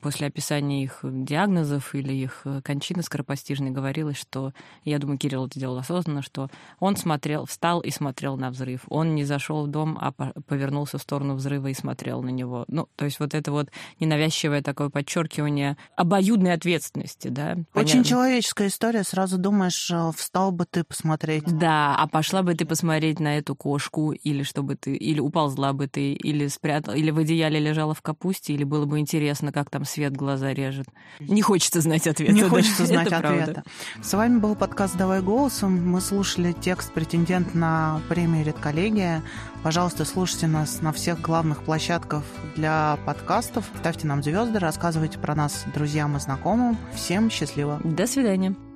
после 0.00 0.26
описания 0.26 0.82
их 0.82 1.00
диагнозов 1.02 1.94
или 1.94 2.12
их 2.12 2.42
э, 2.44 2.60
кончины 2.62 3.02
скоропостижной 3.02 3.70
говорилось, 3.70 4.16
что, 4.16 4.52
я 4.84 4.98
думаю, 4.98 5.18
Кирилл 5.18 5.46
это 5.46 5.58
делал 5.58 5.78
осознанно, 5.78 6.22
что 6.22 6.50
он 6.78 6.96
смотрел, 6.96 7.46
встал 7.46 7.80
и 7.80 7.90
смотрел 7.90 8.36
на 8.36 8.50
взрыв. 8.50 8.82
Он 8.88 9.14
не 9.14 9.24
зашел 9.24 9.66
в 9.66 9.68
дом, 9.68 9.96
а 10.00 10.12
повернулся 10.12 10.98
в 10.98 11.02
сторону 11.02 11.34
взрыва 11.34 11.68
и 11.68 11.74
смотрел 11.74 12.22
на 12.22 12.30
него. 12.30 12.64
Ну, 12.68 12.88
то 12.96 13.04
есть 13.04 13.20
вот 13.20 13.34
это 13.34 13.52
вот 13.52 13.68
ненавязчивое 14.00 14.62
такое 14.62 14.88
подчеркивание 14.88 15.76
обоюдной 15.96 16.52
ответственности, 16.52 17.28
да. 17.28 17.52
Очень 17.52 17.64
Понятно. 17.72 18.04
человеческая 18.04 18.68
история. 18.68 19.04
Сразу 19.04 19.38
думаешь, 19.38 19.90
э, 19.90 20.10
встал 20.16 20.52
бы 20.52 20.66
ты 20.68 20.84
посмотреть. 20.84 21.44
Да, 21.46 21.94
а 21.96 22.06
пошла 22.06 22.42
бы 22.42 22.54
ты 22.54 22.64
посмотреть 22.64 23.20
на 23.20 23.38
эту 23.38 23.54
кошку, 23.54 24.12
или 24.12 24.42
чтобы 24.42 24.76
ты, 24.76 24.94
или 24.94 25.20
уползла 25.20 25.72
бы 25.72 25.86
ты, 25.86 26.12
или 26.12 26.39
спрятала, 26.48 26.94
или 26.94 27.10
в 27.10 27.18
одеяле 27.18 27.58
лежала 27.60 27.94
в 27.94 28.02
капусте, 28.02 28.52
или 28.52 28.64
было 28.64 28.86
бы 28.86 28.98
интересно, 28.98 29.52
как 29.52 29.70
там 29.70 29.84
свет 29.84 30.16
глаза 30.16 30.52
режет. 30.52 30.86
Не 31.20 31.42
хочется 31.42 31.80
знать 31.80 32.06
ответа. 32.06 32.32
Не 32.32 32.42
да? 32.42 32.48
хочется 32.48 32.86
знать 32.86 33.08
Это 33.08 33.18
ответа. 33.18 33.44
Правда. 33.44 33.64
С 34.02 34.12
вами 34.14 34.38
был 34.38 34.54
подкаст 34.54 34.96
«Давай 34.96 35.20
голосом». 35.20 35.90
Мы 35.90 36.00
слушали 36.00 36.52
текст 36.52 36.92
«Претендент 36.92 37.54
на 37.54 38.00
премию 38.08 38.44
«Редколлегия». 38.44 39.22
Пожалуйста, 39.62 40.04
слушайте 40.04 40.46
нас 40.46 40.80
на 40.80 40.92
всех 40.92 41.20
главных 41.20 41.64
площадках 41.64 42.24
для 42.56 42.98
подкастов. 43.04 43.66
Ставьте 43.78 44.06
нам 44.06 44.22
звезды, 44.22 44.58
рассказывайте 44.58 45.18
про 45.18 45.34
нас 45.34 45.64
друзьям 45.74 46.16
и 46.16 46.20
знакомым. 46.20 46.78
Всем 46.94 47.30
счастливо. 47.30 47.80
До 47.84 48.06
свидания. 48.06 48.69